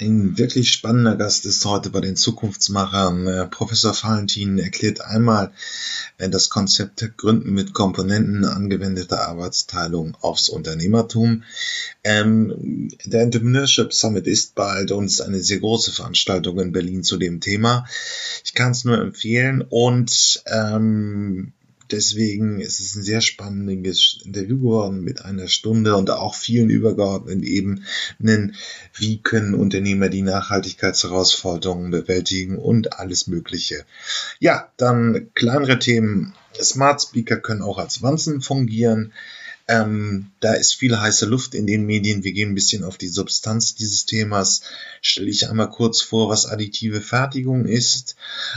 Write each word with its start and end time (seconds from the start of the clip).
Ein 0.00 0.38
wirklich 0.38 0.70
spannender 0.70 1.16
Gast 1.16 1.44
ist 1.44 1.64
heute 1.64 1.90
bei 1.90 2.00
den 2.00 2.14
Zukunftsmachern. 2.14 3.26
Äh, 3.26 3.46
Professor 3.48 3.92
Valentin 3.92 4.56
erklärt 4.60 5.00
einmal 5.00 5.50
äh, 6.18 6.28
das 6.28 6.50
Konzept 6.50 7.16
Gründen 7.16 7.52
mit 7.52 7.74
Komponenten 7.74 8.44
angewendeter 8.44 9.26
Arbeitsteilung 9.26 10.16
aufs 10.20 10.50
Unternehmertum. 10.50 11.42
Ähm, 12.04 12.92
der 13.06 13.22
Entrepreneurship 13.22 13.92
Summit 13.92 14.28
ist 14.28 14.54
bald 14.54 14.92
und 14.92 15.06
ist 15.06 15.20
eine 15.20 15.40
sehr 15.40 15.58
große 15.58 15.90
Veranstaltung 15.90 16.60
in 16.60 16.70
Berlin 16.70 17.02
zu 17.02 17.16
dem 17.16 17.40
Thema. 17.40 17.84
Ich 18.44 18.54
kann 18.54 18.70
es 18.70 18.84
nur 18.84 19.00
empfehlen 19.00 19.62
und 19.68 20.44
ähm, 20.46 21.54
Deswegen 21.90 22.60
ist 22.60 22.80
es 22.80 22.94
ein 22.94 23.02
sehr 23.02 23.20
spannendes 23.20 24.20
Interview 24.24 24.58
geworden 24.58 25.02
mit 25.02 25.24
einer 25.24 25.48
Stunde 25.48 25.96
und 25.96 26.10
auch 26.10 26.34
vielen 26.34 26.70
übergeordneten 26.70 27.42
Ebenen. 27.42 28.54
Wie 28.94 29.22
können 29.22 29.54
Unternehmer 29.54 30.08
die 30.08 30.22
Nachhaltigkeitsherausforderungen 30.22 31.90
bewältigen 31.90 32.58
und 32.58 32.98
alles 32.98 33.26
Mögliche. 33.26 33.84
Ja, 34.38 34.70
dann 34.76 35.30
kleinere 35.34 35.78
Themen. 35.78 36.34
Smart 36.60 37.02
Speaker 37.02 37.36
können 37.36 37.62
auch 37.62 37.78
als 37.78 38.02
Wanzen 38.02 38.40
fungieren. 38.40 39.12
Ähm, 39.70 40.30
da 40.40 40.54
ist 40.54 40.74
viel 40.74 40.98
heiße 40.98 41.26
Luft 41.26 41.54
in 41.54 41.66
den 41.66 41.84
Medien. 41.84 42.24
Wir 42.24 42.32
gehen 42.32 42.52
ein 42.52 42.54
bisschen 42.54 42.84
auf 42.84 42.96
die 42.96 43.08
Substanz 43.08 43.74
dieses 43.74 44.06
Themas. 44.06 44.62
Stelle 45.02 45.28
ich 45.28 45.48
einmal 45.48 45.68
kurz 45.68 46.00
vor, 46.00 46.30
was 46.30 46.46
additive 46.46 47.02
Fertigung 47.02 47.66
ist. 47.66 48.16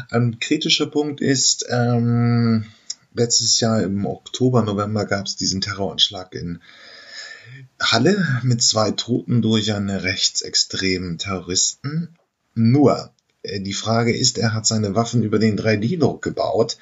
Ein 0.09 0.39
kritischer 0.39 0.86
Punkt 0.86 1.20
ist, 1.20 1.66
ähm, 1.70 2.66
letztes 3.14 3.60
Jahr 3.60 3.82
im 3.82 4.06
Oktober, 4.06 4.62
November 4.62 5.06
gab 5.06 5.26
es 5.26 5.36
diesen 5.36 5.62
Terroranschlag 5.62 6.34
in 6.34 6.62
Halle 7.82 8.42
mit 8.44 8.62
zwei 8.62 8.92
Toten 8.92 9.42
durch 9.42 9.74
einen 9.74 9.90
rechtsextremen 9.90 11.18
Terroristen. 11.18 12.18
Nur, 12.54 13.14
die 13.44 13.73
Frage 13.73 14.16
ist, 14.16 14.38
er 14.38 14.54
hat 14.54 14.68
seine 14.68 14.94
Waffen 14.95 15.23
über 15.23 15.40
den 15.40 15.58
3D-Druck 15.58 16.22
gebaut. 16.22 16.78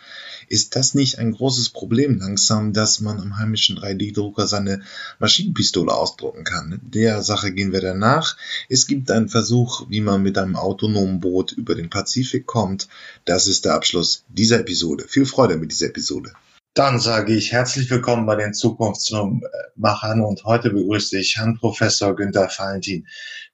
Ist 0.50 0.76
das 0.76 0.94
nicht 0.94 1.20
ein 1.20 1.32
großes 1.32 1.70
Problem 1.70 2.20
langsam, 2.20 2.74
dass 2.74 3.00
man 3.00 3.20
am 3.20 3.38
heimischen 3.38 3.78
3D-Drucker 3.78 4.48
seine 4.48 4.82
Maschinenpistole 5.20 5.94
ausdrucken 5.94 6.44
kann? 6.44 6.82
Der 6.84 7.22
Sache 7.22 7.54
gehen 7.54 7.72
wir 7.72 7.82
danach. 7.82 8.36
Es 8.68 8.88
gibt 8.88 9.10
einen 9.12 9.30
Versuch, 9.30 9.86
wie 9.90 10.02
man 10.02 10.22
mit 10.22 10.38
einem 10.38 10.56
autonomen 10.56 11.20
Boot 11.20 11.54
über 11.54 11.76
den 11.76 11.90
Pazifik 11.90 12.46
kommt. 12.46 12.90
Das 13.26 13.48
ist 13.48 13.66
der 13.66 13.76
Abschluss 13.76 14.26
dieser 14.28 14.60
Episode. 14.60 15.06
Viel 15.08 15.26
Freude 15.26 15.58
mit 15.58 15.72
dieser 15.72 15.88
Episode. 15.88 16.34
Dann 16.76 17.00
sage 17.00 17.36
ich 17.36 17.52
herzlich 17.52 17.90
willkommen 17.90 18.26
bei 18.26 18.36
den 18.36 18.54
Zukunftsmachern 18.54 20.22
und 20.22 20.46
heute 20.46 20.70
begrüße 20.70 21.20
ich 21.20 21.38
Herrn 21.38 21.58
Professor 21.58 22.16
Günther 22.16 22.50
Valentin. 22.56 23.08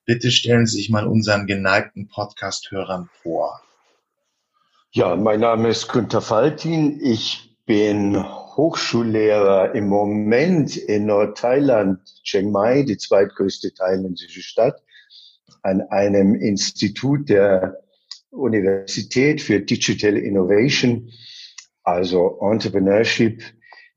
Bitte 0.06 0.30
stellen 0.30 0.68
Sie 0.68 0.78
sich 0.78 0.92
mal 0.92 1.08
unseren 1.08 1.48
geneigten 1.48 2.08
Podcast-Hörern 2.08 3.10
vor. 3.24 3.60
Ja, 4.92 5.16
mein 5.16 5.40
Name 5.40 5.70
ist 5.70 5.88
Günther 5.88 6.22
Faltin. 6.22 7.00
Ich 7.02 7.58
bin 7.66 8.24
Hochschullehrer 8.24 9.74
im 9.74 9.88
Moment 9.88 10.78
in 10.78 11.08
Nordthailand, 11.08 12.02
Chiang 12.24 12.52
Mai, 12.52 12.84
die 12.84 12.98
zweitgrößte 12.98 13.74
thailändische 13.74 14.44
Stadt, 14.44 14.84
an 15.64 15.82
einem 15.82 16.36
Institut 16.36 17.28
der 17.28 17.84
Universität 18.30 19.42
für 19.42 19.60
Digital 19.62 20.18
Innovation, 20.18 21.12
also 21.82 22.38
Entrepreneurship 22.42 23.42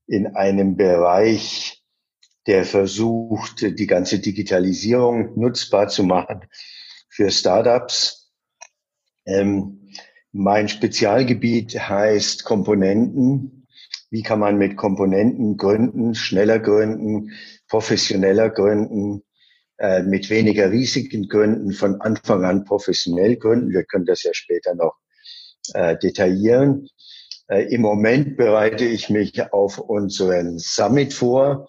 in 0.06 0.26
einem 0.36 0.74
Bereich 0.74 1.77
der 2.48 2.64
versucht, 2.64 3.78
die 3.78 3.86
ganze 3.86 4.18
Digitalisierung 4.20 5.38
nutzbar 5.38 5.88
zu 5.88 6.02
machen 6.02 6.40
für 7.10 7.30
Startups. 7.30 8.32
Ähm, 9.26 9.90
mein 10.32 10.68
Spezialgebiet 10.68 11.78
heißt 11.78 12.44
Komponenten. 12.44 13.68
Wie 14.10 14.22
kann 14.22 14.40
man 14.40 14.56
mit 14.56 14.78
Komponenten 14.78 15.58
gründen, 15.58 16.14
schneller 16.14 16.58
gründen, 16.58 17.32
professioneller 17.68 18.48
gründen, 18.48 19.22
äh, 19.76 20.02
mit 20.02 20.30
weniger 20.30 20.70
Risiken 20.70 21.28
gründen, 21.28 21.72
von 21.72 22.00
Anfang 22.00 22.46
an 22.46 22.64
professionell 22.64 23.36
gründen. 23.36 23.72
Wir 23.72 23.84
können 23.84 24.06
das 24.06 24.22
ja 24.22 24.32
später 24.32 24.74
noch 24.74 24.96
äh, 25.74 25.98
detaillieren. 25.98 26.88
Äh, 27.48 27.64
Im 27.74 27.82
Moment 27.82 28.38
bereite 28.38 28.86
ich 28.86 29.10
mich 29.10 29.52
auf 29.52 29.78
unseren 29.78 30.58
Summit 30.58 31.12
vor 31.12 31.68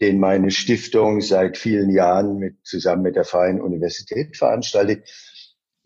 den 0.00 0.20
meine 0.20 0.50
Stiftung 0.50 1.20
seit 1.20 1.56
vielen 1.56 1.90
Jahren 1.90 2.36
mit, 2.36 2.56
zusammen 2.64 3.02
mit 3.02 3.16
der 3.16 3.24
Freien 3.24 3.60
Universität 3.60 4.36
veranstaltet. 4.36 5.08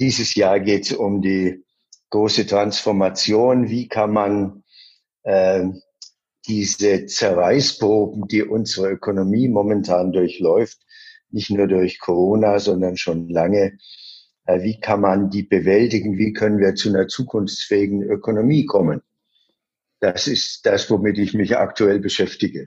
Dieses 0.01 0.35
Jahr 0.35 0.61
geht 0.61 0.87
es 0.87 0.93
um 0.93 1.23
die 1.23 1.65
große 2.11 2.47
Transformation. 2.47 3.69
Wie 3.69 3.89
kann 3.89 4.13
man 4.13 4.65
äh, 5.23 5.65
diese 6.47 7.07
Zerreißproben, 7.07 8.27
die 8.27 8.43
unsere 8.43 8.91
Ökonomie 8.91 9.49
momentan 9.49 10.13
durchläuft, 10.13 10.79
nicht 11.31 11.51
nur 11.51 11.69
durch 11.69 12.01
Corona, 12.01 12.59
sondern 12.59 12.97
schon 12.97 13.29
lange, 13.29 13.79
äh, 14.47 14.63
wie 14.63 14.81
kann 14.81 15.01
man 15.01 15.31
die 15.31 15.45
bewältigen? 15.45 16.19
Wie 16.19 16.33
können 16.33 16.59
wir 16.59 16.75
zu 16.75 16.89
einer 16.89 17.07
zukunftsfähigen 17.07 18.03
Ökonomie 18.03 18.67
kommen? 18.67 19.03
Das 20.01 20.27
ist 20.27 20.67
das, 20.67 20.91
womit 20.91 21.19
ich 21.19 21.35
mich 21.35 21.57
aktuell 21.57 22.01
beschäftige. 22.01 22.67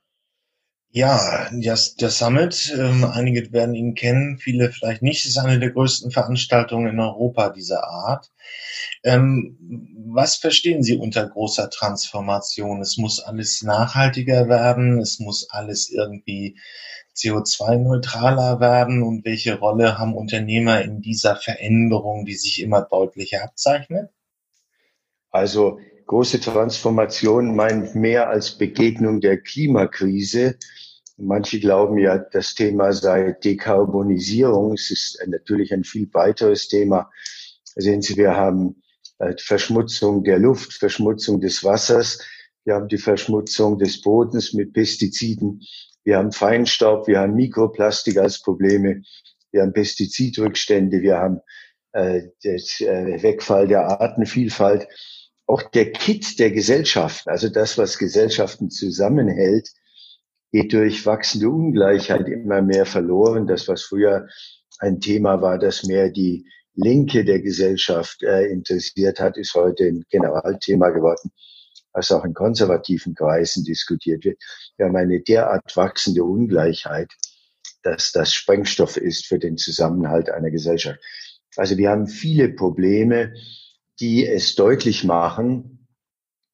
Ja, 0.96 1.50
das, 1.52 1.96
der 1.96 2.12
Summit, 2.12 2.72
ähm, 2.78 3.04
einige 3.04 3.52
werden 3.52 3.74
ihn 3.74 3.96
kennen, 3.96 4.38
viele 4.38 4.72
vielleicht 4.72 5.02
nicht, 5.02 5.26
ist 5.26 5.40
eine 5.40 5.58
der 5.58 5.72
größten 5.72 6.12
Veranstaltungen 6.12 6.86
in 6.88 7.00
Europa 7.00 7.50
dieser 7.50 7.88
Art. 7.88 8.32
Ähm, 9.04 9.58
was 10.14 10.36
verstehen 10.36 10.84
Sie 10.84 10.96
unter 10.96 11.28
großer 11.28 11.72
Transformation? 11.72 12.80
Es 12.80 12.98
muss 12.98 13.20
alles 13.20 13.64
nachhaltiger 13.64 14.48
werden, 14.50 15.00
es 15.00 15.18
muss 15.18 15.50
alles 15.50 15.90
irgendwie 15.90 16.60
CO2-neutraler 17.16 18.60
werden 18.60 19.02
und 19.02 19.26
welche 19.26 19.58
Rolle 19.58 19.98
haben 19.98 20.14
Unternehmer 20.14 20.84
in 20.84 21.02
dieser 21.02 21.36
Veränderung, 21.36 22.24
die 22.26 22.36
sich 22.36 22.62
immer 22.62 22.84
deutlicher 22.84 23.44
abzeichnet? 23.44 24.12
Also 25.32 25.80
große 26.06 26.40
Transformation 26.40 27.56
meint 27.56 27.96
mehr 27.96 28.30
als 28.30 28.52
Begegnung 28.52 29.22
der 29.22 29.40
Klimakrise. 29.40 30.60
Manche 31.18 31.60
glauben 31.60 31.98
ja, 32.00 32.18
das 32.18 32.56
Thema 32.56 32.92
sei 32.92 33.34
Dekarbonisierung. 33.34 34.74
Es 34.74 34.90
ist 34.90 35.24
natürlich 35.28 35.74
ein 35.74 35.84
viel 35.84 36.10
weiteres 36.14 36.68
Thema. 36.68 37.12
Sehen 37.76 38.02
Sie, 38.02 38.18
wir 38.18 38.36
haben 38.36 38.82
äh, 39.20 39.34
Verschmutzung 39.38 40.24
der 40.24 40.40
Luft, 40.40 40.74
Verschmutzung 40.74 41.40
des 41.40 41.64
Wassers. 41.64 42.20
Wir 42.66 42.76
haben 42.76 42.88
die 42.88 42.98
Verschmutzung 42.98 43.78
des 43.78 44.02
Bodens 44.02 44.54
mit 44.54 44.74
Pestiziden. 44.74 45.62
Wir 46.04 46.18
haben 46.18 46.32
Feinstaub, 46.32 47.08
wir 47.08 47.20
haben 47.20 47.36
Mikroplastik 47.36 48.18
als 48.18 48.42
Probleme. 48.42 49.04
Wir 49.52 49.62
haben 49.62 49.74
Pestizidrückstände, 49.74 51.02
wir 51.02 51.18
haben 51.18 51.40
äh, 51.92 52.24
den 52.44 52.58
äh, 52.80 53.22
Wegfall 53.22 53.68
der 53.68 54.02
Artenvielfalt 54.02 54.88
auch 55.46 55.62
der 55.62 55.92
Kit 55.92 56.40
der 56.40 56.52
Gesellschaften, 56.52 57.30
also 57.30 57.50
das, 57.50 57.78
was 57.78 57.98
Gesellschaften 57.98 58.70
zusammenhält, 58.70 59.70
geht 60.54 60.72
durch 60.72 61.06
wachsende 61.08 61.50
Ungleichheit 61.50 62.30
immer 62.30 62.62
mehr 62.62 62.86
verloren. 62.86 63.48
Das, 63.48 63.68
was 63.68 63.82
früher 63.82 64.28
ein 64.78 65.00
Thema 65.00 65.42
war, 65.42 65.58
das 65.58 65.84
mehr 65.84 66.10
die 66.10 66.46
Linke 66.76 67.26
der 67.26 67.42
Gesellschaft 67.42 68.22
äh, 68.22 68.46
interessiert 68.46 69.20
hat, 69.20 69.36
ist 69.36 69.56
heute 69.56 69.86
ein 69.86 70.06
Generalthema 70.10 70.90
geworden, 70.90 71.32
was 71.92 72.12
auch 72.12 72.24
in 72.24 72.36
konservativen 72.36 73.16
Kreisen 73.16 73.64
diskutiert 73.64 74.26
wird. 74.26 74.38
Wir 74.78 74.86
haben 74.86 74.96
eine 74.96 75.22
derart 75.22 75.76
wachsende 75.76 76.24
Ungleichheit, 76.24 77.12
dass 77.82 78.12
das 78.12 78.32
Sprengstoff 78.32 78.98
ist 78.98 79.26
für 79.26 79.40
den 79.40 79.58
Zusammenhalt 79.58 80.30
einer 80.30 80.52
Gesellschaft. 80.52 81.00
Also 81.56 81.78
wir 81.78 81.90
haben 81.90 82.08
viele 82.08 82.50
Probleme, 82.50 83.34
die 84.00 84.28
es 84.28 84.54
deutlich 84.54 85.04
machen, 85.04 85.88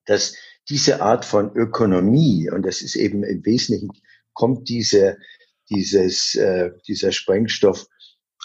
dass 0.06 0.36
diese 0.70 1.02
Art 1.02 1.26
von 1.26 1.56
Ökonomie, 1.56 2.50
und 2.50 2.66
das 2.66 2.82
ist 2.82 2.96
eben 2.96 3.24
im 3.24 3.46
Wesentlichen, 3.46 3.90
kommt 4.34 4.70
diese, 4.70 5.18
dieses, 5.70 6.36
äh, 6.36 6.72
dieser 6.88 7.12
Sprengstoff 7.12 7.88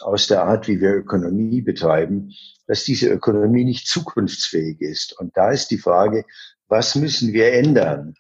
aus 0.01 0.27
der 0.27 0.43
Art, 0.45 0.67
wie 0.67 0.81
wir 0.81 0.95
Ökonomie 0.95 1.61
betreiben, 1.61 2.33
dass 2.67 2.85
diese 2.85 3.09
Ökonomie 3.09 3.65
nicht 3.65 3.87
zukunftsfähig 3.87 4.81
ist. 4.81 5.19
Und 5.19 5.37
da 5.37 5.51
ist 5.51 5.71
die 5.71 5.79
Frage, 5.79 6.25
was 6.69 6.95
müssen 6.95 7.33
wir 7.33 7.53
ändern, 7.53 8.15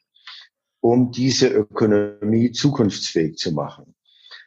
um 0.81 1.11
diese 1.11 1.49
Ökonomie 1.49 2.53
zukunftsfähig 2.53 3.37
zu 3.37 3.53
machen? 3.53 3.95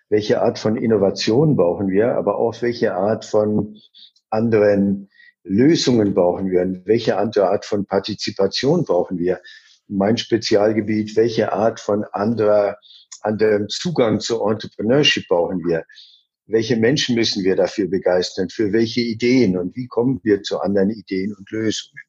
Welche 0.09 0.41
Art 0.41 0.59
von 0.59 0.77
Innovation 0.77 1.57
brauchen 1.57 1.89
wir, 1.89 2.15
aber 2.15 2.37
auch 2.37 2.61
welche 2.61 2.93
Art 2.93 3.25
von 3.25 3.77
anderen 4.29 5.09
Lösungen 5.47 6.13
brauchen 6.13 6.51
wir? 6.51 6.81
Welche 6.85 7.17
andere 7.17 7.49
Art 7.49 7.65
von 7.65 7.85
Partizipation 7.85 8.83
brauchen 8.83 9.17
wir? 9.17 9.41
Mein 9.87 10.17
Spezialgebiet, 10.17 11.15
welche 11.15 11.53
Art 11.53 11.79
von 11.79 12.03
anderer, 12.11 12.77
anderem 13.21 13.69
Zugang 13.69 14.19
zu 14.19 14.43
Entrepreneurship 14.43 15.27
brauchen 15.27 15.65
wir? 15.65 15.85
welche 16.47 16.77
Menschen 16.77 17.15
müssen 17.15 17.43
wir 17.43 17.55
dafür 17.55 17.87
begeistern, 17.87 18.49
für 18.49 18.71
welche 18.71 19.01
Ideen 19.01 19.57
und 19.57 19.75
wie 19.75 19.87
kommen 19.87 20.19
wir 20.23 20.41
zu 20.43 20.59
anderen 20.59 20.89
Ideen 20.89 21.35
und 21.35 21.49
Lösungen. 21.51 22.01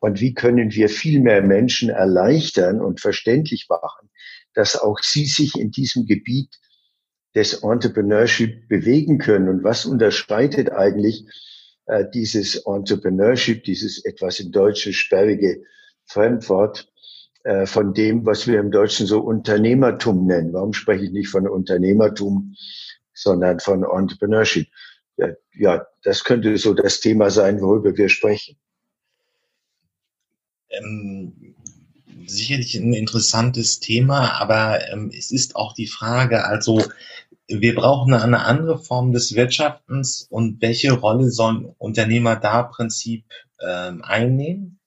Und 0.00 0.20
wie 0.20 0.32
können 0.32 0.72
wir 0.72 0.88
viel 0.88 1.20
mehr 1.20 1.42
Menschen 1.42 1.90
erleichtern 1.90 2.80
und 2.80 3.00
verständlich 3.00 3.66
machen, 3.68 4.10
dass 4.54 4.76
auch 4.76 5.00
sie 5.00 5.26
sich 5.26 5.56
in 5.56 5.72
diesem 5.72 6.06
Gebiet 6.06 6.56
des 7.34 7.64
Entrepreneurship 7.64 8.68
bewegen 8.68 9.18
können 9.18 9.48
und 9.48 9.64
was 9.64 9.86
unterscheidet 9.86 10.70
eigentlich 10.70 11.24
äh, 11.88 12.04
dieses 12.12 12.56
Entrepreneurship, 12.66 13.64
dieses 13.64 14.04
etwas 14.04 14.40
im 14.40 14.52
Deutschen 14.52 14.92
sperrige 14.92 15.62
Fremdwort 16.04 16.90
äh, 17.44 17.66
von 17.66 17.94
dem, 17.94 18.26
was 18.26 18.46
wir 18.46 18.60
im 18.60 18.70
Deutschen 18.70 19.06
so 19.06 19.20
Unternehmertum 19.20 20.26
nennen. 20.26 20.52
Warum 20.52 20.72
spreche 20.72 21.04
ich 21.04 21.12
nicht 21.12 21.28
von 21.28 21.48
Unternehmertum, 21.48 22.54
sondern 23.14 23.58
von 23.60 23.84
Entrepreneurship? 23.84 24.68
Ja, 25.16 25.28
ja, 25.54 25.86
das 26.02 26.24
könnte 26.24 26.56
so 26.58 26.74
das 26.74 27.00
Thema 27.00 27.30
sein, 27.30 27.60
worüber 27.60 27.96
wir 27.96 28.08
sprechen. 28.08 28.56
Ähm, 30.70 31.54
sicherlich 32.26 32.74
ein 32.74 32.92
interessantes 32.92 33.80
Thema, 33.80 34.40
aber 34.40 34.86
ähm, 34.92 35.10
es 35.16 35.30
ist 35.30 35.56
auch 35.56 35.72
die 35.72 35.86
Frage, 35.86 36.44
also 36.44 36.84
wir 37.48 37.74
brauchen 37.74 38.12
eine 38.12 38.44
andere 38.44 38.78
Form 38.78 39.12
des 39.12 39.34
Wirtschaftens 39.34 40.26
und 40.28 40.60
welche 40.60 40.92
Rolle 40.92 41.30
sollen 41.30 41.74
Unternehmer 41.78 42.36
da 42.36 42.62
Prinzip 42.62 43.24
ähm, 43.66 44.02
einnehmen? 44.04 44.80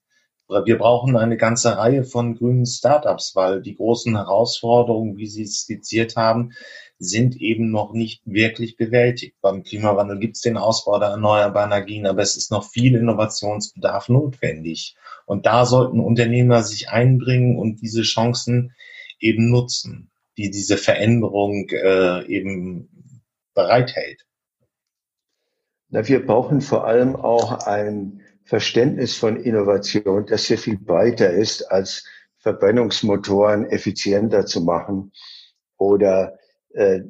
Wir 0.64 0.76
brauchen 0.76 1.16
eine 1.16 1.38
ganze 1.38 1.78
Reihe 1.78 2.04
von 2.04 2.36
grünen 2.36 2.66
Startups, 2.66 3.34
weil 3.34 3.62
die 3.62 3.74
großen 3.74 4.14
Herausforderungen, 4.14 5.16
wie 5.16 5.26
Sie 5.26 5.46
skizziert 5.46 6.14
haben, 6.16 6.52
sind 6.98 7.36
eben 7.36 7.70
noch 7.70 7.94
nicht 7.94 8.20
wirklich 8.26 8.76
bewältigt. 8.76 9.36
Beim 9.40 9.62
Klimawandel 9.64 10.18
gibt 10.18 10.36
es 10.36 10.42
den 10.42 10.58
Ausbau 10.58 10.98
der 10.98 11.08
erneuerbaren 11.08 11.72
Energien, 11.72 12.06
aber 12.06 12.20
es 12.22 12.36
ist 12.36 12.50
noch 12.50 12.68
viel 12.68 12.94
Innovationsbedarf 12.94 14.10
notwendig. 14.10 14.94
Und 15.24 15.46
da 15.46 15.64
sollten 15.64 16.00
Unternehmer 16.00 16.62
sich 16.62 16.90
einbringen 16.90 17.58
und 17.58 17.80
diese 17.80 18.02
Chancen 18.02 18.72
eben 19.18 19.50
nutzen 19.50 20.11
die 20.36 20.50
diese 20.50 20.76
Veränderung 20.76 21.68
äh, 21.70 22.26
eben 22.26 22.88
bereithält? 23.54 24.26
Na, 25.88 26.06
wir 26.08 26.24
brauchen 26.24 26.60
vor 26.60 26.86
allem 26.86 27.16
auch 27.16 27.66
ein 27.66 28.22
Verständnis 28.44 29.14
von 29.14 29.36
Innovation, 29.36 30.26
das 30.26 30.46
sehr 30.46 30.58
viel 30.58 30.78
breiter 30.78 31.30
ist, 31.30 31.70
als 31.70 32.04
Verbrennungsmotoren 32.38 33.66
effizienter 33.66 34.46
zu 34.46 34.62
machen 34.62 35.12
oder 35.76 36.38
äh, 36.70 37.00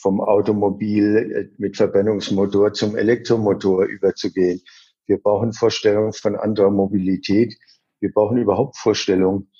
vom 0.00 0.20
Automobil 0.20 1.50
äh, 1.52 1.54
mit 1.58 1.76
Verbrennungsmotor 1.76 2.72
zum 2.72 2.96
Elektromotor 2.96 3.84
überzugehen. 3.84 4.60
Wir 5.06 5.18
brauchen 5.18 5.52
Vorstellungen 5.52 6.12
von 6.12 6.36
anderer 6.36 6.70
Mobilität. 6.70 7.54
Wir 8.00 8.12
brauchen 8.12 8.38
überhaupt 8.38 8.76
Vorstellungen, 8.76 9.50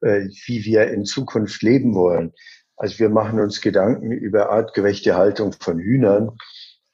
äh, 0.00 0.28
wie 0.46 0.64
wir 0.64 0.90
in 0.90 1.04
Zukunft 1.04 1.62
leben 1.62 1.94
wollen. 1.94 2.32
Also 2.80 2.98
wir 2.98 3.10
machen 3.10 3.38
uns 3.40 3.60
Gedanken 3.60 4.10
über 4.10 4.48
artgerechte 4.48 5.14
Haltung 5.14 5.52
von 5.52 5.78
Hühnern 5.78 6.38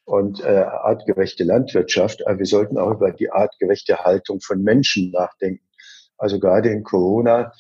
und 0.04 0.40
äh, 0.40 0.64
artgerechte 0.64 1.44
Landwirtschaft, 1.44 2.26
aber 2.26 2.40
wir 2.40 2.46
sollten 2.46 2.76
auch 2.76 2.90
über 2.90 3.12
die 3.12 3.30
artgerechte 3.30 4.04
Haltung 4.04 4.40
von 4.40 4.64
Menschen 4.64 5.12
nachdenken. 5.12 5.64
Also 6.18 6.40
gerade 6.40 6.70
in 6.70 6.82
Corona 6.82 7.52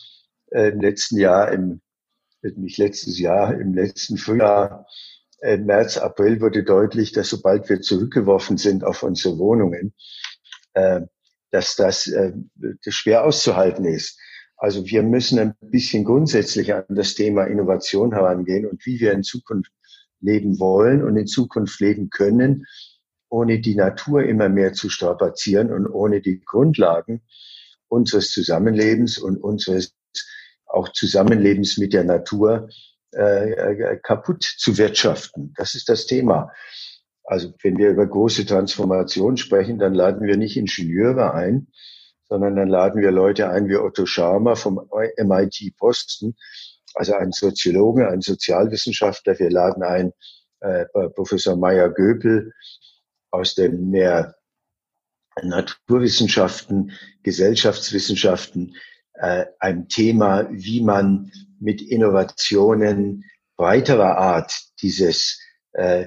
äh, 0.50 0.70
im 0.70 0.80
letzten 0.80 1.18
Jahr, 1.18 1.52
im 1.52 1.82
nicht 2.42 2.78
letztes 2.78 3.20
Jahr, 3.20 3.54
im 3.54 3.74
letzten 3.74 4.16
Frühjahr, 4.16 4.88
äh, 5.40 5.56
März, 5.56 5.96
April 5.96 6.40
wurde 6.40 6.64
deutlich, 6.64 7.12
dass 7.12 7.28
sobald 7.28 7.68
wir 7.68 7.80
zurückgeworfen 7.80 8.56
sind 8.56 8.82
auf 8.82 9.04
unsere 9.04 9.38
Wohnungen, 9.38 9.94
äh, 10.74 11.02
dass 11.52 11.76
das, 11.76 12.08
äh, 12.08 12.32
das 12.56 12.92
schwer 12.92 13.24
auszuhalten 13.24 13.84
ist. 13.84 14.18
Also 14.56 14.86
wir 14.86 15.02
müssen 15.02 15.38
ein 15.38 15.54
bisschen 15.60 16.04
grundsätzlich 16.04 16.72
an 16.74 16.84
das 16.88 17.14
Thema 17.14 17.44
Innovation 17.44 18.12
herangehen 18.12 18.66
und 18.66 18.84
wie 18.86 19.00
wir 19.00 19.12
in 19.12 19.22
Zukunft 19.22 19.70
leben 20.20 20.58
wollen 20.58 21.04
und 21.04 21.16
in 21.16 21.26
Zukunft 21.26 21.78
leben 21.80 22.08
können, 22.08 22.64
ohne 23.28 23.60
die 23.60 23.74
Natur 23.74 24.22
immer 24.22 24.48
mehr 24.48 24.72
zu 24.72 24.88
strapazieren 24.88 25.72
und 25.72 25.86
ohne 25.86 26.20
die 26.20 26.40
Grundlagen 26.44 27.22
unseres 27.88 28.30
Zusammenlebens 28.30 29.18
und 29.18 29.36
unseres 29.36 29.94
auch 30.66 30.88
Zusammenlebens 30.90 31.76
mit 31.78 31.92
der 31.92 32.04
Natur 32.04 32.68
äh, 33.14 33.52
äh 33.52 33.98
kaputt 34.02 34.42
zu 34.42 34.78
wirtschaften. 34.78 35.52
Das 35.56 35.74
ist 35.74 35.88
das 35.88 36.06
Thema. 36.06 36.50
Also 37.24 37.52
wenn 37.62 37.76
wir 37.76 37.90
über 37.90 38.06
große 38.06 38.46
Transformation 38.46 39.36
sprechen, 39.36 39.78
dann 39.78 39.94
laden 39.94 40.26
wir 40.26 40.36
nicht 40.36 40.56
Ingenieure 40.56 41.34
ein, 41.34 41.68
sondern 42.28 42.56
dann 42.56 42.68
laden 42.68 43.02
wir 43.02 43.10
Leute 43.10 43.50
ein 43.50 43.68
wie 43.68 43.76
Otto 43.76 44.06
Scharmer 44.06 44.56
vom 44.56 44.88
MIT 45.16 45.76
Boston, 45.78 46.34
also 46.94 47.14
einen 47.14 47.32
Soziologen, 47.32 48.06
einen 48.06 48.22
Sozialwissenschaftler. 48.22 49.38
Wir 49.38 49.50
laden 49.50 49.82
ein 49.82 50.12
äh, 50.60 50.86
Professor 51.14 51.56
Meyer 51.56 51.90
Göpel 51.90 52.52
aus 53.30 53.54
den 53.54 53.90
mehr 53.90 54.34
Naturwissenschaften, 55.42 56.92
Gesellschaftswissenschaften, 57.22 58.76
äh, 59.14 59.46
ein 59.58 59.88
Thema, 59.88 60.48
wie 60.50 60.82
man 60.82 61.30
mit 61.60 61.82
Innovationen 61.82 63.24
breiterer 63.56 64.16
Art 64.16 64.52
dieses, 64.80 65.40
äh, 65.72 66.06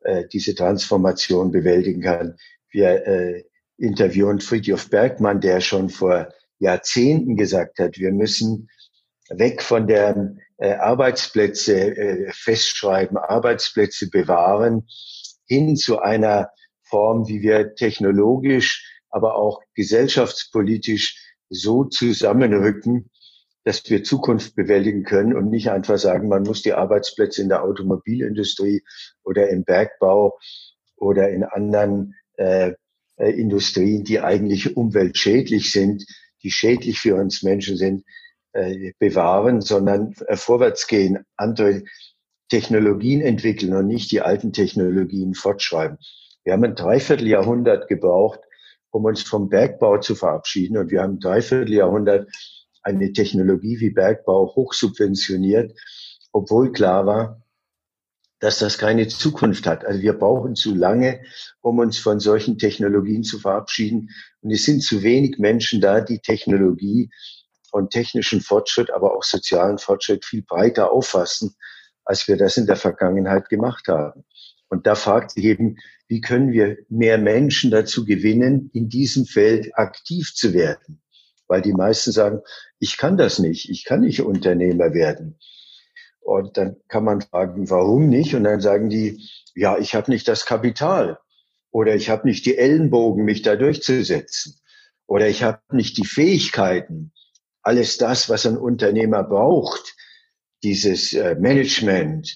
äh, 0.00 0.26
diese 0.32 0.54
Transformation 0.54 1.50
bewältigen 1.50 2.02
kann. 2.02 2.36
Wir 2.70 3.06
äh, 3.06 3.44
interviewen 3.76 4.40
Friedhof 4.40 4.90
Bergmann, 4.90 5.40
der 5.40 5.60
schon 5.60 5.88
vor 5.88 6.28
Jahrzehnten 6.58 7.36
gesagt 7.36 7.78
hat, 7.78 7.98
wir 7.98 8.12
müssen 8.12 8.68
weg 9.30 9.62
von 9.62 9.86
der 9.86 10.36
äh, 10.58 10.74
Arbeitsplätze 10.74 11.96
äh, 11.96 12.32
festschreiben, 12.32 13.16
Arbeitsplätze 13.16 14.08
bewahren, 14.08 14.86
hin 15.46 15.76
zu 15.76 15.98
einer 15.98 16.50
Form, 16.82 17.28
wie 17.28 17.42
wir 17.42 17.74
technologisch, 17.74 19.00
aber 19.10 19.36
auch 19.36 19.62
gesellschaftspolitisch 19.74 21.34
so 21.48 21.84
zusammenrücken, 21.84 23.10
dass 23.64 23.88
wir 23.88 24.04
Zukunft 24.04 24.54
bewältigen 24.56 25.04
können 25.04 25.34
und 25.34 25.48
nicht 25.48 25.70
einfach 25.70 25.98
sagen, 25.98 26.28
man 26.28 26.42
muss 26.42 26.62
die 26.62 26.74
Arbeitsplätze 26.74 27.42
in 27.42 27.48
der 27.48 27.64
Automobilindustrie 27.64 28.84
oder 29.22 29.48
im 29.48 29.64
Bergbau 29.64 30.38
oder 30.96 31.30
in 31.30 31.44
anderen 31.44 32.14
äh, 32.36 32.72
äh, 33.16 33.30
Industrien, 33.30 34.04
die 34.04 34.20
eigentlich 34.20 34.76
umweltschädlich 34.76 35.72
sind, 35.72 36.04
die 36.42 36.50
schädlich 36.50 37.00
für 37.00 37.16
uns 37.16 37.42
Menschen 37.42 37.76
sind, 37.76 38.04
äh, 38.52 38.92
bewahren, 38.98 39.60
sondern 39.60 40.14
äh, 40.26 40.36
vorwärts 40.36 40.86
gehen, 40.86 41.24
andere 41.36 41.82
Technologien 42.48 43.20
entwickeln 43.20 43.74
und 43.74 43.86
nicht 43.86 44.12
die 44.12 44.20
alten 44.20 44.52
Technologien 44.52 45.34
fortschreiben. 45.34 45.98
Wir 46.44 46.52
haben 46.52 46.64
ein 46.64 46.74
Dreivierteljahrhundert 46.74 47.88
gebraucht, 47.88 48.40
um 48.90 49.04
uns 49.04 49.22
vom 49.22 49.48
Bergbau 49.48 49.98
zu 49.98 50.14
verabschieden. 50.14 50.76
Und 50.76 50.90
wir 50.90 51.02
haben 51.02 51.14
ein 51.14 51.20
Dreivierteljahrhundert 51.20 52.28
eine 52.82 53.12
Technologie 53.12 53.80
wie 53.80 53.90
Bergbau 53.90 54.54
hochsubventioniert, 54.54 55.72
obwohl 56.32 56.70
klar 56.70 57.06
war, 57.06 57.43
dass 58.44 58.58
das 58.58 58.76
keine 58.76 59.08
Zukunft 59.08 59.66
hat. 59.66 59.86
Also 59.86 60.02
wir 60.02 60.12
brauchen 60.12 60.54
zu 60.54 60.74
lange, 60.74 61.22
um 61.62 61.78
uns 61.78 61.96
von 61.96 62.20
solchen 62.20 62.58
Technologien 62.58 63.22
zu 63.22 63.38
verabschieden. 63.38 64.10
Und 64.42 64.50
es 64.50 64.64
sind 64.64 64.82
zu 64.82 65.02
wenig 65.02 65.38
Menschen 65.38 65.80
da, 65.80 66.02
die 66.02 66.18
Technologie 66.18 67.08
und 67.72 67.90
technischen 67.90 68.42
Fortschritt, 68.42 68.90
aber 68.90 69.16
auch 69.16 69.22
sozialen 69.22 69.78
Fortschritt 69.78 70.26
viel 70.26 70.42
breiter 70.42 70.92
auffassen, 70.92 71.54
als 72.04 72.28
wir 72.28 72.36
das 72.36 72.58
in 72.58 72.66
der 72.66 72.76
Vergangenheit 72.76 73.48
gemacht 73.48 73.88
haben. 73.88 74.26
Und 74.68 74.86
da 74.86 74.94
fragt 74.94 75.30
sich 75.30 75.44
eben, 75.44 75.78
wie 76.06 76.20
können 76.20 76.52
wir 76.52 76.76
mehr 76.90 77.16
Menschen 77.16 77.70
dazu 77.70 78.04
gewinnen, 78.04 78.68
in 78.74 78.90
diesem 78.90 79.24
Feld 79.24 79.70
aktiv 79.78 80.34
zu 80.34 80.52
werden? 80.52 81.00
Weil 81.48 81.62
die 81.62 81.72
meisten 81.72 82.12
sagen, 82.12 82.40
ich 82.78 82.98
kann 82.98 83.16
das 83.16 83.38
nicht, 83.38 83.70
ich 83.70 83.86
kann 83.86 84.00
nicht 84.00 84.20
Unternehmer 84.20 84.92
werden. 84.92 85.38
Und 86.24 86.56
dann 86.56 86.76
kann 86.88 87.04
man 87.04 87.20
fragen, 87.20 87.68
warum 87.68 88.08
nicht? 88.08 88.34
Und 88.34 88.44
dann 88.44 88.62
sagen 88.62 88.88
die, 88.88 89.28
ja, 89.54 89.76
ich 89.78 89.94
habe 89.94 90.10
nicht 90.10 90.26
das 90.26 90.46
Kapital 90.46 91.18
oder 91.70 91.94
ich 91.94 92.08
habe 92.08 92.26
nicht 92.26 92.46
die 92.46 92.56
Ellenbogen, 92.56 93.26
mich 93.26 93.42
da 93.42 93.56
durchzusetzen 93.56 94.58
oder 95.06 95.28
ich 95.28 95.42
habe 95.42 95.60
nicht 95.72 95.98
die 95.98 96.06
Fähigkeiten. 96.06 97.12
Alles 97.62 97.98
das, 97.98 98.30
was 98.30 98.46
ein 98.46 98.56
Unternehmer 98.56 99.22
braucht, 99.22 99.94
dieses 100.62 101.12
äh, 101.12 101.34
Management, 101.34 102.34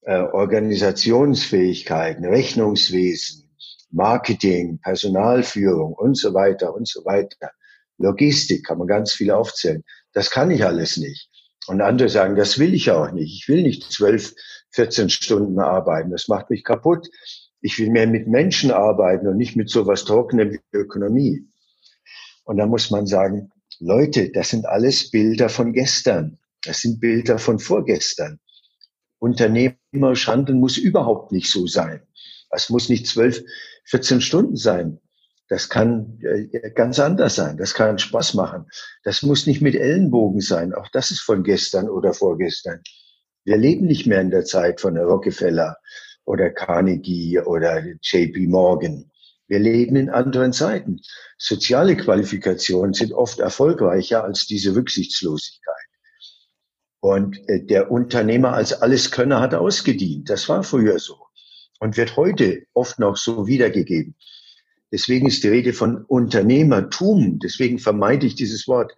äh, 0.00 0.20
Organisationsfähigkeiten, 0.20 2.24
Rechnungswesen, 2.24 3.50
Marketing, 3.90 4.78
Personalführung 4.78 5.92
und 5.92 6.16
so 6.16 6.32
weiter 6.32 6.74
und 6.74 6.88
so 6.88 7.04
weiter. 7.04 7.50
Logistik 7.98 8.64
kann 8.64 8.78
man 8.78 8.86
ganz 8.86 9.12
viel 9.12 9.30
aufzählen. 9.30 9.84
Das 10.14 10.30
kann 10.30 10.50
ich 10.50 10.64
alles 10.64 10.96
nicht. 10.96 11.28
Und 11.66 11.80
andere 11.80 12.08
sagen, 12.08 12.36
das 12.36 12.58
will 12.58 12.74
ich 12.74 12.90
auch 12.90 13.10
nicht. 13.10 13.34
Ich 13.34 13.48
will 13.48 13.62
nicht 13.62 13.90
zwölf 13.90 14.34
14 14.70 15.10
Stunden 15.10 15.58
arbeiten. 15.58 16.10
Das 16.10 16.28
macht 16.28 16.50
mich 16.50 16.64
kaputt. 16.64 17.08
Ich 17.60 17.78
will 17.78 17.90
mehr 17.90 18.06
mit 18.06 18.28
Menschen 18.28 18.70
arbeiten 18.70 19.26
und 19.26 19.36
nicht 19.36 19.56
mit 19.56 19.68
sowas 19.70 20.04
Trockenem 20.04 20.52
wie 20.52 20.60
Ökonomie. 20.72 21.48
Und 22.44 22.58
da 22.58 22.66
muss 22.66 22.90
man 22.90 23.06
sagen, 23.06 23.50
Leute, 23.80 24.30
das 24.30 24.50
sind 24.50 24.66
alles 24.66 25.10
Bilder 25.10 25.48
von 25.48 25.72
gestern. 25.72 26.38
Das 26.62 26.78
sind 26.78 27.00
Bilder 27.00 27.38
von 27.38 27.58
vorgestern. 27.58 28.38
Unternehmerisch 29.18 30.28
handeln 30.28 30.60
muss 30.60 30.76
überhaupt 30.76 31.32
nicht 31.32 31.50
so 31.50 31.66
sein. 31.66 32.02
Es 32.50 32.70
muss 32.70 32.88
nicht 32.88 33.06
zwölf, 33.06 33.42
14 33.84 34.20
Stunden 34.20 34.56
sein. 34.56 35.00
Das 35.48 35.68
kann 35.68 36.18
äh, 36.22 36.70
ganz 36.70 36.98
anders 36.98 37.36
sein. 37.36 37.56
Das 37.56 37.74
kann 37.74 37.98
Spaß 37.98 38.34
machen. 38.34 38.66
Das 39.04 39.22
muss 39.22 39.46
nicht 39.46 39.62
mit 39.62 39.74
Ellenbogen 39.74 40.40
sein. 40.40 40.74
Auch 40.74 40.88
das 40.88 41.10
ist 41.10 41.20
von 41.20 41.44
gestern 41.44 41.88
oder 41.88 42.12
vorgestern. 42.12 42.82
Wir 43.44 43.56
leben 43.56 43.86
nicht 43.86 44.06
mehr 44.06 44.20
in 44.20 44.30
der 44.30 44.44
Zeit 44.44 44.80
von 44.80 44.96
Rockefeller 44.96 45.76
oder 46.24 46.50
Carnegie 46.50 47.38
oder 47.38 47.84
JP 48.02 48.48
Morgan. 48.48 49.10
Wir 49.46 49.60
leben 49.60 49.94
in 49.94 50.10
anderen 50.10 50.52
Zeiten. 50.52 51.00
Soziale 51.38 51.96
Qualifikationen 51.96 52.92
sind 52.92 53.12
oft 53.12 53.38
erfolgreicher 53.38 54.24
als 54.24 54.46
diese 54.46 54.74
Rücksichtslosigkeit. 54.74 55.74
Und 56.98 57.38
äh, 57.48 57.64
der 57.64 57.92
Unternehmer 57.92 58.54
als 58.54 58.72
Alleskönner 58.72 59.40
hat 59.40 59.54
ausgedient. 59.54 60.28
Das 60.28 60.48
war 60.48 60.64
früher 60.64 60.98
so 60.98 61.26
und 61.78 61.96
wird 61.96 62.16
heute 62.16 62.64
oft 62.72 62.98
noch 62.98 63.16
so 63.16 63.46
wiedergegeben. 63.46 64.16
Deswegen 64.92 65.26
ist 65.26 65.42
die 65.42 65.48
Rede 65.48 65.72
von 65.72 66.04
Unternehmertum. 66.04 67.38
Deswegen 67.38 67.78
vermeide 67.78 68.26
ich 68.26 68.34
dieses 68.34 68.68
Wort. 68.68 68.96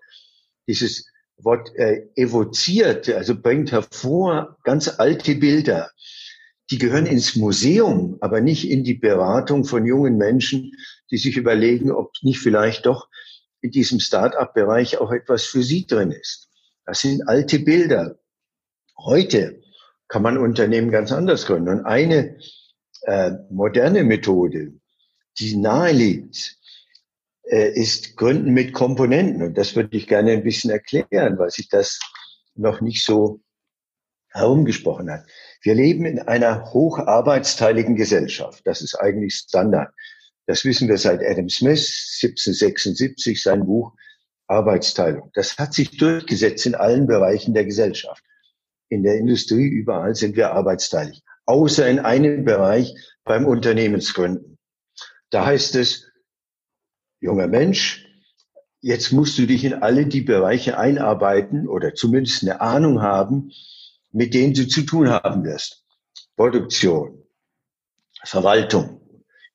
Dieses 0.67 1.07
Wort 1.39 1.75
äh, 1.77 2.09
evoziert, 2.15 3.09
also 3.09 3.41
bringt 3.41 3.73
hervor 3.73 4.59
ganz 4.65 4.89
alte 4.99 5.35
Bilder. 5.37 5.91
Die 6.71 6.79
gehören 6.79 7.07
ins 7.07 7.37
Museum, 7.37 8.19
aber 8.21 8.41
nicht 8.41 8.69
in 8.69 8.85
die 8.85 8.95
Beratung 8.95 9.65
von 9.65 9.87
jungen 9.87 10.19
Menschen, 10.19 10.73
die 11.11 11.17
sich 11.17 11.37
überlegen, 11.37 11.91
ob 11.91 12.13
nicht 12.23 12.41
vielleicht 12.41 12.85
doch 12.87 13.09
in 13.63 13.71
diesem 13.71 14.01
Start-up-Bereich 14.01 14.99
auch 14.99 15.11
etwas 15.11 15.45
für 15.45 15.63
sie 15.63 15.87
drin 15.87 16.11
ist. 16.11 16.49
Das 16.85 17.01
sind 17.01 17.27
alte 17.29 17.59
Bilder. 17.59 18.19
Heute 18.99 19.63
kann 20.09 20.23
man 20.23 20.39
Unternehmen 20.39 20.91
ganz 20.91 21.13
anders 21.13 21.47
gründen. 21.47 21.69
Und 21.69 21.85
eine 21.87 22.39
äh, 23.03 23.33
moderne 23.51 24.05
Methode, 24.05 24.75
die 25.39 25.57
nahe 25.57 25.93
liegt, 25.93 26.59
äh, 27.45 27.73
ist 27.73 28.17
Gründen 28.17 28.53
mit 28.53 28.73
Komponenten. 28.73 29.43
Und 29.43 29.59
das 29.59 29.77
würde 29.77 29.97
ich 29.97 30.07
gerne 30.07 30.33
ein 30.33 30.45
bisschen 30.45 30.71
erklären, 30.71 31.39
weil 31.39 31.51
sich 31.51 31.69
das 31.69 31.99
noch 32.55 32.81
nicht 32.81 33.05
so 33.05 33.41
herumgesprochen 34.31 35.11
hat. 35.11 35.27
Wir 35.63 35.75
leben 35.75 36.05
in 36.05 36.21
einer 36.21 36.73
hocharbeitsteiligen 36.73 37.97
Gesellschaft. 37.97 38.63
Das 38.67 38.83
ist 38.83 38.95
eigentlich 38.95 39.35
Standard. 39.35 39.93
Das 40.47 40.65
wissen 40.65 40.89
wir 40.89 40.99
seit 40.99 41.21
Adam 41.23 41.49
Smith, 41.49 42.19
1776, 42.23 43.43
sein 43.43 43.67
Buch 43.67 43.93
Arbeitsteilung. 44.47 45.31
Das 45.35 45.59
hat 45.59 45.75
sich 45.75 45.97
durchgesetzt 45.97 46.67
in 46.67 46.75
allen 46.75 47.07
Bereichen 47.07 47.55
der 47.55 47.65
Gesellschaft. 47.65 48.23
In 48.89 49.03
der 49.03 49.17
Industrie, 49.17 49.67
überall 49.67 50.15
sind 50.15 50.37
wir 50.37 50.53
arbeitsteilig. 50.53 51.23
Außer 51.45 51.89
in 51.89 51.99
einem 51.99 52.45
Bereich 52.45 52.95
beim 53.25 53.47
Unternehmensgründen. 53.47 54.58
Da 55.31 55.47
heißt 55.47 55.75
es, 55.77 56.07
junger 57.21 57.49
Mensch, 57.49 58.07
jetzt 58.81 59.13
musst 59.13 59.39
du 59.39 59.47
dich 59.47 59.65
in 59.65 59.75
alle 59.75 60.07
die 60.07 60.23
Bereiche 60.23 60.79
einarbeiten 60.79 61.69
oder 61.69 61.95
zumindest 61.95 62.43
eine 62.43 62.61
Ahnung 62.61 63.03
haben, 63.03 63.51
mit 64.11 64.35
denen 64.35 64.55
du 64.55 64.67
zu 64.67 64.83
tun 64.83 65.11
haben 65.11 65.45
wirst. 65.45 65.85
Produktion, 66.37 67.25
Verwaltung, 68.25 69.01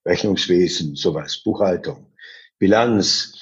Rechnungswesen, 0.06 0.96
sowas, 0.96 1.42
Buchhaltung, 1.44 2.14
Bilanz, 2.60 3.34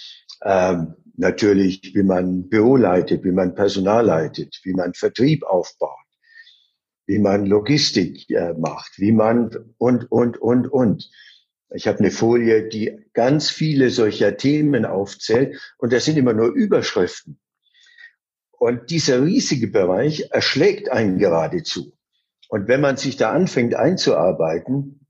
ähm, 0.44 0.96
natürlich, 1.18 1.94
wie 1.94 2.04
man 2.04 2.50
Büro 2.50 2.78
leitet, 2.78 3.24
wie 3.24 3.32
man 3.32 3.56
Personal 3.56 4.06
leitet, 4.06 4.60
wie 4.64 4.74
man 4.74 4.94
Vertrieb 4.94 5.44
aufbaut, 5.44 5.98
wie 7.06 7.20
man 7.20 7.46
Logistik 7.46 8.30
äh, 8.30 8.54
macht, 8.54 8.98
wie 8.98 9.12
man 9.12 9.52
und, 9.78 10.12
und, 10.12 10.38
und, 10.38 10.68
und. 10.68 11.10
Ich 11.74 11.88
habe 11.88 12.00
eine 12.00 12.12
Folie, 12.12 12.68
die 12.68 13.00
ganz 13.14 13.50
viele 13.50 13.90
solcher 13.90 14.36
Themen 14.38 14.86
aufzählt 14.86 15.58
und 15.78 15.94
das 15.94 16.06
sind 16.06 16.18
immer 16.18 16.34
nur 16.34 16.50
Überschriften. 16.50 17.40
Und 18.52 18.90
dieser 18.92 19.24
riesige 19.24 19.68
Bereich 19.68 20.28
erschlägt 20.32 20.92
einen 20.92 21.18
geradezu. 21.18 21.94
Und 22.50 22.68
wenn 22.68 22.82
man 22.82 22.98
sich 22.98 23.16
da 23.16 23.32
anfängt 23.32 23.74
einzuarbeiten, 23.74 25.08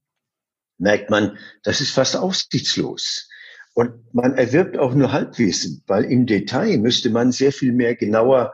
merkt 0.78 1.10
man, 1.10 1.38
das 1.64 1.82
ist 1.82 1.92
fast 1.92 2.16
aussichtslos. 2.16 3.30
Und 3.74 4.14
man 4.14 4.36
erwirbt 4.36 4.78
auch 4.78 4.94
nur 4.94 5.12
Halbwissen, 5.12 5.84
weil 5.88 6.06
im 6.06 6.26
Detail 6.26 6.78
müsste 6.78 7.10
man 7.10 7.32
sehr 7.32 7.52
viel 7.52 7.72
mehr 7.72 7.96
genauer 7.96 8.54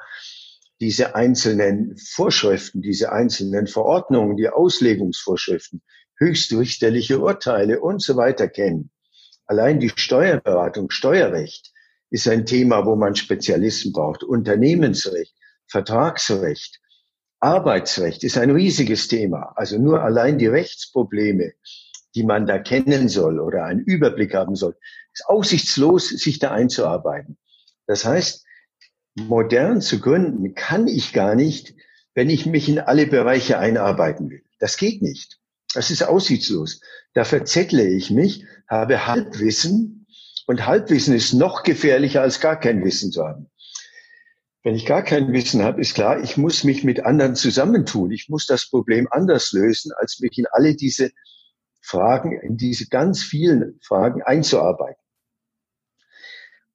diese 0.79 1.15
einzelnen 1.15 1.97
Vorschriften, 1.97 2.81
diese 2.81 3.11
einzelnen 3.11 3.67
Verordnungen, 3.67 4.37
die 4.37 4.49
Auslegungsvorschriften, 4.49 5.81
höchstrichterliche 6.17 7.19
Urteile 7.19 7.79
und 7.79 8.01
so 8.01 8.15
weiter 8.17 8.47
kennen. 8.47 8.91
Allein 9.45 9.79
die 9.79 9.91
Steuerberatung, 9.95 10.89
Steuerrecht 10.89 11.71
ist 12.09 12.27
ein 12.27 12.45
Thema, 12.45 12.85
wo 12.85 12.95
man 12.95 13.15
Spezialisten 13.15 13.93
braucht. 13.93 14.23
Unternehmensrecht, 14.23 15.33
Vertragsrecht, 15.67 16.79
Arbeitsrecht 17.39 18.23
ist 18.23 18.37
ein 18.37 18.49
riesiges 18.49 19.07
Thema. 19.07 19.53
Also 19.55 19.77
nur 19.77 20.01
allein 20.01 20.37
die 20.37 20.47
Rechtsprobleme, 20.47 21.53
die 22.15 22.23
man 22.23 22.47
da 22.47 22.57
kennen 22.57 23.09
soll 23.09 23.39
oder 23.39 23.65
einen 23.65 23.81
Überblick 23.81 24.33
haben 24.33 24.55
soll, 24.55 24.75
ist 25.13 25.27
aussichtslos, 25.27 26.09
sich 26.09 26.39
da 26.39 26.51
einzuarbeiten. 26.51 27.37
Das 27.85 28.05
heißt, 28.05 28.45
modern 29.15 29.81
zu 29.81 29.99
gründen 29.99 30.55
kann 30.55 30.87
ich 30.87 31.13
gar 31.13 31.35
nicht, 31.35 31.75
wenn 32.15 32.29
ich 32.29 32.45
mich 32.45 32.67
in 32.69 32.79
alle 32.79 33.05
Bereiche 33.05 33.59
einarbeiten 33.59 34.29
will. 34.29 34.43
Das 34.59 34.77
geht 34.77 35.01
nicht. 35.01 35.39
Das 35.77 35.91
ist 35.91 36.01
aussichtslos. 36.01 36.81
Da 37.13 37.23
verzettle 37.23 37.87
ich 37.87 38.09
mich, 38.09 38.43
habe 38.67 39.05
Halbwissen 39.05 40.07
und 40.47 40.65
Halbwissen 40.65 41.13
ist 41.13 41.33
noch 41.33 41.61
gefährlicher 41.61 42.23
als 42.23 42.39
gar 42.39 42.59
kein 42.59 42.83
Wissen 42.83 43.11
zu 43.11 43.23
haben. 43.23 43.51
Wenn 44.63 44.73
ich 44.73 44.87
gar 44.87 45.03
kein 45.03 45.31
Wissen 45.33 45.61
habe, 45.61 45.79
ist 45.79 45.93
klar, 45.93 46.23
ich 46.23 46.35
muss 46.35 46.63
mich 46.63 46.83
mit 46.83 47.01
anderen 47.01 47.35
zusammentun. 47.35 48.09
Ich 48.09 48.27
muss 48.27 48.47
das 48.47 48.67
Problem 48.67 49.07
anders 49.11 49.51
lösen, 49.51 49.91
als 49.95 50.19
mich 50.19 50.39
in 50.39 50.47
alle 50.49 50.75
diese 50.75 51.11
Fragen, 51.79 52.31
in 52.41 52.57
diese 52.57 52.87
ganz 52.87 53.21
vielen 53.21 53.79
Fragen 53.83 54.23
einzuarbeiten. 54.23 55.03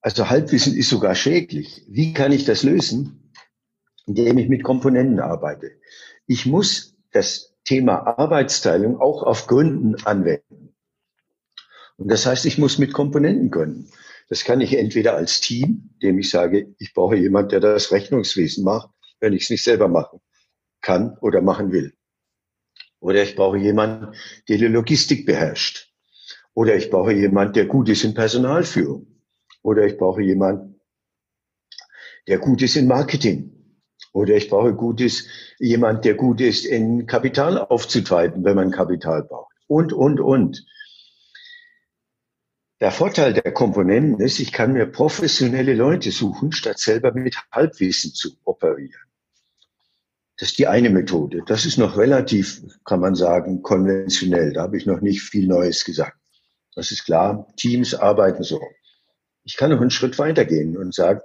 Also 0.01 0.31
Halbwissen 0.31 0.77
ist 0.77 0.91
sogar 0.91 1.17
schädlich. 1.17 1.85
Wie 1.89 2.13
kann 2.13 2.31
ich 2.31 2.45
das 2.45 2.63
lösen? 2.63 3.33
Indem 4.07 4.39
ich 4.39 4.49
mit 4.49 4.63
Komponenten 4.63 5.19
arbeite. 5.19 5.73
Ich 6.29 6.47
muss 6.47 6.95
das 7.11 7.52
Thema 7.65 8.19
Arbeitsteilung 8.19 9.01
auch 9.01 9.23
auf 9.23 9.47
Gründen 9.47 9.97
anwenden. 10.05 10.75
Und 11.97 12.11
das 12.11 12.27
heißt, 12.27 12.47
ich 12.47 12.59
muss 12.59 12.79
mit 12.79 12.93
Komponenten 12.93 13.51
gründen. 13.51 13.91
Das 14.29 14.45
kann 14.45 14.61
ich 14.61 14.75
entweder 14.75 15.15
als 15.15 15.41
Team, 15.41 15.91
dem 16.03 16.19
ich 16.19 16.31
sage, 16.31 16.75
ich 16.79 16.95
brauche 16.95 17.17
jemanden, 17.17 17.51
der 17.51 17.61
das 17.61 17.93
Rechnungswesen 17.93 18.65
macht, 18.65 18.91
wenn 19.21 19.33
ich 19.33 19.45
es 19.45 19.51
nicht 19.51 19.63
selber 19.63 19.89
machen 19.89 20.21
kann 20.81 21.17
oder 21.21 21.41
machen 21.41 21.73
will. 21.73 21.95
Oder 23.01 23.23
ich 23.23 23.37
brauche 23.37 23.59
jemanden, 23.59 24.17
der 24.49 24.59
die 24.59 24.67
Logistik 24.67 25.27
beherrscht. 25.27 25.93
Oder 26.55 26.77
ich 26.77 26.91
brauche 26.91 27.13
jemanden, 27.13 27.55
der 27.55 27.67
gut 27.67 27.89
ist 27.89 28.05
in 28.05 28.15
Personalführung. 28.15 29.07
Oder 29.63 29.87
ich 29.87 29.97
brauche 29.97 30.23
jemanden, 30.23 30.81
der 32.27 32.39
gut 32.39 32.63
ist 32.63 32.77
in 32.77 32.87
Marketing. 32.87 33.62
Oder 34.13 34.37
ich 34.37 34.51
brauche 34.51 34.75
gutes, 34.75 35.27
jemand, 35.59 36.05
der 36.05 36.15
gut 36.15 36.41
ist 36.41 36.67
in 36.67 37.07
Kapital 37.07 37.59
aufzutreiben, 37.59 38.45
wenn 38.45 38.57
man 38.57 38.71
Kapital 38.71 39.23
braucht. 39.25 39.55
Und, 39.67 39.93
und, 39.93 40.21
und. 40.21 40.67
Der 42.81 42.91
Vorteil 42.91 43.33
der 43.33 43.53
Komponenten 43.53 44.21
ist, 44.21 44.39
ich 44.39 44.53
kann 44.53 44.73
mir 44.73 44.87
professionelle 44.87 45.75
Leute 45.75 46.11
suchen, 46.11 46.53
statt 46.53 46.79
selber 46.79 47.13
mit 47.13 47.37
Halbwissen 47.51 48.13
zu 48.13 48.31
operieren. 48.45 49.01
Das 50.37 50.51
ist 50.51 50.59
die 50.59 50.67
eine 50.67 50.91
Methode. 50.91 51.43
Das 51.47 51.65
ist 51.65 51.79
noch 51.79 51.97
relativ, 51.97 52.63
kann 52.85 53.01
man 53.01 53.15
sagen, 53.15 53.63
konventionell. 53.63 54.53
Da 54.53 54.63
habe 54.63 54.77
ich 54.77 54.87
noch 54.87 55.01
nicht 55.01 55.23
viel 55.23 55.47
Neues 55.47 55.85
gesagt. 55.85 56.19
Das 56.75 56.91
ist 56.91 57.05
klar. 57.05 57.47
Teams 57.57 57.95
arbeiten 57.95 58.43
so. 58.43 58.61
Ich 59.45 59.57
kann 59.57 59.71
noch 59.71 59.81
einen 59.81 59.91
Schritt 59.91 60.19
weitergehen 60.19 60.77
und 60.77 60.95
sagen, 60.95 61.21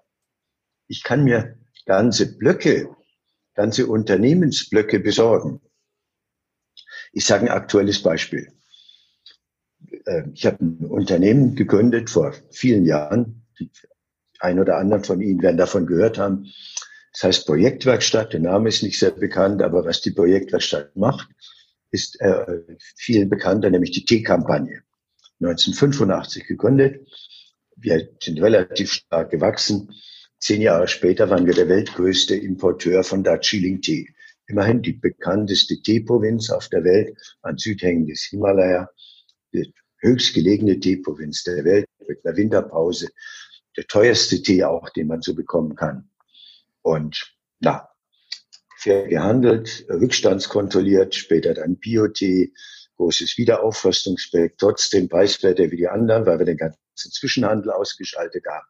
ich 0.87 1.03
kann 1.03 1.23
mir 1.23 1.57
ganze 1.87 2.37
Blöcke, 2.37 2.95
ganze 3.55 3.87
Unternehmensblöcke 3.87 4.99
besorgen. 4.99 5.61
Ich 7.13 7.25
sage 7.25 7.45
ein 7.45 7.57
aktuelles 7.57 8.03
Beispiel. 8.03 8.51
Ähm, 10.05 10.31
ich 10.35 10.45
habe 10.45 10.63
ein 10.63 10.85
Unternehmen 10.85 11.55
gegründet 11.55 12.09
vor 12.09 12.33
vielen 12.51 12.85
Jahren. 12.85 13.43
ein 14.39 14.59
oder 14.59 14.77
anderen 14.77 15.03
von 15.03 15.19
Ihnen 15.19 15.41
werden 15.41 15.57
davon 15.57 15.87
gehört 15.87 16.19
haben. 16.19 16.45
Das 17.13 17.23
heißt 17.23 17.47
Projektwerkstatt, 17.47 18.33
der 18.33 18.41
Name 18.41 18.69
ist 18.69 18.83
nicht 18.83 18.99
sehr 18.99 19.09
bekannt, 19.09 19.63
aber 19.63 19.83
was 19.83 20.01
die 20.01 20.11
Projektwerkstatt 20.11 20.95
macht, 20.95 21.27
ist 21.89 22.21
äh, 22.21 22.61
vielen 22.95 23.29
bekannter, 23.29 23.71
nämlich 23.71 23.91
die 23.91 24.05
Teekampagne. 24.05 24.83
1985 25.39 26.45
gegründet. 26.45 27.07
Wir 27.75 28.09
sind 28.21 28.39
relativ 28.41 28.91
stark 28.91 29.31
gewachsen. 29.31 29.91
Zehn 30.39 30.61
Jahre 30.61 30.87
später 30.87 31.29
waren 31.29 31.47
wir 31.47 31.53
der 31.53 31.67
weltgrößte 31.67 32.35
Importeur 32.35 33.03
von 33.03 33.23
Darjeeling-Tee. 33.23 34.07
Immerhin 34.47 34.81
die 34.81 34.93
bekannteste 34.93 35.81
Teeprovinz 35.81 36.51
auf 36.51 36.69
der 36.69 36.83
Welt 36.83 37.17
an 37.41 37.57
Südhängen 37.57 38.05
des 38.05 38.23
Himalaya, 38.29 38.89
die 39.51 39.73
höchstgelegene 39.99 40.79
Teeprovinz 40.79 41.43
der 41.43 41.65
Welt 41.65 41.87
mit 42.07 42.23
einer 42.23 42.37
Winterpause, 42.37 43.09
der 43.75 43.87
teuerste 43.87 44.41
Tee 44.41 44.63
auch, 44.63 44.89
den 44.89 45.07
man 45.07 45.21
so 45.21 45.33
bekommen 45.33 45.75
kann. 45.75 46.09
Und 46.81 47.35
na, 47.59 47.89
fair 48.77 49.07
gehandelt, 49.07 49.85
rückstandskontrolliert, 49.89 51.15
später 51.15 51.55
dann 51.55 51.77
Biotee, 51.77 52.53
großes 52.95 53.37
Wiederaufforstungsprojekt, 53.37 54.59
trotzdem 54.59 55.09
preiswerter 55.09 55.71
wie 55.71 55.77
die 55.77 55.87
anderen, 55.87 56.25
weil 56.25 56.39
wir 56.39 56.45
den 56.45 56.57
ganzen 56.57 56.77
Zwischenhandel 56.95 57.71
ausgeschaltet 57.71 58.45
haben. 58.47 58.67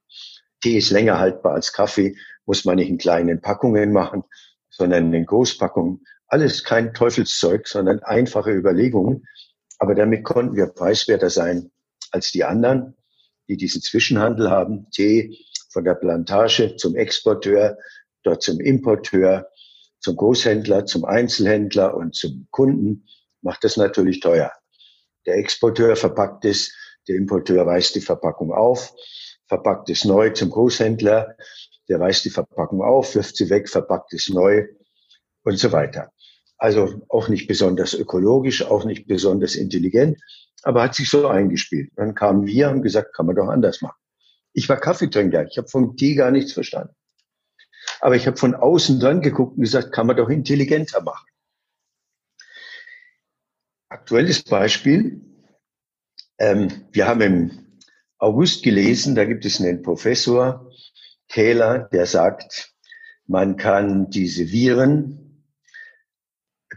Tee 0.62 0.78
ist 0.78 0.92
länger 0.92 1.20
haltbar 1.20 1.54
als 1.54 1.74
Kaffee, 1.74 2.16
muss 2.46 2.66
man 2.66 2.78
nicht 2.78 2.90
in 2.90 2.98
kleinen 2.98 3.42
Packungen 3.42 3.92
machen, 3.92 4.24
sondern 4.70 5.14
in 5.14 5.26
Großpackungen. 5.26 6.06
Alles 6.28 6.64
kein 6.64 6.94
Teufelszeug, 6.94 7.68
sondern 7.68 8.00
einfache 8.00 8.52
Überlegungen. 8.52 9.26
Aber 9.80 9.96
damit 9.96 10.24
konnten 10.24 10.56
wir 10.56 10.68
preiswerter 10.68 11.30
sein 11.30 11.72
als 12.12 12.32
die 12.32 12.44
anderen, 12.44 12.96
die 13.48 13.58
diesen 13.58 13.82
Zwischenhandel 13.82 14.50
haben. 14.50 14.90
Tee 14.92 15.38
von 15.70 15.84
der 15.84 15.96
Plantage 15.96 16.76
zum 16.78 16.96
Exporteur, 16.96 17.78
dort 18.24 18.42
zum 18.42 18.60
Importeur, 18.60 19.50
zum 20.00 20.16
Großhändler, 20.16 20.86
zum 20.86 21.06
Einzelhändler 21.06 21.96
und 21.96 22.16
zum 22.16 22.48
Kunden 22.52 23.08
macht 23.42 23.64
das 23.64 23.78
natürlich 23.78 24.20
teuer. 24.20 24.52
Der 25.26 25.36
Exporteur 25.36 25.96
verpackt 25.96 26.46
es, 26.46 26.74
der 27.08 27.16
Importeur 27.16 27.66
weist 27.66 27.96
die 27.96 28.02
Verpackung 28.02 28.52
auf, 28.52 28.94
verpackt 29.48 29.90
es 29.90 30.06
neu 30.06 30.30
zum 30.32 30.50
Großhändler, 30.50 31.36
der 31.90 32.00
weist 32.00 32.26
die 32.26 32.30
Verpackung 32.30 32.82
auf, 32.82 33.16
wirft 33.16 33.36
sie 33.36 33.50
weg, 33.50 33.70
verpackt 33.70 34.14
es 34.14 34.30
neu 34.30 34.68
und 35.44 35.58
so 35.58 35.72
weiter. 35.72 36.12
Also 36.58 37.02
auch 37.10 37.30
nicht 37.30 37.48
besonders 37.48 37.94
ökologisch, 37.94 38.64
auch 38.64 38.84
nicht 38.84 39.08
besonders 39.08 39.56
intelligent, 39.56 40.20
aber 40.64 40.84
hat 40.84 40.96
sich 40.96 41.10
so 41.10 41.28
eingespielt. 41.28 41.92
Dann 41.96 42.16
kamen 42.16 42.46
wir 42.46 42.70
und 42.70 42.82
gesagt, 42.82 43.16
kann 43.16 43.28
man 43.28 43.36
doch 43.36 43.48
anders 43.48 43.82
machen. 43.82 43.98
Ich 44.54 44.68
war 44.68 44.78
Kaffeetrinker, 44.78 45.46
ich 45.46 45.58
habe 45.58 45.68
von 45.68 45.96
Tee 45.96 46.16
gar 46.16 46.32
nichts 46.32 46.54
verstanden. 46.54 46.96
Aber 48.02 48.16
ich 48.16 48.28
habe 48.28 48.38
von 48.38 48.56
außen 48.56 49.00
dran 49.00 49.22
geguckt 49.22 49.56
und 49.56 49.64
gesagt, 49.64 49.94
kann 49.94 50.08
man 50.08 50.18
doch 50.18 50.30
intelligenter 50.30 51.02
machen. 51.02 51.28
Aktuelles 53.90 54.44
Beispiel. 54.44 55.22
Ähm, 56.40 56.86
wir 56.92 57.08
haben 57.08 57.22
im 57.22 57.67
August 58.20 58.64
gelesen, 58.64 59.14
da 59.14 59.26
gibt 59.26 59.46
es 59.46 59.60
einen 59.60 59.84
Professor, 59.84 60.72
Kähler, 61.28 61.90
der 61.92 62.06
sagt, 62.08 62.74
man 63.28 63.58
kann 63.58 64.10
diese 64.10 64.52
Viren, 64.52 65.44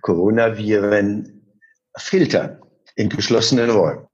Coronaviren, 0.03 1.57
filtern 1.97 2.61
in 2.95 3.09
geschlossenen 3.09 3.71
Räumen. 3.71 4.07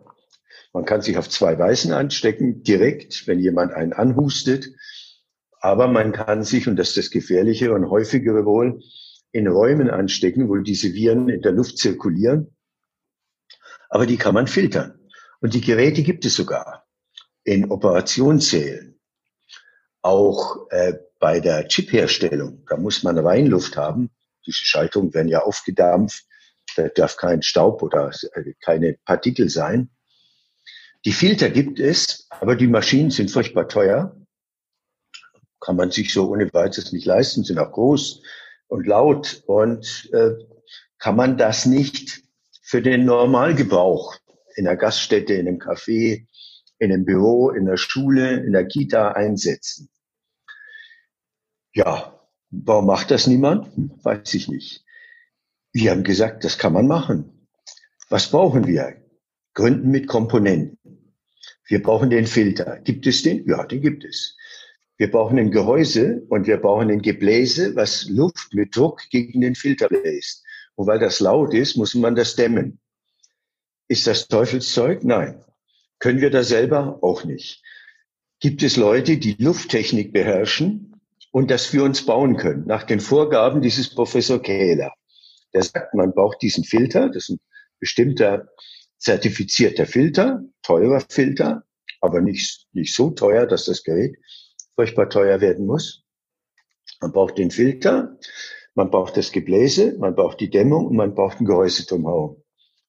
Man 0.72 0.84
kann 0.84 1.02
sich 1.02 1.18
auf 1.18 1.28
zwei 1.28 1.58
Weisen 1.58 1.92
anstecken, 1.92 2.62
direkt, 2.62 3.26
wenn 3.26 3.40
jemand 3.40 3.72
einen 3.72 3.92
anhustet. 3.92 4.68
Aber 5.60 5.88
man 5.88 6.12
kann 6.12 6.44
sich, 6.44 6.68
und 6.68 6.76
das 6.76 6.88
ist 6.88 6.96
das 6.98 7.10
Gefährlichere 7.10 7.72
und 7.72 7.90
häufigere 7.90 8.44
wohl, 8.44 8.82
in 9.32 9.48
Räumen 9.48 9.90
anstecken, 9.90 10.48
wo 10.48 10.56
diese 10.56 10.92
Viren 10.92 11.28
in 11.28 11.42
der 11.42 11.52
Luft 11.52 11.78
zirkulieren. 11.78 12.54
Aber 13.88 14.06
die 14.06 14.16
kann 14.16 14.34
man 14.34 14.46
filtern. 14.46 15.00
Und 15.40 15.54
die 15.54 15.60
Geräte 15.60 16.02
gibt 16.02 16.24
es 16.24 16.36
sogar 16.36 16.85
in 17.46 17.70
Operationssälen. 17.70 18.98
Auch 20.02 20.68
äh, 20.70 20.94
bei 21.18 21.40
der 21.40 21.68
Chipherstellung, 21.68 22.64
da 22.68 22.76
muss 22.76 23.02
man 23.02 23.18
Reinluft 23.18 23.76
haben. 23.76 24.10
Diese 24.44 24.64
Schaltungen 24.64 25.14
werden 25.14 25.28
ja 25.28 25.42
aufgedampft. 25.42 26.24
Da 26.76 26.88
darf 26.88 27.16
kein 27.16 27.42
Staub 27.42 27.82
oder 27.82 28.10
äh, 28.34 28.52
keine 28.60 28.98
Partikel 29.04 29.48
sein. 29.48 29.90
Die 31.04 31.12
Filter 31.12 31.48
gibt 31.48 31.78
es, 31.78 32.26
aber 32.30 32.56
die 32.56 32.66
Maschinen 32.66 33.10
sind 33.10 33.30
furchtbar 33.30 33.68
teuer. 33.68 34.16
Kann 35.60 35.76
man 35.76 35.92
sich 35.92 36.12
so 36.12 36.28
ohne 36.28 36.52
weiteres 36.52 36.92
nicht 36.92 37.06
leisten, 37.06 37.44
sind 37.44 37.58
auch 37.58 37.72
groß 37.72 38.22
und 38.66 38.86
laut 38.86 39.42
und 39.46 40.10
äh, 40.12 40.32
kann 40.98 41.14
man 41.14 41.38
das 41.38 41.64
nicht 41.64 42.22
für 42.60 42.82
den 42.82 43.04
Normalgebrauch 43.04 44.16
in 44.56 44.64
der 44.64 44.76
Gaststätte, 44.76 45.34
in 45.34 45.46
einem 45.46 45.58
Café, 45.58 46.26
in 46.78 46.92
einem 46.92 47.04
Büro, 47.04 47.50
in 47.50 47.66
der 47.66 47.76
Schule, 47.76 48.44
in 48.44 48.52
der 48.52 48.66
Kita 48.66 49.12
einsetzen. 49.12 49.88
Ja, 51.72 52.20
warum 52.50 52.86
macht 52.86 53.10
das 53.10 53.26
niemand? 53.26 53.68
Weiß 54.02 54.32
ich 54.34 54.48
nicht. 54.48 54.84
Wir 55.72 55.90
haben 55.90 56.04
gesagt, 56.04 56.44
das 56.44 56.58
kann 56.58 56.72
man 56.72 56.86
machen. 56.86 57.48
Was 58.08 58.30
brauchen 58.30 58.66
wir? 58.66 58.96
Gründen 59.54 59.90
mit 59.90 60.06
Komponenten. 60.06 60.78
Wir 61.68 61.82
brauchen 61.82 62.10
den 62.10 62.26
Filter. 62.26 62.78
Gibt 62.80 63.06
es 63.06 63.22
den? 63.22 63.46
Ja, 63.46 63.64
den 63.66 63.80
gibt 63.80 64.04
es. 64.04 64.36
Wir 64.96 65.10
brauchen 65.10 65.38
ein 65.38 65.50
Gehäuse 65.50 66.24
und 66.28 66.46
wir 66.46 66.56
brauchen 66.56 66.90
ein 66.90 67.02
Gebläse, 67.02 67.76
was 67.76 68.08
Luft 68.08 68.54
mit 68.54 68.74
Druck 68.74 69.02
gegen 69.10 69.40
den 69.40 69.54
Filter 69.54 69.88
bläst. 69.88 70.44
Und 70.74 70.86
weil 70.86 70.98
das 70.98 71.20
laut 71.20 71.52
ist, 71.52 71.76
muss 71.76 71.94
man 71.94 72.14
das 72.14 72.36
dämmen. 72.36 72.78
Ist 73.88 74.06
das 74.06 74.28
Teufelszeug? 74.28 75.04
Nein. 75.04 75.44
Können 75.98 76.20
wir 76.20 76.30
das 76.30 76.48
selber? 76.48 76.98
Auch 77.02 77.24
nicht. 77.24 77.62
Gibt 78.40 78.62
es 78.62 78.76
Leute, 78.76 79.16
die 79.16 79.36
Lufttechnik 79.38 80.12
beherrschen 80.12 81.00
und 81.32 81.50
das 81.50 81.66
für 81.66 81.82
uns 81.82 82.04
bauen 82.04 82.36
können, 82.36 82.66
nach 82.66 82.84
den 82.84 83.00
Vorgaben 83.00 83.62
dieses 83.62 83.94
Professor 83.94 84.40
Kähler? 84.40 84.92
Der 85.54 85.62
sagt, 85.62 85.94
man 85.94 86.12
braucht 86.12 86.42
diesen 86.42 86.64
Filter, 86.64 87.08
das 87.08 87.24
ist 87.24 87.30
ein 87.30 87.40
bestimmter 87.80 88.48
zertifizierter 88.98 89.86
Filter, 89.86 90.42
teurer 90.62 91.02
Filter, 91.08 91.64
aber 92.00 92.20
nicht, 92.20 92.66
nicht 92.72 92.94
so 92.94 93.10
teuer, 93.10 93.46
dass 93.46 93.64
das 93.64 93.82
Gerät 93.82 94.16
furchtbar 94.74 95.08
teuer 95.08 95.40
werden 95.40 95.66
muss. 95.66 96.04
Man 97.00 97.12
braucht 97.12 97.38
den 97.38 97.50
Filter, 97.50 98.18
man 98.74 98.90
braucht 98.90 99.16
das 99.16 99.32
Gebläse, 99.32 99.96
man 99.98 100.14
braucht 100.14 100.40
die 100.40 100.50
Dämmung 100.50 100.86
und 100.86 100.96
man 100.96 101.14
braucht 101.14 101.40
ein 101.40 101.46
Gehäuse 101.46 101.86
drumherum. 101.86 102.42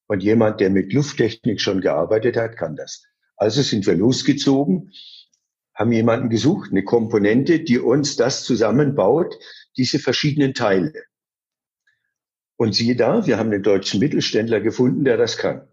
Und 0.07 0.23
jemand, 0.23 0.61
der 0.61 0.69
mit 0.69 0.93
Lufttechnik 0.93 1.59
schon 1.61 1.81
gearbeitet 1.81 2.37
hat, 2.37 2.57
kann 2.57 2.75
das. 2.75 3.03
Also 3.35 3.61
sind 3.61 3.85
wir 3.85 3.95
losgezogen, 3.95 4.91
haben 5.75 5.91
jemanden 5.91 6.29
gesucht, 6.29 6.71
eine 6.71 6.83
Komponente, 6.83 7.59
die 7.59 7.77
uns 7.77 8.15
das 8.15 8.43
zusammenbaut, 8.43 9.37
diese 9.77 9.99
verschiedenen 9.99 10.53
Teile. 10.53 10.91
Und 12.55 12.73
siehe 12.73 12.95
da, 12.95 13.27
wir 13.27 13.37
haben 13.37 13.51
den 13.51 13.61
deutschen 13.61 13.99
Mittelständler 13.99 14.59
gefunden, 14.59 15.05
der 15.05 15.17
das 15.17 15.37
kann. 15.37 15.67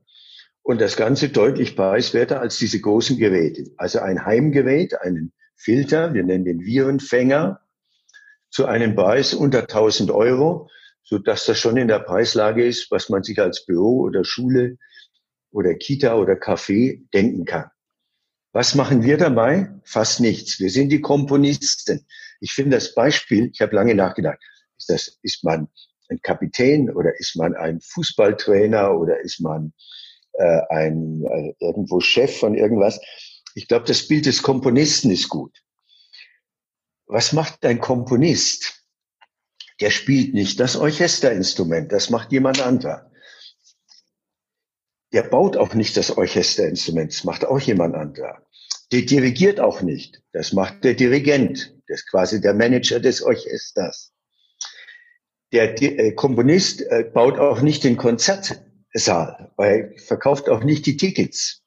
Und 0.62 0.80
das 0.80 0.96
Ganze 0.96 1.30
deutlich 1.30 1.76
preiswerter 1.76 2.40
als 2.40 2.58
diese 2.58 2.80
großen 2.80 3.16
Geräte. 3.16 3.70
Also 3.78 4.00
ein 4.00 4.26
Heimgerät, 4.26 5.00
einen 5.00 5.32
Filter, 5.56 6.12
wir 6.12 6.24
nennen 6.24 6.44
den 6.44 6.60
Virenfänger, 6.60 7.60
zu 8.50 8.66
einem 8.66 8.94
Preis 8.94 9.32
unter 9.32 9.62
1000 9.62 10.10
Euro, 10.10 10.68
so 11.04 11.18
dass 11.18 11.46
das 11.46 11.58
schon 11.58 11.76
in 11.76 11.88
der 11.88 12.00
Preislage 12.00 12.66
ist, 12.66 12.90
was 12.90 13.08
man 13.08 13.22
sich 13.22 13.38
als 13.38 13.64
Büro 13.64 14.00
oder 14.00 14.24
Schule 14.24 14.78
oder 15.50 15.74
Kita 15.74 16.16
oder 16.16 16.34
Café 16.34 17.02
denken 17.12 17.44
kann. 17.44 17.70
Was 18.52 18.74
machen 18.74 19.02
wir 19.02 19.16
dabei? 19.16 19.68
Fast 19.84 20.20
nichts. 20.20 20.60
Wir 20.60 20.70
sind 20.70 20.90
die 20.90 21.00
Komponisten. 21.00 22.06
Ich 22.40 22.52
finde 22.52 22.76
das 22.76 22.94
Beispiel, 22.94 23.50
ich 23.52 23.60
habe 23.60 23.74
lange 23.74 23.94
nachgedacht, 23.94 24.38
ist, 24.78 24.88
das, 24.88 25.18
ist 25.22 25.44
man 25.44 25.68
ein 26.08 26.20
Kapitän 26.22 26.90
oder 26.90 27.18
ist 27.18 27.36
man 27.36 27.54
ein 27.54 27.80
Fußballtrainer 27.80 28.96
oder 28.98 29.20
ist 29.20 29.40
man 29.40 29.72
äh, 30.32 30.60
ein 30.68 31.24
äh, 31.24 31.54
irgendwo 31.60 32.00
Chef 32.00 32.38
von 32.38 32.54
irgendwas? 32.54 33.00
Ich 33.54 33.68
glaube, 33.68 33.86
das 33.86 34.06
Bild 34.08 34.26
des 34.26 34.42
Komponisten 34.42 35.10
ist 35.10 35.28
gut 35.28 35.64
was 37.06 37.32
macht 37.32 37.64
ein 37.64 37.80
Komponist? 37.80 38.83
Der 39.80 39.90
spielt 39.90 40.34
nicht 40.34 40.60
das 40.60 40.76
Orchesterinstrument, 40.76 41.90
das 41.90 42.10
macht 42.10 42.32
jemand 42.32 42.60
anderer. 42.60 43.10
Der 45.12 45.22
baut 45.22 45.56
auch 45.56 45.74
nicht 45.74 45.96
das 45.96 46.16
Orchesterinstrument, 46.16 47.12
das 47.12 47.24
macht 47.24 47.44
auch 47.44 47.60
jemand 47.60 47.94
anderer. 47.94 48.44
Der 48.92 49.02
dirigiert 49.02 49.60
auch 49.60 49.82
nicht, 49.82 50.22
das 50.32 50.52
macht 50.52 50.84
der 50.84 50.94
Dirigent, 50.94 51.74
das 51.88 52.00
ist 52.00 52.10
quasi 52.10 52.40
der 52.40 52.54
Manager 52.54 53.00
des 53.00 53.22
Orchesters. 53.22 54.12
Der 55.52 55.80
äh, 55.82 56.12
Komponist 56.12 56.82
äh, 56.82 57.04
baut 57.04 57.38
auch 57.38 57.60
nicht 57.60 57.84
den 57.84 57.96
Konzertsaal, 57.96 59.52
weil 59.56 59.92
er 59.94 60.02
verkauft 60.02 60.48
auch 60.48 60.64
nicht 60.64 60.86
die 60.86 60.96
Tickets. 60.96 61.62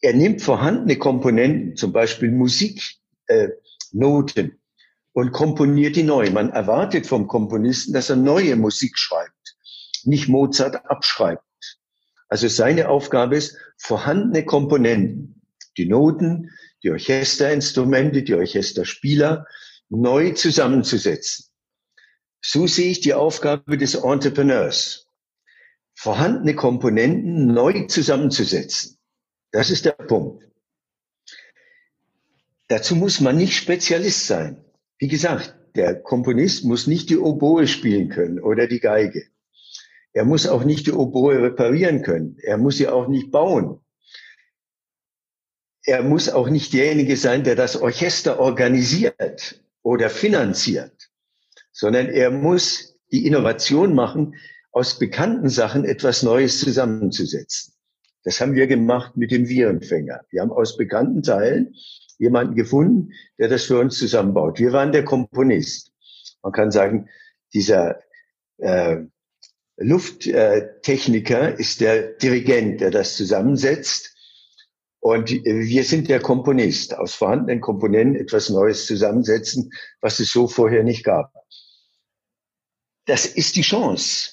Er 0.00 0.14
nimmt 0.14 0.40
vorhandene 0.40 0.96
Komponenten, 0.96 1.76
zum 1.76 1.92
Beispiel 1.92 2.30
Musik, 2.30 2.82
äh, 3.26 3.48
und 5.12 5.32
komponiert 5.32 5.96
die 5.96 6.02
neu. 6.02 6.30
Man 6.30 6.50
erwartet 6.50 7.06
vom 7.06 7.26
Komponisten, 7.26 7.92
dass 7.92 8.10
er 8.10 8.16
neue 8.16 8.56
Musik 8.56 8.96
schreibt, 8.98 9.56
nicht 10.04 10.28
Mozart 10.28 10.86
abschreibt. 10.86 11.42
Also 12.28 12.48
seine 12.48 12.88
Aufgabe 12.88 13.36
ist, 13.36 13.56
vorhandene 13.76 14.44
Komponenten, 14.44 15.42
die 15.76 15.86
Noten, 15.86 16.50
die 16.82 16.90
Orchesterinstrumente, 16.90 18.22
die 18.22 18.34
Orchesterspieler 18.34 19.46
neu 19.88 20.32
zusammenzusetzen. 20.32 21.46
So 22.40 22.66
sehe 22.66 22.90
ich 22.90 23.00
die 23.00 23.14
Aufgabe 23.14 23.76
des 23.76 23.96
Entrepreneurs. 23.96 25.08
Vorhandene 25.94 26.54
Komponenten 26.54 27.52
neu 27.52 27.86
zusammenzusetzen. 27.86 28.98
Das 29.50 29.70
ist 29.70 29.84
der 29.84 29.92
Punkt. 29.92 30.48
Dazu 32.68 32.94
muss 32.94 33.20
man 33.20 33.36
nicht 33.36 33.54
Spezialist 33.56 34.26
sein. 34.26 34.64
Wie 35.00 35.08
gesagt, 35.08 35.56
der 35.76 35.94
Komponist 35.94 36.64
muss 36.64 36.86
nicht 36.86 37.08
die 37.08 37.16
Oboe 37.16 37.66
spielen 37.66 38.10
können 38.10 38.38
oder 38.38 38.66
die 38.66 38.80
Geige. 38.80 39.24
Er 40.12 40.26
muss 40.26 40.46
auch 40.46 40.62
nicht 40.62 40.86
die 40.86 40.92
Oboe 40.92 41.40
reparieren 41.42 42.02
können. 42.02 42.36
Er 42.42 42.58
muss 42.58 42.76
sie 42.76 42.86
auch 42.86 43.08
nicht 43.08 43.30
bauen. 43.30 43.80
Er 45.84 46.02
muss 46.02 46.28
auch 46.28 46.50
nicht 46.50 46.74
derjenige 46.74 47.16
sein, 47.16 47.44
der 47.44 47.56
das 47.56 47.80
Orchester 47.80 48.38
organisiert 48.38 49.64
oder 49.82 50.10
finanziert, 50.10 51.10
sondern 51.72 52.08
er 52.08 52.30
muss 52.30 52.98
die 53.10 53.26
Innovation 53.26 53.94
machen, 53.94 54.34
aus 54.70 54.98
bekannten 54.98 55.48
Sachen 55.48 55.86
etwas 55.86 56.22
Neues 56.22 56.60
zusammenzusetzen. 56.60 57.72
Das 58.22 58.38
haben 58.40 58.54
wir 58.54 58.66
gemacht 58.66 59.16
mit 59.16 59.30
dem 59.30 59.48
Virenfänger. 59.48 60.20
Wir 60.28 60.42
haben 60.42 60.52
aus 60.52 60.76
bekannten 60.76 61.22
Teilen 61.22 61.74
jemanden 62.20 62.54
gefunden, 62.54 63.12
der 63.38 63.48
das 63.48 63.64
für 63.64 63.80
uns 63.80 63.98
zusammenbaut. 63.98 64.60
Wir 64.60 64.72
waren 64.72 64.92
der 64.92 65.04
Komponist. 65.04 65.90
Man 66.42 66.52
kann 66.52 66.70
sagen, 66.70 67.08
dieser 67.52 67.98
äh, 68.58 68.98
Lufttechniker 69.78 71.58
ist 71.58 71.80
der 71.80 72.12
Dirigent, 72.12 72.82
der 72.82 72.90
das 72.90 73.16
zusammensetzt. 73.16 74.14
Und 75.00 75.30
wir 75.30 75.84
sind 75.84 76.10
der 76.10 76.20
Komponist, 76.20 76.94
aus 76.94 77.14
vorhandenen 77.14 77.62
Komponenten 77.62 78.20
etwas 78.20 78.50
Neues 78.50 78.84
zusammensetzen, 78.84 79.72
was 80.02 80.20
es 80.20 80.30
so 80.30 80.46
vorher 80.46 80.84
nicht 80.84 81.04
gab. 81.04 81.32
Das 83.06 83.24
ist 83.24 83.56
die 83.56 83.62
Chance. 83.62 84.32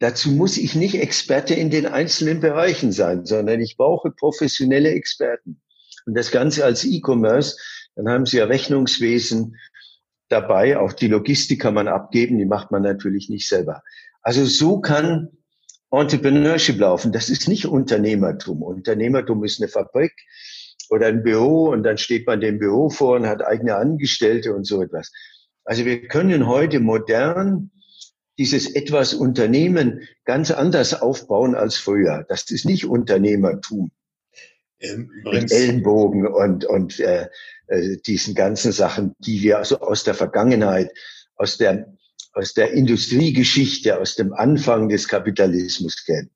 Dazu 0.00 0.30
muss 0.32 0.56
ich 0.56 0.74
nicht 0.74 0.96
Experte 0.96 1.54
in 1.54 1.70
den 1.70 1.86
einzelnen 1.86 2.40
Bereichen 2.40 2.90
sein, 2.90 3.26
sondern 3.26 3.60
ich 3.60 3.76
brauche 3.76 4.10
professionelle 4.10 4.90
Experten. 4.90 5.60
Und 6.08 6.14
das 6.14 6.30
Ganze 6.30 6.64
als 6.64 6.86
E-Commerce, 6.86 7.58
dann 7.94 8.08
haben 8.08 8.24
Sie 8.24 8.38
ja 8.38 8.46
Rechnungswesen 8.46 9.56
dabei, 10.30 10.78
auch 10.78 10.94
die 10.94 11.06
Logistik 11.06 11.60
kann 11.60 11.74
man 11.74 11.86
abgeben, 11.86 12.38
die 12.38 12.46
macht 12.46 12.70
man 12.70 12.80
natürlich 12.80 13.28
nicht 13.28 13.46
selber. 13.46 13.82
Also 14.22 14.46
so 14.46 14.80
kann 14.80 15.28
Entrepreneurship 15.90 16.78
laufen. 16.78 17.12
Das 17.12 17.28
ist 17.28 17.46
nicht 17.46 17.66
Unternehmertum. 17.66 18.62
Unternehmertum 18.62 19.44
ist 19.44 19.60
eine 19.60 19.68
Fabrik 19.68 20.14
oder 20.88 21.08
ein 21.08 21.22
Büro 21.22 21.68
und 21.68 21.82
dann 21.82 21.98
steht 21.98 22.26
man 22.26 22.40
dem 22.40 22.58
Büro 22.58 22.88
vor 22.88 23.16
und 23.16 23.26
hat 23.26 23.44
eigene 23.44 23.76
Angestellte 23.76 24.54
und 24.54 24.66
so 24.66 24.80
etwas. 24.80 25.12
Also 25.64 25.84
wir 25.84 26.08
können 26.08 26.46
heute 26.46 26.80
modern 26.80 27.70
dieses 28.38 28.74
etwas 28.74 29.12
Unternehmen 29.12 30.08
ganz 30.24 30.50
anders 30.50 31.02
aufbauen 31.02 31.54
als 31.54 31.76
früher. 31.76 32.24
Das 32.30 32.50
ist 32.50 32.64
nicht 32.64 32.86
Unternehmertum. 32.86 33.90
Ähm, 34.80 35.10
Mit 35.24 35.50
Ellenbogen 35.50 36.26
und, 36.26 36.64
und 36.64 37.00
äh, 37.00 37.28
äh, 37.66 37.96
diesen 38.06 38.34
ganzen 38.34 38.72
Sachen, 38.72 39.14
die 39.18 39.42
wir 39.42 39.58
also 39.58 39.80
aus 39.80 40.04
der 40.04 40.14
Vergangenheit, 40.14 40.90
aus 41.36 41.58
der 41.58 41.92
aus 42.38 42.54
der 42.54 42.70
Industriegeschichte, 42.72 43.98
aus 44.00 44.14
dem 44.14 44.32
Anfang 44.32 44.88
des 44.88 45.08
Kapitalismus 45.08 46.04
kennen. 46.04 46.30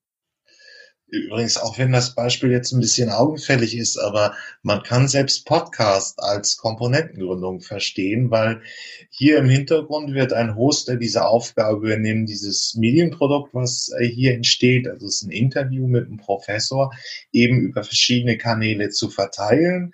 Übrigens, 1.13 1.59
auch 1.59 1.77
wenn 1.77 1.93
das 1.93 2.15
Beispiel 2.15 2.51
jetzt 2.51 2.73
ein 2.73 2.81
bisschen 2.81 3.11
augenfällig 3.11 3.77
ist, 3.77 3.99
aber 3.99 4.35
man 4.63 4.83
kann 4.83 5.09
selbst 5.09 5.45
Podcast 5.45 6.19
als 6.23 6.57
Komponentengründung 6.57 7.61
verstehen, 7.61 8.31
weil 8.31 8.63
hier 9.11 9.37
im 9.37 9.51
Hintergrund 9.51 10.15
wird 10.15 10.33
ein 10.33 10.57
Hoster 10.57 10.97
diese 10.97 11.27
Aufgabe 11.27 11.89
übernehmen, 11.89 12.25
dieses 12.25 12.75
Medienprodukt, 12.77 13.53
was 13.53 13.91
äh, 13.99 14.07
hier 14.07 14.33
entsteht, 14.33 14.89
also 14.89 15.07
es 15.07 15.17
ist 15.17 15.25
ein 15.25 15.33
Interview 15.33 15.87
mit 15.87 16.07
einem 16.07 16.17
Professor, 16.17 16.91
eben 17.31 17.61
über 17.61 17.85
verschiedene 17.85 18.39
Kanäle 18.39 18.89
zu 18.89 19.11
verteilen. 19.11 19.93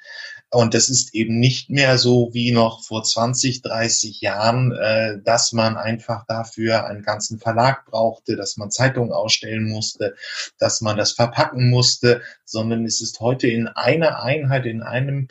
Und 0.50 0.72
das 0.72 0.88
ist 0.88 1.14
eben 1.14 1.38
nicht 1.38 1.68
mehr 1.68 1.98
so 1.98 2.30
wie 2.32 2.52
noch 2.52 2.82
vor 2.82 3.02
20, 3.02 3.60
30 3.60 4.22
Jahren, 4.22 4.72
äh, 4.72 5.18
dass 5.22 5.52
man 5.52 5.76
einfach 5.76 6.24
dafür 6.26 6.86
einen 6.86 7.02
ganzen 7.02 7.38
Verlag 7.38 7.84
brauchte, 7.84 8.34
dass 8.34 8.56
man 8.56 8.70
Zeitungen 8.70 9.12
ausstellen 9.12 9.68
musste, 9.68 10.14
dass 10.58 10.80
man 10.80 10.96
das 10.96 11.12
verpacken 11.12 11.68
musste, 11.68 12.22
sondern 12.46 12.86
es 12.86 13.02
ist 13.02 13.20
heute 13.20 13.46
in 13.46 13.68
einer 13.68 14.22
Einheit, 14.22 14.64
in 14.64 14.82
einem 14.82 15.28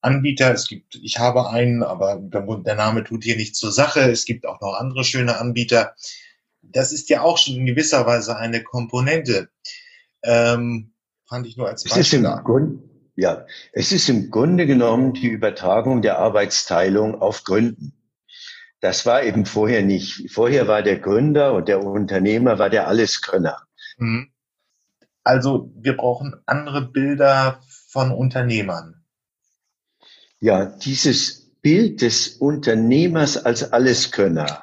Anbieter. 0.00 0.52
Es 0.52 0.66
gibt, 0.66 0.96
ich 0.96 1.18
habe 1.18 1.48
einen, 1.48 1.84
aber 1.84 2.16
der 2.20 2.74
Name 2.74 3.04
tut 3.04 3.22
hier 3.22 3.36
nicht 3.36 3.54
zur 3.54 3.70
Sache. 3.70 4.00
Es 4.00 4.24
gibt 4.24 4.44
auch 4.44 4.60
noch 4.60 4.74
andere 4.74 5.04
schöne 5.04 5.38
Anbieter. 5.38 5.94
Das 6.62 6.92
ist 6.92 7.10
ja 7.10 7.22
auch 7.22 7.38
schon 7.38 7.54
in 7.54 7.66
gewisser 7.66 8.06
Weise 8.06 8.36
eine 8.36 8.64
Komponente. 8.64 9.50
Ähm, 10.22 10.92
fand 11.28 11.46
ich 11.46 11.56
nur 11.56 11.68
als 11.68 11.84
Beispiel. 11.84 12.00
Ja, 13.16 13.46
es 13.72 13.92
ist 13.92 14.08
im 14.08 14.30
Grunde 14.30 14.66
genommen 14.66 15.12
die 15.12 15.28
Übertragung 15.28 16.02
der 16.02 16.18
Arbeitsteilung 16.18 17.20
auf 17.20 17.44
Gründen. 17.44 17.92
Das 18.80 19.04
war 19.04 19.22
eben 19.22 19.44
vorher 19.44 19.82
nicht. 19.82 20.30
Vorher 20.30 20.66
war 20.68 20.82
der 20.82 20.98
Gründer 20.98 21.52
und 21.52 21.68
der 21.68 21.84
Unternehmer 21.84 22.58
war 22.58 22.70
der 22.70 22.88
Alleskönner. 22.88 23.58
Mhm. 23.98 24.30
Also 25.22 25.70
wir 25.76 25.96
brauchen 25.96 26.34
andere 26.46 26.82
Bilder 26.82 27.60
von 27.88 28.10
Unternehmern. 28.10 29.04
Ja, 30.40 30.64
dieses 30.64 31.50
Bild 31.60 32.00
des 32.00 32.28
Unternehmers 32.28 33.36
als 33.36 33.72
Alleskönner, 33.72 34.62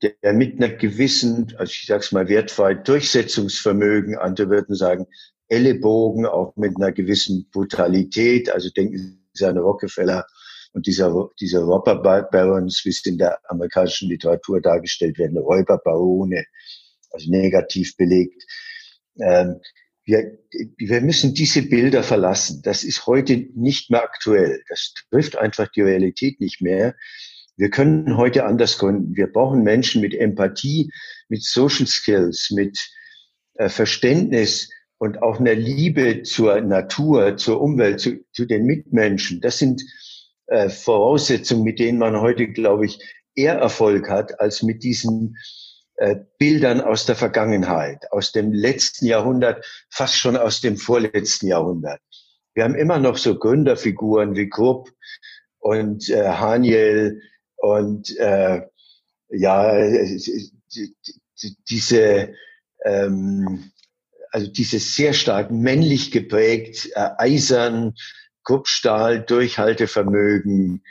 der 0.00 0.32
mit 0.32 0.56
einer 0.56 0.68
gewissen, 0.68 1.54
also 1.58 1.72
ich 1.72 1.86
sag's 1.86 2.12
mal 2.12 2.28
wertfrei, 2.28 2.74
Durchsetzungsvermögen, 2.74 4.16
andere 4.16 4.48
würden 4.48 4.76
sagen, 4.76 5.08
Ellenbogen, 5.48 6.26
auch 6.26 6.54
mit 6.56 6.76
einer 6.76 6.92
gewissen 6.92 7.48
Brutalität. 7.50 8.50
Also 8.50 8.70
denken 8.70 9.26
Sie 9.32 9.44
an 9.46 9.58
Rockefeller 9.58 10.26
und 10.72 10.86
dieser, 10.86 11.30
dieser 11.40 11.60
Robber 11.60 11.96
Barons, 11.96 12.84
wie 12.84 12.90
es 12.90 13.04
in 13.06 13.18
der 13.18 13.38
amerikanischen 13.50 14.08
Literatur 14.08 14.60
dargestellt 14.60 15.18
werden, 15.18 15.38
Räuberbarone, 15.38 16.44
also 17.10 17.30
negativ 17.30 17.96
belegt. 17.96 18.44
Ähm, 19.20 19.60
wir, 20.04 20.38
wir 20.78 21.00
müssen 21.02 21.34
diese 21.34 21.62
Bilder 21.62 22.02
verlassen. 22.02 22.62
Das 22.62 22.82
ist 22.82 23.06
heute 23.06 23.48
nicht 23.54 23.90
mehr 23.90 24.02
aktuell. 24.02 24.62
Das 24.68 24.94
trifft 25.10 25.36
einfach 25.36 25.68
die 25.68 25.82
Realität 25.82 26.40
nicht 26.40 26.62
mehr. 26.62 26.94
Wir 27.56 27.70
können 27.70 28.16
heute 28.16 28.44
anders 28.44 28.78
gründen. 28.78 29.16
Wir 29.16 29.26
brauchen 29.26 29.62
Menschen 29.62 30.00
mit 30.00 30.14
Empathie, 30.14 30.90
mit 31.28 31.42
Social 31.42 31.86
Skills, 31.86 32.50
mit 32.50 32.78
äh, 33.54 33.68
Verständnis 33.68 34.70
und 34.98 35.22
auch 35.22 35.38
eine 35.38 35.54
Liebe 35.54 36.22
zur 36.22 36.60
Natur, 36.60 37.36
zur 37.36 37.60
Umwelt, 37.60 38.00
zu, 38.00 38.24
zu 38.32 38.46
den 38.46 38.64
Mitmenschen. 38.64 39.40
Das 39.40 39.58
sind 39.58 39.82
äh, 40.46 40.68
Voraussetzungen, 40.68 41.62
mit 41.62 41.78
denen 41.78 41.98
man 41.98 42.20
heute, 42.20 42.48
glaube 42.48 42.86
ich, 42.86 42.98
eher 43.34 43.54
Erfolg 43.54 44.10
hat 44.10 44.40
als 44.40 44.62
mit 44.62 44.82
diesen 44.82 45.36
äh, 45.96 46.16
Bildern 46.38 46.80
aus 46.80 47.06
der 47.06 47.16
Vergangenheit, 47.16 48.10
aus 48.12 48.32
dem 48.32 48.52
letzten 48.52 49.06
Jahrhundert, 49.06 49.64
fast 49.90 50.16
schon 50.16 50.36
aus 50.36 50.60
dem 50.60 50.76
vorletzten 50.76 51.46
Jahrhundert. 51.46 52.00
Wir 52.54 52.64
haben 52.64 52.74
immer 52.74 52.98
noch 52.98 53.16
so 53.16 53.38
Gründerfiguren 53.38 54.34
wie 54.34 54.48
Krupp 54.48 54.90
und 55.58 56.08
äh, 56.08 56.28
Haniel 56.28 57.22
und 57.56 58.16
äh, 58.18 58.62
ja, 59.30 59.78
diese 61.68 62.34
ähm, 62.84 63.70
also 64.38 64.52
dieses 64.52 64.94
sehr 64.94 65.14
stark 65.14 65.50
männlich 65.50 66.12
geprägt, 66.12 66.88
äh, 66.94 67.08
eisern, 67.18 67.94
Kruppstahl, 68.44 69.20
Durchhaltevermögen, 69.20 70.84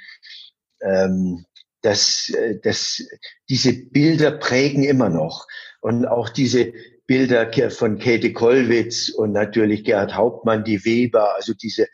ähm, 0.82 1.46
das, 1.82 2.30
äh, 2.30 2.60
das, 2.62 3.02
diese 3.48 3.72
Bilder 3.72 4.32
prägen 4.32 4.84
immer 4.84 5.08
noch. 5.08 5.48
Und 5.80 6.06
auch 6.06 6.28
diese 6.28 6.74
Bilder 7.06 7.50
von 7.72 8.00
Käthe 8.00 8.34
Kollwitz 8.34 9.08
und 9.08 9.32
natürlich 9.32 9.86
Gerhard 9.86 10.14
Hauptmann, 10.14 10.66
die 10.66 10.84
Weber, 10.84 11.36
also 11.36 11.54
diese 11.54 11.88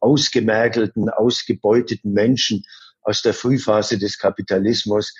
ausgemergelten, 0.00 1.08
ausgebeuteten 1.08 2.12
Menschen 2.12 2.62
aus 3.00 3.22
der 3.22 3.32
Frühphase 3.32 3.98
des 3.98 4.18
Kapitalismus, 4.18 5.14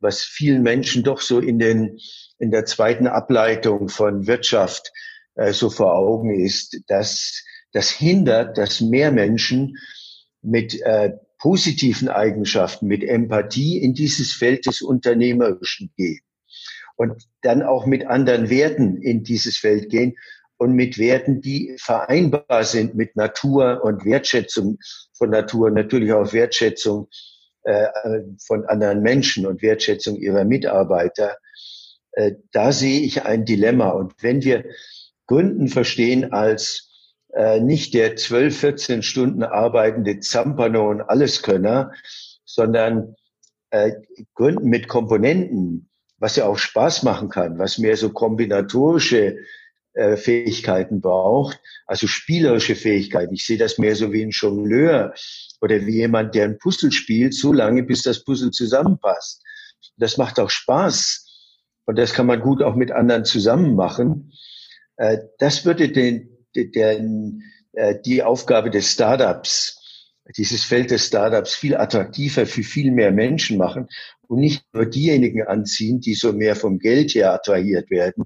was 0.00 0.22
vielen 0.22 0.62
Menschen 0.62 1.04
doch 1.04 1.20
so 1.20 1.38
in 1.38 1.60
den 1.60 2.00
in 2.38 2.50
der 2.50 2.64
zweiten 2.64 3.06
Ableitung 3.06 3.88
von 3.88 4.26
Wirtschaft 4.26 4.92
äh, 5.34 5.52
so 5.52 5.70
vor 5.70 5.94
Augen 5.94 6.34
ist, 6.34 6.80
dass 6.88 7.44
das 7.72 7.90
hindert, 7.90 8.58
dass 8.58 8.80
mehr 8.80 9.10
Menschen 9.12 9.76
mit 10.42 10.80
äh, 10.82 11.12
positiven 11.38 12.08
Eigenschaften, 12.08 12.86
mit 12.86 13.02
Empathie 13.02 13.78
in 13.78 13.94
dieses 13.94 14.32
Feld 14.32 14.66
des 14.66 14.82
Unternehmerischen 14.82 15.92
gehen 15.96 16.20
und 16.96 17.24
dann 17.42 17.62
auch 17.62 17.86
mit 17.86 18.06
anderen 18.06 18.50
Werten 18.50 18.96
in 19.02 19.24
dieses 19.24 19.58
Feld 19.58 19.90
gehen 19.90 20.16
und 20.56 20.74
mit 20.74 20.98
Werten, 20.98 21.40
die 21.40 21.76
vereinbar 21.78 22.64
sind 22.64 22.94
mit 22.94 23.16
Natur 23.16 23.82
und 23.82 24.04
Wertschätzung 24.04 24.78
von 25.12 25.30
Natur, 25.30 25.70
natürlich 25.70 26.12
auch 26.12 26.32
Wertschätzung 26.32 27.08
äh, 27.64 27.88
von 28.46 28.64
anderen 28.66 29.02
Menschen 29.02 29.46
und 29.46 29.62
Wertschätzung 29.62 30.16
ihrer 30.16 30.44
Mitarbeiter. 30.44 31.36
Äh, 32.14 32.32
da 32.52 32.72
sehe 32.72 33.00
ich 33.00 33.24
ein 33.24 33.44
Dilemma. 33.44 33.90
Und 33.90 34.14
wenn 34.22 34.42
wir 34.42 34.64
Gründen 35.26 35.68
verstehen 35.68 36.32
als 36.32 36.90
äh, 37.34 37.60
nicht 37.60 37.94
der 37.94 38.16
12, 38.16 38.58
14 38.58 39.02
Stunden 39.02 39.42
arbeitende 39.42 40.20
Zampano 40.20 40.90
und 40.90 41.02
Alleskönner, 41.02 41.92
sondern 42.44 43.16
äh, 43.70 43.92
Gründen 44.34 44.68
mit 44.68 44.88
Komponenten, 44.88 45.90
was 46.18 46.36
ja 46.36 46.46
auch 46.46 46.58
Spaß 46.58 47.02
machen 47.02 47.28
kann, 47.28 47.58
was 47.58 47.78
mehr 47.78 47.96
so 47.96 48.10
kombinatorische 48.10 49.38
äh, 49.94 50.16
Fähigkeiten 50.16 51.00
braucht, 51.00 51.60
also 51.86 52.06
spielerische 52.06 52.76
Fähigkeiten. 52.76 53.34
Ich 53.34 53.46
sehe 53.46 53.58
das 53.58 53.78
mehr 53.78 53.96
so 53.96 54.12
wie 54.12 54.22
ein 54.22 54.30
Jongleur 54.30 55.14
oder 55.60 55.84
wie 55.86 55.96
jemand, 55.96 56.34
der 56.34 56.44
ein 56.44 56.58
Puzzle 56.58 56.92
spielt, 56.92 57.34
so 57.34 57.52
lange, 57.52 57.82
bis 57.82 58.02
das 58.02 58.24
Puzzle 58.24 58.50
zusammenpasst. 58.50 59.42
Das 59.96 60.16
macht 60.16 60.38
auch 60.38 60.50
Spaß 60.50 61.23
und 61.86 61.98
das 61.98 62.12
kann 62.14 62.26
man 62.26 62.40
gut 62.40 62.62
auch 62.62 62.74
mit 62.74 62.92
anderen 62.92 63.24
zusammen 63.24 63.74
machen. 63.74 64.32
Äh, 64.96 65.18
das 65.38 65.64
würde 65.64 65.90
den, 65.90 66.28
den, 66.54 67.42
äh, 67.72 67.96
die 68.04 68.22
Aufgabe 68.22 68.70
des 68.70 68.90
Startups 68.90 69.80
dieses 70.36 70.64
Feld 70.64 70.90
des 70.90 71.06
Startups 71.06 71.54
viel 71.54 71.76
attraktiver 71.76 72.46
für 72.46 72.62
viel 72.62 72.90
mehr 72.90 73.12
Menschen 73.12 73.58
machen 73.58 73.88
und 74.26 74.40
nicht 74.40 74.64
nur 74.72 74.86
diejenigen 74.86 75.42
anziehen, 75.42 76.00
die 76.00 76.14
so 76.14 76.32
mehr 76.32 76.56
vom 76.56 76.78
Geld 76.78 77.14
her 77.14 77.32
attrahiert 77.32 77.90
werden 77.90 78.24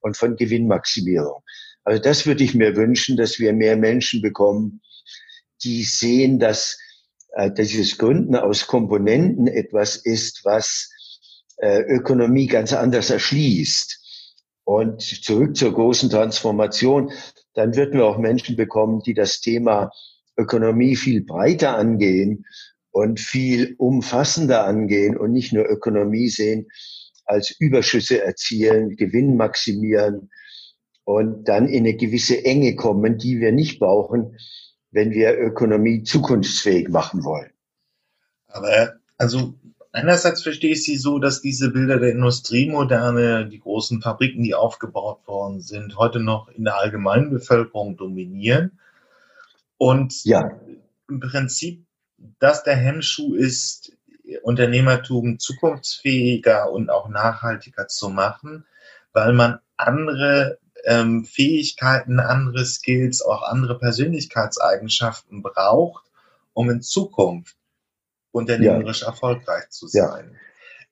und 0.00 0.16
von 0.16 0.36
Gewinnmaximierung. 0.36 1.42
Also 1.84 2.02
das 2.02 2.26
würde 2.26 2.44
ich 2.44 2.54
mir 2.54 2.76
wünschen, 2.76 3.16
dass 3.16 3.38
wir 3.38 3.52
mehr 3.52 3.76
Menschen 3.76 4.20
bekommen, 4.20 4.82
die 5.64 5.84
sehen, 5.84 6.38
dass 6.38 6.78
äh, 7.32 7.50
dieses 7.50 7.96
Gründen 7.96 8.36
aus 8.36 8.66
Komponenten 8.66 9.46
etwas 9.46 9.96
ist, 9.96 10.44
was 10.44 10.90
äh, 11.58 11.80
Ökonomie 11.80 12.46
ganz 12.46 12.72
anders 12.72 13.10
erschließt. 13.10 13.96
Und 14.64 15.00
zurück 15.00 15.56
zur 15.56 15.72
großen 15.72 16.10
Transformation, 16.10 17.10
dann 17.54 17.74
würden 17.74 17.94
wir 17.94 18.06
auch 18.06 18.18
Menschen 18.18 18.56
bekommen, 18.56 19.00
die 19.00 19.14
das 19.14 19.40
Thema 19.40 19.90
Ökonomie 20.36 20.94
viel 20.94 21.24
breiter 21.24 21.76
angehen 21.76 22.44
und 22.90 23.18
viel 23.18 23.74
umfassender 23.78 24.66
angehen 24.66 25.16
und 25.16 25.32
nicht 25.32 25.52
nur 25.52 25.68
Ökonomie 25.68 26.28
sehen 26.28 26.68
als 27.24 27.50
Überschüsse 27.58 28.22
erzielen, 28.22 28.96
Gewinn 28.96 29.36
maximieren 29.36 30.30
und 31.04 31.48
dann 31.48 31.68
in 31.68 31.84
eine 31.84 31.94
gewisse 31.94 32.44
Enge 32.44 32.76
kommen, 32.76 33.18
die 33.18 33.40
wir 33.40 33.52
nicht 33.52 33.78
brauchen, 33.78 34.36
wenn 34.90 35.10
wir 35.10 35.38
Ökonomie 35.38 36.02
zukunftsfähig 36.02 36.88
machen 36.88 37.24
wollen. 37.24 37.50
Aber 38.46 38.98
also 39.18 39.54
einerseits 39.92 40.42
verstehe 40.42 40.72
ich 40.72 40.84
Sie 40.84 40.96
so, 40.96 41.18
dass 41.18 41.40
diese 41.40 41.70
Bilder 41.70 41.98
der 41.98 42.12
Industriemoderne, 42.12 43.48
die 43.48 43.60
großen 43.60 44.02
Fabriken, 44.02 44.42
die 44.42 44.54
aufgebaut 44.54 45.26
worden 45.26 45.60
sind, 45.60 45.96
heute 45.96 46.20
noch 46.20 46.48
in 46.48 46.64
der 46.64 46.76
allgemeinen 46.76 47.30
Bevölkerung 47.30 47.96
dominieren. 47.96 48.78
Und 49.76 50.24
ja. 50.24 50.50
im 51.08 51.20
Prinzip, 51.20 51.84
dass 52.38 52.64
der 52.64 52.76
Hemmschuh 52.76 53.34
ist, 53.34 53.92
Unternehmertum 54.42 55.38
zukunftsfähiger 55.38 56.70
und 56.70 56.90
auch 56.90 57.08
nachhaltiger 57.08 57.88
zu 57.88 58.10
machen, 58.10 58.66
weil 59.12 59.32
man 59.32 59.58
andere 59.76 60.58
ähm, 60.84 61.24
Fähigkeiten, 61.24 62.20
andere 62.20 62.64
Skills, 62.64 63.22
auch 63.22 63.42
andere 63.42 63.78
Persönlichkeitseigenschaften 63.78 65.42
braucht, 65.42 66.04
um 66.52 66.70
in 66.70 66.82
Zukunft 66.82 67.57
unternehmerisch 68.38 69.02
ja. 69.02 69.08
erfolgreich 69.08 69.68
zu 69.70 69.86
sein. 69.88 70.30
Ja. 70.32 70.38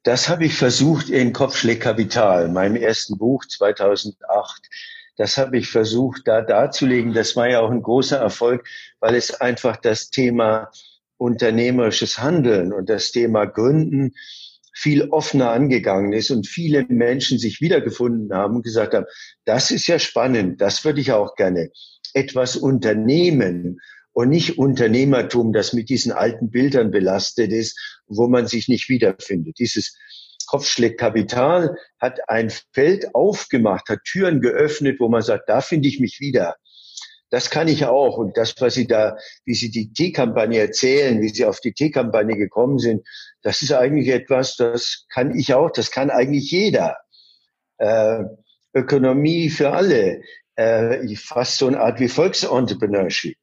Das 0.02 0.28
habe 0.28 0.44
ich 0.44 0.56
versucht 0.56 1.09
in 1.09 1.32
Kopfschläg 1.32 1.80
Kapital, 1.80 2.48
meinem 2.48 2.76
ersten 2.76 3.18
Buch 3.18 3.44
2008 3.44 4.68
das 5.16 5.38
habe 5.38 5.56
ich 5.56 5.70
versucht, 5.70 6.22
da 6.28 6.42
darzulegen. 6.42 7.14
Das 7.14 7.37
war 7.37 7.48
ja 7.48 7.61
auch 7.61 7.70
ein 7.70 7.82
großer 7.82 8.18
Erfolg, 8.18 8.68
weil 9.00 9.14
es 9.14 9.40
einfach 9.40 9.76
das 9.76 10.11
Thema 10.11 10.70
unternehmerisches 11.16 12.18
Handeln 12.18 12.72
und 12.72 12.90
das 12.90 13.12
Thema 13.12 13.46
Gründen 13.46 14.12
viel 14.74 15.09
offener 15.09 15.50
angegangen 15.50 16.12
ist 16.12 16.30
und 16.30 16.46
viele 16.46 16.85
Menschen 16.88 17.38
sich 17.38 17.62
wiedergefunden 17.62 18.35
haben 18.35 18.56
und 18.56 18.62
gesagt 18.62 18.92
haben, 18.92 19.06
das 19.46 19.70
ist 19.70 19.87
ja 19.87 19.98
spannend, 19.98 20.61
das 20.61 20.85
würde 20.85 21.00
ich 21.00 21.12
auch 21.12 21.35
gerne. 21.35 21.70
Etwas 22.12 22.56
unternehmen 22.56 23.80
und 24.16 24.31
nicht 24.31 24.57
Unternehmertum, 24.57 25.52
das 25.52 25.74
mit 25.74 25.90
diesen 25.90 26.11
alten 26.11 26.50
Bildern 26.50 26.90
belastet 26.90 27.52
ist, 27.52 28.00
wo 28.07 28.29
man 28.29 28.46
sich 28.46 28.66
nicht 28.66 28.88
wiederfindet. 28.88 29.59
Dieses 29.59 29.94
Kopfschläg 30.46 30.96
Kapital 30.96 31.76
hat 32.00 32.26
ein 32.26 32.50
Feld 32.72 33.14
aufgemacht, 33.14 33.90
hat 33.90 34.05
Türen 34.05 34.40
geöffnet, 34.40 35.00
wo 35.00 35.11
man 35.11 35.20
sagt, 35.20 35.50
da 35.50 35.61
finde 35.61 35.88
ich 35.88 36.00
mich 36.00 36.18
wieder. 36.18 36.57
Das 37.29 37.50
kann 37.50 37.68
ich 37.68 37.85
auch. 37.85 38.16
Und 38.16 38.38
das, 38.38 38.55
was 38.59 38.72
Sie 38.72 38.87
da, 38.87 39.18
wie 39.44 39.55
Sie 39.55 39.70
die 39.70 39.92
T-Kampagne 39.92 40.61
erzählen, 40.61 41.20
wie 41.20 41.29
Sie 41.29 41.44
auf 41.44 41.61
die 41.61 41.74
T-Kampagne 41.74 42.38
gekommen 42.38 42.79
sind, 42.79 43.07
das 43.42 43.61
ist 43.61 43.72
eigentlich 43.72 44.09
etwas, 44.09 44.57
das 44.57 45.05
kann 45.12 45.37
ich 45.38 45.52
auch, 45.52 45.70
das 45.70 45.90
kann 45.90 46.09
eigentlich 46.09 46.50
jeder. 46.50 46.96
Äh, 47.76 48.20
Ökonomie 48.72 49.50
für 49.50 49.72
alle, 49.72 50.22
äh, 50.55 51.14
fast 51.16 51.59
so 51.59 51.66
eine 51.66 51.81
Art 51.81 52.00
wie 52.00 52.09
Volksentrepreneurship. 52.09 53.37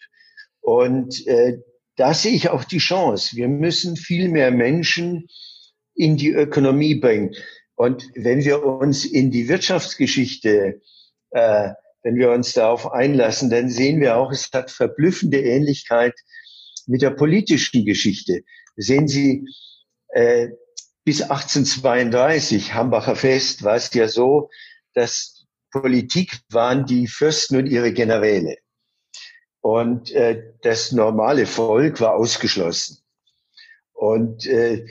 Und 0.64 1.28
äh, 1.28 1.60
da 1.98 2.14
sehe 2.14 2.32
ich 2.32 2.50
auch 2.50 2.64
die 2.64 2.80
Chance. 2.80 3.36
Wir 3.36 3.50
müssen 3.50 3.98
viel 3.98 4.30
mehr 4.30 4.50
Menschen 4.50 5.28
in 5.94 6.16
die 6.16 6.32
Ökonomie 6.32 6.96
bringen. 6.96 7.36
Und 7.76 8.10
wenn 8.16 8.44
wir 8.44 8.64
uns 8.64 9.04
in 9.04 9.30
die 9.30 9.50
Wirtschaftsgeschichte, 9.50 10.82
äh, 11.32 11.70
wenn 12.02 12.16
wir 12.16 12.32
uns 12.32 12.54
darauf 12.54 12.92
einlassen, 12.92 13.50
dann 13.50 13.70
sehen 13.70 14.00
wir 14.00 14.16
auch, 14.16 14.32
es 14.32 14.50
hat 14.54 14.72
verblüffende 14.72 15.42
Ähnlichkeit 15.42 16.14
mit 16.88 17.02
der 17.02 17.12
politischen 17.12 17.86
Geschichte. 17.86 18.42
Sehen 18.78 19.10
Sie, 19.10 19.46
äh, 20.14 20.48
bis 21.04 21.22
1832, 21.24 22.74
Hambacher 22.74 23.18
Fest, 23.18 23.64
war 23.64 23.76
es 23.76 23.94
ja 23.94 24.08
so, 24.08 24.50
dass 24.94 25.46
Politik 25.72 26.40
waren 26.50 26.86
die 26.86 27.08
Fürsten 27.08 27.58
und 27.58 27.68
ihre 27.68 27.92
Generäle. 27.92 28.56
Und 29.64 30.12
äh, 30.12 30.52
das 30.62 30.92
normale 30.92 31.46
Volk 31.46 32.02
war 32.02 32.16
ausgeschlossen. 32.16 32.98
Und 33.94 34.46
äh, 34.46 34.86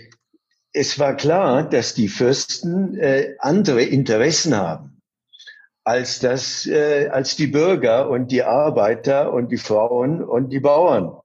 es 0.73 0.99
war 0.99 1.15
klar, 1.15 1.69
dass 1.69 1.93
die 1.93 2.09
Fürsten 2.09 2.99
äh, 2.99 3.35
andere 3.39 3.83
Interessen 3.83 4.57
haben 4.57 5.03
als 5.85 6.21
das, 6.21 6.65
äh, 6.65 7.09
als 7.09 7.37
die 7.37 7.49
Bürger 7.49 8.09
und 8.09 8.31
die 8.31 8.45
Arbeiter 8.45 9.35
und 9.35 9.53
die 9.53 9.59
Frauen 9.59 10.25
und 10.25 10.49
die 10.49 10.61
Bauern. 10.61 11.19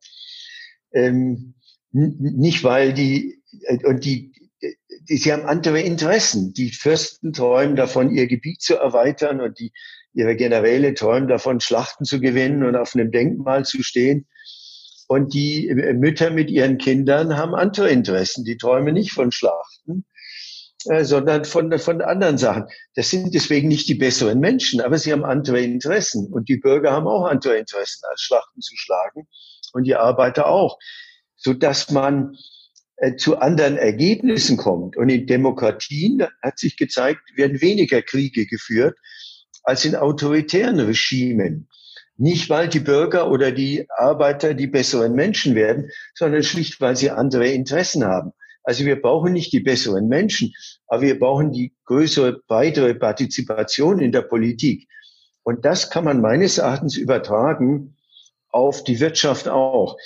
Ähm, 0.92 1.54
nicht 1.94 2.66
weil 2.66 2.92
die 2.92 3.42
äh, 3.62 3.78
und 3.86 4.04
die, 4.04 4.34
die, 5.08 5.16
sie 5.16 5.32
haben 5.32 5.46
andere 5.46 5.80
Interessen. 5.80 6.52
Die 6.52 6.72
Fürsten 6.72 7.32
träumen 7.32 7.78
davon, 7.78 8.12
ihr 8.12 8.28
Gebiet 8.28 8.62
zu 8.62 8.76
erweitern 8.76 9.40
und 9.40 9.58
die 9.58 9.72
ihre 10.18 10.36
Generäle 10.36 10.96
träumen 10.96 11.28
davon, 11.28 11.60
Schlachten 11.60 12.04
zu 12.04 12.20
gewinnen 12.20 12.64
und 12.64 12.76
auf 12.76 12.96
einem 12.96 13.12
Denkmal 13.12 13.66
zu 13.66 13.84
stehen. 13.84 14.28
Und 15.08 15.34
die 15.36 15.70
äh, 15.70 15.94
Mütter 15.94 16.32
mit 16.32 16.50
ihren 16.50 16.80
Kindern 16.80 17.38
haben 17.38 17.54
andere 17.54 17.90
Interessen. 17.90 18.44
Die 18.44 18.58
träumen 18.58 18.96
nicht 18.96 19.12
von 19.12 19.32
Schlachten, 19.32 20.06
äh, 20.86 21.04
sondern 21.04 21.46
von, 21.46 21.78
von 21.78 22.02
anderen 22.02 22.40
Sachen. 22.40 22.66
Das 22.96 23.12
sind 23.12 23.36
deswegen 23.36 23.68
nicht 23.68 23.88
die 23.88 23.96
besseren 23.96 24.40
Menschen, 24.40 24.82
aber 24.82 24.98
sie 24.98 25.14
haben 25.14 25.24
andere 25.24 25.62
Interessen. 25.62 26.34
Und 26.34 26.50
die 26.50 26.58
Bürger 26.58 26.92
haben 26.92 27.08
auch 27.08 27.26
andere 27.26 27.56
Interessen, 27.56 28.04
als 28.10 28.22
Schlachten 28.22 28.60
zu 28.60 28.76
schlagen. 28.76 29.28
Und 29.74 29.84
die 29.84 29.96
Arbeiter 29.96 30.48
auch. 30.48 30.80
Sodass 31.36 31.92
man 31.92 32.36
äh, 32.96 33.16
zu 33.18 33.38
anderen 33.38 33.78
Ergebnissen 33.78 34.58
kommt. 34.58 34.98
Und 34.98 35.10
in 35.10 35.28
Demokratien 35.28 36.26
hat 36.42 36.58
sich 36.58 36.76
gezeigt, 36.76 37.22
werden 37.36 37.62
weniger 37.62 38.02
Kriege 38.02 38.48
geführt 38.48 38.98
als 39.68 39.84
in 39.84 39.96
autoritären 39.96 40.80
Regimen. 40.80 41.68
Nicht, 42.16 42.50
weil 42.50 42.70
die 42.70 42.80
Bürger 42.80 43.30
oder 43.30 43.52
die 43.52 43.86
Arbeiter 43.98 44.54
die 44.54 44.68
besseren 44.68 45.14
Menschen 45.14 45.56
werden, 45.56 45.92
sondern 46.16 46.42
schlicht, 46.42 46.80
weil 46.80 46.96
sie 46.96 47.12
andere 47.12 47.48
Interessen 47.50 48.06
haben. 48.06 48.32
Also 48.64 48.86
wir 48.86 49.02
brauchen 49.02 49.34
nicht 49.34 49.52
die 49.52 49.60
besseren 49.60 50.08
Menschen, 50.08 50.54
aber 50.88 51.02
wir 51.02 51.20
brauchen 51.20 51.52
die 51.52 51.76
größere, 51.84 52.42
weitere 52.48 52.96
Partizipation 52.96 54.00
in 54.00 54.14
der 54.14 54.22
Politik. 54.22 54.88
Und 55.44 55.66
das 55.66 55.90
kann 55.90 56.06
man 56.06 56.22
meines 56.22 56.60
Erachtens 56.60 56.96
übertragen 56.96 57.98
auf 58.50 58.86
die 58.86 59.02
Wirtschaft 59.02 59.50
auch. 59.50 59.98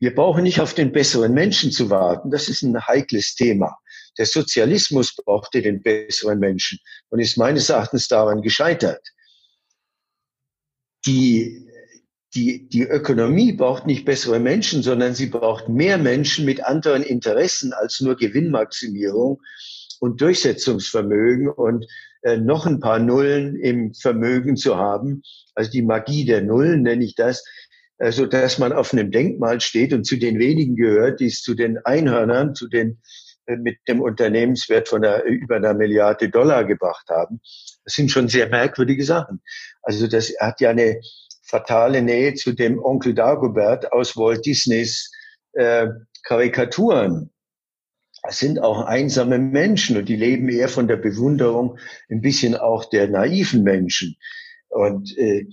wir 0.00 0.14
brauchen 0.14 0.44
nicht 0.44 0.60
auf 0.60 0.74
den 0.74 0.92
besseren 0.92 1.32
Menschen 1.32 1.72
zu 1.72 1.90
warten. 1.90 2.30
Das 2.30 2.48
ist 2.48 2.62
ein 2.62 2.86
heikles 2.86 3.34
Thema. 3.34 3.78
Der 4.18 4.26
Sozialismus 4.26 5.14
brauchte 5.14 5.62
den 5.62 5.82
besseren 5.82 6.40
Menschen 6.40 6.78
und 7.08 7.20
ist 7.20 7.38
meines 7.38 7.70
Erachtens 7.70 8.08
daran 8.08 8.42
gescheitert. 8.42 9.06
Die, 11.06 11.66
die, 12.34 12.68
die 12.68 12.82
Ökonomie 12.82 13.52
braucht 13.52 13.86
nicht 13.86 14.04
bessere 14.04 14.40
Menschen, 14.40 14.82
sondern 14.82 15.14
sie 15.14 15.26
braucht 15.26 15.68
mehr 15.68 15.96
Menschen 15.96 16.44
mit 16.44 16.64
anderen 16.64 17.02
Interessen 17.02 17.72
als 17.72 18.00
nur 18.00 18.16
Gewinnmaximierung 18.16 19.40
und 20.00 20.20
Durchsetzungsvermögen 20.20 21.48
und 21.48 21.86
äh, 22.22 22.36
noch 22.36 22.66
ein 22.66 22.80
paar 22.80 22.98
Nullen 22.98 23.56
im 23.56 23.94
Vermögen 23.94 24.56
zu 24.56 24.76
haben. 24.76 25.22
Also 25.54 25.70
die 25.70 25.82
Magie 25.82 26.24
der 26.24 26.42
Nullen 26.42 26.82
nenne 26.82 27.04
ich 27.04 27.14
das, 27.14 27.44
äh, 27.98 28.10
so 28.10 28.26
dass 28.26 28.58
man 28.58 28.72
auf 28.72 28.92
einem 28.92 29.10
Denkmal 29.10 29.60
steht 29.60 29.92
und 29.92 30.04
zu 30.04 30.16
den 30.16 30.38
wenigen 30.38 30.76
gehört, 30.76 31.20
die 31.20 31.26
es 31.26 31.42
zu 31.42 31.54
den 31.54 31.78
Einhörnern, 31.78 32.54
zu 32.54 32.68
den 32.68 33.00
mit 33.56 33.78
dem 33.88 34.00
Unternehmenswert 34.00 34.88
von 34.88 35.04
einer, 35.04 35.22
über 35.24 35.56
einer 35.56 35.74
Milliarde 35.74 36.28
Dollar 36.28 36.64
gebracht 36.64 37.08
haben. 37.08 37.40
Das 37.84 37.94
sind 37.94 38.10
schon 38.10 38.28
sehr 38.28 38.48
merkwürdige 38.48 39.04
Sachen. 39.04 39.40
Also 39.82 40.06
das 40.06 40.32
hat 40.38 40.60
ja 40.60 40.70
eine 40.70 41.00
fatale 41.42 42.02
Nähe 42.02 42.34
zu 42.34 42.52
dem 42.52 42.78
Onkel 42.78 43.14
Dagobert 43.14 43.92
aus 43.92 44.16
Walt 44.16 44.44
Disneys 44.44 45.10
äh, 45.52 45.88
Karikaturen. 46.24 47.30
Es 48.28 48.38
sind 48.38 48.60
auch 48.60 48.84
einsame 48.84 49.38
Menschen 49.38 49.96
und 49.96 50.08
die 50.08 50.16
leben 50.16 50.48
eher 50.48 50.68
von 50.68 50.88
der 50.88 50.96
Bewunderung, 50.96 51.78
ein 52.10 52.20
bisschen 52.20 52.54
auch 52.56 52.84
der 52.84 53.08
naiven 53.08 53.62
Menschen. 53.62 54.16
Und 54.68 55.16
äh, 55.16 55.46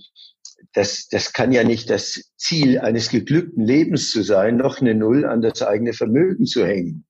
das, 0.74 1.08
das 1.08 1.32
kann 1.32 1.52
ja 1.52 1.64
nicht 1.64 1.88
das 1.88 2.32
Ziel 2.36 2.78
eines 2.78 3.08
geglückten 3.08 3.64
Lebens 3.64 4.10
zu 4.10 4.22
sein, 4.22 4.56
noch 4.56 4.80
eine 4.80 4.94
Null 4.94 5.24
an 5.24 5.40
das 5.40 5.62
eigene 5.62 5.94
Vermögen 5.94 6.44
zu 6.44 6.66
hängen. 6.66 7.06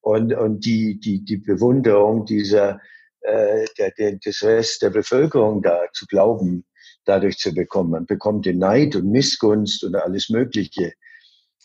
Und, 0.00 0.32
und 0.32 0.64
die, 0.64 0.98
die, 0.98 1.24
die 1.24 1.36
Bewunderung 1.36 2.24
dieser, 2.24 2.80
äh, 3.20 3.66
der, 3.78 3.90
der, 3.92 4.16
des 4.16 4.42
Rest 4.42 4.82
der 4.82 4.90
Bevölkerung 4.90 5.62
da 5.62 5.80
zu 5.92 6.06
glauben, 6.06 6.64
dadurch 7.04 7.38
zu 7.38 7.52
bekommen. 7.52 7.90
Man 7.90 8.06
bekommt 8.06 8.46
den 8.46 8.58
Neid 8.58 8.96
und 8.96 9.10
Missgunst 9.10 9.84
und 9.84 9.94
alles 9.94 10.30
Mögliche, 10.30 10.92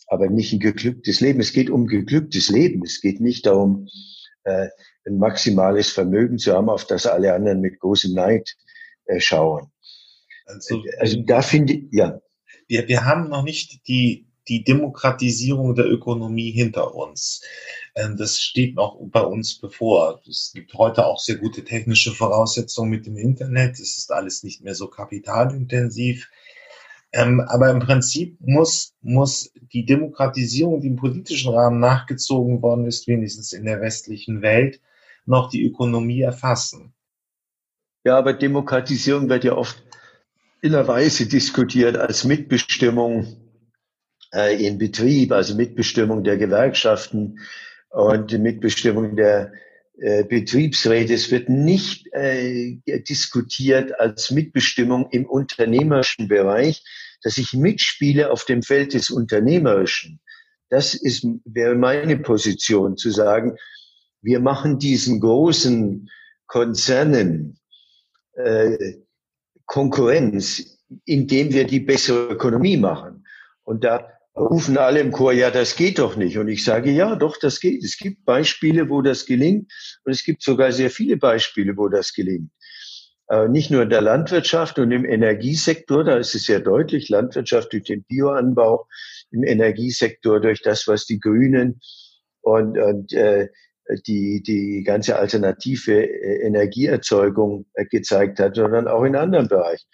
aber 0.08 0.30
nicht 0.30 0.54
ein 0.54 0.60
geglücktes 0.60 1.22
Leben. 1.22 1.40
Es 1.40 1.54
geht 1.54 1.70
um 1.70 1.88
geglücktes 1.88 2.50
Leben. 2.50 2.84
Es 2.84 3.02
geht 3.02 3.22
nicht 3.22 3.46
darum, 3.46 3.88
äh, 4.44 4.68
ein 5.06 5.18
maximales 5.18 5.90
Vermögen 5.90 6.38
zu 6.38 6.54
haben, 6.54 6.70
auf 6.70 6.86
das 6.86 7.06
alle 7.06 7.34
anderen 7.34 7.62
mit 7.62 7.80
großem 7.80 8.14
Neid 8.14 8.56
äh, 9.06 9.20
schauen. 9.20 9.72
Also, 10.46 10.84
also 11.00 11.22
da 11.22 11.42
finde 11.42 11.74
ich, 11.74 11.84
ja. 11.92 12.20
Wir, 12.68 12.88
wir 12.88 13.06
haben 13.06 13.30
noch 13.30 13.44
nicht 13.44 13.88
die, 13.88 14.28
die 14.48 14.64
Demokratisierung 14.64 15.76
der 15.76 15.86
Ökonomie 15.86 16.52
hinter 16.52 16.96
uns. 16.96 17.42
Ähm, 17.96 18.18
das 18.18 18.40
steht 18.40 18.76
noch 18.76 18.98
bei 19.02 19.22
uns 19.22 19.58
bevor. 19.58 20.22
Es 20.28 20.52
gibt 20.54 20.74
heute 20.74 21.06
auch 21.06 21.20
sehr 21.20 21.38
gute 21.38 21.64
technische 21.64 22.12
Voraussetzungen 22.12 22.90
mit 22.90 23.06
dem 23.06 23.18
Internet. 23.18 23.80
Es 23.80 23.98
ist 23.98 24.12
alles 24.12 24.44
nicht 24.44 24.62
mehr 24.62 24.76
so 24.76 24.88
kapitalintensiv. 24.88 26.30
Ähm, 27.14 27.40
aber 27.40 27.72
im 27.72 27.80
Prinzip 27.80 28.38
muss, 28.42 28.94
muss 29.02 29.54
die 29.74 29.86
Demokratisierung, 29.86 30.82
die 30.82 30.88
im 30.88 30.98
politischen 30.98 31.54
Rahmen 31.54 31.80
nachgezogen 31.80 32.62
worden 32.62 32.86
ist, 32.86 33.08
wenigstens 33.08 33.54
in 33.54 33.64
der 33.64 33.80
westlichen 33.80 34.42
Welt, 34.42 34.82
noch 35.26 35.50
die 35.50 35.66
Ökonomie 35.66 36.22
erfassen. 36.22 36.94
Ja, 38.04 38.18
aber 38.18 38.34
Demokratisierung 38.34 39.30
wird 39.30 39.46
ja 39.46 39.54
oft 39.54 39.82
in 40.62 40.74
der 40.74 40.88
Weise 40.88 41.28
diskutiert 41.28 41.96
als 41.96 42.26
Mitbestimmung 42.26 43.38
äh, 44.34 44.68
in 44.68 44.78
Betrieb, 44.78 45.32
also 45.32 45.56
Mitbestimmung 45.56 46.24
der 46.24 46.38
Gewerkschaften, 46.38 47.40
und 47.90 48.32
die 48.32 48.38
Mitbestimmung 48.38 49.16
der 49.16 49.52
äh, 49.98 50.26
Betriebsräte. 50.26 51.14
Es 51.14 51.32
wird 51.32 51.48
nicht 51.48 52.08
äh, 52.12 52.78
diskutiert 53.08 53.98
als 54.00 54.30
Mitbestimmung 54.30 55.10
im 55.12 55.26
unternehmerischen 55.26 56.28
Bereich, 56.28 56.84
dass 57.24 57.38
ich 57.38 57.54
mitspiele 57.54 58.30
auf 58.30 58.44
dem 58.46 58.62
Feld 58.62 58.94
des 58.94 59.10
Unternehmerischen. 59.10 60.20
Das 60.70 60.96
ist, 60.96 61.26
wäre 61.46 61.76
meine 61.76 62.18
Position, 62.18 62.98
zu 62.98 63.10
sagen, 63.12 63.56
wir 64.22 64.40
machen 64.40 64.80
diesen 64.80 65.22
großen 65.22 66.10
Konzernen 66.48 67.58
äh, 68.34 68.96
Konkurrenz, 69.66 70.80
indem 71.06 71.54
wir 71.54 71.66
die 71.66 71.80
bessere 71.80 72.34
Ökonomie 72.34 72.78
machen. 72.78 73.26
Und 73.64 73.84
da 73.84 74.15
rufen 74.36 74.78
alle 74.78 75.00
im 75.00 75.12
Chor, 75.12 75.34
ja, 75.34 75.50
das 75.50 75.76
geht 75.76 76.00
doch 76.00 76.16
nicht. 76.16 76.38
Und 76.38 76.48
ich 76.48 76.64
sage, 76.64 76.92
ja, 76.92 77.16
doch, 77.16 77.38
das 77.38 77.60
geht. 77.60 77.84
Es 77.84 77.98
gibt 77.98 78.26
Beispiele, 78.26 78.90
wo 78.90 79.02
das 79.02 79.26
gelingt. 79.26 79.72
Und 80.04 80.12
es 80.12 80.24
gibt 80.24 80.44
sogar 80.44 80.72
sehr 80.72 80.90
viele 80.90 81.18
Beispiele, 81.18 81.78
wo 81.78 81.88
das 81.88 82.14
gelingt. 82.14 82.52
Äh, 83.30 83.48
nicht 83.48 83.72
nur 83.72 83.84
in 83.84 83.90
der 83.90 84.02
Landwirtschaft 84.02 84.78
und 84.78 84.92
im 84.92 85.06
Energiesektor, 85.06 86.04
da 86.04 86.18
ist 86.18 86.36
es 86.36 86.46
sehr 86.46 86.60
deutlich, 86.60 87.10
Landwirtschaft 87.10 87.74
durch 87.74 87.84
den 87.84 88.04
Bioanbau, 88.04 88.88
im 89.32 89.44
Energiesektor 89.44 90.40
durch 90.40 90.62
das, 90.62 90.88
was 90.88 91.06
die 91.06 91.20
Grünen 91.20 91.82
und, 92.42 92.78
und 92.78 93.14
äh, 93.14 93.48
die, 94.06 94.44
die 94.44 94.84
ganze 94.84 95.18
alternative 95.18 96.04
äh, 96.04 96.46
Energieerzeugung 96.46 97.66
äh, 97.74 97.86
gezeigt 97.86 98.40
hat, 98.40 98.56
sondern 98.56 98.88
auch 98.88 99.04
in 99.04 99.16
anderen 99.16 99.48
Bereichen. 99.48 99.88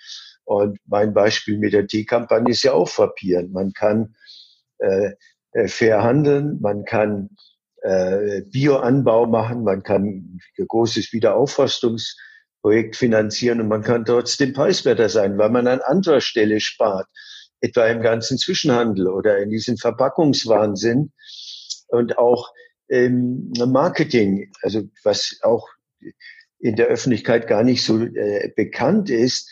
Und 0.44 0.78
mein 0.86 1.14
Beispiel 1.14 1.58
mit 1.58 1.74
der 1.74 1.88
Teekampagne 1.88 2.52
ist 2.52 2.64
ja 2.64 2.74
auch 2.74 2.90
frappierend. 2.90 3.54
Man 3.54 3.72
kann 3.74 4.16
fair 5.68 6.04
handeln, 6.04 6.60
man 6.62 6.86
kann 6.86 7.30
äh, 7.82 8.42
Bioanbau 8.44 9.26
machen, 9.26 9.64
man 9.64 9.84
kann 9.84 10.04
ein 10.58 10.68
großes 10.68 11.12
Wiederaufforstungsprojekt 11.14 12.96
finanzieren 12.96 13.60
und 13.60 13.68
man 13.68 13.82
kann 13.82 14.06
trotzdem 14.06 14.54
preiswerter 14.54 15.10
sein, 15.10 15.38
weil 15.38 15.50
man 15.50 15.68
an 15.68 15.82
anderer 15.82 16.22
Stelle 16.22 16.60
spart, 16.60 17.08
etwa 17.60 17.88
im 17.88 18.02
ganzen 18.02 18.38
Zwischenhandel 18.38 19.08
oder 19.08 19.40
in 19.40 19.50
diesem 19.50 19.78
Verpackungswahnsinn 19.78 21.12
und 21.88 22.18
auch 22.18 22.54
im 22.88 23.52
Marketing, 23.52 24.52
also 24.62 24.84
was 25.04 25.40
auch 25.42 25.68
in 26.60 26.76
der 26.76 26.88
Öffentlichkeit 26.88 27.48
gar 27.48 27.64
nicht 27.64 27.84
so 27.84 28.00
äh, 28.00 28.52
bekannt 28.56 29.10
ist, 29.10 29.50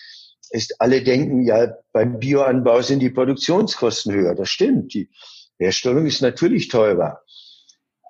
ist, 0.51 0.79
alle 0.79 1.03
denken, 1.03 1.43
ja, 1.43 1.73
beim 1.91 2.19
Bioanbau 2.19 2.81
sind 2.81 2.99
die 2.99 3.09
Produktionskosten 3.09 4.13
höher. 4.13 4.35
Das 4.35 4.49
stimmt. 4.49 4.93
Die 4.93 5.09
Herstellung 5.57 6.05
ist 6.05 6.21
natürlich 6.21 6.67
teurer. 6.67 7.21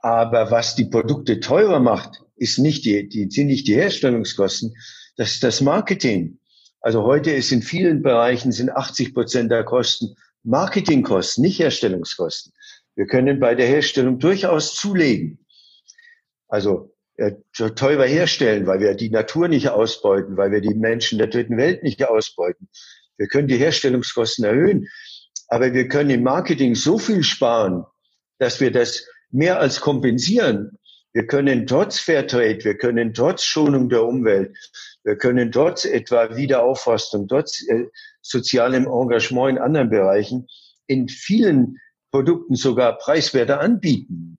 Aber 0.01 0.51
was 0.51 0.75
die 0.75 0.85
Produkte 0.85 1.39
teurer 1.39 1.79
macht, 1.79 2.21
ist 2.35 2.57
nicht 2.57 2.85
die, 2.85 3.09
die 3.09 3.29
sind 3.29 3.47
nicht 3.47 3.67
die 3.67 3.75
Herstellungskosten, 3.75 4.73
das 5.17 5.31
ist 5.31 5.43
das 5.43 5.59
Marketing. 5.59 6.39
Also 6.79 7.03
heute 7.03 7.31
ist 7.31 7.51
in 7.51 7.61
vielen 7.61 8.01
Bereichen 8.01 8.53
sind 8.53 8.71
80 8.71 9.13
Prozent 9.13 9.51
der 9.51 9.65
Kosten 9.65 10.15
Marketingkosten, 10.43 11.41
nicht 11.41 11.59
Herstellungskosten. 11.59 12.53
Wir 12.95 13.05
können 13.05 13.39
bei 13.39 13.55
der 13.55 13.67
Herstellung 13.67 14.19
durchaus 14.19 14.75
zulegen. 14.75 15.45
Also 16.47 16.95
äh, 17.19 17.35
teurer 17.75 18.05
herstellen, 18.05 18.65
weil 18.65 18.79
wir 18.79 18.95
die 18.95 19.09
Natur 19.09 19.49
nicht 19.49 19.69
ausbeuten, 19.69 20.37
weil 20.37 20.51
wir 20.51 20.61
die 20.61 20.73
Menschen 20.73 21.17
der 21.17 21.27
dritten 21.27 21.57
Welt 21.57 21.83
nicht 21.83 22.03
ausbeuten. 22.07 22.69
Wir 23.17 23.27
können 23.27 23.49
die 23.49 23.57
Herstellungskosten 23.57 24.45
erhöhen, 24.45 24.87
aber 25.49 25.73
wir 25.73 25.89
können 25.89 26.11
im 26.11 26.23
Marketing 26.23 26.75
so 26.75 26.97
viel 26.97 27.23
sparen, 27.23 27.83
dass 28.37 28.61
wir 28.61 28.71
das 28.71 29.05
mehr 29.31 29.59
als 29.59 29.81
kompensieren. 29.81 30.77
Wir 31.11 31.27
können 31.27 31.67
trotz 31.67 31.99
Fairtrade, 31.99 32.63
wir 32.63 32.77
können 32.77 33.13
trotz 33.13 33.43
Schonung 33.43 33.89
der 33.89 34.05
Umwelt, 34.05 34.55
wir 35.03 35.17
können 35.17 35.51
trotz 35.51 35.83
etwa 35.83 36.35
Wiederaufforstung, 36.37 37.27
trotz 37.27 37.67
äh, 37.67 37.87
sozialem 38.21 38.85
Engagement 38.87 39.57
in 39.57 39.63
anderen 39.63 39.89
Bereichen 39.89 40.47
in 40.87 41.09
vielen 41.09 41.77
Produkten 42.11 42.55
sogar 42.55 42.97
preiswerter 42.97 43.59
anbieten. 43.59 44.38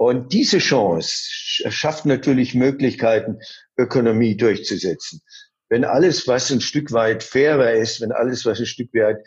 Und 0.00 0.32
diese 0.32 0.60
Chance 0.60 1.28
schafft 1.70 2.06
natürlich 2.06 2.54
Möglichkeiten, 2.54 3.38
Ökonomie 3.76 4.34
durchzusetzen. 4.34 5.20
Wenn 5.68 5.84
alles, 5.84 6.26
was 6.26 6.50
ein 6.50 6.62
Stück 6.62 6.92
weit 6.92 7.22
fairer 7.22 7.72
ist, 7.72 8.00
wenn 8.00 8.10
alles, 8.10 8.46
was 8.46 8.58
ein 8.60 8.64
Stück 8.64 8.94
weit 8.94 9.18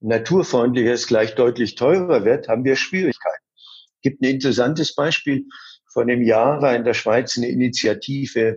naturfreundlicher 0.00 0.92
ist, 0.92 1.06
gleich 1.06 1.36
deutlich 1.36 1.76
teurer 1.76 2.24
wird, 2.24 2.48
haben 2.48 2.64
wir 2.64 2.74
Schwierigkeiten. 2.74 3.44
Es 3.54 4.00
gibt 4.02 4.20
ein 4.20 4.30
interessantes 4.30 4.96
Beispiel. 4.96 5.44
Vor 5.92 6.02
einem 6.02 6.24
Jahr 6.24 6.62
war 6.62 6.74
in 6.74 6.82
der 6.82 6.94
Schweiz 6.94 7.38
eine 7.38 7.48
Initiative, 7.48 8.56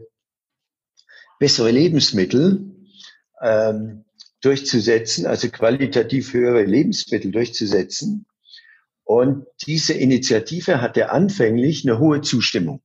bessere 1.38 1.70
Lebensmittel 1.70 2.72
ähm, 3.40 4.06
durchzusetzen, 4.42 5.28
also 5.28 5.48
qualitativ 5.50 6.34
höhere 6.34 6.64
Lebensmittel 6.64 7.32
durchzusetzen. 7.32 8.26
Und 9.12 9.46
diese 9.68 9.92
Initiative 9.92 10.80
hatte 10.80 11.10
anfänglich 11.10 11.84
eine 11.84 12.00
hohe 12.00 12.22
Zustimmung. 12.22 12.82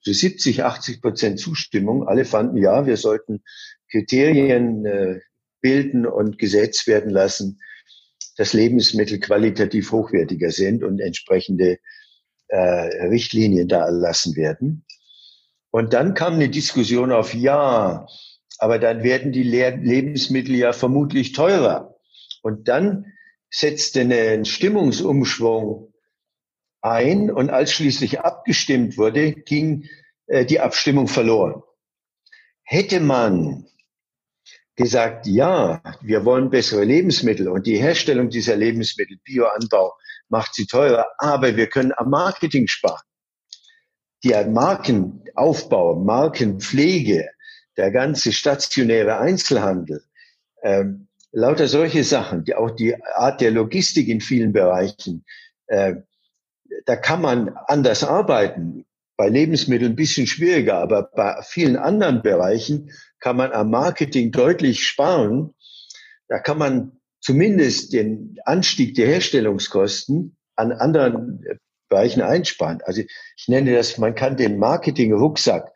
So 0.00 0.12
70, 0.12 0.64
80 0.64 1.00
Prozent 1.00 1.38
Zustimmung. 1.38 2.08
Alle 2.08 2.24
fanden, 2.24 2.56
ja, 2.56 2.84
wir 2.84 2.96
sollten 2.96 3.44
Kriterien 3.88 4.84
äh, 4.84 5.20
bilden 5.60 6.04
und 6.04 6.40
Gesetz 6.40 6.88
werden 6.88 7.10
lassen, 7.10 7.60
dass 8.36 8.54
Lebensmittel 8.54 9.20
qualitativ 9.20 9.92
hochwertiger 9.92 10.50
sind 10.50 10.82
und 10.82 10.98
entsprechende 10.98 11.78
äh, 12.48 13.06
Richtlinien 13.06 13.68
da 13.68 13.84
erlassen 13.84 14.34
werden. 14.34 14.84
Und 15.70 15.92
dann 15.92 16.14
kam 16.14 16.34
eine 16.34 16.48
Diskussion 16.48 17.12
auf, 17.12 17.34
ja, 17.34 18.08
aber 18.58 18.80
dann 18.80 19.04
werden 19.04 19.30
die 19.30 19.44
Le 19.44 19.76
Lebensmittel 19.76 20.56
ja 20.56 20.72
vermutlich 20.72 21.30
teurer. 21.30 21.94
Und 22.42 22.66
dann 22.66 23.12
setzte 23.52 24.00
ein 24.00 24.44
Stimmungsumschwung 24.44 25.92
ein 26.80 27.30
und 27.30 27.50
als 27.50 27.72
schließlich 27.72 28.20
abgestimmt 28.20 28.96
wurde, 28.96 29.32
ging 29.32 29.86
äh, 30.26 30.44
die 30.44 30.58
Abstimmung 30.58 31.06
verloren. 31.06 31.62
Hätte 32.64 32.98
man 32.98 33.66
gesagt, 34.74 35.26
ja, 35.26 35.82
wir 36.00 36.24
wollen 36.24 36.50
bessere 36.50 36.84
Lebensmittel 36.84 37.48
und 37.48 37.66
die 37.66 37.76
Herstellung 37.76 38.30
dieser 38.30 38.56
Lebensmittel, 38.56 39.18
Bioanbau, 39.22 39.92
macht 40.28 40.54
sie 40.54 40.66
teurer, 40.66 41.06
aber 41.18 41.56
wir 41.56 41.68
können 41.68 41.92
am 41.96 42.08
Marketing 42.08 42.66
sparen. 42.66 43.02
Der 44.24 44.48
Markenaufbau, 44.48 45.96
Markenpflege, 45.96 47.28
der 47.76 47.90
ganze 47.90 48.32
stationäre 48.32 49.18
Einzelhandel, 49.18 50.04
ähm, 50.62 51.08
lauter 51.32 51.66
solche 51.66 52.04
Sachen, 52.04 52.44
die, 52.44 52.54
auch 52.54 52.70
die 52.70 52.94
Art 53.14 53.40
der 53.40 53.50
Logistik 53.50 54.08
in 54.08 54.20
vielen 54.20 54.52
Bereichen, 54.52 55.24
äh, 55.66 55.96
da 56.86 56.96
kann 56.96 57.20
man 57.20 57.56
anders 57.66 58.04
arbeiten. 58.04 58.84
Bei 59.16 59.28
Lebensmitteln 59.28 59.92
ein 59.92 59.96
bisschen 59.96 60.26
schwieriger, 60.26 60.78
aber 60.78 61.02
bei 61.02 61.42
vielen 61.42 61.76
anderen 61.76 62.22
Bereichen 62.22 62.90
kann 63.20 63.36
man 63.36 63.52
am 63.52 63.70
Marketing 63.70 64.32
deutlich 64.32 64.86
sparen. 64.86 65.54
Da 66.28 66.38
kann 66.38 66.58
man 66.58 66.92
zumindest 67.20 67.92
den 67.92 68.38
Anstieg 68.44 68.94
der 68.94 69.06
Herstellungskosten 69.06 70.36
an 70.56 70.72
anderen 70.72 71.44
Bereichen 71.88 72.22
einsparen. 72.22 72.80
Also 72.84 73.02
ich 73.36 73.48
nenne 73.48 73.74
das, 73.74 73.98
man 73.98 74.14
kann 74.14 74.36
den 74.36 74.58
Marketing-Rucksack 74.58 75.70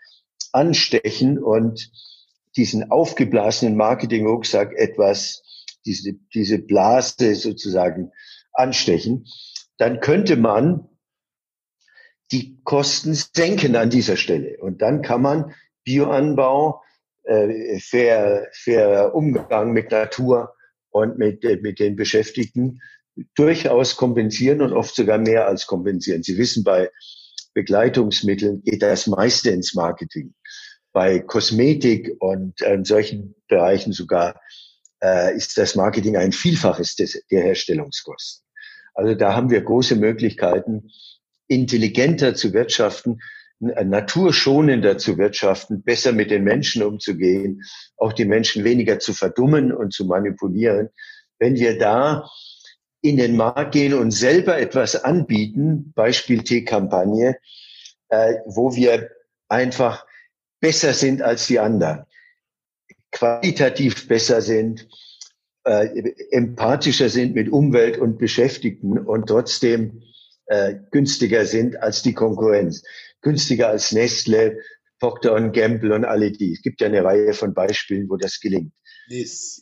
anstechen 0.52 1.38
und 1.38 1.90
diesen 2.56 2.90
aufgeblasenen 2.90 3.76
Marketing-Rucksack 3.76 4.72
etwas, 4.76 5.42
diese, 5.84 6.14
diese 6.34 6.58
Blase 6.58 7.34
sozusagen 7.34 8.10
anstechen. 8.52 9.26
Dann 9.78 10.00
könnte 10.00 10.36
man 10.36 10.88
die 12.32 12.60
Kosten 12.64 13.14
senken 13.14 13.76
an 13.76 13.90
dieser 13.90 14.16
Stelle. 14.16 14.56
Und 14.60 14.82
dann 14.82 15.02
kann 15.02 15.22
man 15.22 15.54
Bioanbau 15.84 16.82
äh, 17.24 17.78
fair, 17.80 18.48
fairer 18.52 19.14
Umgang 19.14 19.72
mit 19.72 19.90
Natur 19.90 20.54
und 20.90 21.18
mit, 21.18 21.44
äh, 21.44 21.56
mit 21.56 21.78
den 21.78 21.96
Beschäftigten 21.96 22.80
durchaus 23.34 23.96
kompensieren 23.96 24.60
und 24.62 24.72
oft 24.72 24.94
sogar 24.94 25.18
mehr 25.18 25.46
als 25.46 25.66
kompensieren. 25.66 26.22
Sie 26.22 26.36
wissen, 26.36 26.64
bei 26.64 26.90
Begleitungsmitteln 27.54 28.62
geht 28.62 28.82
das 28.82 29.06
meiste 29.06 29.50
ins 29.50 29.74
Marketing. 29.74 30.34
Bei 30.96 31.18
Kosmetik 31.18 32.16
und 32.20 32.62
äh, 32.62 32.78
solchen 32.82 33.34
Bereichen 33.48 33.92
sogar 33.92 34.40
äh, 35.04 35.36
ist 35.36 35.58
das 35.58 35.74
Marketing 35.74 36.16
ein 36.16 36.32
Vielfaches 36.32 36.96
des, 36.96 37.22
der 37.30 37.42
Herstellungskosten. 37.42 38.46
Also 38.94 39.14
da 39.14 39.34
haben 39.34 39.50
wir 39.50 39.60
große 39.60 39.94
Möglichkeiten, 39.96 40.88
intelligenter 41.48 42.34
zu 42.34 42.54
wirtschaften, 42.54 43.20
naturschonender 43.58 44.96
zu 44.96 45.18
wirtschaften, 45.18 45.82
besser 45.82 46.12
mit 46.12 46.30
den 46.30 46.44
Menschen 46.44 46.82
umzugehen, 46.82 47.62
auch 47.98 48.14
die 48.14 48.24
Menschen 48.24 48.64
weniger 48.64 48.98
zu 48.98 49.12
verdummen 49.12 49.74
und 49.74 49.92
zu 49.92 50.06
manipulieren. 50.06 50.88
Wenn 51.38 51.56
wir 51.56 51.78
da 51.78 52.26
in 53.02 53.18
den 53.18 53.36
Markt 53.36 53.72
gehen 53.72 53.92
und 53.92 54.12
selber 54.12 54.58
etwas 54.58 54.96
anbieten, 54.96 55.92
Beispiel 55.94 56.42
T-Kampagne, 56.42 57.36
äh, 58.08 58.36
wo 58.46 58.74
wir 58.74 59.10
einfach 59.50 60.06
besser 60.66 60.92
sind 60.92 61.22
als 61.22 61.46
die 61.46 61.60
anderen, 61.60 62.04
qualitativ 63.12 64.08
besser 64.08 64.42
sind, 64.42 64.88
äh, 65.62 66.12
empathischer 66.32 67.08
sind 67.08 67.36
mit 67.36 67.48
Umwelt 67.48 67.98
und 67.98 68.18
Beschäftigten 68.18 68.98
und 68.98 69.28
trotzdem 69.28 70.02
äh, 70.46 70.74
günstiger 70.90 71.46
sind 71.46 71.80
als 71.80 72.02
die 72.02 72.14
Konkurrenz 72.14 72.82
günstiger 73.26 73.68
als 73.68 73.92
Nestle, 73.92 74.60
Procter 75.00 75.50
Gamble 75.50 75.92
und 75.92 76.04
alle 76.04 76.30
die. 76.30 76.52
Es 76.52 76.62
gibt 76.62 76.80
ja 76.80 76.86
eine 76.86 77.04
Reihe 77.04 77.32
von 77.32 77.54
Beispielen, 77.54 78.08
wo 78.08 78.16
das 78.16 78.40
gelingt. 78.40 78.72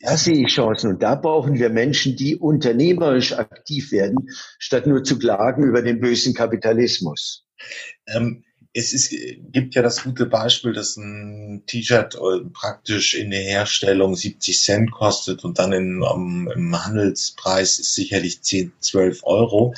Da 0.02 0.16
sehe 0.16 0.46
ich 0.46 0.52
Chancen 0.52 0.90
und 0.90 1.02
da 1.02 1.14
brauchen 1.16 1.58
wir 1.58 1.70
Menschen, 1.70 2.14
die 2.16 2.36
unternehmerisch 2.36 3.32
aktiv 3.32 3.90
werden, 3.90 4.28
statt 4.58 4.86
nur 4.86 5.02
zu 5.02 5.18
klagen 5.18 5.64
über 5.64 5.82
den 5.82 6.00
bösen 6.00 6.34
Kapitalismus. 6.34 7.46
Ähm, 8.06 8.44
es 8.76 8.92
ist, 8.92 9.14
gibt 9.52 9.76
ja 9.76 9.82
das 9.82 10.02
gute 10.02 10.26
Beispiel, 10.26 10.72
dass 10.72 10.96
ein 10.96 11.62
T-Shirt 11.66 12.16
äh, 12.16 12.44
praktisch 12.52 13.14
in 13.14 13.30
der 13.30 13.40
Herstellung 13.40 14.16
70 14.16 14.60
Cent 14.60 14.90
kostet 14.90 15.44
und 15.44 15.60
dann 15.60 15.72
in, 15.72 16.02
um, 16.02 16.50
im 16.50 16.84
Handelspreis 16.84 17.78
ist 17.78 17.94
sicherlich 17.94 18.42
10, 18.42 18.72
12 18.80 19.20
Euro. 19.22 19.74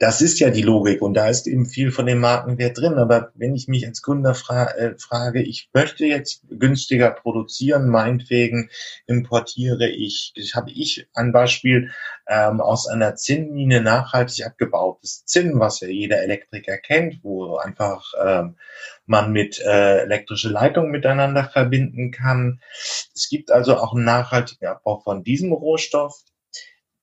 Das 0.00 0.22
ist 0.22 0.40
ja 0.40 0.48
die 0.48 0.62
Logik 0.62 1.02
und 1.02 1.12
da 1.12 1.28
ist 1.28 1.46
eben 1.46 1.66
viel 1.66 1.92
von 1.92 2.06
dem 2.06 2.20
Markenwert 2.20 2.78
drin. 2.78 2.94
Aber 2.94 3.32
wenn 3.34 3.54
ich 3.54 3.68
mich 3.68 3.86
als 3.86 4.00
Gründer 4.00 4.34
fra 4.34 4.70
äh, 4.70 4.94
frage, 4.98 5.42
ich 5.42 5.68
möchte 5.74 6.06
jetzt 6.06 6.42
günstiger 6.48 7.10
produzieren, 7.10 7.90
meinetwegen 7.90 8.70
importiere 9.06 9.90
ich, 9.90 10.32
habe 10.54 10.70
ich 10.70 11.06
ein 11.12 11.32
Beispiel 11.32 11.90
ähm, 12.26 12.62
aus 12.62 12.88
einer 12.88 13.14
Zinnmine 13.14 13.82
nachhaltig 13.82 14.46
abgebautes 14.46 15.26
Zinn, 15.26 15.60
was 15.60 15.80
ja 15.80 15.88
jeder 15.88 16.22
Elektriker 16.22 16.78
kennt, 16.78 17.22
wo 17.22 17.56
einfach 17.56 18.14
ähm, 18.24 18.56
man 19.04 19.32
mit 19.32 19.60
äh, 19.60 19.98
elektrische 20.04 20.48
Leitungen 20.48 20.92
miteinander 20.92 21.44
verbinden 21.44 22.10
kann. 22.10 22.62
Es 23.14 23.28
gibt 23.28 23.50
also 23.50 23.76
auch 23.76 23.94
einen 23.94 24.06
nachhaltigen 24.06 24.66
Abbau 24.66 25.00
von 25.00 25.24
diesem 25.24 25.52
Rohstoff 25.52 26.24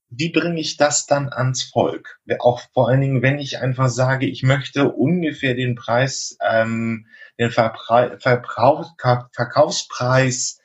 wie 0.10 0.30
bringe 0.30 0.60
ich 0.60 0.78
das 0.78 1.05
dann 1.05 1.30
ans 1.30 1.64
Volk? 1.64 2.20
Auch 2.39 2.62
vor 2.74 2.88
allen 2.88 3.01
Dingen, 3.01 3.22
wenn 3.22 3.39
ich 3.39 3.60
einfach 3.60 3.89
sage, 3.89 4.26
ich 4.26 4.43
möchte 4.43 4.91
ungefähr 4.91 5.53
den 5.53 5.76
Preis, 5.76 6.38
ähm, 6.47 7.08
den 7.38 7.51
Verbrauch, 7.51 8.95
Verkaufspreis 9.34 10.60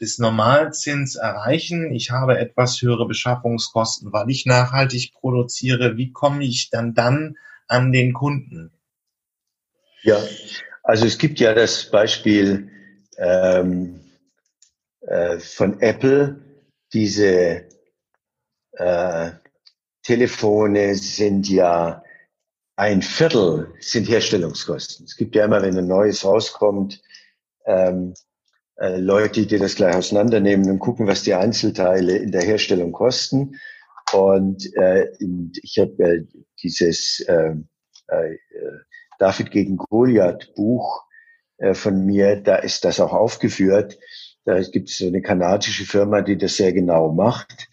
des 0.00 0.18
Normalzins 0.18 1.16
erreichen. 1.16 1.92
Ich 1.92 2.10
habe 2.10 2.38
etwas 2.38 2.80
höhere 2.80 3.06
Beschaffungskosten, 3.06 4.12
weil 4.12 4.30
ich 4.30 4.46
nachhaltig 4.46 5.12
produziere. 5.12 5.96
Wie 5.96 6.12
komme 6.12 6.44
ich 6.44 6.70
dann 6.70 6.94
dann 6.94 7.36
an 7.66 7.92
den 7.92 8.12
Kunden? 8.12 8.72
Ja, 10.02 10.18
also 10.82 11.04
es 11.04 11.18
gibt 11.18 11.40
ja 11.40 11.52
das 11.52 11.90
Beispiel 11.90 12.70
ähm, 13.18 14.00
äh, 15.00 15.38
von 15.38 15.80
Apple, 15.80 16.40
diese 16.92 17.68
äh, 18.78 19.32
Telefone 20.02 20.94
sind 20.94 21.48
ja 21.48 22.02
ein 22.76 23.02
Viertel 23.02 23.74
sind 23.80 24.08
Herstellungskosten. 24.08 25.04
Es 25.04 25.16
gibt 25.16 25.34
ja 25.34 25.44
immer, 25.44 25.60
wenn 25.62 25.76
ein 25.76 25.88
neues 25.88 26.24
rauskommt, 26.24 27.02
ähm, 27.66 28.14
äh, 28.76 28.98
Leute, 28.98 29.46
die 29.46 29.58
das 29.58 29.74
gleich 29.74 29.96
auseinandernehmen 29.96 30.70
und 30.70 30.78
gucken, 30.78 31.08
was 31.08 31.24
die 31.24 31.34
Einzelteile 31.34 32.16
in 32.16 32.30
der 32.30 32.42
Herstellung 32.42 32.92
kosten. 32.92 33.56
Und 34.12 34.64
äh, 34.76 35.10
ich 35.62 35.78
habe 35.78 36.02
äh, 36.04 36.24
dieses 36.62 37.20
äh, 37.26 37.56
äh, 38.06 38.36
David 39.18 39.50
gegen 39.50 39.76
Goliath 39.76 40.54
Buch 40.54 41.04
äh, 41.56 41.74
von 41.74 42.06
mir, 42.06 42.36
da 42.36 42.56
ist 42.56 42.84
das 42.84 43.00
auch 43.00 43.12
aufgeführt. 43.12 43.98
Da 44.44 44.60
gibt 44.62 44.88
es 44.88 44.98
so 44.98 45.08
eine 45.08 45.20
kanadische 45.20 45.84
Firma, 45.84 46.22
die 46.22 46.38
das 46.38 46.56
sehr 46.56 46.72
genau 46.72 47.12
macht 47.12 47.68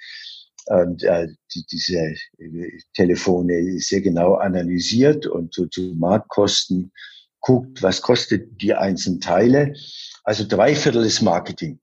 und 0.66 1.04
äh, 1.04 1.28
die, 1.54 1.66
diese 1.72 2.16
äh, 2.38 2.80
Telefone 2.96 3.80
sehr 3.80 4.02
genau 4.02 4.36
analysiert 4.36 5.28
und 5.28 5.54
so 5.54 5.68
zu 5.68 5.94
Marktkosten 5.96 6.92
guckt, 7.40 7.84
was 7.84 8.02
kostet 8.02 8.62
die 8.62 8.74
einzelnen 8.74 9.22
Teile. 9.22 9.76
Also 10.24 10.46
drei 10.48 10.76
Viertel 10.76 11.06
ist 11.06 11.22
Marketing. 11.22 11.80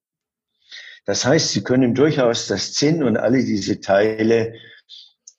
Das 1.04 1.24
heißt, 1.24 1.50
Sie 1.50 1.62
können 1.62 1.94
durchaus 1.94 2.46
das 2.46 2.72
Zinn 2.72 3.02
und 3.02 3.16
alle 3.16 3.44
diese 3.44 3.80
Teile 3.80 4.54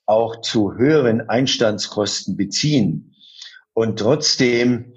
auch 0.05 0.41
zu 0.41 0.75
höheren 0.75 1.29
Einstandskosten 1.29 2.35
beziehen 2.35 3.15
und 3.73 3.99
trotzdem 3.99 4.93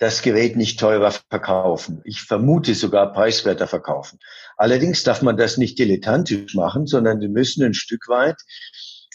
das 0.00 0.22
Gerät 0.22 0.56
nicht 0.56 0.80
teurer 0.80 1.12
verkaufen. 1.12 2.00
Ich 2.04 2.22
vermute 2.22 2.74
sogar 2.74 3.12
preiswerter 3.12 3.68
verkaufen. 3.68 4.18
Allerdings 4.56 5.04
darf 5.04 5.22
man 5.22 5.36
das 5.36 5.58
nicht 5.58 5.78
dilettantisch 5.78 6.54
machen, 6.54 6.86
sondern 6.86 7.20
Sie 7.20 7.28
müssen 7.28 7.62
ein 7.62 7.74
Stück 7.74 8.08
weit 8.08 8.36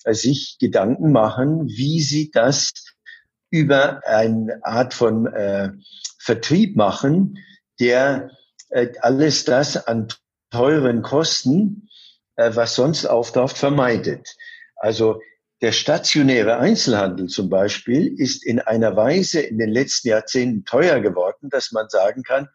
äh, 0.03 0.13
sich 0.13 0.57
Gedanken 0.59 1.11
machen, 1.11 1.67
wie 1.67 2.01
Sie 2.01 2.31
das 2.31 2.71
über 3.49 4.05
eine 4.05 4.59
Art 4.63 4.93
von 4.93 5.27
äh, 5.27 5.71
Vertrieb 6.19 6.75
machen, 6.75 7.39
der 7.79 8.29
äh, 8.69 8.89
alles 9.01 9.43
das 9.43 9.87
an 9.87 10.07
teuren 10.51 11.01
Kosten 11.01 11.89
äh, 12.35 12.51
was 12.53 12.75
sonst 12.75 13.05
auftaucht, 13.05 13.57
vermeidet. 13.57 14.35
Also 14.75 15.21
der 15.61 15.71
stationäre 15.71 16.57
Einzelhandel 16.57 17.27
zum 17.27 17.49
Beispiel 17.49 18.13
ist 18.19 18.45
in 18.45 18.59
einer 18.59 18.95
Weise 18.95 19.39
in 19.41 19.57
den 19.57 19.69
letzten 19.69 20.09
Jahrzehnten 20.09 20.65
teuer 20.65 20.99
geworden, 20.99 21.49
dass 21.49 21.71
man 21.71 21.87
sagen 21.89 22.23
kann, 22.23 22.49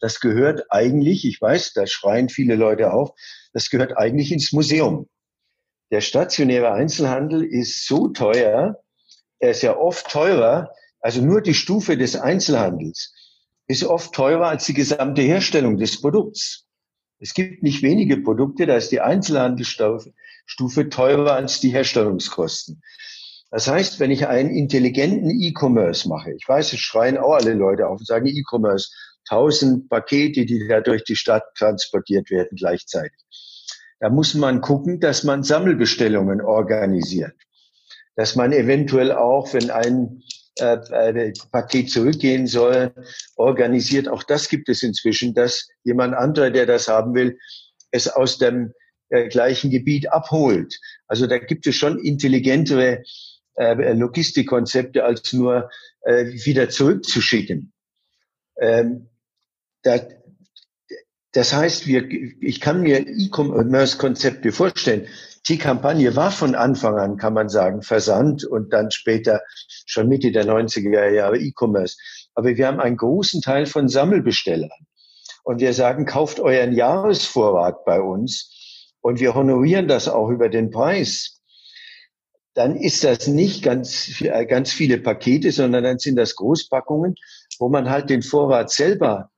das 0.00 0.20
gehört 0.20 0.64
eigentlich, 0.70 1.24
ich 1.24 1.40
weiß, 1.40 1.72
da 1.72 1.86
schreien 1.86 2.28
viele 2.28 2.54
Leute 2.54 2.92
auf, 2.92 3.10
das 3.52 3.70
gehört 3.70 3.96
eigentlich 3.96 4.30
ins 4.30 4.52
Museum. 4.52 5.08
Der 5.90 6.00
stationäre 6.00 6.72
Einzelhandel 6.72 7.44
ist 7.44 7.86
so 7.86 8.08
teuer, 8.08 8.82
er 9.38 9.50
ist 9.50 9.62
ja 9.62 9.76
oft 9.76 10.10
teurer, 10.10 10.70
also 11.00 11.22
nur 11.22 11.40
die 11.40 11.54
Stufe 11.54 11.96
des 11.96 12.16
Einzelhandels 12.16 13.12
ist 13.68 13.84
oft 13.84 14.14
teurer 14.14 14.48
als 14.48 14.66
die 14.66 14.74
gesamte 14.74 15.22
Herstellung 15.22 15.76
des 15.76 16.00
Produkts. 16.00 16.65
Es 17.18 17.34
gibt 17.34 17.62
nicht 17.62 17.82
wenige 17.82 18.18
Produkte, 18.18 18.66
da 18.66 18.76
ist 18.76 18.92
die 18.92 19.00
Einzelhandelsstufe 19.00 20.88
teurer 20.90 21.32
als 21.32 21.60
die 21.60 21.70
Herstellungskosten. 21.70 22.82
Das 23.50 23.68
heißt, 23.68 24.00
wenn 24.00 24.10
ich 24.10 24.26
einen 24.26 24.50
intelligenten 24.50 25.30
E-Commerce 25.30 26.08
mache, 26.08 26.32
ich 26.32 26.46
weiß, 26.46 26.72
es 26.72 26.80
schreien 26.80 27.16
auch 27.16 27.34
alle 27.34 27.54
Leute 27.54 27.88
auf 27.88 28.00
und 28.00 28.06
sagen 28.06 28.26
E-Commerce, 28.26 28.90
tausend 29.28 29.88
Pakete, 29.88 30.44
die 30.46 30.66
da 30.68 30.80
durch 30.80 31.04
die 31.04 31.16
Stadt 31.16 31.44
transportiert 31.56 32.30
werden 32.30 32.56
gleichzeitig. 32.56 33.18
Da 33.98 34.10
muss 34.10 34.34
man 34.34 34.60
gucken, 34.60 35.00
dass 35.00 35.24
man 35.24 35.42
Sammelbestellungen 35.42 36.42
organisiert. 36.42 37.34
Dass 38.14 38.36
man 38.36 38.52
eventuell 38.52 39.12
auch, 39.12 39.52
wenn 39.54 39.70
ein 39.70 40.22
äh, 40.58 41.32
Paket 41.50 41.90
zurückgehen 41.90 42.46
soll, 42.46 42.92
organisiert. 43.36 44.08
Auch 44.08 44.22
das 44.22 44.48
gibt 44.48 44.68
es 44.68 44.82
inzwischen, 44.82 45.34
dass 45.34 45.68
jemand 45.84 46.14
anderer, 46.14 46.50
der 46.50 46.66
das 46.66 46.88
haben 46.88 47.14
will, 47.14 47.38
es 47.90 48.08
aus 48.08 48.38
dem 48.38 48.72
äh, 49.08 49.28
gleichen 49.28 49.70
Gebiet 49.70 50.10
abholt. 50.10 50.78
Also 51.06 51.26
da 51.26 51.38
gibt 51.38 51.66
es 51.66 51.76
schon 51.76 51.98
intelligentere 51.98 53.02
äh, 53.54 53.92
Logistikkonzepte, 53.92 55.04
als 55.04 55.32
nur 55.32 55.70
äh, 56.02 56.26
wieder 56.26 56.68
zurückzuschicken. 56.68 57.72
Ähm, 58.58 59.08
da, 59.82 60.00
das 61.32 61.52
heißt, 61.52 61.86
wir, 61.86 62.10
ich 62.40 62.60
kann 62.60 62.80
mir 62.80 63.06
E-Commerce-Konzepte 63.06 64.52
vorstellen. 64.52 65.06
Die 65.48 65.58
Kampagne 65.58 66.16
war 66.16 66.32
von 66.32 66.54
Anfang 66.54 66.98
an, 66.98 67.16
kann 67.16 67.32
man 67.32 67.48
sagen, 67.48 67.82
Versand 67.82 68.44
und 68.44 68.72
dann 68.72 68.90
später 68.90 69.42
schon 69.86 70.08
Mitte 70.08 70.32
der 70.32 70.44
90er 70.44 71.10
Jahre 71.10 71.38
E-Commerce. 71.38 71.96
Aber 72.34 72.56
wir 72.56 72.66
haben 72.66 72.80
einen 72.80 72.96
großen 72.96 73.42
Teil 73.42 73.66
von 73.66 73.88
Sammelbestellern. 73.88 74.70
Und 75.44 75.60
wir 75.60 75.72
sagen, 75.72 76.06
kauft 76.06 76.40
euren 76.40 76.72
Jahresvorrat 76.72 77.84
bei 77.84 78.00
uns 78.00 78.92
und 79.00 79.20
wir 79.20 79.34
honorieren 79.34 79.86
das 79.86 80.08
auch 80.08 80.28
über 80.30 80.48
den 80.48 80.70
Preis. 80.70 81.40
Dann 82.54 82.74
ist 82.74 83.04
das 83.04 83.28
nicht 83.28 83.62
ganz, 83.62 84.24
ganz 84.48 84.72
viele 84.72 84.98
Pakete, 84.98 85.52
sondern 85.52 85.84
dann 85.84 85.98
sind 86.00 86.16
das 86.16 86.34
Großpackungen, 86.34 87.14
wo 87.60 87.68
man 87.68 87.88
halt 87.88 88.10
den 88.10 88.22
Vorrat 88.22 88.70
selber 88.70 89.30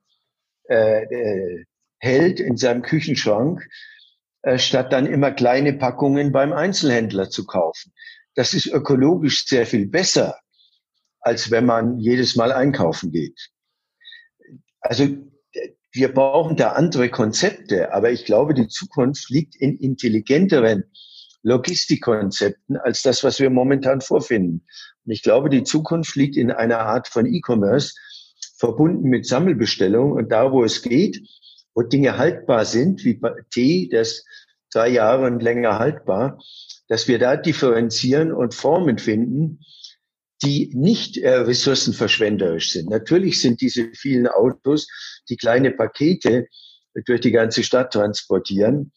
äh, 0.71 1.03
äh, 1.03 1.65
hält 1.99 2.41
in 2.41 2.57
seinem 2.57 2.81
Küchenschrank, 2.81 3.69
statt 4.57 4.93
dann 4.93 5.07
immer 5.07 5.31
kleine 5.31 5.75
Packungen 5.75 6.33
beim 6.33 6.53
Einzelhändler 6.53 7.29
zu 7.29 7.45
kaufen. 7.45 7.93
Das 8.35 8.55
ist 8.55 8.67
ökologisch 8.67 9.45
sehr 9.47 9.67
viel 9.67 9.87
besser, 9.87 10.39
als 11.21 11.51
wenn 11.51 11.67
man 11.67 11.99
jedes 11.99 12.37
Mal 12.37 12.53
einkaufen 12.53 13.11
geht. 13.11 13.51
Also 14.81 15.09
wir 15.93 16.15
brauchen 16.15 16.57
da 16.57 16.73
andere 16.73 17.09
Konzepte, 17.11 17.93
aber 17.93 18.11
ich 18.11 18.25
glaube, 18.25 18.55
die 18.55 18.69
Zukunft 18.69 19.29
liegt 19.31 19.57
in 19.57 19.77
intelligenteren 19.77 20.85
Logistikkonzepten 21.43 22.77
als 22.77 23.03
das, 23.03 23.25
was 23.25 23.41
wir 23.41 23.51
momentan 23.51 24.01
vorfinden. 24.01 24.67
Und 25.05 25.13
ich 25.13 25.23
glaube, 25.23 25.49
die 25.51 25.65
Zukunft 25.65 26.15
liegt 26.15 26.37
in 26.37 26.51
einer 26.51 26.81
Art 26.81 27.09
von 27.09 27.27
E-Commerce, 27.27 27.95
verbunden 28.57 29.09
mit 29.09 29.27
Sammelbestellung 29.27 30.13
und 30.13 30.31
da, 30.31 30.53
wo 30.53 30.65
es 30.65 30.83
geht, 30.83 31.21
wo 31.79 31.83
Dinge 31.83 32.19
haltbar 32.19 32.65
sind, 32.65 33.05
wie 33.05 33.21
Tee, 33.53 33.89
das 33.89 34.25
drei 34.73 34.89
Jahre 34.89 35.27
und 35.27 35.41
länger 35.41 35.79
haltbar, 35.79 36.41
dass 36.89 37.07
wir 37.07 37.21
da 37.21 37.37
differenzieren 37.37 38.33
und 38.33 38.53
Formen 38.53 38.99
finden, 38.99 39.61
die 40.43 40.73
nicht 40.75 41.19
äh, 41.19 41.37
ressourcenverschwenderisch 41.37 42.73
sind. 42.73 42.91
Natürlich 42.91 43.41
sind 43.41 43.61
diese 43.61 43.93
vielen 43.95 44.27
Autos, 44.27 44.89
die 45.29 45.37
kleine 45.37 45.71
Pakete 45.71 46.49
durch 47.07 47.21
die 47.21 47.31
ganze 47.31 47.63
Stadt 47.63 47.93
transportieren, 47.93 48.91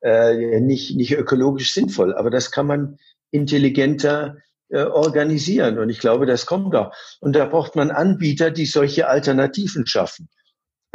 äh, 0.00 0.60
nicht, 0.60 0.96
nicht 0.96 1.12
ökologisch 1.12 1.74
sinnvoll. 1.74 2.12
Aber 2.12 2.30
das 2.30 2.50
kann 2.50 2.66
man 2.66 2.96
intelligenter 3.30 4.38
äh, 4.68 4.82
organisieren. 4.82 5.78
Und 5.78 5.90
ich 5.90 6.00
glaube, 6.00 6.26
das 6.26 6.44
kommt 6.44 6.74
auch. 6.74 6.92
Und 7.20 7.36
da 7.36 7.44
braucht 7.44 7.76
man 7.76 7.92
Anbieter, 7.92 8.50
die 8.50 8.66
solche 8.66 9.06
Alternativen 9.06 9.86
schaffen. 9.86 10.28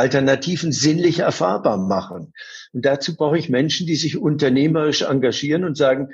Alternativen 0.02 0.72
sinnlich 0.72 1.20
erfahrbar 1.20 1.78
machen. 1.78 2.34
Und 2.74 2.86
dazu 2.86 3.16
brauche 3.16 3.38
ich 3.38 3.50
Menschen, 3.50 3.86
die 3.86 3.96
sich 3.96 4.18
unternehmerisch 4.18 5.04
engagieren 5.04 5.64
und 5.64 5.78
sagen, 5.78 6.10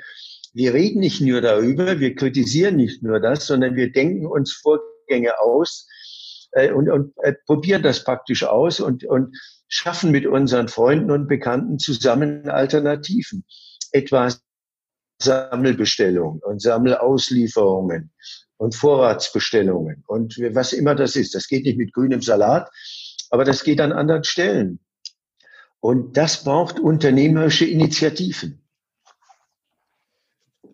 wir 0.52 0.74
reden 0.74 1.00
nicht 1.00 1.22
nur 1.22 1.40
darüber, 1.40 1.98
wir 1.98 2.14
kritisieren 2.14 2.76
nicht 2.76 3.02
nur 3.02 3.18
das, 3.18 3.46
sondern 3.46 3.76
wir 3.76 3.90
denken 3.90 4.26
uns 4.26 4.52
Vorgänge 4.52 5.40
aus 5.40 5.88
äh, 6.52 6.70
und, 6.70 6.90
und 6.90 7.14
äh, 7.22 7.32
probieren 7.46 7.82
das 7.82 8.04
praktisch 8.04 8.44
aus 8.44 8.80
und, 8.80 9.04
und 9.04 9.34
schaffen 9.68 10.10
mit 10.10 10.26
unseren 10.26 10.68
Freunden 10.68 11.10
und 11.10 11.26
Bekannten 11.26 11.78
zusammen 11.78 12.48
Alternativen. 12.50 13.44
Etwa 13.92 14.30
Sammelbestellungen 15.20 16.40
und 16.42 16.60
Sammelauslieferungen 16.60 18.12
und 18.58 18.74
Vorratsbestellungen 18.74 20.04
und 20.06 20.38
was 20.52 20.72
immer 20.72 20.94
das 20.94 21.16
ist. 21.16 21.34
Das 21.34 21.48
geht 21.48 21.64
nicht 21.64 21.78
mit 21.78 21.94
grünem 21.94 22.20
Salat, 22.20 22.68
aber 23.30 23.44
das 23.44 23.64
geht 23.64 23.80
an 23.80 23.92
anderen 23.92 24.24
Stellen. 24.24 24.80
Und 25.80 26.16
das 26.16 26.44
braucht 26.44 26.80
unternehmerische 26.80 27.64
Initiativen. 27.64 28.62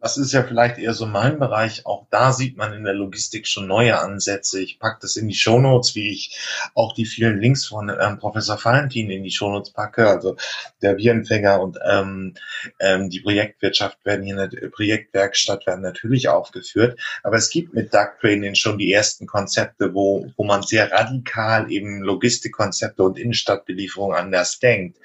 Das 0.05 0.19
ist 0.19 0.35
ja 0.35 0.43
vielleicht 0.43 0.77
eher 0.77 0.93
so 0.93 1.07
mein 1.07 1.39
Bereich. 1.39 1.87
Auch 1.87 2.07
da 2.11 2.35
sieht 2.35 2.59
man 2.59 2.75
in 2.75 2.85
der 2.85 2.93
Logistik 2.93 3.47
schon 3.49 3.67
neue 3.67 3.99
Ansätze. 3.99 4.61
Ich 4.61 4.79
packe 4.79 4.99
das 5.01 5.17
in 5.17 5.29
die 5.29 5.35
Shownotes, 5.35 5.95
wie 5.95 6.11
ich 6.11 6.39
auch 6.75 6.93
die 6.93 7.07
vielen 7.07 7.41
Links 7.41 7.65
von 7.65 7.89
ähm, 7.89 8.19
Professor 8.19 8.63
Valentin 8.63 9.09
in 9.09 9.23
die 9.23 9.31
Shownotes 9.31 9.73
packe. 9.73 10.07
Also 10.07 10.37
der 10.83 10.97
Bierempfänger 10.97 11.59
und 11.59 11.79
ähm, 11.91 12.35
ähm, 12.81 13.09
die 13.09 13.21
Projektwirtschaft 13.21 14.05
werden 14.05 14.27
hier 14.27 14.39
in 14.39 14.51
der 14.51 14.69
Projektwerkstatt 14.69 15.67
werden 15.67 15.81
natürlich 15.81 16.29
aufgeführt. 16.29 17.01
Aber 17.23 17.37
es 17.37 17.49
gibt 17.49 17.73
mit 17.73 17.95
Doug 17.95 18.19
Training 18.21 18.57
schon 18.57 18.77
die 18.77 18.93
ersten 18.93 19.27
Konzepte, 19.27 19.95
wo, 19.95 20.31
wo 20.37 20.45
man 20.45 20.63
sehr 20.63 20.93
radikal 20.93 21.73
eben 21.73 22.03
Logistikkonzepte 22.03 23.03
und 23.03 23.19
Innenstadtbelieferung 23.19 24.13
anders 24.13 24.59
denkt. 24.59 24.99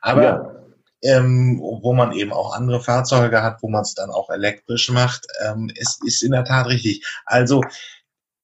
Aber 0.00 0.22
ja 0.22 0.65
ähm, 1.02 1.60
wo 1.60 1.92
man 1.92 2.12
eben 2.12 2.32
auch 2.32 2.54
andere 2.54 2.80
Fahrzeuge 2.80 3.42
hat, 3.42 3.62
wo 3.62 3.68
man 3.68 3.82
es 3.82 3.94
dann 3.94 4.10
auch 4.10 4.30
elektrisch 4.30 4.90
macht. 4.90 5.26
Ähm, 5.44 5.70
es 5.76 5.98
ist 6.04 6.22
in 6.22 6.32
der 6.32 6.44
Tat 6.44 6.66
richtig. 6.66 7.04
Also 7.24 7.62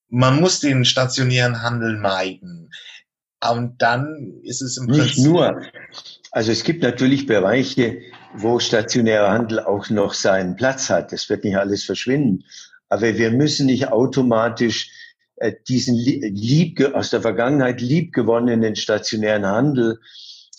man 0.09 0.41
muss 0.41 0.61
den 0.61 0.85
stationären 0.85 1.63
Handel 1.63 1.97
meiden. 1.97 2.71
Und 3.51 3.81
dann 3.83 4.41
ist 4.43 4.63
es 4.63 4.77
im 4.77 4.87
Nicht 4.87 5.01
Prinzip 5.01 5.25
nur. 5.25 5.63
Also 6.31 6.53
es 6.53 6.63
gibt 6.65 6.83
natürlich 6.83 7.27
Bereiche, 7.27 8.01
wo 8.35 8.59
stationärer 8.59 9.31
Handel 9.31 9.61
auch 9.61 9.91
noch 9.91 10.15
seinen 10.15 10.57
Platz 10.57 10.89
hat. 10.91 11.13
Das 11.13 11.29
wird 11.29 11.45
nicht 11.45 11.57
alles 11.57 11.85
verschwinden. 11.85 12.45
Aber 12.89 13.17
wir 13.17 13.31
müssen 13.31 13.67
nicht 13.67 13.89
automatisch 13.89 14.91
äh, 15.37 15.53
diesen 15.67 15.97
lieb, 15.97 16.81
aus 16.95 17.11
der 17.11 17.23
Vergangenheit 17.23 17.81
liebgewonnenen 17.81 18.77
stationären 18.77 19.47
Handel 19.47 19.99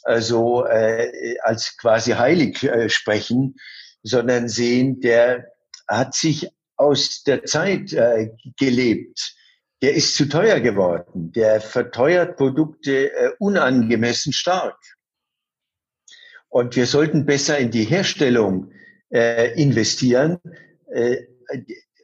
also 0.03 0.65
äh, 0.65 1.37
als 1.41 1.77
quasi 1.77 2.11
heilig 2.11 2.63
äh, 2.63 2.89
sprechen, 2.89 3.55
sondern 4.03 4.49
sehen, 4.49 4.99
der 4.99 5.47
hat 5.87 6.13
sich 6.13 6.49
aus 6.75 7.23
der 7.23 7.43
Zeit 7.45 7.93
äh, 7.93 8.31
gelebt. 8.57 9.35
Der 9.81 9.93
ist 9.95 10.15
zu 10.15 10.27
teuer 10.27 10.59
geworden. 10.59 11.31
Der 11.31 11.61
verteuert 11.61 12.37
Produkte 12.37 13.11
äh, 13.11 13.31
unangemessen 13.39 14.33
stark. 14.33 14.77
Und 16.49 16.75
wir 16.75 16.85
sollten 16.85 17.25
besser 17.25 17.57
in 17.57 17.71
die 17.71 17.83
Herstellung 17.83 18.71
äh, 19.09 19.59
investieren 19.59 20.39
äh, 20.91 21.17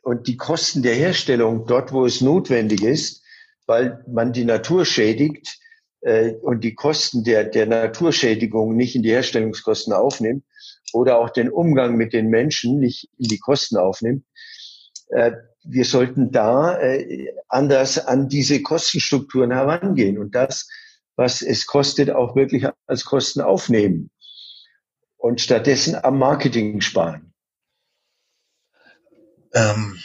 und 0.04 0.28
die 0.28 0.38
Kosten 0.38 0.82
der 0.82 0.96
Herstellung 0.96 1.66
dort, 1.68 1.92
wo 1.92 2.06
es 2.06 2.22
notwendig 2.22 2.84
ist, 2.84 3.24
weil 3.68 4.04
man 4.08 4.34
die 4.34 4.46
Natur 4.46 4.86
schädigt, 4.86 5.60
äh, 6.02 6.34
und 6.42 6.64
die 6.64 6.76
Kosten 6.76 7.24
der, 7.24 7.46
der 7.46 7.66
Naturschädigung 7.66 8.76
nicht 8.76 8.96
in 8.96 9.04
die 9.04 9.12
Herstellungskosten 9.12 9.94
aufnimmt 9.94 10.44
oder 10.94 11.20
auch 11.20 11.30
den 11.30 11.50
Umgang 11.50 11.96
mit 11.96 12.14
den 12.14 12.28
Menschen 12.30 12.80
nicht 12.80 13.10
in 13.18 13.28
die 13.28 13.40
Kosten 13.40 13.78
aufnimmt, 13.78 14.26
äh, 15.10 15.32
wir 15.64 15.86
sollten 15.86 16.32
da 16.32 16.80
äh, 16.80 17.34
anders 17.48 18.06
an 18.08 18.30
diese 18.30 18.62
Kostenstrukturen 18.62 19.52
herangehen 19.52 20.18
und 20.18 20.34
das, 20.36 20.70
was 21.16 21.42
es 21.42 21.66
kostet, 21.66 22.10
auch 22.12 22.36
wirklich 22.36 22.66
als 22.88 23.06
Kosten 23.06 23.42
aufnehmen. 23.42 24.10
und 25.18 25.42
stattdessen 25.42 25.96
am 25.96 26.18
Marketing 26.18 26.82
sparen? 26.82 27.34
Ähm, 29.54 30.00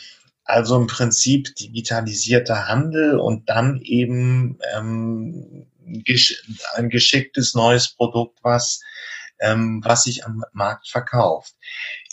also 0.44 0.76
im 0.76 0.86
Prinzip 0.86 1.54
digitalisierter 1.54 2.68
Handel 2.68 3.18
und 3.18 3.48
dann 3.48 3.80
eben 3.82 4.58
ähm, 4.76 5.66
ein 6.74 6.88
geschicktes 6.88 7.54
neues 7.54 7.94
Produkt, 7.94 8.38
was, 8.42 8.80
ähm, 9.40 9.80
was 9.84 10.04
sich 10.04 10.24
am 10.24 10.44
Markt 10.52 10.88
verkauft. 10.88 11.54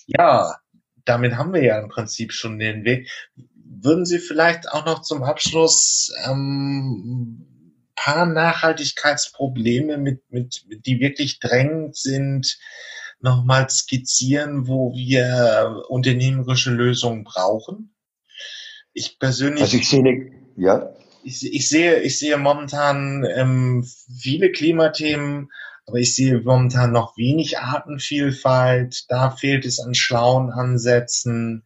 Ja, 0.07 0.57
damit 1.05 1.36
haben 1.36 1.53
wir 1.53 1.63
ja 1.63 1.80
im 1.80 1.89
Prinzip 1.89 2.34
schon 2.34 2.59
den 2.59 2.84
Weg. 2.84 3.09
Würden 3.53 4.05
Sie 4.05 4.19
vielleicht 4.19 4.69
auch 4.69 4.86
noch 4.86 5.01
zum 5.01 5.24
Abschluss 5.24 6.13
ähm, 6.26 7.47
paar 7.95 8.26
Nachhaltigkeitsprobleme, 8.26 9.97
mit, 9.97 10.24
mit, 10.30 10.65
die 10.86 10.99
wirklich 10.99 11.39
drängend 11.39 11.95
sind, 11.95 12.57
nochmal 13.19 13.69
skizzieren, 13.69 14.67
wo 14.67 14.93
wir 14.93 15.84
unternehmerische 15.88 16.72
Lösungen 16.72 17.24
brauchen? 17.24 17.93
Ich 18.93 19.19
persönlich. 19.19 19.61
Also 19.61 19.78
ich 19.78 19.88
sehe, 19.88 20.32
ja. 20.57 20.93
Ich, 21.24 21.53
ich, 21.53 21.69
sehe, 21.69 21.99
ich 21.99 22.17
sehe 22.17 22.38
momentan 22.38 23.26
ähm, 23.36 23.86
viele 24.19 24.51
Klimathemen, 24.51 25.51
aber 25.86 25.99
ich 25.99 26.15
sehe 26.15 26.39
momentan 26.41 26.91
noch 26.91 27.17
wenig 27.17 27.59
Artenvielfalt. 27.59 29.05
Da 29.09 29.32
fehlt 29.32 29.65
es 29.65 29.80
an 29.80 29.93
schlauen 29.93 30.51
Ansätzen. 30.51 31.63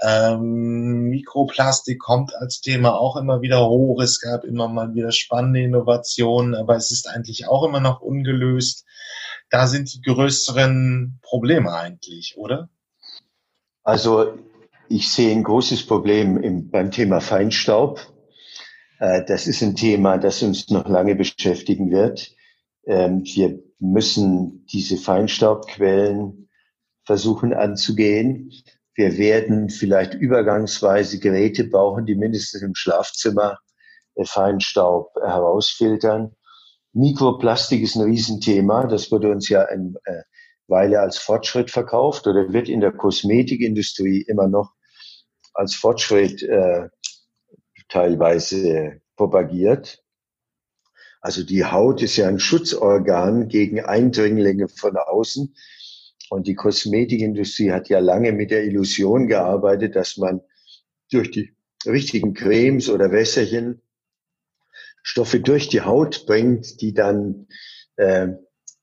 Ähm, 0.00 1.10
Mikroplastik 1.10 1.98
kommt 1.98 2.34
als 2.34 2.60
Thema 2.60 2.98
auch 2.98 3.16
immer 3.16 3.42
wieder 3.42 3.68
hoch. 3.68 4.00
Es 4.00 4.20
gab 4.20 4.44
immer 4.44 4.68
mal 4.68 4.94
wieder 4.94 5.12
spannende 5.12 5.62
Innovationen, 5.62 6.54
aber 6.54 6.76
es 6.76 6.92
ist 6.92 7.08
eigentlich 7.08 7.48
auch 7.48 7.64
immer 7.64 7.80
noch 7.80 8.00
ungelöst. 8.00 8.84
Da 9.50 9.66
sind 9.66 9.92
die 9.92 10.02
größeren 10.02 11.18
Probleme 11.22 11.72
eigentlich, 11.72 12.34
oder? 12.36 12.68
Also 13.82 14.38
ich 14.88 15.10
sehe 15.10 15.32
ein 15.32 15.42
großes 15.42 15.86
Problem 15.86 16.38
im, 16.42 16.70
beim 16.70 16.90
Thema 16.90 17.20
Feinstaub. 17.20 18.00
Äh, 18.98 19.24
das 19.24 19.46
ist 19.46 19.62
ein 19.62 19.76
Thema, 19.76 20.18
das 20.18 20.42
uns 20.42 20.68
noch 20.70 20.88
lange 20.88 21.14
beschäftigen 21.14 21.90
wird. 21.90 22.34
Ähm, 22.86 23.22
wir 23.24 23.58
müssen 23.78 24.66
diese 24.66 24.96
Feinstaubquellen 24.96 26.48
versuchen 27.04 27.54
anzugehen. 27.54 28.52
Wir 28.94 29.16
werden 29.16 29.70
vielleicht 29.70 30.14
übergangsweise 30.14 31.20
Geräte 31.20 31.64
brauchen, 31.64 32.06
die 32.06 32.16
mindestens 32.16 32.62
im 32.62 32.74
Schlafzimmer 32.74 33.58
äh, 34.16 34.24
Feinstaub 34.24 35.14
herausfiltern. 35.22 36.32
Mikroplastik 36.92 37.82
ist 37.82 37.94
ein 37.94 38.02
Riesenthema. 38.02 38.86
Das 38.86 39.12
wurde 39.12 39.30
uns 39.30 39.48
ja 39.48 39.64
eine 39.66 39.94
äh, 40.04 40.22
Weile 40.66 41.00
als 41.00 41.18
Fortschritt 41.18 41.70
verkauft 41.70 42.26
oder 42.26 42.52
wird 42.52 42.68
in 42.68 42.80
der 42.80 42.92
Kosmetikindustrie 42.92 44.22
immer 44.22 44.48
noch 44.48 44.72
als 45.54 45.74
Fortschritt 45.74 46.42
teilweise 47.88 49.00
propagiert. 49.16 50.02
Also 51.20 51.42
die 51.42 51.64
Haut 51.64 52.02
ist 52.02 52.16
ja 52.16 52.28
ein 52.28 52.38
Schutzorgan 52.38 53.48
gegen 53.48 53.80
Eindringlinge 53.80 54.68
von 54.68 54.96
außen. 54.96 55.54
Und 56.30 56.46
die 56.46 56.54
Kosmetikindustrie 56.54 57.72
hat 57.72 57.88
ja 57.88 57.98
lange 57.98 58.32
mit 58.32 58.50
der 58.50 58.64
Illusion 58.64 59.28
gearbeitet, 59.28 59.96
dass 59.96 60.16
man 60.16 60.42
durch 61.10 61.30
die 61.30 61.54
richtigen 61.86 62.34
Cremes 62.34 62.88
oder 62.88 63.10
Wässerchen 63.10 63.80
Stoffe 65.02 65.40
durch 65.40 65.68
die 65.68 65.80
Haut 65.80 66.26
bringt, 66.26 66.82
die 66.82 66.92
dann 66.92 67.46
äh, 67.96 68.28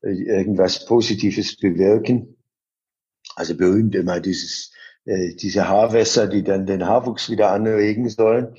irgendwas 0.02 0.86
Positives 0.86 1.56
bewirken. 1.58 2.38
Also 3.36 3.56
berühmt 3.56 3.96
immer 3.96 4.20
dieses, 4.20 4.72
äh, 5.06 5.36
diese 5.36 5.68
Haarwässer, 5.68 6.28
die 6.28 6.44
dann 6.44 6.66
den 6.66 6.88
Haarwuchs 6.88 7.30
wieder 7.30 7.52
anregen 7.52 8.10
sollen. 8.10 8.56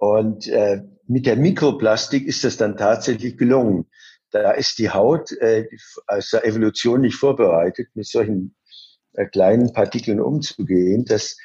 Und 0.00 0.48
äh, 0.48 0.82
mit 1.06 1.26
der 1.26 1.36
Mikroplastik 1.36 2.26
ist 2.26 2.42
das 2.42 2.56
dann 2.56 2.76
tatsächlich 2.76 3.38
gelungen 3.38 3.86
da 4.30 4.52
ist 4.52 4.78
die 4.78 4.90
Haut 4.90 5.32
äh, 5.32 5.66
aus 6.06 6.30
der 6.30 6.44
Evolution 6.44 7.00
nicht 7.00 7.16
vorbereitet, 7.16 7.88
mit 7.94 8.06
solchen 8.06 8.54
äh, 9.12 9.26
kleinen 9.26 9.72
Partikeln 9.72 10.20
umzugehen. 10.20 11.04
Das 11.04 11.36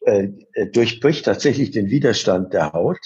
äh, 0.00 0.28
äh, 0.54 0.66
durchbricht 0.66 1.24
tatsächlich 1.24 1.70
den 1.70 1.90
Widerstand 1.90 2.52
der 2.52 2.72
Haut 2.72 3.00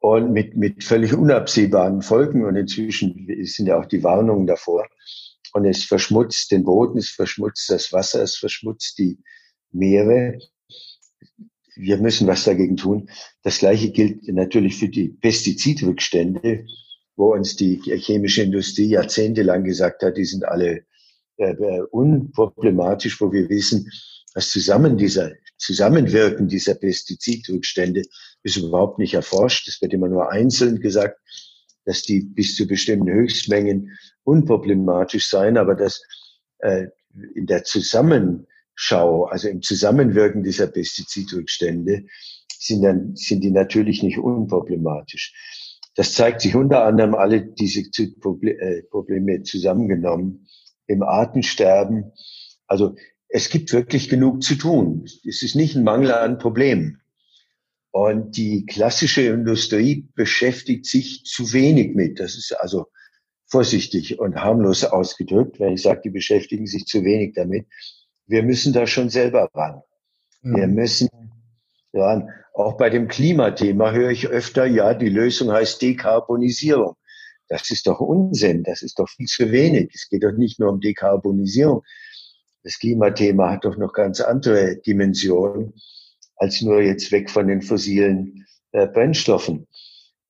und 0.00 0.32
mit, 0.32 0.56
mit 0.56 0.84
völlig 0.84 1.14
unabsehbaren 1.14 2.02
Folgen. 2.02 2.44
Und 2.44 2.56
inzwischen 2.56 3.28
sind 3.44 3.66
ja 3.66 3.78
auch 3.78 3.86
die 3.86 4.02
Warnungen 4.02 4.46
davor. 4.46 4.86
Und 5.52 5.64
es 5.64 5.84
verschmutzt 5.84 6.50
den 6.50 6.64
Boden, 6.64 6.98
es 6.98 7.10
verschmutzt 7.10 7.70
das 7.70 7.92
Wasser, 7.92 8.22
es 8.22 8.36
verschmutzt 8.36 8.98
die 8.98 9.18
Meere. 9.70 10.38
Wir 11.76 11.98
müssen 11.98 12.26
was 12.26 12.44
dagegen 12.44 12.76
tun. 12.76 13.10
Das 13.42 13.58
Gleiche 13.58 13.90
gilt 13.90 14.26
natürlich 14.28 14.76
für 14.76 14.88
die 14.88 15.08
Pestizidrückstände 15.08 16.66
wo 17.16 17.32
uns 17.32 17.56
die 17.56 17.80
chemische 17.80 18.42
Industrie 18.42 18.86
jahrzehntelang 18.86 19.64
gesagt 19.64 20.02
hat, 20.02 20.16
die 20.16 20.24
sind 20.24 20.44
alle 20.44 20.84
äh, 21.36 21.52
äh, 21.52 21.82
unproblematisch, 21.90 23.20
wo 23.20 23.32
wir 23.32 23.48
wissen, 23.48 23.90
das 24.34 24.50
Zusammen 24.50 24.96
dieser, 24.96 25.32
Zusammenwirken 25.56 26.48
dieser 26.48 26.74
Pestizidrückstände 26.74 28.02
ist 28.42 28.56
überhaupt 28.56 28.98
nicht 28.98 29.14
erforscht. 29.14 29.68
Es 29.68 29.80
wird 29.80 29.92
immer 29.92 30.08
nur 30.08 30.32
einzeln 30.32 30.80
gesagt, 30.80 31.20
dass 31.84 32.02
die 32.02 32.20
bis 32.20 32.56
zu 32.56 32.66
bestimmten 32.66 33.12
Höchstmengen 33.12 33.96
unproblematisch 34.24 35.28
seien, 35.28 35.56
aber 35.56 35.76
dass 35.76 36.02
äh, 36.58 36.86
in 37.34 37.46
der 37.46 37.62
Zusammenschau, 38.76 39.24
also 39.24 39.48
im 39.48 39.62
Zusammenwirken 39.62 40.42
dieser 40.42 40.66
Pestizidrückstände, 40.66 42.06
sind, 42.58 42.82
dann, 42.82 43.16
sind 43.16 43.42
die 43.42 43.50
natürlich 43.50 44.02
nicht 44.02 44.18
unproblematisch. 44.18 45.34
Das 45.94 46.14
zeigt 46.14 46.40
sich 46.40 46.54
unter 46.56 46.84
anderem 46.84 47.14
alle 47.14 47.42
diese 47.42 47.80
äh, 47.80 48.82
Probleme 48.90 49.42
zusammengenommen 49.42 50.46
im 50.86 51.02
Artensterben. 51.02 52.12
Also 52.66 52.96
es 53.28 53.48
gibt 53.48 53.72
wirklich 53.72 54.08
genug 54.08 54.42
zu 54.42 54.56
tun. 54.56 55.04
Es 55.26 55.42
ist 55.42 55.54
nicht 55.54 55.76
ein 55.76 55.84
Mangel 55.84 56.12
an 56.12 56.38
Problemen. 56.38 57.00
Und 57.90 58.36
die 58.36 58.66
klassische 58.66 59.22
Industrie 59.22 60.08
beschäftigt 60.14 60.86
sich 60.86 61.24
zu 61.24 61.52
wenig 61.52 61.94
mit. 61.94 62.18
Das 62.18 62.36
ist 62.36 62.52
also 62.58 62.86
vorsichtig 63.46 64.18
und 64.18 64.36
harmlos 64.36 64.82
ausgedrückt, 64.84 65.60
wenn 65.60 65.74
ich 65.74 65.82
sage, 65.82 66.00
die 66.04 66.10
beschäftigen 66.10 66.66
sich 66.66 66.86
zu 66.86 67.04
wenig 67.04 67.34
damit. 67.34 67.66
Wir 68.26 68.42
müssen 68.42 68.72
da 68.72 68.86
schon 68.86 69.10
selber 69.10 69.48
ran. 69.54 69.82
Wir 70.42 70.66
mhm. 70.66 70.74
müssen 70.74 71.08
ran. 71.92 72.28
Auch 72.54 72.76
bei 72.76 72.90
dem 72.90 73.08
Klimathema 73.08 73.90
höre 73.92 74.10
ich 74.10 74.28
öfter, 74.28 74.66
ja, 74.66 74.94
die 74.94 75.08
Lösung 75.08 75.50
heißt 75.50 75.82
Dekarbonisierung. 75.82 76.96
Das 77.48 77.70
ist 77.70 77.86
doch 77.86 78.00
Unsinn. 78.00 78.62
Das 78.62 78.82
ist 78.82 78.98
doch 78.98 79.08
viel 79.08 79.26
zu 79.26 79.50
wenig. 79.50 79.90
Es 79.94 80.08
geht 80.08 80.22
doch 80.22 80.32
nicht 80.32 80.60
nur 80.60 80.70
um 80.70 80.80
Dekarbonisierung. 80.80 81.82
Das 82.62 82.78
Klimathema 82.78 83.50
hat 83.50 83.64
doch 83.64 83.76
noch 83.76 83.92
ganz 83.92 84.20
andere 84.20 84.76
Dimensionen 84.76 85.74
als 86.36 86.62
nur 86.62 86.80
jetzt 86.80 87.12
weg 87.12 87.30
von 87.30 87.46
den 87.46 87.62
fossilen 87.62 88.46
äh, 88.72 88.86
Brennstoffen 88.86 89.66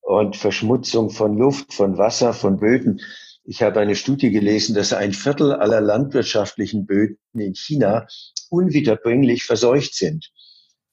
und 0.01 0.36
Verschmutzung 0.36 1.11
von 1.11 1.38
Luft, 1.38 1.72
von 1.72 1.97
Wasser, 1.97 2.34
von 2.34 2.59
Böden. 2.59 3.01
Ich 3.47 3.62
habe 3.62 3.80
eine 3.80 3.95
Studie 3.95 4.30
gelesen, 4.30 4.74
dass 4.74 4.95
ein 4.95 5.12
Viertel 5.12 5.53
aller 5.53 5.82
landwirtschaftlichen 5.82 6.86
Böden 6.86 7.18
in 7.34 7.55
China 7.55 8.07
unwiederbringlich 8.49 9.45
verseucht 9.45 9.95
sind 9.95 10.32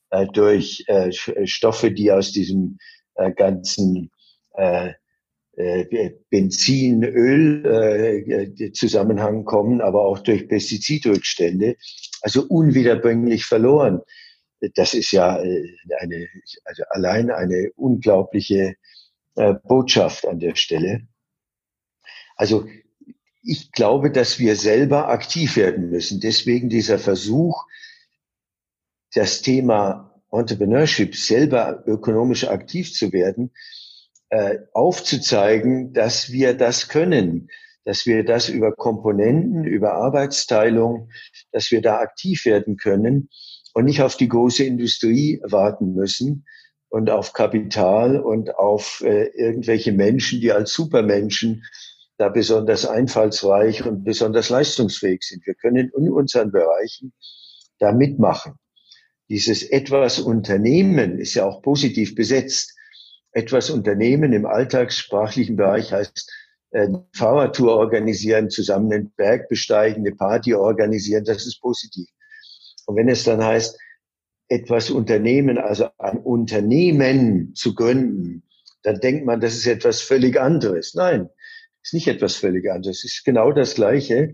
äh, 0.10 0.28
durch 0.28 0.84
äh, 0.88 1.10
äh, 1.10 1.48
Stoffe, 1.48 1.92
die 1.92 2.12
aus 2.12 2.34
diesem 2.34 2.78
äh, 3.16 3.32
ganzen 3.32 4.12
äh, 4.56 4.92
äh, 5.56 6.12
Benzin, 6.30 7.04
Öl 7.04 8.72
Zusammenhang 8.74 9.46
kommen, 9.46 9.80
aber 9.80 10.06
auch 10.06 10.20
durch 10.20 10.48
Pestizidrückstände, 10.48 11.78
also 12.22 12.46
unwiederbringlich 12.48 13.46
verloren. 13.46 14.02
Das 14.76 14.94
ist 14.94 15.12
ja 15.12 15.36
eine, 15.36 16.28
also 16.66 16.84
allein 16.90 17.32
eine 17.32 17.72
unglaubliche 17.76 18.76
Botschaft 19.64 20.28
an 20.28 20.40
der 20.40 20.56
Stelle. 20.56 21.08
Also 22.42 22.66
ich 23.44 23.72
glaube, 23.72 24.10
dass 24.10 24.40
wir 24.40 24.56
selber 24.56 25.10
aktiv 25.10 25.58
werden 25.58 25.92
müssen. 25.92 26.20
Deswegen 26.20 26.70
dieser 26.70 26.98
Versuch, 26.98 27.68
das 29.14 29.44
Thema 29.44 30.20
Entrepreneurship, 30.32 31.16
selber 31.16 31.84
ökonomisch 31.86 32.48
aktiv 32.48 32.92
zu 32.96 33.14
werden, 33.14 33.52
äh, 34.30 34.58
aufzuzeigen, 34.74 35.94
dass 35.94 36.32
wir 36.32 36.56
das 36.56 36.90
können, 36.90 37.50
dass 37.86 38.08
wir 38.08 38.26
das 38.26 38.50
über 38.50 38.72
Komponenten, 38.72 39.64
über 39.64 39.94
Arbeitsteilung, 39.94 41.12
dass 41.52 41.70
wir 41.70 41.84
da 41.84 42.00
aktiv 42.00 42.46
werden 42.46 42.76
können 42.76 43.30
und 43.76 43.86
nicht 43.86 44.02
auf 44.02 44.18
die 44.18 44.30
große 44.30 44.64
Industrie 44.64 45.40
warten 45.44 45.94
müssen 45.94 46.48
und 46.90 47.12
auf 47.12 47.34
Kapital 47.34 48.20
und 48.20 48.56
auf 48.56 49.04
äh, 49.06 49.28
irgendwelche 49.36 49.92
Menschen, 49.92 50.42
die 50.42 50.52
als 50.52 50.74
Supermenschen 50.74 51.66
da 52.22 52.30
besonders 52.30 52.86
einfallsreich 52.86 53.84
und 53.84 54.04
besonders 54.04 54.50
leistungsfähig 54.50 55.24
sind. 55.24 55.44
Wir 55.48 55.56
können 55.56 55.92
in 55.98 56.12
unseren 56.12 56.52
Bereichen 56.52 57.14
da 57.80 57.92
mitmachen. 57.92 58.54
Dieses 59.28 59.64
etwas 59.64 60.20
Unternehmen 60.20 61.18
ist 61.18 61.34
ja 61.34 61.46
auch 61.46 61.64
positiv 61.64 62.14
besetzt. 62.14 62.78
Etwas 63.32 63.72
Unternehmen 63.72 64.34
im 64.34 64.46
alltagssprachlichen 64.46 65.56
Bereich 65.56 65.92
heißt 65.92 66.32
äh, 66.72 66.90
Fahrradtour 67.16 67.76
organisieren, 67.76 68.52
zusammen 68.52 68.94
einen 68.94 69.12
Berg 69.16 69.50
besteigen, 69.50 70.06
eine 70.06 70.16
Party 70.16 70.54
organisieren, 70.54 71.26
das 71.26 71.48
ist 71.48 71.60
positiv. 71.60 72.08
Und 72.86 72.98
wenn 72.98 73.10
es 73.10 73.24
dann 73.24 73.44
heißt, 73.44 73.80
etwas 74.48 74.92
Unternehmen, 74.92 75.58
also 75.58 75.88
ein 75.98 76.20
Unternehmen 76.20 77.56
zu 77.56 77.74
gründen, 77.74 78.44
dann 78.84 79.00
denkt 79.00 79.26
man, 79.26 79.40
das 79.40 79.56
ist 79.56 79.66
etwas 79.66 80.02
völlig 80.02 80.40
anderes. 80.40 80.94
Nein, 80.94 81.30
ist 81.84 81.94
nicht 81.94 82.08
etwas 82.08 82.36
völlig 82.36 82.70
anderes. 82.70 83.04
Es 83.04 83.16
ist 83.16 83.26
genau 83.26 83.52
das 83.52 83.76
Gleiche. 83.76 84.34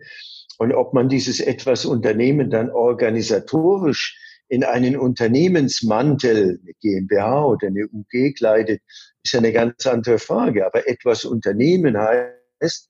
Und 0.58 0.74
ob 0.74 0.94
man 0.94 1.10
dieses 1.10 1.40
etwas 1.40 1.86
Unternehmen 1.86 2.50
dann 2.50 2.70
organisatorisch 2.70 4.18
in 4.50 4.64
einen 4.64 4.98
Unternehmensmantel, 4.98 6.60
eine 6.62 6.74
GmbH 6.82 7.46
oder 7.46 7.68
eine 7.68 7.88
UG 7.88 8.34
kleidet, 8.36 8.82
ist 9.24 9.36
eine 9.36 9.52
ganz 9.52 9.86
andere 9.86 10.20
Frage. 10.20 10.66
Aber 10.66 10.88
etwas 10.88 11.26
Unternehmen 11.26 11.98
heißt, 11.98 12.90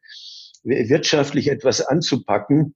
wirtschaftlich 0.64 1.50
etwas 1.50 1.82
anzupacken, 1.82 2.76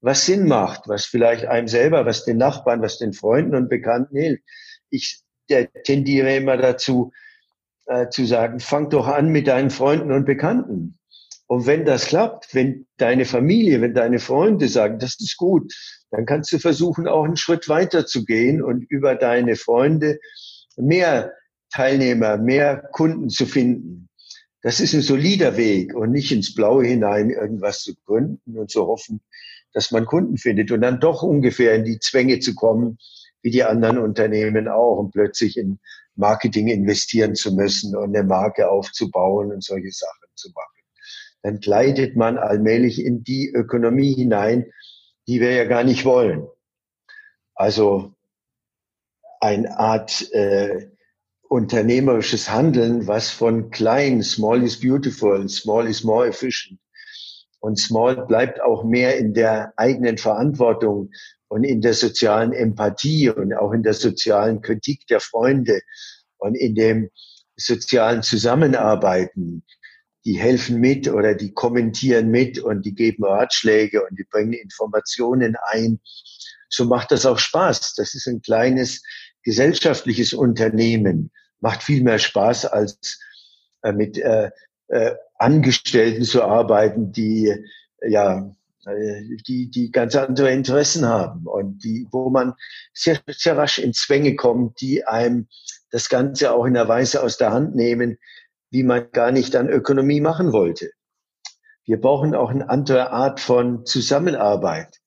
was 0.00 0.26
Sinn 0.26 0.46
macht, 0.46 0.88
was 0.88 1.04
vielleicht 1.04 1.46
einem 1.46 1.68
selber, 1.68 2.06
was 2.06 2.24
den 2.24 2.36
Nachbarn, 2.36 2.82
was 2.82 2.98
den 2.98 3.12
Freunden 3.12 3.54
und 3.54 3.68
Bekannten 3.68 4.16
hilft. 4.16 4.42
Ich 4.90 5.20
tendiere 5.84 6.36
immer 6.36 6.56
dazu, 6.56 7.12
äh, 7.86 8.08
zu 8.08 8.24
sagen, 8.24 8.60
fang 8.60 8.90
doch 8.90 9.06
an 9.06 9.28
mit 9.28 9.46
deinen 9.46 9.70
Freunden 9.70 10.12
und 10.12 10.24
Bekannten. 10.24 10.98
Und 11.48 11.66
wenn 11.66 11.84
das 11.84 12.06
klappt, 12.06 12.54
wenn 12.54 12.86
deine 12.96 13.24
Familie, 13.24 13.80
wenn 13.80 13.94
deine 13.94 14.18
Freunde 14.18 14.68
sagen, 14.68 14.98
das 14.98 15.16
ist 15.20 15.36
gut, 15.36 15.72
dann 16.10 16.26
kannst 16.26 16.52
du 16.52 16.58
versuchen, 16.58 17.06
auch 17.06 17.24
einen 17.24 17.36
Schritt 17.36 17.68
weiter 17.68 18.06
zu 18.06 18.24
gehen 18.24 18.62
und 18.62 18.84
über 18.90 19.14
deine 19.14 19.54
Freunde 19.56 20.18
mehr 20.76 21.32
Teilnehmer, 21.72 22.36
mehr 22.36 22.88
Kunden 22.92 23.28
zu 23.28 23.46
finden. 23.46 24.08
Das 24.62 24.80
ist 24.80 24.94
ein 24.94 25.02
solider 25.02 25.56
Weg 25.56 25.94
und 25.94 26.10
nicht 26.10 26.32
ins 26.32 26.54
Blaue 26.54 26.84
hinein 26.84 27.30
irgendwas 27.30 27.82
zu 27.82 27.94
gründen 28.04 28.58
und 28.58 28.70
zu 28.70 28.86
hoffen, 28.86 29.20
dass 29.72 29.92
man 29.92 30.06
Kunden 30.06 30.38
findet 30.38 30.72
und 30.72 30.80
dann 30.80 30.98
doch 30.98 31.22
ungefähr 31.22 31.74
in 31.74 31.84
die 31.84 32.00
Zwänge 32.00 32.40
zu 32.40 32.54
kommen, 32.54 32.98
wie 33.42 33.50
die 33.50 33.62
anderen 33.62 33.98
Unternehmen 33.98 34.66
auch 34.66 34.98
und 34.98 35.12
plötzlich 35.12 35.56
in 35.56 35.78
Marketing 36.16 36.66
investieren 36.68 37.34
zu 37.34 37.54
müssen 37.54 37.94
und 37.94 38.16
eine 38.16 38.26
Marke 38.26 38.68
aufzubauen 38.68 39.52
und 39.52 39.62
solche 39.62 39.92
Sachen 39.92 40.28
zu 40.34 40.50
machen. 40.52 40.75
Dann 41.46 41.60
gleitet 41.60 42.16
man 42.16 42.38
allmählich 42.38 43.00
in 43.00 43.22
die 43.22 43.52
Ökonomie 43.54 44.12
hinein, 44.14 44.66
die 45.28 45.40
wir 45.40 45.52
ja 45.52 45.64
gar 45.64 45.84
nicht 45.84 46.04
wollen. 46.04 46.48
Also 47.54 48.14
eine 49.40 49.78
Art 49.78 50.28
äh, 50.32 50.88
unternehmerisches 51.48 52.50
Handeln, 52.50 53.06
was 53.06 53.30
von 53.30 53.70
klein, 53.70 54.24
small 54.24 54.64
is 54.64 54.80
beautiful, 54.80 55.48
small 55.48 55.86
is 55.86 56.02
more 56.02 56.26
efficient. 56.26 56.80
Und 57.60 57.78
small 57.78 58.26
bleibt 58.26 58.60
auch 58.60 58.82
mehr 58.82 59.16
in 59.16 59.32
der 59.32 59.72
eigenen 59.76 60.18
Verantwortung 60.18 61.12
und 61.46 61.62
in 61.62 61.80
der 61.80 61.94
sozialen 61.94 62.52
Empathie 62.52 63.30
und 63.30 63.54
auch 63.54 63.70
in 63.70 63.84
der 63.84 63.94
sozialen 63.94 64.62
Kritik 64.62 65.06
der 65.06 65.20
Freunde 65.20 65.80
und 66.38 66.56
in 66.56 66.74
dem 66.74 67.08
sozialen 67.54 68.24
Zusammenarbeiten. 68.24 69.62
Die 70.26 70.38
helfen 70.38 70.80
mit 70.80 71.08
oder 71.08 71.34
die 71.34 71.54
kommentieren 71.54 72.28
mit 72.28 72.58
und 72.58 72.84
die 72.84 72.94
geben 72.94 73.24
Ratschläge 73.24 74.04
und 74.04 74.18
die 74.18 74.24
bringen 74.24 74.52
Informationen 74.52 75.56
ein. 75.70 76.00
So 76.68 76.84
macht 76.84 77.12
das 77.12 77.24
auch 77.24 77.38
Spaß. 77.38 77.94
Das 77.94 78.14
ist 78.14 78.26
ein 78.26 78.42
kleines 78.42 79.02
gesellschaftliches 79.44 80.34
Unternehmen. 80.34 81.30
Macht 81.60 81.82
viel 81.82 82.02
mehr 82.02 82.18
Spaß 82.18 82.66
als 82.66 83.18
äh, 83.82 83.92
mit 83.92 84.18
äh, 84.18 84.50
äh, 84.88 85.14
Angestellten 85.38 86.24
zu 86.24 86.42
arbeiten, 86.42 87.12
die 87.12 87.54
ja 88.06 88.52
äh, 88.86 89.22
die, 89.46 89.70
die 89.70 89.90
ganz 89.90 90.14
andere 90.16 90.50
Interessen 90.52 91.06
haben 91.06 91.46
und 91.46 91.84
die, 91.84 92.06
wo 92.10 92.30
man 92.30 92.54
sehr, 92.92 93.20
sehr 93.28 93.56
rasch 93.56 93.78
in 93.78 93.92
Zwänge 93.92 94.36
kommt, 94.36 94.80
die 94.80 95.04
einem 95.04 95.48
das 95.90 96.08
Ganze 96.08 96.52
auch 96.52 96.64
in 96.64 96.76
einer 96.76 96.88
Weise 96.88 97.22
aus 97.22 97.36
der 97.36 97.52
Hand 97.52 97.74
nehmen, 97.74 98.18
wie 98.70 98.82
man 98.82 99.10
gar 99.12 99.32
nicht 99.32 99.56
an 99.56 99.68
Ökonomie 99.68 100.20
machen 100.20 100.52
wollte. 100.52 100.90
Wir 101.84 102.00
brauchen 102.00 102.34
auch 102.34 102.50
eine 102.50 102.68
andere 102.68 103.10
Art 103.10 103.40
von 103.40 103.86
Zusammenarbeit 103.86 105.00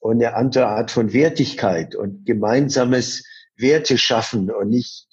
und 0.00 0.16
eine 0.16 0.34
andere 0.34 0.66
Art 0.66 0.90
von 0.90 1.12
Wertigkeit 1.12 1.94
und 1.94 2.26
gemeinsames 2.26 3.24
Werte 3.56 3.98
schaffen 3.98 4.50
und 4.50 4.70
nicht 4.70 5.06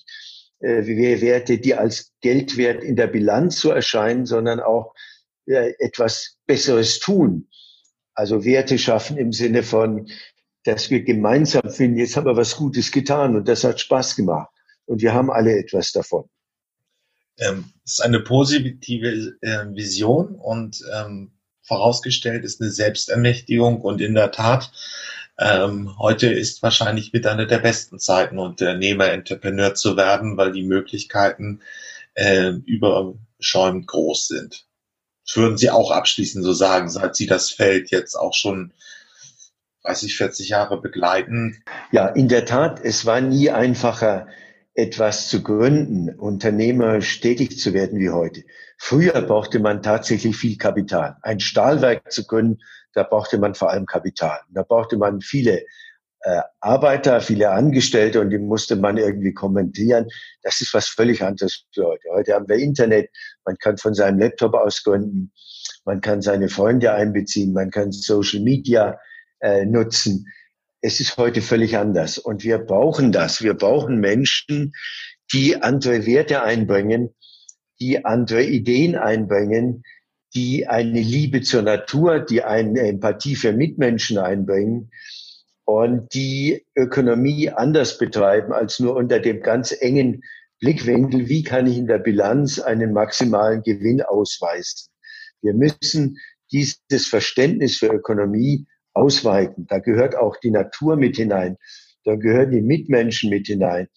äh, 0.59 0.85
Werte, 0.85 1.59
die 1.59 1.75
als 1.75 2.11
Geldwert 2.21 2.83
in 2.83 2.95
der 2.95 3.07
Bilanz 3.07 3.59
so 3.59 3.71
erscheinen, 3.71 4.25
sondern 4.25 4.59
auch 4.59 4.93
äh, 5.45 5.73
etwas 5.79 6.37
Besseres 6.47 6.99
tun. 6.99 7.49
Also 8.13 8.45
Werte 8.45 8.77
schaffen 8.77 9.17
im 9.17 9.31
Sinne 9.31 9.61
von, 9.61 10.09
dass 10.63 10.89
wir 10.89 11.03
gemeinsam 11.03 11.69
finden, 11.69 11.99
jetzt 11.99 12.17
haben 12.17 12.25
wir 12.25 12.37
was 12.37 12.55
Gutes 12.55 12.91
getan 12.91 13.35
und 13.35 13.47
das 13.47 13.63
hat 13.63 13.79
Spaß 13.79 14.15
gemacht. 14.15 14.49
Und 14.85 15.01
wir 15.01 15.13
haben 15.13 15.31
alle 15.31 15.57
etwas 15.57 15.91
davon. 15.91 16.29
Ähm, 17.37 17.71
ist 17.83 18.01
eine 18.01 18.19
positive 18.19 19.35
äh, 19.41 19.65
Vision 19.73 20.35
und 20.35 20.81
ähm, 20.93 21.31
vorausgestellt 21.63 22.45
ist 22.45 22.61
eine 22.61 22.71
Selbstermächtigung 22.71 23.81
und 23.81 23.99
in 24.01 24.15
der 24.15 24.31
Tat, 24.31 24.71
ähm, 25.37 25.97
heute 25.99 26.27
ist 26.27 26.63
wahrscheinlich 26.63 27.11
mit 27.11 27.27
einer 27.27 27.45
der 27.45 27.59
besten 27.59 27.99
Zeiten, 27.99 28.39
Unternehmer, 28.39 29.11
Entrepreneur 29.11 29.73
zu 29.73 29.97
werden, 29.97 30.37
weil 30.37 30.53
die 30.53 30.63
Möglichkeiten 30.63 31.61
äh, 32.13 32.51
überschäumend 32.51 33.87
groß 33.87 34.27
sind 34.27 34.65
würden 35.33 35.57
Sie 35.57 35.69
auch 35.69 35.91
abschließend 35.91 36.43
so 36.43 36.53
sagen, 36.53 36.89
seit 36.89 37.15
Sie 37.15 37.25
das 37.25 37.51
Feld 37.51 37.89
jetzt 37.89 38.15
auch 38.15 38.33
schon 38.33 38.73
30, 39.83 40.17
40 40.17 40.49
Jahre 40.49 40.79
begleiten? 40.79 41.63
Ja, 41.91 42.07
in 42.07 42.27
der 42.27 42.45
Tat, 42.45 42.79
es 42.83 43.05
war 43.05 43.21
nie 43.21 43.49
einfacher, 43.49 44.27
etwas 44.75 45.29
zu 45.29 45.41
gründen, 45.41 46.13
unternehmerisch 46.13 47.21
tätig 47.21 47.57
zu 47.57 47.73
werden 47.73 47.97
wie 47.97 48.09
heute. 48.09 48.43
Früher 48.77 49.21
brauchte 49.21 49.59
man 49.59 49.81
tatsächlich 49.81 50.35
viel 50.35 50.57
Kapital. 50.57 51.15
Ein 51.21 51.39
Stahlwerk 51.39 52.11
zu 52.11 52.25
gründen, 52.25 52.59
da 52.93 53.03
brauchte 53.03 53.37
man 53.37 53.55
vor 53.55 53.69
allem 53.71 53.85
Kapital. 53.85 54.39
Da 54.49 54.63
brauchte 54.63 54.97
man 54.97 55.21
viele 55.21 55.63
äh, 56.25 56.41
Arbeiter, 56.59 57.21
viele 57.21 57.51
Angestellte 57.51 58.19
und 58.19 58.31
die 58.31 58.37
musste 58.37 58.75
man 58.75 58.97
irgendwie 58.97 59.33
kommentieren. 59.33 60.07
Das 60.43 60.59
ist 60.59 60.73
was 60.73 60.87
völlig 60.87 61.23
anderes 61.23 61.65
für 61.73 61.85
heute. 61.85 62.09
Heute 62.11 62.33
haben 62.33 62.49
wir 62.49 62.57
Internet, 62.57 63.09
man 63.45 63.57
kann 63.57 63.77
von 63.77 63.93
seinem 63.93 64.19
Laptop 64.19 64.55
aus 64.55 64.83
gründen, 64.83 65.31
man 65.85 66.01
kann 66.01 66.21
seine 66.21 66.49
Freunde 66.49 66.93
einbeziehen, 66.93 67.53
man 67.53 67.71
kann 67.71 67.93
Social 67.93 68.41
Media 68.41 68.99
äh, 69.39 69.65
nutzen. 69.65 70.25
Es 70.85 70.99
ist 70.99 71.17
heute 71.17 71.41
völlig 71.41 71.77
anders 71.77 72.19
und 72.19 72.43
wir 72.43 72.59
brauchen 72.59 73.11
das. 73.11 73.41
Wir 73.41 73.55
brauchen 73.55 73.99
Menschen, 73.99 74.73
die 75.33 75.59
andere 75.59 76.05
Werte 76.05 76.43
einbringen, 76.43 77.09
die 77.79 78.05
andere 78.05 78.43
Ideen 78.43 78.95
einbringen, 78.95 79.81
die 80.35 80.67
eine 80.67 80.99
Liebe 81.01 81.41
zur 81.41 81.63
Natur, 81.63 82.19
die 82.19 82.43
eine 82.43 82.81
Empathie 82.81 83.35
für 83.35 83.51
Mitmenschen 83.51 84.19
einbringen 84.19 84.91
und 85.63 86.13
die 86.13 86.67
Ökonomie 86.75 87.49
anders 87.49 87.97
betreiben 87.97 88.53
als 88.53 88.79
nur 88.79 88.95
unter 88.95 89.19
dem 89.19 89.41
ganz 89.41 89.75
engen 89.79 90.21
Blickwinkel, 90.59 91.27
wie 91.27 91.41
kann 91.41 91.65
ich 91.65 91.79
in 91.79 91.87
der 91.87 91.97
Bilanz 91.97 92.59
einen 92.59 92.93
maximalen 92.93 93.63
Gewinn 93.63 94.03
ausweisen. 94.03 94.91
Wir 95.41 95.55
müssen 95.55 96.19
dieses 96.51 97.07
Verständnis 97.07 97.77
für 97.77 97.87
Ökonomie 97.87 98.67
ausweiten. 98.95 99.67
Da 99.67 99.79
gehört 99.79 100.15
auch 100.15 100.37
die 100.37 100.51
Natur 100.51 100.95
mit 100.95 101.17
hinein. 101.17 101.57
Da 102.03 102.15
gehören 102.15 102.51
die 102.51 102.61
Mitmenschen 102.61 103.29
mit 103.29 103.47
hinein. 103.47 103.87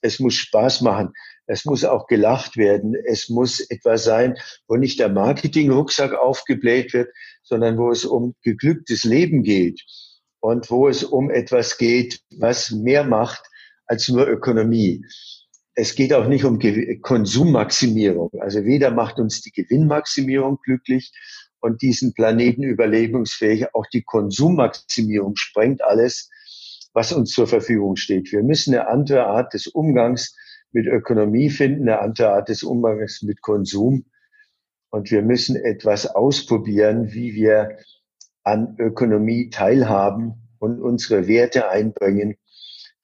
Es 0.00 0.20
muss 0.20 0.34
Spaß 0.34 0.82
machen. 0.82 1.12
Es 1.46 1.64
muss 1.64 1.84
auch 1.84 2.06
gelacht 2.06 2.56
werden. 2.56 2.94
Es 3.06 3.28
muss 3.28 3.60
etwas 3.60 4.04
sein, 4.04 4.36
wo 4.66 4.76
nicht 4.76 5.00
der 5.00 5.08
Marketing-Rucksack 5.08 6.14
aufgebläht 6.14 6.92
wird, 6.92 7.10
sondern 7.42 7.78
wo 7.78 7.90
es 7.90 8.04
um 8.04 8.34
geglücktes 8.42 9.04
Leben 9.04 9.42
geht 9.42 9.82
und 10.40 10.70
wo 10.70 10.88
es 10.88 11.04
um 11.04 11.30
etwas 11.30 11.78
geht, 11.78 12.20
was 12.36 12.70
mehr 12.70 13.04
macht 13.04 13.42
als 13.86 14.08
nur 14.08 14.28
Ökonomie. 14.28 15.04
Es 15.74 15.94
geht 15.94 16.12
auch 16.12 16.26
nicht 16.26 16.44
um 16.44 16.58
Konsummaximierung. 17.02 18.30
Also 18.40 18.64
weder 18.64 18.90
macht 18.90 19.18
uns 19.18 19.40
die 19.40 19.52
Gewinnmaximierung 19.52 20.58
glücklich 20.64 21.12
und 21.60 21.82
diesen 21.82 22.14
Planeten 22.14 22.62
überlebensfähig. 22.62 23.74
Auch 23.74 23.86
die 23.86 24.02
Konsummaximierung 24.02 25.36
sprengt 25.36 25.82
alles, 25.82 26.30
was 26.92 27.12
uns 27.12 27.32
zur 27.32 27.46
Verfügung 27.46 27.96
steht. 27.96 28.32
Wir 28.32 28.42
müssen 28.42 28.74
eine 28.74 28.88
andere 28.88 29.26
Art 29.26 29.54
des 29.54 29.66
Umgangs 29.66 30.36
mit 30.72 30.86
Ökonomie 30.86 31.50
finden, 31.50 31.88
eine 31.88 32.00
andere 32.00 32.32
Art 32.32 32.48
des 32.48 32.62
Umgangs 32.62 33.22
mit 33.22 33.40
Konsum. 33.40 34.04
und 34.90 35.10
wir 35.10 35.22
müssen 35.22 35.56
etwas 35.56 36.06
ausprobieren, 36.06 37.12
wie 37.12 37.34
wir 37.34 37.78
an 38.42 38.76
Ökonomie 38.78 39.50
teilhaben 39.50 40.48
und 40.58 40.80
unsere 40.80 41.28
Werte 41.28 41.68
einbringen, 41.68 42.36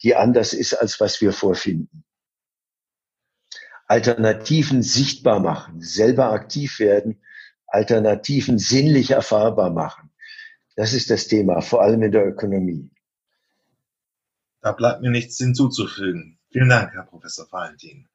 die 0.03 0.15
anders 0.15 0.55
ist, 0.55 0.75
als 0.75 1.01
was 1.01 1.21
wir 1.21 1.33
vorfinden. 1.33 2.05
Alternativen 3.87 4.83
sichtbar 4.83 5.41
machen, 5.41 5.81
selber 5.81 6.33
aktiv 6.33 6.79
werden, 6.79 7.21
Alternativen 7.75 8.59
sinnlich 8.59 9.11
erfahrbar 9.11 9.71
machen. 9.71 10.11
Das 10.77 10.93
ist 10.93 11.11
das 11.11 11.29
Thema, 11.29 11.61
vor 11.61 11.83
allem 11.83 12.03
in 12.03 12.13
der 12.13 12.27
Ökonomie. 12.27 12.91
Da 14.61 14.73
bleibt 14.73 15.03
mir 15.03 15.11
nichts 15.11 15.37
hinzuzufügen. 15.37 16.39
Vielen 16.51 16.69
Dank, 16.69 16.93
Herr 16.95 17.05
Professor 17.05 17.47
Valentin. 17.51 18.09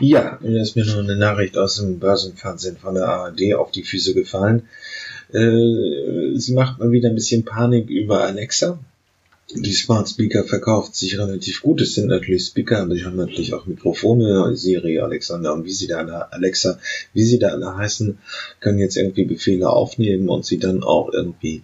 Ja, 0.00 0.38
mir 0.42 0.62
ist 0.62 0.76
mir 0.76 0.84
nur 0.84 1.02
eine 1.02 1.16
Nachricht 1.16 1.56
aus 1.56 1.76
dem 1.76 1.98
Börsenfernsehen 1.98 2.76
von 2.76 2.94
der 2.94 3.08
ARD 3.08 3.54
auf 3.54 3.70
die 3.70 3.84
Füße 3.84 4.12
gefallen. 4.12 4.68
Äh, 5.32 6.36
sie 6.36 6.52
macht 6.54 6.78
mal 6.78 6.90
wieder 6.90 7.08
ein 7.08 7.14
bisschen 7.14 7.44
Panik 7.44 7.88
über 7.88 8.24
Alexa. 8.24 8.78
Die 9.50 9.72
Smart 9.72 10.08
Speaker 10.08 10.44
verkauft 10.44 10.94
sich 10.94 11.18
relativ 11.18 11.62
gut. 11.62 11.80
Es 11.80 11.94
sind 11.94 12.08
natürlich 12.08 12.46
Speaker, 12.46 12.80
aber 12.82 12.94
die 12.94 13.04
haben 13.04 13.16
natürlich 13.16 13.52
auch 13.52 13.66
Mikrofone. 13.66 14.56
Siri, 14.56 15.00
Alexander 15.00 15.52
und 15.52 15.64
wie 15.64 15.72
sie 15.72 15.86
da 15.86 15.98
alle, 15.98 16.32
Alexa, 16.32 16.78
wie 17.12 17.24
sie 17.24 17.38
da 17.38 17.48
alle 17.48 17.76
heißen, 17.76 18.18
können 18.60 18.78
jetzt 18.78 18.96
irgendwie 18.96 19.24
Befehle 19.24 19.68
aufnehmen 19.68 20.28
und 20.28 20.46
sie 20.46 20.58
dann 20.58 20.82
auch 20.82 21.12
irgendwie 21.12 21.62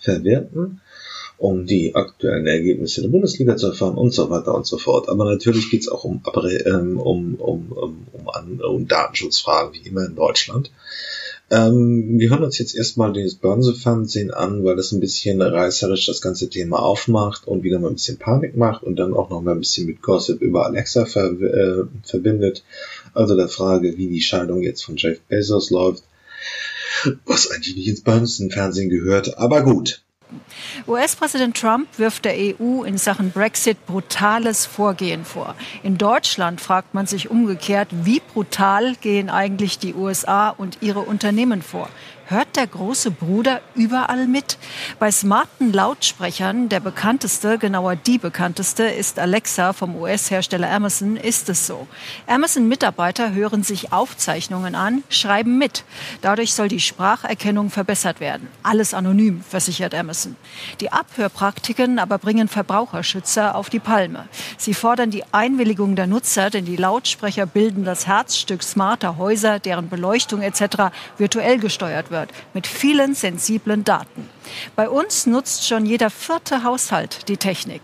verwerten 0.00 0.80
um 1.38 1.66
die 1.66 1.94
aktuellen 1.94 2.46
Ergebnisse 2.46 3.02
der 3.02 3.08
Bundesliga 3.08 3.56
zu 3.56 3.68
erfahren 3.68 3.96
und 3.96 4.12
so 4.12 4.30
weiter 4.30 4.54
und 4.54 4.66
so 4.66 4.78
fort. 4.78 5.08
Aber 5.08 5.24
natürlich 5.24 5.70
geht 5.70 5.82
es 5.82 5.88
auch 5.88 6.04
um, 6.04 6.22
ähm, 6.64 6.98
um, 6.98 7.34
um, 7.34 7.72
um, 7.72 8.06
um, 8.12 8.60
um 8.60 8.88
Datenschutzfragen, 8.88 9.74
wie 9.74 9.86
immer 9.86 10.06
in 10.06 10.14
Deutschland. 10.14 10.70
Ähm, 11.48 12.18
wir 12.18 12.30
hören 12.30 12.42
uns 12.42 12.58
jetzt 12.58 12.74
erstmal 12.74 13.12
das 13.12 13.36
Börsenfernsehen 13.36 14.32
an, 14.32 14.64
weil 14.64 14.74
das 14.74 14.90
ein 14.90 14.98
bisschen 14.98 15.40
reißerisch 15.40 16.06
das 16.06 16.20
ganze 16.20 16.50
Thema 16.50 16.80
aufmacht 16.80 17.46
und 17.46 17.62
wieder 17.62 17.78
mal 17.78 17.88
ein 17.88 17.94
bisschen 17.94 18.18
Panik 18.18 18.56
macht 18.56 18.82
und 18.82 18.96
dann 18.96 19.14
auch 19.14 19.30
noch 19.30 19.42
mal 19.42 19.52
ein 19.52 19.60
bisschen 19.60 19.86
mit 19.86 20.02
Gossip 20.02 20.42
über 20.42 20.66
Alexa 20.66 21.04
ver 21.04 21.30
äh, 21.40 21.84
verbindet. 22.02 22.64
Also 23.14 23.36
der 23.36 23.48
Frage, 23.48 23.96
wie 23.96 24.08
die 24.08 24.22
Scheidung 24.22 24.62
jetzt 24.62 24.84
von 24.84 24.96
Jeff 24.96 25.20
Bezos 25.28 25.70
läuft, 25.70 26.02
was 27.26 27.50
eigentlich 27.50 27.76
nicht 27.76 27.88
ins 27.88 28.00
Börsenfernsehen 28.00 28.90
gehört, 28.90 29.38
aber 29.38 29.62
gut. 29.62 30.02
US-Präsident 30.86 31.56
Trump 31.56 31.88
wirft 31.98 32.24
der 32.24 32.34
EU 32.34 32.82
in 32.82 32.98
Sachen 32.98 33.30
Brexit 33.30 33.86
brutales 33.86 34.66
Vorgehen 34.66 35.24
vor. 35.24 35.54
In 35.82 35.98
Deutschland 35.98 36.60
fragt 36.60 36.94
man 36.94 37.06
sich 37.06 37.30
umgekehrt, 37.30 37.88
wie 37.92 38.20
brutal 38.20 38.94
gehen 38.96 39.30
eigentlich 39.30 39.78
die 39.78 39.94
USA 39.94 40.50
und 40.50 40.78
ihre 40.80 41.00
Unternehmen 41.00 41.62
vor? 41.62 41.88
Hört 42.28 42.56
der 42.56 42.66
große 42.66 43.12
Bruder 43.12 43.60
überall 43.74 44.26
mit. 44.26 44.58
Bei 44.98 45.10
smarten 45.12 45.72
Lautsprechern, 45.72 46.68
der 46.68 46.80
bekannteste, 46.80 47.56
genauer 47.58 47.94
die 47.94 48.18
bekannteste, 48.18 48.82
ist 48.82 49.18
Alexa 49.18 49.72
vom 49.72 49.94
US-Hersteller 49.94 50.70
Amazon, 50.70 51.16
ist 51.16 51.48
es 51.48 51.66
so. 51.66 51.86
Amazon-Mitarbeiter 52.26 53.32
hören 53.32 53.62
sich 53.62 53.92
Aufzeichnungen 53.92 54.74
an, 54.74 55.04
schreiben 55.08 55.56
mit. 55.56 55.84
Dadurch 56.20 56.54
soll 56.54 56.68
die 56.68 56.80
Spracherkennung 56.80 57.70
verbessert 57.70 58.18
werden. 58.18 58.48
Alles 58.64 58.92
anonym, 58.92 59.42
versichert 59.48 59.94
Amazon. 59.94 60.34
Die 60.80 60.92
Abhörpraktiken 60.92 62.00
aber 62.00 62.18
bringen 62.18 62.48
Verbraucherschützer 62.48 63.54
auf 63.54 63.70
die 63.70 63.78
Palme. 63.78 64.28
Sie 64.58 64.74
fordern 64.74 65.12
die 65.12 65.22
Einwilligung 65.32 65.94
der 65.94 66.08
Nutzer, 66.08 66.50
denn 66.50 66.64
die 66.64 66.76
Lautsprecher 66.76 67.46
bilden 67.46 67.84
das 67.84 68.08
Herzstück 68.08 68.64
smarter 68.64 69.16
Häuser, 69.16 69.60
deren 69.60 69.88
Beleuchtung 69.88 70.42
etc. 70.42 70.90
virtuell 71.18 71.58
gesteuert 71.58 72.10
wird 72.10 72.15
wird, 72.16 72.30
mit 72.54 72.66
vielen 72.66 73.14
sensiblen 73.14 73.84
Daten. 73.84 74.28
Bei 74.74 74.88
uns 74.88 75.26
nutzt 75.26 75.66
schon 75.66 75.84
jeder 75.84 76.10
vierte 76.10 76.64
Haushalt 76.64 77.28
die 77.28 77.36
Technik. 77.36 77.82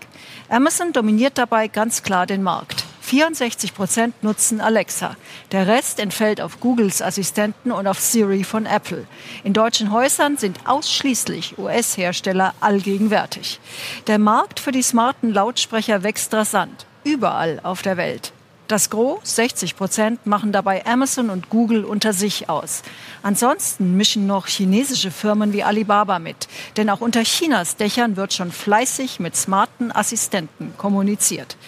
Amazon 0.49 0.93
dominiert 0.93 1.37
dabei 1.37 1.69
ganz 1.69 2.03
klar 2.03 2.27
den 2.27 2.43
Markt. 2.43 2.85
64 3.03 3.75
Prozent 3.75 4.23
nutzen 4.23 4.63
Alexa. 4.63 5.17
Der 5.51 5.67
Rest 5.67 6.01
entfällt 6.01 6.41
auf 6.41 6.61
Googles 6.61 7.03
Assistenten 7.03 7.71
und 7.71 7.87
auf 7.87 8.01
Siri 8.01 8.43
von 8.43 8.65
Apple. 8.65 9.07
In 9.45 9.53
deutschen 9.53 9.93
Häusern 9.93 10.39
sind 10.39 10.67
ausschließlich 10.67 11.59
US-Hersteller 11.59 12.55
allgegenwärtig. 12.61 13.61
Der 14.07 14.19
Markt 14.19 14.61
für 14.61 14.73
die 14.73 14.83
smarten 14.83 15.31
Lautsprecher 15.31 16.03
wächst 16.03 16.33
rasant. 16.33 16.87
Überall 17.05 17.61
auf 17.63 17.83
der 17.83 17.99
Welt. 17.99 18.33
Das 18.73 18.89
Gros, 18.89 19.37
60 19.37 19.77
Prozent, 19.77 20.27
machen 20.27 20.51
dabei 20.51 20.87
Amazon 20.87 21.29
und 21.29 21.51
Google 21.51 21.85
unter 21.85 22.15
sich 22.15 22.49
aus. 22.49 22.81
Ansonsten 23.23 23.99
mischen 23.99 24.27
noch 24.27 24.47
chinesische 24.47 25.11
Firmen 25.11 25.53
wie 25.53 25.63
Alibaba 25.63 26.19
mit. 26.19 26.49
Denn 26.79 26.89
auch 26.89 27.03
unter 27.03 27.23
Chinas 27.23 27.77
Dächern 27.77 28.17
wird 28.17 28.33
schon 28.33 28.51
fleißig 28.51 29.21
mit 29.21 29.37
smarten 29.37 29.93
Assistenten 29.93 30.73
kommuniziert. 30.79 31.59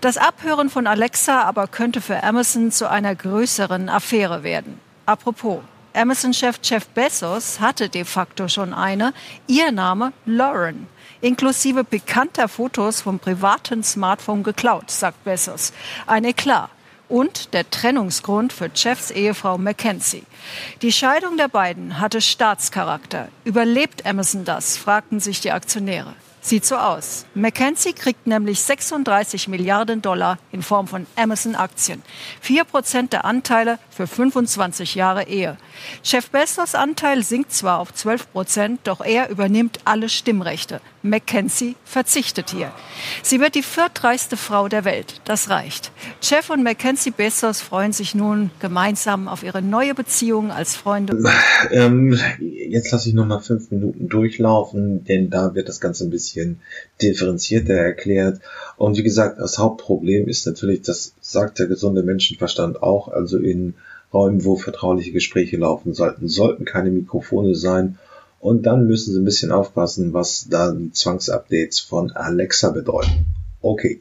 Das 0.00 0.18
Abhören 0.18 0.70
von 0.70 0.86
Alexa 0.86 1.42
aber 1.42 1.66
könnte 1.66 2.00
für 2.00 2.22
Amazon 2.22 2.70
zu 2.70 2.88
einer 2.88 3.16
größeren 3.16 3.88
Affäre 3.88 4.44
werden. 4.44 4.78
Apropos, 5.04 5.58
Amazon-Chef 5.94 6.60
Jeff 6.62 6.86
Bezos 6.86 7.58
hatte 7.58 7.88
de 7.88 8.04
facto 8.04 8.46
schon 8.46 8.72
eine. 8.72 9.12
Ihr 9.48 9.72
Name 9.72 10.12
Lauren 10.26 10.86
inklusive 11.20 11.84
pikanter 11.84 12.48
Fotos 12.48 13.00
vom 13.00 13.18
privaten 13.18 13.82
Smartphone 13.82 14.42
geklaut, 14.42 14.90
sagt 14.90 15.24
Bezos. 15.24 15.72
Ein 16.06 16.24
Eklat. 16.24 16.70
Und 17.08 17.54
der 17.54 17.70
Trennungsgrund 17.70 18.52
für 18.52 18.68
Jeffs 18.74 19.12
Ehefrau 19.12 19.58
Mackenzie. 19.58 20.24
Die 20.82 20.90
Scheidung 20.90 21.36
der 21.36 21.46
beiden 21.46 22.00
hatte 22.00 22.20
Staatscharakter. 22.20 23.28
Überlebt 23.44 24.04
Amazon 24.04 24.44
das, 24.44 24.76
fragten 24.76 25.20
sich 25.20 25.40
die 25.40 25.52
Aktionäre. 25.52 26.14
Sieht 26.46 26.64
so 26.64 26.76
aus. 26.76 27.26
Mackenzie 27.34 27.92
kriegt 27.92 28.28
nämlich 28.28 28.60
36 28.60 29.48
Milliarden 29.48 30.00
Dollar 30.00 30.38
in 30.52 30.62
Form 30.62 30.86
von 30.86 31.04
Amazon-Aktien. 31.16 32.02
Vier 32.40 32.62
Prozent 32.62 33.12
der 33.12 33.24
Anteile 33.24 33.80
für 33.90 34.06
25 34.06 34.94
Jahre 34.94 35.26
Ehe. 35.26 35.56
Chef 36.04 36.30
Bezos 36.30 36.76
Anteil 36.76 37.24
sinkt 37.24 37.52
zwar 37.52 37.80
auf 37.80 37.92
12 37.92 38.30
Prozent, 38.30 38.80
doch 38.84 39.00
er 39.00 39.28
übernimmt 39.28 39.80
alle 39.86 40.08
Stimmrechte. 40.08 40.80
Mackenzie 41.02 41.74
verzichtet 41.84 42.50
hier. 42.50 42.70
Sie 43.24 43.40
wird 43.40 43.56
die 43.56 43.62
viertreichste 43.64 44.36
Frau 44.36 44.68
der 44.68 44.84
Welt. 44.84 45.20
Das 45.24 45.50
reicht. 45.50 45.90
Jeff 46.22 46.50
und 46.50 46.62
Mackenzie 46.62 47.10
Bezos 47.10 47.60
freuen 47.60 47.92
sich 47.92 48.14
nun 48.14 48.50
gemeinsam 48.60 49.26
auf 49.26 49.42
ihre 49.42 49.62
neue 49.62 49.94
Beziehung 49.94 50.52
als 50.52 50.76
Freunde. 50.76 51.18
Ähm, 51.72 52.16
jetzt 52.40 52.92
lasse 52.92 53.08
ich 53.08 53.14
noch 53.16 53.26
mal 53.26 53.40
fünf 53.40 53.70
Minuten 53.72 54.08
durchlaufen, 54.08 55.04
denn 55.04 55.30
da 55.30 55.54
wird 55.54 55.68
das 55.68 55.80
Ganze 55.80 56.04
ein 56.04 56.10
bisschen 56.10 56.35
differenzierter 57.00 57.74
erklärt. 57.74 58.40
Und 58.76 58.96
wie 58.96 59.02
gesagt, 59.02 59.38
das 59.40 59.58
Hauptproblem 59.58 60.28
ist 60.28 60.46
natürlich, 60.46 60.82
das 60.82 61.14
sagt 61.20 61.58
der 61.58 61.66
gesunde 61.66 62.02
Menschenverstand 62.02 62.82
auch, 62.82 63.08
also 63.08 63.38
in 63.38 63.74
Räumen, 64.12 64.44
wo 64.44 64.56
vertrauliche 64.56 65.12
Gespräche 65.12 65.56
laufen 65.56 65.94
sollten, 65.94 66.28
sollten 66.28 66.64
keine 66.64 66.90
Mikrofone 66.90 67.54
sein 67.54 67.98
und 68.40 68.64
dann 68.64 68.86
müssen 68.86 69.12
Sie 69.12 69.20
ein 69.20 69.24
bisschen 69.24 69.50
aufpassen, 69.50 70.12
was 70.12 70.46
da 70.48 70.70
die 70.70 70.92
Zwangsupdates 70.92 71.80
von 71.80 72.12
Alexa 72.12 72.70
bedeuten. 72.70 73.26
Okay. 73.60 74.00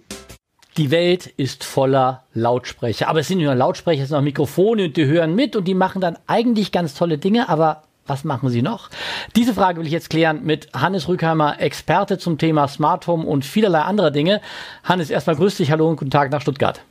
Die 0.77 0.91
Welt 0.91 1.27
ist 1.37 1.63
voller 1.63 2.25
Lautsprecher. 2.33 3.07
Aber 3.07 3.21
es 3.21 3.27
sind 3.27 3.37
nicht 3.37 3.45
nur 3.45 3.55
Lautsprecher, 3.55 4.03
es 4.03 4.09
sind 4.09 4.17
auch 4.17 4.21
Mikrofone 4.21 4.85
und 4.85 4.97
die 4.97 5.05
hören 5.05 5.33
mit 5.33 5.55
und 5.55 5.67
die 5.67 5.73
machen 5.73 6.01
dann 6.01 6.17
eigentlich 6.27 6.71
ganz 6.71 6.93
tolle 6.93 7.17
Dinge, 7.17 7.47
aber 7.47 7.83
was 8.07 8.23
machen 8.23 8.49
sie 8.49 8.61
noch? 8.61 8.89
Diese 9.35 9.53
Frage 9.53 9.79
will 9.79 9.87
ich 9.87 9.91
jetzt 9.91 10.09
klären 10.09 10.43
mit 10.43 10.69
Hannes 10.73 11.07
Rückheimer, 11.07 11.59
Experte 11.59 12.17
zum 12.17 12.37
Thema 12.37 12.67
Smart 12.67 13.07
Home 13.07 13.25
und 13.25 13.45
vielerlei 13.45 13.81
anderer 13.81 14.11
Dinge. 14.11 14.41
Hannes, 14.83 15.09
erstmal 15.09 15.35
grüß 15.35 15.57
dich, 15.57 15.71
hallo 15.71 15.89
und 15.89 15.97
guten 15.97 16.11
Tag 16.11 16.31
nach 16.31 16.41
Stuttgart. 16.41 16.81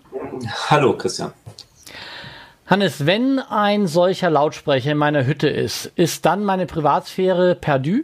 Hallo, 0.68 0.96
Christian. 0.96 1.32
Hannes, 2.66 3.06
wenn 3.06 3.38
ein 3.38 3.86
solcher 3.86 4.30
Lautsprecher 4.30 4.92
in 4.92 4.98
meiner 4.98 5.26
Hütte 5.26 5.48
ist, 5.48 5.92
ist 5.96 6.24
dann 6.26 6.44
meine 6.44 6.66
Privatsphäre 6.66 7.54
perdu? 7.54 8.00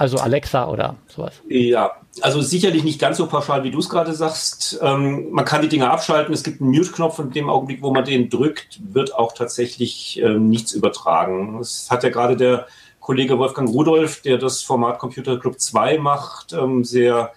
Also 0.00 0.16
Alexa 0.16 0.66
oder 0.66 0.96
sowas? 1.08 1.42
Ja, 1.46 1.92
also 2.22 2.40
sicherlich 2.40 2.84
nicht 2.84 2.98
ganz 2.98 3.18
so 3.18 3.26
pauschal, 3.26 3.64
wie 3.64 3.70
du 3.70 3.80
es 3.80 3.90
gerade 3.90 4.14
sagst. 4.14 4.80
Ähm, 4.80 5.30
man 5.30 5.44
kann 5.44 5.60
die 5.60 5.68
Dinge 5.68 5.90
abschalten. 5.90 6.32
Es 6.32 6.42
gibt 6.42 6.62
einen 6.62 6.70
Mute-Knopf 6.70 7.18
und 7.18 7.26
in 7.26 7.32
dem 7.32 7.50
Augenblick, 7.50 7.82
wo 7.82 7.92
man 7.92 8.06
den 8.06 8.30
drückt, 8.30 8.80
wird 8.94 9.14
auch 9.14 9.34
tatsächlich 9.34 10.18
ähm, 10.22 10.48
nichts 10.48 10.72
übertragen. 10.72 11.58
Das 11.58 11.90
hat 11.90 12.02
ja 12.02 12.08
gerade 12.08 12.34
der 12.34 12.66
Kollege 13.00 13.38
Wolfgang 13.38 13.68
Rudolf, 13.68 14.22
der 14.22 14.38
das 14.38 14.62
Format 14.62 14.98
Computer 14.98 15.38
Club 15.38 15.60
2 15.60 15.98
macht, 15.98 16.54
ähm, 16.54 16.82
sehr 16.82 17.34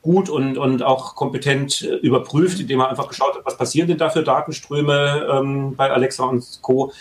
gut 0.00 0.28
und, 0.28 0.56
und 0.56 0.84
auch 0.84 1.16
kompetent 1.16 1.82
äh, 1.82 1.96
überprüft, 1.96 2.60
indem 2.60 2.78
er 2.78 2.90
einfach 2.90 3.08
geschaut 3.08 3.34
hat, 3.34 3.44
was 3.44 3.56
passieren 3.56 3.88
denn 3.88 3.98
da 3.98 4.08
für 4.08 4.22
Datenströme 4.22 5.26
ähm, 5.32 5.74
bei 5.74 5.90
Alexa 5.90 6.22
und 6.22 6.60
Co. 6.62 6.92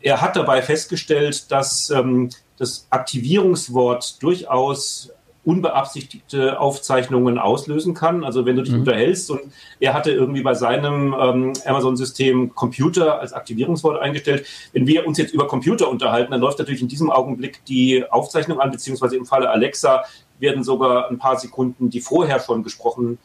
Er 0.00 0.22
hat 0.22 0.34
dabei 0.34 0.62
festgestellt, 0.62 1.52
dass 1.52 1.90
ähm, 1.90 2.30
das 2.58 2.86
Aktivierungswort 2.90 4.22
durchaus 4.22 5.12
unbeabsichtigte 5.44 6.60
Aufzeichnungen 6.60 7.38
auslösen 7.38 7.94
kann. 7.94 8.22
Also 8.22 8.46
wenn 8.46 8.56
du 8.56 8.62
dich 8.62 8.72
mhm. 8.72 8.80
unterhältst 8.80 9.30
und 9.30 9.40
er 9.80 9.92
hatte 9.92 10.12
irgendwie 10.12 10.42
bei 10.42 10.54
seinem 10.54 11.14
ähm, 11.18 11.52
Amazon-System 11.64 12.54
Computer 12.54 13.18
als 13.18 13.32
Aktivierungswort 13.32 14.00
eingestellt. 14.00 14.46
Wenn 14.72 14.86
wir 14.86 15.06
uns 15.06 15.18
jetzt 15.18 15.34
über 15.34 15.48
Computer 15.48 15.88
unterhalten, 15.90 16.30
dann 16.30 16.40
läuft 16.40 16.60
natürlich 16.60 16.82
in 16.82 16.88
diesem 16.88 17.10
Augenblick 17.10 17.64
die 17.64 18.04
Aufzeichnung 18.08 18.60
an, 18.60 18.70
beziehungsweise 18.70 19.16
im 19.16 19.26
Falle 19.26 19.50
Alexa 19.50 20.04
werden 20.38 20.62
sogar 20.62 21.10
ein 21.10 21.18
paar 21.18 21.38
Sekunden, 21.38 21.90
die 21.90 22.00
vorher 22.00 22.38
schon 22.38 22.62
gesprochen 22.62 23.18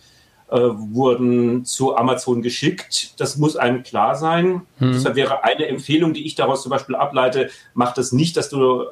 äh, 0.50 0.58
wurden, 0.58 1.66
zu 1.66 1.96
Amazon 1.96 2.42
geschickt. 2.42 3.20
Das 3.20 3.38
muss 3.38 3.58
einem 3.58 3.84
klar 3.84 4.16
sein. 4.16 4.62
Mhm. 4.80 4.94
Deshalb 4.94 5.16
wäre 5.16 5.44
eine 5.44 5.68
Empfehlung, 5.68 6.14
die 6.14 6.26
ich 6.26 6.34
daraus 6.36 6.64
zum 6.64 6.72
Beispiel 6.72 6.96
ableite, 6.96 7.50
mach 7.76 7.94
das 7.94 8.12
nicht, 8.12 8.38
dass 8.38 8.50
du 8.50 8.86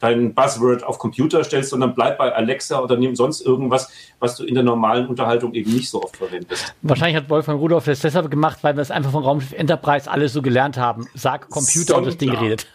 dein 0.00 0.34
Buzzword 0.34 0.84
auf 0.84 0.98
Computer 0.98 1.42
stellst, 1.44 1.70
sondern 1.70 1.94
bleib 1.94 2.18
bei 2.18 2.34
Alexa 2.34 2.80
oder 2.80 2.96
nimm 2.96 3.16
sonst 3.16 3.40
irgendwas, 3.40 3.90
was 4.18 4.36
du 4.36 4.44
in 4.44 4.54
der 4.54 4.64
normalen 4.64 5.06
Unterhaltung 5.06 5.54
eben 5.54 5.72
nicht 5.72 5.88
so 5.88 6.02
oft 6.02 6.16
verwendest. 6.16 6.74
Wahrscheinlich 6.82 7.16
hat 7.16 7.30
Wolfgang 7.30 7.60
Rudolph 7.60 7.86
das 7.86 8.00
deshalb 8.00 8.30
gemacht, 8.30 8.58
weil 8.62 8.76
wir 8.76 8.82
es 8.82 8.90
einfach 8.90 9.10
von 9.10 9.24
Raumschiff 9.24 9.52
Enterprise 9.52 10.10
alles 10.10 10.32
so 10.32 10.42
gelernt 10.42 10.76
haben. 10.76 11.06
Sag 11.14 11.48
Computer 11.48 11.94
Sonntag. 11.94 11.96
und 11.96 12.06
das 12.06 12.16
Ding 12.18 12.30
redet. 12.30 12.66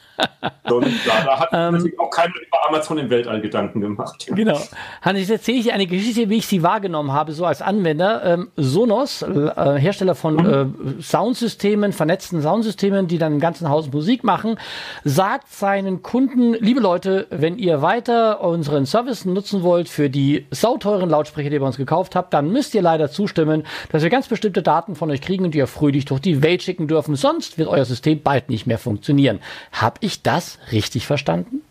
Sonntag. 0.67 1.25
Da 1.25 1.39
hat 1.39 1.49
ähm, 1.51 1.73
natürlich 1.73 1.99
auch 1.99 2.09
keiner 2.09 2.33
über 2.35 2.67
Amazon 2.67 2.97
im 2.97 3.09
Weltall 3.09 3.41
Gedanken 3.41 3.81
gemacht. 3.81 4.27
Genau. 4.27 4.59
Hannes, 5.01 5.21
jetzt 5.21 5.31
erzähle 5.31 5.57
ich 5.57 5.63
dir 5.65 5.73
eine 5.73 5.87
Geschichte, 5.87 6.29
wie 6.29 6.37
ich 6.37 6.47
sie 6.47 6.63
wahrgenommen 6.63 7.11
habe, 7.11 7.33
so 7.33 7.45
als 7.45 7.61
Anwender. 7.61 8.23
Ähm, 8.23 8.51
Sonos, 8.55 9.21
äh, 9.21 9.77
Hersteller 9.77 10.15
von 10.15 10.35
mhm. 10.35 10.97
äh, 10.99 11.01
Soundsystemen, 11.01 11.93
vernetzten 11.93 12.41
Soundsystemen, 12.41 13.07
die 13.07 13.17
dann 13.17 13.33
im 13.33 13.39
ganzen 13.39 13.69
Haus 13.69 13.91
Musik 13.91 14.23
machen, 14.23 14.57
sagt 15.03 15.51
seinen 15.51 16.01
Kunden, 16.01 16.53
liebe 16.53 16.79
Leute, 16.79 17.27
wenn 17.29 17.57
ihr 17.57 17.81
weiter 17.81 18.41
unseren 18.41 18.85
Service 18.85 19.25
nutzen 19.25 19.63
wollt 19.63 19.89
für 19.89 20.09
die 20.09 20.47
sauteuren 20.51 21.09
Lautsprecher, 21.09 21.49
die 21.49 21.55
ihr 21.55 21.59
bei 21.59 21.67
uns 21.67 21.77
gekauft 21.77 22.15
habt, 22.15 22.33
dann 22.33 22.51
müsst 22.51 22.73
ihr 22.75 22.81
leider 22.81 23.09
zustimmen, 23.11 23.63
dass 23.91 24.03
wir 24.03 24.09
ganz 24.09 24.27
bestimmte 24.27 24.61
Daten 24.61 24.95
von 24.95 25.11
euch 25.11 25.21
kriegen 25.21 25.45
und 25.45 25.53
die 25.53 25.59
ihr 25.59 25.67
fröhlich 25.67 26.05
durch 26.05 26.21
die 26.21 26.41
Welt 26.41 26.63
schicken 26.63 26.87
dürfen. 26.87 27.15
Sonst 27.15 27.57
wird 27.57 27.67
euer 27.67 27.85
System 27.85 28.21
bald 28.21 28.49
nicht 28.49 28.67
mehr 28.67 28.77
funktionieren. 28.77 29.39
Hab 29.71 29.97
ich 30.01 30.10
das 30.19 30.59
richtig 30.71 31.07
verstanden? 31.07 31.61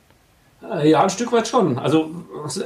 Äh, 0.62 0.90
ja, 0.90 1.02
ein 1.02 1.10
Stück 1.10 1.32
weit 1.32 1.48
schon. 1.48 1.78
Also 1.78 2.10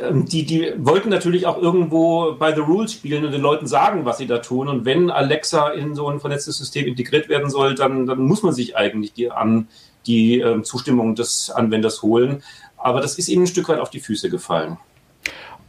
ähm, 0.03 0.27
die, 0.27 0.45
die 0.45 0.73
wollten 0.79 1.09
natürlich 1.09 1.47
auch 1.47 1.61
irgendwo 1.61 2.35
bei 2.35 2.55
The 2.55 2.61
Rules 2.61 2.93
spielen 2.93 3.25
und 3.25 3.33
den 3.33 3.41
Leuten 3.41 3.67
sagen, 3.67 4.05
was 4.05 4.19
sie 4.19 4.27
da 4.27 4.39
tun. 4.39 4.69
Und 4.69 4.85
wenn 4.85 5.11
Alexa 5.11 5.69
in 5.71 5.95
so 5.95 6.09
ein 6.09 6.21
vernetztes 6.21 6.59
System 6.59 6.87
integriert 6.87 7.29
werden 7.29 7.51
soll, 7.51 7.75
dann, 7.75 8.07
dann 8.07 8.21
muss 8.21 8.43
man 8.43 8.53
sich 8.53 8.77
eigentlich 8.77 9.13
die, 9.13 9.31
an 9.31 9.69
die 10.07 10.41
äh, 10.41 10.63
Zustimmung 10.63 11.15
des 11.15 11.51
Anwenders 11.51 12.03
holen. 12.03 12.43
Aber 12.77 13.01
das 13.01 13.19
ist 13.19 13.29
ihnen 13.29 13.45
ein 13.45 13.47
Stück 13.47 13.69
weit 13.69 13.81
auf 13.81 13.91
die 13.91 14.01
Füße 14.01 14.29
gefallen. 14.29 14.77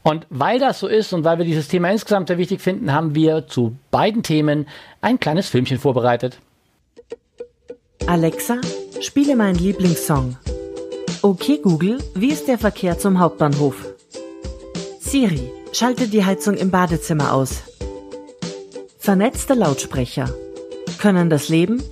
Und 0.04 0.28
weil 0.30 0.60
das 0.60 0.80
so 0.80 0.88
ist 0.88 1.14
und 1.14 1.24
weil 1.24 1.40
wir 1.40 1.46
dieses 1.46 1.68
Thema 1.68 1.90
insgesamt 1.90 2.28
sehr 2.28 2.38
wichtig 2.38 2.62
finden, 2.62 2.94
haben 2.94 3.16
wir 3.16 3.48
zu 3.48 3.76
beiden 3.90 4.22
Themen 4.22 4.68
ein 5.02 5.20
kleines 5.20 5.50
Filmchen 5.50 5.80
vorbereitet. 5.80 6.40
Alexa, 8.06 8.58
spiele 9.06 9.36
meinen 9.36 9.60
Lieblingssong. 9.60 10.38
Okay 11.22 11.60
Google, 11.62 12.00
wie 12.14 12.32
ist 12.32 12.48
der 12.48 12.58
Verkehr 12.58 12.98
zum 12.98 13.20
Hauptbahnhof? 13.20 13.76
Siri, 15.00 15.52
schalte 15.74 16.08
die 16.08 16.26
Heizung 16.26 16.56
im 16.56 16.72
Badezimmer 16.72 17.34
aus. 17.34 17.64
Vernetzte 18.98 19.54
Lautsprecher 19.54 20.30
können 21.00 21.30
das 21.30 21.50
Leben 21.50 21.84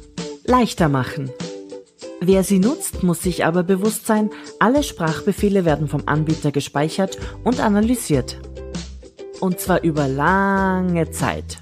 leichter 0.45 0.89
machen. 0.89 1.31
Wer 2.19 2.43
sie 2.43 2.59
nutzt, 2.59 3.03
muss 3.03 3.21
sich 3.21 3.45
aber 3.45 3.63
bewusst 3.63 4.07
sein, 4.07 4.29
alle 4.59 4.81
Sprachbefehle 4.81 5.65
werden 5.65 5.87
vom 5.87 6.03
Anbieter 6.05 6.51
gespeichert 6.51 7.17
und 7.43 7.59
analysiert. 7.59 8.39
Und 9.39 9.59
zwar 9.59 9.83
über 9.83 10.07
lange 10.07 11.11
Zeit. 11.11 11.57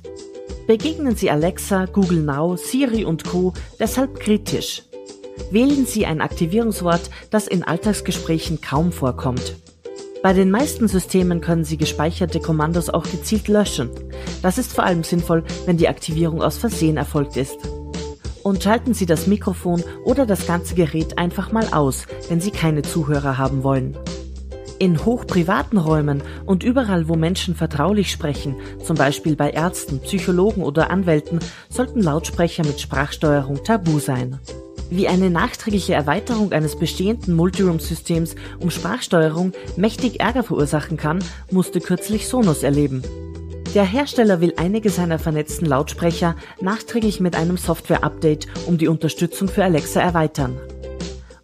Begegnen 0.68 1.16
Sie 1.16 1.32
Alexa, 1.32 1.86
Google 1.86 2.22
Now, 2.22 2.56
Siri 2.56 3.04
und 3.04 3.26
Co. 3.26 3.54
deshalb 3.80 4.20
kritisch. 4.20 4.84
Wählen 5.50 5.86
Sie 5.86 6.06
ein 6.06 6.22
Aktivierungswort, 6.22 7.10
das 7.30 7.48
in 7.48 7.64
Alltagsgesprächen 7.64 8.62
kaum 8.62 8.92
vorkommt. 8.92 9.56
Bei 10.24 10.34
den 10.34 10.52
meisten 10.52 10.88
Systemen 10.88 11.42
können 11.42 11.64
Sie 11.64 11.78
gespeicherte 11.78 12.40
Kommandos 12.40 12.92
auch 12.92 13.04
gezielt 13.04 13.48
löschen. 13.48 13.90
Das 14.44 14.60
ist 14.60 14.74
vor 14.74 14.84
allem 14.84 15.04
sinnvoll, 15.04 15.44
wenn 15.66 15.78
die 15.78 15.88
Aktivierung 15.88 16.44
aus 16.44 16.58
Versehen 16.58 16.98
erfolgt 16.98 17.38
ist. 17.38 17.58
Und 18.44 18.62
schalten 18.62 18.94
Sie 18.94 19.08
das 19.08 19.26
Mikrofon 19.26 19.84
oder 20.06 20.28
das 20.28 20.46
ganze 20.46 20.76
Gerät 20.76 21.18
einfach 21.18 21.52
mal 21.52 21.68
aus, 21.72 22.06
wenn 22.30 22.40
Sie 22.40 22.52
keine 22.52 22.84
Zuhörer 22.84 23.40
haben 23.40 23.64
wollen. 23.64 23.98
In 24.78 25.06
hochprivaten 25.06 25.78
Räumen 25.78 26.24
und 26.46 26.64
überall, 26.64 27.08
wo 27.08 27.16
Menschen 27.16 27.56
vertraulich 27.56 28.12
sprechen, 28.12 28.56
zum 28.84 28.98
Beispiel 28.98 29.36
bei 29.36 29.52
Ärzten, 29.52 30.00
Psychologen 30.00 30.64
oder 30.64 30.90
Anwälten, 30.90 31.40
sollten 31.70 32.02
Lautsprecher 32.02 32.66
mit 32.66 32.80
Sprachsteuerung 32.80 33.64
tabu 33.64 34.00
sein. 34.00 34.40
Wie 34.94 35.08
eine 35.08 35.30
nachträgliche 35.30 35.94
Erweiterung 35.94 36.52
eines 36.52 36.76
bestehenden 36.76 37.34
Multiroom-Systems 37.34 38.36
um 38.60 38.70
Sprachsteuerung 38.70 39.54
mächtig 39.78 40.20
Ärger 40.20 40.44
verursachen 40.44 40.98
kann, 40.98 41.24
musste 41.50 41.80
kürzlich 41.80 42.28
Sonos 42.28 42.62
erleben. 42.62 43.02
Der 43.74 43.86
Hersteller 43.86 44.42
will 44.42 44.54
einige 44.58 44.90
seiner 44.90 45.18
vernetzten 45.18 45.66
Lautsprecher 45.66 46.36
nachträglich 46.60 47.22
mit 47.22 47.38
einem 47.38 47.56
Software-Update 47.56 48.48
um 48.68 48.78
die 48.78 48.90
Unterstützung 48.90 49.48
für 49.48 49.64
Alexa 49.64 50.02
erweitern. 50.02 50.60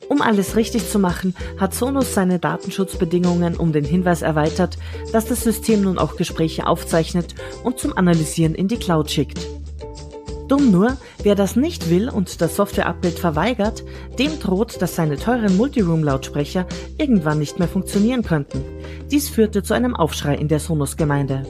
Um 0.09 0.21
alles 0.21 0.57
richtig 0.57 0.89
zu 0.89 0.99
machen, 0.99 1.33
hat 1.57 1.73
Sonos 1.73 2.13
seine 2.13 2.39
Datenschutzbedingungen 2.39 3.55
um 3.55 3.71
den 3.71 3.85
Hinweis 3.85 4.23
erweitert, 4.23 4.77
dass 5.13 5.25
das 5.25 5.45
System 5.45 5.83
nun 5.83 5.97
auch 5.97 6.17
Gespräche 6.17 6.67
aufzeichnet 6.67 7.33
und 7.63 7.79
zum 7.79 7.95
Analysieren 7.97 8.55
in 8.55 8.67
die 8.67 8.77
Cloud 8.77 9.09
schickt. 9.09 9.39
Dumm 10.47 10.71
nur, 10.71 10.97
wer 11.23 11.35
das 11.35 11.55
nicht 11.55 11.89
will 11.89 12.09
und 12.09 12.41
das 12.41 12.55
Software-Update 12.55 13.19
verweigert, 13.19 13.83
dem 14.17 14.39
droht, 14.39 14.81
dass 14.81 14.95
seine 14.95 15.17
teuren 15.17 15.57
Multiroom-Lautsprecher 15.57 16.65
irgendwann 16.97 17.39
nicht 17.39 17.59
mehr 17.59 17.67
funktionieren 17.67 18.23
könnten. 18.23 18.63
Dies 19.11 19.27
führte 19.27 19.61
zu 19.61 19.73
einem 19.73 19.95
Aufschrei 19.95 20.35
in 20.35 20.47
der 20.47 20.59
Sonos-Gemeinde. 20.59 21.43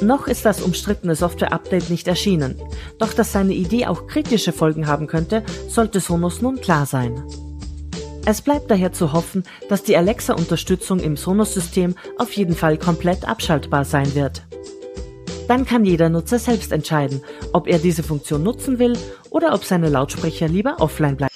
Noch 0.00 0.26
ist 0.26 0.44
das 0.44 0.62
umstrittene 0.62 1.14
Software-Update 1.14 1.90
nicht 1.90 2.08
erschienen, 2.08 2.60
doch 2.98 3.12
dass 3.12 3.32
seine 3.32 3.54
Idee 3.54 3.86
auch 3.86 4.06
kritische 4.06 4.52
Folgen 4.52 4.86
haben 4.86 5.06
könnte, 5.06 5.44
sollte 5.68 6.00
Sonos 6.00 6.42
nun 6.42 6.60
klar 6.60 6.86
sein. 6.86 7.22
Es 8.24 8.40
bleibt 8.40 8.70
daher 8.70 8.92
zu 8.92 9.12
hoffen, 9.12 9.42
dass 9.68 9.82
die 9.82 9.96
Alexa-Unterstützung 9.96 11.00
im 11.00 11.16
Sonos-System 11.16 11.96
auf 12.18 12.32
jeden 12.32 12.54
Fall 12.54 12.78
komplett 12.78 13.26
abschaltbar 13.26 13.84
sein 13.84 14.14
wird. 14.14 14.42
Dann 15.52 15.66
kann 15.66 15.84
jeder 15.84 16.08
Nutzer 16.08 16.38
selbst 16.38 16.72
entscheiden, 16.72 17.20
ob 17.52 17.68
er 17.68 17.78
diese 17.78 18.02
Funktion 18.02 18.42
nutzen 18.42 18.78
will 18.78 18.96
oder 19.28 19.52
ob 19.52 19.66
seine 19.66 19.90
Lautsprecher 19.90 20.48
lieber 20.48 20.76
offline 20.78 21.18
bleiben. 21.18 21.34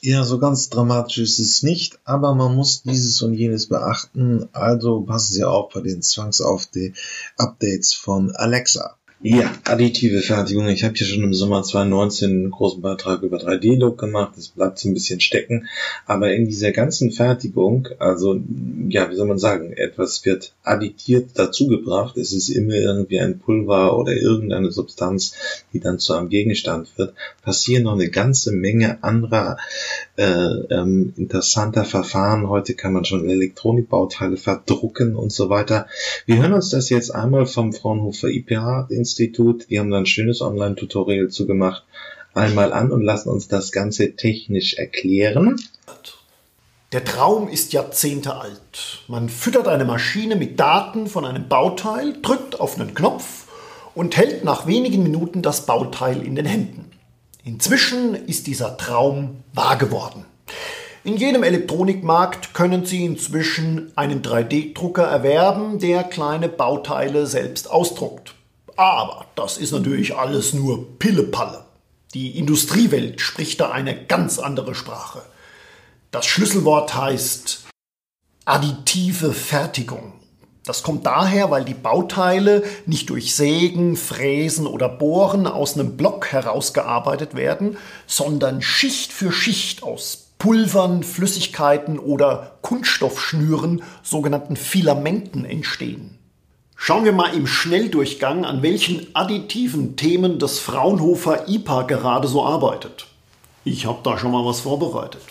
Ja, 0.00 0.24
so 0.24 0.40
ganz 0.40 0.68
dramatisch 0.68 1.18
ist 1.18 1.38
es 1.38 1.62
nicht, 1.62 2.00
aber 2.02 2.34
man 2.34 2.56
muss 2.56 2.82
dieses 2.82 3.22
und 3.22 3.34
jenes 3.34 3.68
beachten, 3.68 4.48
also 4.52 5.02
passen 5.02 5.34
Sie 5.34 5.44
auf 5.44 5.72
bei 5.72 5.80
den 5.80 6.02
Zwangsupdates 6.02 7.94
von 7.94 8.34
Alexa. 8.34 8.96
Ja, 9.24 9.52
additive 9.68 10.20
Fertigung. 10.20 10.66
Ich 10.66 10.82
habe 10.82 10.94
hier 10.94 11.06
schon 11.06 11.22
im 11.22 11.32
Sommer 11.32 11.62
2019 11.62 12.30
einen 12.30 12.50
großen 12.50 12.82
Beitrag 12.82 13.22
über 13.22 13.36
3D-Look 13.36 13.96
gemacht. 13.96 14.32
Das 14.34 14.48
bleibt 14.48 14.80
so 14.80 14.88
ein 14.88 14.94
bisschen 14.94 15.20
stecken. 15.20 15.68
Aber 16.06 16.32
in 16.32 16.46
dieser 16.46 16.72
ganzen 16.72 17.12
Fertigung, 17.12 17.86
also, 18.00 18.40
ja, 18.88 19.08
wie 19.12 19.14
soll 19.14 19.28
man 19.28 19.38
sagen, 19.38 19.74
etwas 19.74 20.24
wird 20.24 20.54
additiert 20.64 21.38
dazugebracht. 21.38 22.16
Es 22.16 22.32
ist 22.32 22.48
immer 22.48 22.74
irgendwie 22.74 23.20
ein 23.20 23.38
Pulver 23.38 23.96
oder 23.96 24.12
irgendeine 24.12 24.72
Substanz, 24.72 25.34
die 25.72 25.78
dann 25.78 26.00
zu 26.00 26.14
einem 26.14 26.28
Gegenstand 26.28 26.88
wird. 26.96 27.14
Passieren 27.42 27.84
noch 27.84 27.94
eine 27.94 28.08
ganze 28.08 28.50
Menge 28.50 29.04
anderer 29.04 29.56
äh, 30.16 30.24
ähm, 30.24 31.12
interessanter 31.16 31.84
Verfahren. 31.84 32.48
Heute 32.48 32.74
kann 32.74 32.92
man 32.92 33.04
schon 33.04 33.28
Elektronikbauteile 33.28 34.36
verdrucken 34.36 35.14
und 35.14 35.30
so 35.30 35.48
weiter. 35.48 35.86
Wir 36.26 36.38
hören 36.38 36.54
uns 36.54 36.70
das 36.70 36.88
jetzt 36.88 37.14
einmal 37.14 37.46
vom 37.46 37.72
Fraunhofer 37.72 38.28
den 38.90 39.04
Institut, 39.12 39.66
die 39.68 39.78
haben 39.78 39.90
da 39.90 39.98
ein 39.98 40.06
schönes 40.06 40.40
Online-Tutorial 40.40 41.28
zu 41.28 41.46
gemacht, 41.46 41.84
einmal 42.34 42.72
an 42.72 42.90
und 42.90 43.02
lassen 43.02 43.28
uns 43.28 43.46
das 43.46 43.72
Ganze 43.72 44.16
technisch 44.16 44.74
erklären. 44.74 45.60
Der 46.92 47.04
Traum 47.04 47.48
ist 47.48 47.72
Jahrzehnte 47.72 48.36
alt. 48.36 49.00
Man 49.08 49.28
füttert 49.28 49.68
eine 49.68 49.84
Maschine 49.84 50.36
mit 50.36 50.58
Daten 50.58 51.06
von 51.06 51.24
einem 51.24 51.48
Bauteil, 51.48 52.14
drückt 52.22 52.60
auf 52.60 52.78
einen 52.78 52.94
Knopf 52.94 53.48
und 53.94 54.16
hält 54.16 54.44
nach 54.44 54.66
wenigen 54.66 55.02
Minuten 55.02 55.42
das 55.42 55.66
Bauteil 55.66 56.22
in 56.22 56.34
den 56.34 56.46
Händen. 56.46 56.90
Inzwischen 57.44 58.14
ist 58.14 58.46
dieser 58.46 58.76
Traum 58.76 59.42
wahr 59.52 59.76
geworden. 59.76 60.24
In 61.04 61.16
jedem 61.16 61.42
Elektronikmarkt 61.42 62.54
können 62.54 62.84
Sie 62.84 63.04
inzwischen 63.04 63.90
einen 63.96 64.22
3D-Drucker 64.22 65.02
erwerben, 65.02 65.78
der 65.78 66.04
kleine 66.04 66.48
Bauteile 66.48 67.26
selbst 67.26 67.70
ausdruckt. 67.70 68.34
Aber 68.82 69.26
das 69.36 69.58
ist 69.58 69.70
natürlich 69.70 70.16
alles 70.16 70.54
nur 70.54 70.98
Pillepalle. 70.98 71.64
Die 72.14 72.36
Industriewelt 72.36 73.20
spricht 73.20 73.60
da 73.60 73.70
eine 73.70 74.06
ganz 74.06 74.40
andere 74.40 74.74
Sprache. 74.74 75.22
Das 76.10 76.26
Schlüsselwort 76.26 76.92
heißt 76.96 77.62
additive 78.44 79.32
Fertigung. 79.34 80.14
Das 80.64 80.82
kommt 80.82 81.06
daher, 81.06 81.52
weil 81.52 81.64
die 81.64 81.74
Bauteile 81.74 82.64
nicht 82.84 83.08
durch 83.10 83.36
Sägen, 83.36 83.94
Fräsen 83.94 84.66
oder 84.66 84.88
Bohren 84.88 85.46
aus 85.46 85.78
einem 85.78 85.96
Block 85.96 86.32
herausgearbeitet 86.32 87.36
werden, 87.36 87.76
sondern 88.08 88.62
Schicht 88.62 89.12
für 89.12 89.30
Schicht 89.30 89.84
aus 89.84 90.30
Pulvern, 90.38 91.04
Flüssigkeiten 91.04 92.00
oder 92.00 92.58
Kunststoffschnüren, 92.62 93.84
sogenannten 94.02 94.56
Filamenten 94.56 95.44
entstehen. 95.44 96.18
Schauen 96.84 97.04
wir 97.04 97.12
mal 97.12 97.32
im 97.32 97.46
Schnelldurchgang, 97.46 98.44
an 98.44 98.60
welchen 98.62 99.06
additiven 99.14 99.94
Themen 99.94 100.40
das 100.40 100.58
Fraunhofer 100.58 101.48
IPA 101.48 101.82
gerade 101.82 102.26
so 102.26 102.44
arbeitet. 102.44 103.06
Ich 103.64 103.86
habe 103.86 104.00
da 104.02 104.18
schon 104.18 104.32
mal 104.32 104.44
was 104.44 104.62
vorbereitet. 104.62 105.22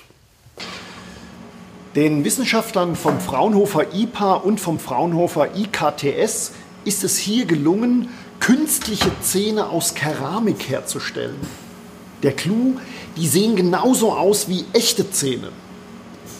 Den 1.93 2.23
Wissenschaftlern 2.23 2.95
vom 2.95 3.19
Fraunhofer 3.19 3.93
IPA 3.93 4.35
und 4.35 4.61
vom 4.61 4.79
Fraunhofer 4.79 5.49
IKTS 5.53 6.53
ist 6.85 7.03
es 7.03 7.17
hier 7.17 7.43
gelungen, 7.43 8.07
künstliche 8.39 9.11
Zähne 9.19 9.71
aus 9.71 9.93
Keramik 9.93 10.69
herzustellen. 10.69 11.35
Der 12.23 12.31
Clou, 12.31 12.77
die 13.17 13.27
sehen 13.27 13.57
genauso 13.57 14.13
aus 14.13 14.47
wie 14.47 14.63
echte 14.71 15.11
Zähne. 15.11 15.49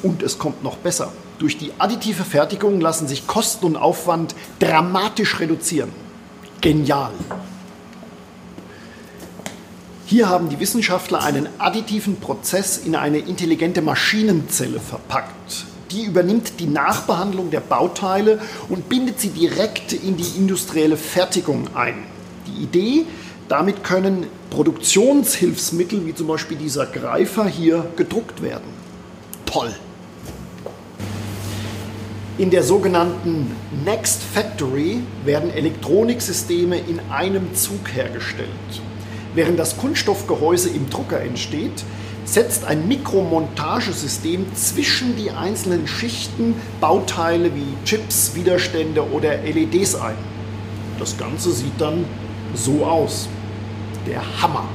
Und 0.03 0.24
es 0.24 0.38
kommt 0.38 0.64
noch 0.64 0.78
besser. 0.78 1.12
Durch 1.42 1.58
die 1.58 1.72
additive 1.80 2.24
Fertigung 2.24 2.80
lassen 2.80 3.08
sich 3.08 3.26
Kosten 3.26 3.66
und 3.66 3.76
Aufwand 3.76 4.36
dramatisch 4.60 5.39
reduzieren. 5.39 5.89
Genial. 6.62 7.10
Hier 10.06 10.30
haben 10.30 10.50
die 10.50 10.60
Wissenschaftler 10.60 11.24
einen 11.24 11.50
additiven 11.58 12.18
Prozess 12.18 12.78
in 12.78 12.96
eine 12.96 13.18
intelligente 13.18 13.82
Maschinenzelle 13.82 14.80
verpackt. 14.80 15.66
Die 15.89 16.04
übernimmt 16.04 16.60
die 16.60 16.68
Nachbehandlung 16.68 17.50
der 17.50 17.62
Bauteile 17.62 18.39
und 18.70 18.88
bindet 18.88 19.20
sie 19.20 19.30
direkt 19.30 19.94
in 19.94 20.18
die 20.18 20.38
industrielle 20.38 20.96
Fertigung 20.96 21.70
ein. 21.74 22.04
Die 22.46 22.62
Idee, 22.62 23.06
damit 23.50 23.84
können 23.84 24.28
Produktionshilfsmittel 24.52 26.06
wie 26.06 26.14
zum 26.14 26.28
Beispiel 26.28 26.58
dieser 26.58 26.86
Greifer 26.86 27.48
hier 27.48 27.88
gedruckt 27.96 28.44
werden. 28.44 28.70
Toll! 29.48 29.74
In 32.38 32.50
der 32.50 32.64
sogenannten 32.64 33.52
Next 33.84 34.24
Factory 34.24 35.02
werden 35.26 35.52
Elektroniksysteme 35.54 36.78
in 36.78 37.00
einem 37.12 37.54
Zug 37.54 37.94
hergestellt. 37.94 38.50
Während 39.36 39.60
das 39.60 39.78
Kunststoffgehäuse 39.78 40.70
im 40.70 40.90
Drucker 40.90 41.20
entsteht, 41.20 41.84
setzt 42.24 42.64
ein 42.64 42.88
Mikromontagesystem 42.88 44.46
zwischen 44.56 45.18
die 45.18 45.32
einzelnen 45.32 45.88
Schichten 45.88 46.56
Bauteile 46.80 47.54
wie 47.54 47.76
Chips, 47.84 48.32
Widerstände 48.34 49.12
oder 49.12 49.38
LEDs 49.44 49.96
ein. 49.96 50.16
Das 51.00 51.18
Ganze 51.18 51.52
sieht 51.52 51.80
dann 51.80 52.06
so 52.54 52.86
aus. 52.86 53.28
Der 54.08 54.22
Hammer. 54.42 54.68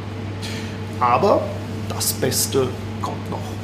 Aber 1.00 1.42
das 1.88 2.12
Beste 2.12 2.68
kommt 3.00 3.30
noch. 3.30 3.55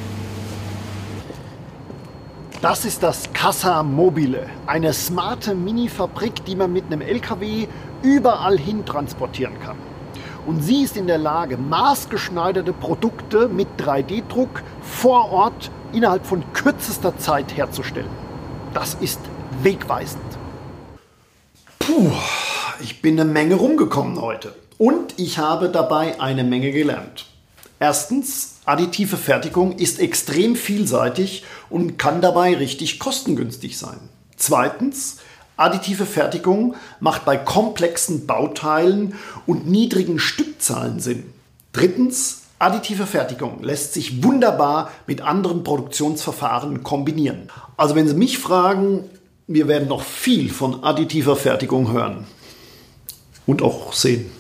Das 2.63 2.85
ist 2.85 3.03
das 3.03 3.33
Casa 3.33 3.83
Mobile, 3.83 4.49
eine 4.67 4.93
smarte 4.93 5.53
Mini-Fabrik, 5.53 6.45
die 6.45 6.55
man 6.55 6.73
mit 6.73 6.85
einem 6.85 7.01
LKW 7.01 7.67
überall 8.03 8.57
hin 8.57 8.87
transportieren 8.87 9.59
kann. 9.59 9.77
Und 10.47 10.63
sie 10.63 10.85
ist 10.85 10.97
in 10.97 11.09
der 11.09 11.19
Lage, 11.19 11.57
maßgeschneiderte 11.57 12.73
Produkte 12.73 13.49
mit 13.49 13.67
3D-Druck 13.79 14.63
vor 14.81 15.33
Ort 15.33 15.73
innerhalb 15.93 16.25
von 16.25 16.45
kürzester 16.53 17.19
Zeit 17.19 17.57
herzustellen. 17.57 18.11
Das 18.73 18.95
ist 18.95 19.19
wegweisend. 19.65 20.23
Puh, 21.81 22.13
ich 22.79 23.03
bin 23.03 23.19
eine 23.19 23.29
Menge 23.29 23.57
rumgekommen 23.57 24.21
heute. 24.21 24.55
Und 24.79 25.19
ich 25.19 25.39
habe 25.39 25.69
dabei 25.69 26.21
eine 26.21 26.45
Menge 26.45 26.71
gelernt. 26.71 27.27
Erstens, 27.81 28.52
additive 28.65 29.17
Fertigung 29.17 29.73
ist 29.79 29.99
extrem 29.99 30.57
vielseitig 30.57 31.45
und 31.69 31.99
kann 31.99 32.21
dabei 32.21 32.57
richtig 32.57 32.99
kostengünstig 32.99 33.79
sein. 33.79 33.99
Zweitens, 34.37 35.19
additive 35.57 36.07
Fertigung 36.07 36.75
macht 37.01 37.25
bei 37.25 37.37
komplexen 37.37 38.27
Bauteilen 38.27 39.15
und 39.47 39.67
niedrigen 39.67 40.19
Stückzahlen 40.19 41.01
Sinn. 41.01 41.25
Drittens, 41.73 42.43
additive 42.59 43.07
Fertigung 43.07 43.63
lässt 43.63 43.95
sich 43.95 44.23
wunderbar 44.23 44.91
mit 45.07 45.21
anderen 45.21 45.65
Produktionsverfahren 45.65 46.83
kombinieren. 46.83 47.49
Also 47.77 47.95
wenn 47.95 48.07
Sie 48.07 48.15
mich 48.15 48.39
fragen, 48.39 49.05
wir 49.47 49.69
werden 49.69 49.89
noch 49.89 50.03
viel 50.03 50.51
von 50.51 50.85
additiver 50.85 51.37
Fertigung 51.37 51.93
hören 51.93 52.27
und 53.47 53.63
auch 53.63 53.93
sehen. 53.93 54.31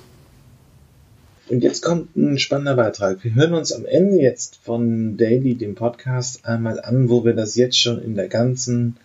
Und 1.52 1.62
jetzt 1.62 1.82
kommt 1.82 2.16
ein 2.16 2.38
spannender 2.38 2.76
Beitrag. 2.76 3.22
Wir 3.22 3.34
hören 3.34 3.52
uns 3.52 3.74
am 3.74 3.84
Ende 3.84 4.16
jetzt 4.16 4.56
von 4.62 5.18
Daily, 5.18 5.54
dem 5.54 5.74
Podcast, 5.74 6.46
einmal 6.46 6.80
an, 6.80 7.10
wo 7.10 7.26
wir 7.26 7.34
das 7.34 7.56
jetzt 7.56 7.78
schon 7.78 8.02
in 8.02 8.14
der 8.14 8.28
ganzen, 8.28 8.96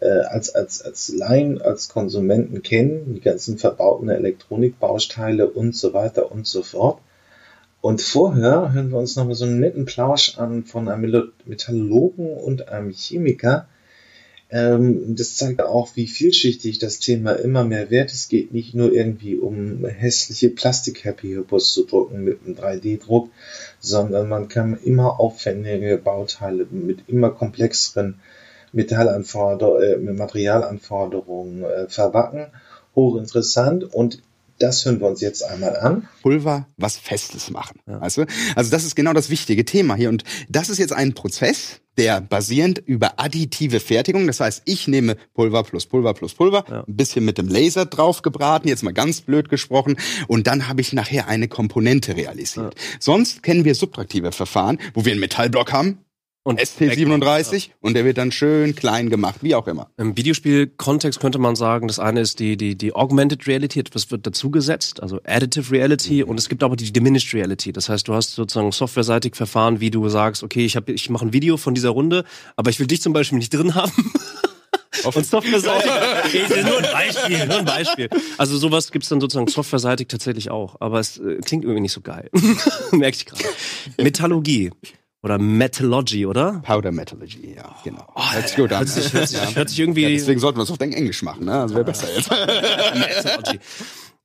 äh, 0.00 0.06
als, 0.10 0.54
als, 0.54 0.82
als 0.82 1.08
Laien, 1.08 1.62
als 1.62 1.88
Konsumenten 1.88 2.62
kennen, 2.62 3.14
die 3.14 3.22
ganzen 3.22 3.56
verbauten 3.56 4.10
Elektronikbausteile 4.10 5.48
und 5.48 5.74
so 5.74 5.94
weiter 5.94 6.30
und 6.30 6.46
so 6.46 6.62
fort. 6.62 7.00
Und 7.80 8.02
vorher 8.02 8.74
hören 8.74 8.90
wir 8.90 8.98
uns 8.98 9.16
nochmal 9.16 9.34
so 9.34 9.46
einen 9.46 9.58
netten 9.58 9.86
Plausch 9.86 10.36
an 10.36 10.64
von 10.64 10.90
einem 10.90 11.32
Metallurgen 11.46 12.34
und 12.34 12.68
einem 12.68 12.90
Chemiker, 12.90 13.66
ähm, 14.50 15.14
das 15.14 15.36
zeigt 15.36 15.60
auch, 15.60 15.94
wie 15.94 16.06
vielschichtig 16.06 16.78
das 16.78 16.98
Thema 17.00 17.32
immer 17.32 17.64
mehr 17.64 17.90
wird. 17.90 18.12
Es 18.12 18.28
geht 18.28 18.52
nicht 18.52 18.74
nur 18.74 18.92
irgendwie 18.92 19.36
um 19.36 19.84
hässliche 19.84 20.48
Plastik-Happy 20.48 21.28
Hippos 21.28 21.72
zu 21.72 21.84
drucken 21.84 22.24
mit 22.24 22.40
einem 22.44 22.56
3D-Druck, 22.56 23.30
sondern 23.78 24.28
man 24.28 24.48
kann 24.48 24.78
immer 24.82 25.20
aufwendige 25.20 25.98
Bauteile 25.98 26.66
mit 26.70 27.00
immer 27.08 27.30
komplexeren 27.30 28.20
Metallanforderungen, 28.72 30.08
äh, 30.08 30.12
Materialanforderungen 30.12 31.64
äh, 31.64 31.88
verbacken. 31.88 32.46
Hochinteressant 32.94 33.84
und 33.94 34.22
das 34.58 34.84
hören 34.84 35.00
wir 35.00 35.06
uns 35.06 35.20
jetzt 35.20 35.42
einmal 35.44 35.76
an. 35.76 36.08
Pulver 36.22 36.66
was 36.76 36.96
Festes 36.96 37.50
machen. 37.50 37.78
Ja. 37.86 38.00
Weißt 38.00 38.16
du? 38.16 38.26
Also 38.56 38.70
das 38.70 38.84
ist 38.84 38.96
genau 38.96 39.12
das 39.12 39.30
wichtige 39.30 39.64
Thema 39.64 39.94
hier. 39.94 40.08
Und 40.08 40.24
das 40.48 40.68
ist 40.68 40.78
jetzt 40.78 40.92
ein 40.92 41.14
Prozess, 41.14 41.80
der 41.98 42.20
basierend 42.20 42.78
über 42.78 43.18
additive 43.18 43.80
Fertigung, 43.80 44.26
das 44.26 44.40
heißt, 44.40 44.62
ich 44.64 44.88
nehme 44.88 45.16
Pulver 45.34 45.62
plus 45.64 45.86
Pulver 45.86 46.14
plus 46.14 46.34
Pulver, 46.34 46.64
ja. 46.70 46.84
ein 46.86 46.96
bisschen 46.96 47.24
mit 47.24 47.38
dem 47.38 47.48
Laser 47.48 47.86
drauf 47.86 48.22
gebraten, 48.22 48.68
jetzt 48.68 48.82
mal 48.82 48.94
ganz 48.94 49.20
blöd 49.20 49.48
gesprochen, 49.48 49.96
und 50.28 50.46
dann 50.46 50.68
habe 50.68 50.80
ich 50.80 50.92
nachher 50.92 51.28
eine 51.28 51.48
Komponente 51.48 52.16
realisiert. 52.16 52.74
Ja. 52.74 52.80
Sonst 53.00 53.42
kennen 53.42 53.64
wir 53.64 53.74
subtraktive 53.74 54.32
Verfahren, 54.32 54.78
wo 54.94 55.04
wir 55.04 55.12
einen 55.12 55.20
Metallblock 55.20 55.72
haben, 55.72 55.98
und 56.48 56.58
SP37 56.58 57.68
ja. 57.68 57.74
und 57.80 57.92
der 57.94 58.06
wird 58.06 58.16
dann 58.16 58.32
schön 58.32 58.74
klein 58.74 59.10
gemacht, 59.10 59.36
wie 59.42 59.54
auch 59.54 59.66
immer. 59.66 59.90
Im 59.98 60.16
Videospiel-Kontext 60.16 61.20
könnte 61.20 61.38
man 61.38 61.56
sagen, 61.56 61.88
das 61.88 61.98
eine 61.98 62.20
ist 62.20 62.40
die, 62.40 62.56
die, 62.56 62.74
die 62.74 62.94
Augmented 62.94 63.46
Reality, 63.46 63.80
etwas 63.80 64.10
wird 64.10 64.26
dazugesetzt, 64.26 65.02
also 65.02 65.20
Additive 65.26 65.70
Reality 65.70 66.24
mhm. 66.24 66.30
und 66.30 66.40
es 66.40 66.48
gibt 66.48 66.62
aber 66.62 66.74
die 66.74 66.90
Diminished 66.90 67.34
Reality. 67.34 67.72
Das 67.72 67.90
heißt, 67.90 68.08
du 68.08 68.14
hast 68.14 68.34
sozusagen 68.34 68.72
softwareseitig 68.72 69.36
Verfahren, 69.36 69.80
wie 69.80 69.90
du 69.90 70.08
sagst, 70.08 70.42
okay, 70.42 70.64
ich, 70.64 70.74
hab, 70.74 70.88
ich 70.88 71.10
mache 71.10 71.26
ein 71.26 71.34
Video 71.34 71.58
von 71.58 71.74
dieser 71.74 71.90
Runde, 71.90 72.24
aber 72.56 72.70
ich 72.70 72.80
will 72.80 72.86
dich 72.86 73.02
zum 73.02 73.12
Beispiel 73.12 73.36
nicht 73.36 73.52
drin 73.52 73.74
haben. 73.74 73.92
Und 75.04 75.26
softwareseitig. 75.26 75.90
okay, 76.24 76.62
nur 76.62 76.78
ein 76.78 76.92
Beispiel, 76.92 77.46
nur 77.46 77.58
ein 77.58 77.64
Beispiel. 77.64 78.08
Also 78.38 78.56
sowas 78.56 78.90
gibt's 78.90 79.08
dann 79.10 79.20
sozusagen 79.20 79.48
softwareseitig 79.48 80.08
tatsächlich 80.08 80.50
auch. 80.50 80.76
Aber 80.80 80.98
es 80.98 81.18
äh, 81.18 81.36
klingt 81.44 81.64
irgendwie 81.64 81.82
nicht 81.82 81.92
so 81.92 82.00
geil. 82.00 82.30
Merke 82.92 83.16
ich 83.16 83.26
gerade. 83.26 83.44
Metallurgie. 83.98 84.70
Oder 85.22 85.38
Metallurgy, 85.38 86.26
oder? 86.26 86.62
Powder 86.64 86.92
Metallurgy, 86.92 87.54
ja, 87.56 87.74
genau. 87.82 88.06
Oh, 88.14 88.32
hört 88.32 88.48
sich 88.48 88.56
gut 88.56 88.72
an. 88.72 88.78
Hört 88.78 88.88
sich, 88.88 89.12
hört 89.12 89.28
sich, 89.28 89.56
hört 89.56 89.68
sich 89.68 89.80
irgendwie. 89.80 90.02
Ja, 90.02 90.08
deswegen 90.10 90.38
sollten 90.38 90.58
wir 90.58 90.62
es 90.62 90.70
auf 90.70 90.78
Englisch 90.78 91.22
machen, 91.22 91.46
ne? 91.46 91.60
Also 91.60 91.74
wäre 91.74 91.84
besser 91.84 92.06
jetzt. 92.14 92.30
Metallurgy. 92.94 93.58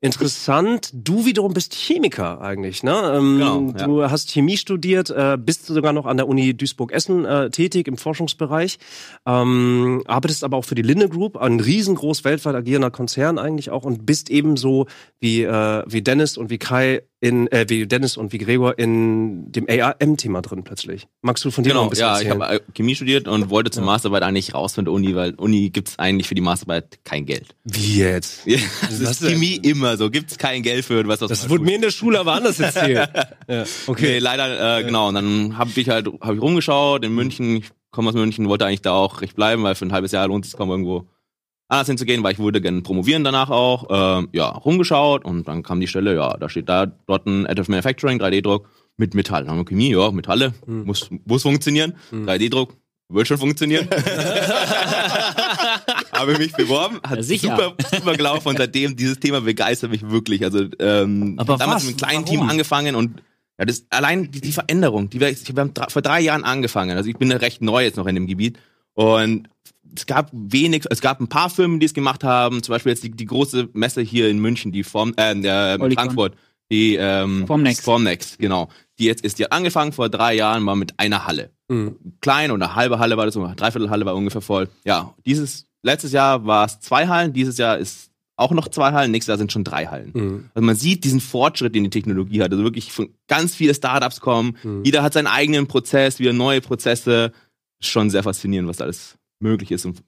Interessant. 0.04 0.90
Du 0.94 1.26
wiederum 1.26 1.54
bist 1.54 1.74
Chemiker 1.74 2.42
eigentlich, 2.42 2.84
ne? 2.84 3.14
Ähm, 3.16 3.38
genau, 3.38 3.74
ja. 3.78 3.88
Du 3.88 4.04
hast 4.04 4.30
Chemie 4.32 4.58
studiert, 4.58 5.10
äh, 5.10 5.38
bist 5.40 5.66
sogar 5.66 5.94
noch 5.94 6.06
an 6.06 6.18
der 6.18 6.28
Uni 6.28 6.54
Duisburg-Essen 6.54 7.24
äh, 7.24 7.50
tätig 7.52 7.88
im 7.88 7.96
Forschungsbereich, 7.96 8.80
ähm, 9.26 10.04
arbeitest 10.06 10.44
aber 10.44 10.58
auch 10.58 10.66
für 10.66 10.76
die 10.76 10.82
Linde 10.82 11.08
Group, 11.08 11.38
ein 11.38 11.58
riesengroß 11.58 12.26
weltweit 12.26 12.54
agierender 12.54 12.92
Konzern 12.92 13.40
eigentlich 13.40 13.70
auch 13.70 13.86
und 13.86 14.06
bist 14.06 14.30
ebenso 14.30 14.88
wie, 15.22 15.44
äh, 15.44 15.84
wie 15.88 16.02
Dennis 16.02 16.38
und 16.38 16.50
wie 16.50 16.58
Kai 16.58 17.04
in, 17.24 17.50
äh, 17.54 17.66
wie 17.70 17.88
Dennis 17.88 18.18
und 18.18 18.34
wie 18.34 18.38
Gregor 18.38 18.78
in 18.78 19.50
dem 19.50 19.66
ARM-Thema 19.70 20.42
drin 20.42 20.66
plötzlich. 20.66 21.08
Magst 21.22 21.46
du 21.46 21.52
von 21.52 21.64
dir 21.64 21.70
genau, 21.70 21.84
noch 21.84 21.88
ein 21.88 21.90
bisschen 21.92 22.06
ja, 22.06 22.14
erzählen? 22.16 22.38
ich 22.38 22.42
habe 22.42 22.56
äh, 22.56 22.60
Chemie 22.76 22.96
studiert 22.96 23.30
und 23.30 23.50
wollte 23.50 23.72
zur 23.72 23.84
ja. 23.84 23.86
Masterarbeit 23.86 24.24
eigentlich 24.24 24.54
raus 24.54 24.76
von 24.76 24.84
der 24.84 24.94
Uni, 24.94 25.16
weil 25.16 25.34
Uni 25.36 25.70
gibt's 25.70 25.98
eigentlich 25.98 26.28
für 26.28 26.36
die 26.36 26.42
Masterarbeit 26.42 27.00
kein 27.06 27.26
Geld. 27.26 27.56
Wie 27.64 28.00
jetzt? 28.00 28.42
das 28.82 29.00
ist 29.00 29.26
Chemie 29.26 29.56
immer 29.56 29.96
so, 29.96 30.10
gibt's 30.10 30.38
kein 30.38 30.64
Geld 30.64 30.84
für 30.84 31.08
was. 31.08 31.20
Das 31.20 31.50
wurde 31.50 31.64
mir 31.64 31.76
in 31.76 31.82
der 31.82 31.92
Schule 31.92 32.20
aber 32.20 32.34
anders 32.34 32.60
erzählt. 32.60 33.10
ja, 33.48 33.64
okay, 33.88 34.16
nee, 34.16 34.20
leider 34.20 34.80
äh, 34.80 34.84
genau. 34.84 35.08
Und 35.08 35.16
dann 35.16 35.58
habe 35.58 35.72
ich 35.74 35.88
halt 35.88 36.10
hab 36.20 36.36
ich 36.36 36.42
rumgeschaut 36.42 37.06
in 37.06 37.16
München. 37.16 37.56
Ich 37.56 37.70
komme 37.92 38.10
aus 38.10 38.16
München, 38.16 38.50
wollte 38.50 38.66
eigentlich 38.66 38.82
da 38.82 38.92
auch 38.92 39.22
recht 39.22 39.38
bleiben, 39.38 39.64
weil 39.64 39.76
für 39.76 39.86
ein 39.86 39.94
halbes 39.94 40.12
Jahr 40.12 40.28
lohnt 40.28 40.46
es 40.46 40.58
kaum 40.58 40.70
irgendwo 40.70 41.08
anders 41.74 41.88
hinzugehen, 41.88 42.24
weil 42.24 42.34
ich 42.34 42.40
würde 42.40 42.62
gerne 42.62 42.82
promovieren 42.82 43.24
danach 43.24 43.50
auch. 43.50 43.88
Ähm, 43.90 44.30
ja, 44.32 44.48
rumgeschaut 44.50 45.26
und 45.26 45.48
dann 45.48 45.64
kam 45.64 45.80
die 45.80 45.88
Stelle, 45.88 46.16
ja, 46.16 46.38
da 46.38 46.48
steht 46.50 46.70
da 46.70 46.86
dort 46.86 47.26
ein 47.28 47.46
Additive 47.46 47.72
Manufacturing, 47.72 48.20
3D-Druck 48.22 48.68
mit 48.98 49.14
Metall. 49.16 49.44
Nanochemie, 49.46 49.92
ja, 49.92 50.12
Metalle, 50.12 50.54
Mhm. 50.66 50.84
muss, 50.86 51.10
muss 51.26 51.42
funktionieren. 51.44 51.94
3D-Druck 52.12 52.76
wird 53.10 53.28
schon 53.28 53.38
funktionieren. 53.38 53.88
Habe 56.14 56.38
mich 56.38 56.54
beworben, 56.54 57.00
hat 57.04 57.18
Ja, 57.18 57.24
super, 57.24 57.74
super 57.92 58.16
gelaufen 58.16 58.48
und 58.50 58.58
seitdem 58.58 58.96
dieses 58.96 59.20
Thema 59.20 59.42
begeistert 59.42 59.92
mich 59.92 60.10
wirklich. 60.10 60.44
Also 60.44 60.66
ähm, 60.80 61.36
Aber 61.38 61.58
damals 61.58 61.84
was? 61.84 61.92
mit 61.92 62.04
einem 62.04 62.10
kleinen 62.12 62.26
Warum? 62.26 62.40
Team 62.40 62.50
angefangen 62.50 62.96
und 62.96 63.22
ja, 63.60 63.66
das 63.66 63.86
allein 63.90 64.32
die, 64.32 64.42
die 64.42 64.52
Veränderung, 64.52 65.10
die 65.10 65.20
wir, 65.20 65.30
ich, 65.30 65.54
wir 65.56 65.62
haben 65.62 65.74
vor 65.90 66.02
drei 66.02 66.22
Jahren 66.22 66.44
angefangen. 66.44 66.98
Also 66.98 67.10
ich 67.10 67.18
bin 67.18 67.32
recht 67.32 67.62
neu 67.62 67.84
jetzt 67.84 67.98
noch 67.98 68.08
in 68.08 68.16
dem 68.16 68.28
Gebiet 68.28 68.58
und 68.94 69.48
es 69.96 70.06
gab 70.06 70.30
wenig, 70.34 70.86
es 70.90 71.02
gab 71.02 71.20
ein 71.20 71.28
paar 71.28 71.50
Firmen, 71.50 71.80
die 71.80 71.86
es 71.86 71.94
gemacht 71.94 72.24
haben. 72.24 72.64
Zum 72.64 72.74
Beispiel 72.74 72.92
jetzt 72.92 73.04
die, 73.04 73.12
die 73.12 73.26
große 73.26 73.70
Messe 73.74 74.02
hier 74.02 74.30
in 74.30 74.40
München, 74.40 74.72
die 74.72 74.84
Form, 74.84 75.14
äh, 75.18 75.34
Olicon. 75.34 75.92
Frankfurt, 75.94 76.36
die 76.72 76.96
ähm, 76.96 77.46
Formnext. 77.48 77.84
Formnext, 77.84 78.40
genau. 78.40 78.70
Die 79.00 79.06
jetzt 79.06 79.24
ist, 79.24 79.40
die 79.40 79.44
hat 79.44 79.52
angefangen 79.52 79.92
vor 79.92 80.10
drei 80.10 80.36
Jahren 80.36 80.64
mal 80.64 80.76
mit 80.76 81.00
einer 81.00 81.26
Halle. 81.26 81.52
Mhm. 81.68 81.96
Klein 82.22 82.52
oder 82.52 82.76
halbe 82.76 83.00
Halle 83.00 83.18
war 83.18 83.26
das, 83.26 83.36
dreiviertel 83.36 83.90
Halle 83.90 84.06
war 84.06 84.16
ungefähr 84.16 84.42
voll. 84.42 84.70
Ja, 84.86 85.14
dieses 85.26 85.68
letztes 85.82 86.12
Jahr 86.12 86.46
war 86.46 86.66
es 86.66 86.80
zwei 86.80 87.08
Hallen, 87.08 87.34
dieses 87.34 87.58
Jahr 87.58 87.78
ist 87.78 88.12
auch 88.36 88.52
noch 88.52 88.68
zwei 88.68 88.92
Hallen, 88.94 89.12
nächstes 89.12 89.28
Jahr 89.32 89.38
sind 89.38 89.52
schon 89.52 89.64
drei 89.64 89.86
Hallen. 89.88 90.12
Mhm. 90.14 90.50
Also 90.54 90.66
man 90.66 90.76
sieht 90.76 91.04
diesen 91.04 91.22
Fortschritt, 91.22 91.76
den 91.76 91.84
die 91.84 91.90
Technologie 91.90 92.42
hat. 92.42 92.52
Also 92.52 92.64
wirklich 92.64 92.92
von 92.92 93.10
ganz 93.28 93.54
viele 93.54 93.76
Startups 93.76 94.22
kommen. 94.22 94.58
Mhm. 94.64 94.84
Jeder 94.84 95.04
hat 95.04 95.14
seinen 95.14 95.28
eigenen 95.28 95.68
Prozess, 95.68 96.20
wieder 96.20 96.34
neue 96.34 96.62
Prozesse. 96.62 97.32
Schon 97.80 98.10
sehr 98.10 98.24
faszinierend, 98.24 98.70
was 98.70 98.78
da 98.78 98.86
alles 98.86 99.18
möglich 99.44 99.72
ist 99.72 99.86
und 99.86 100.04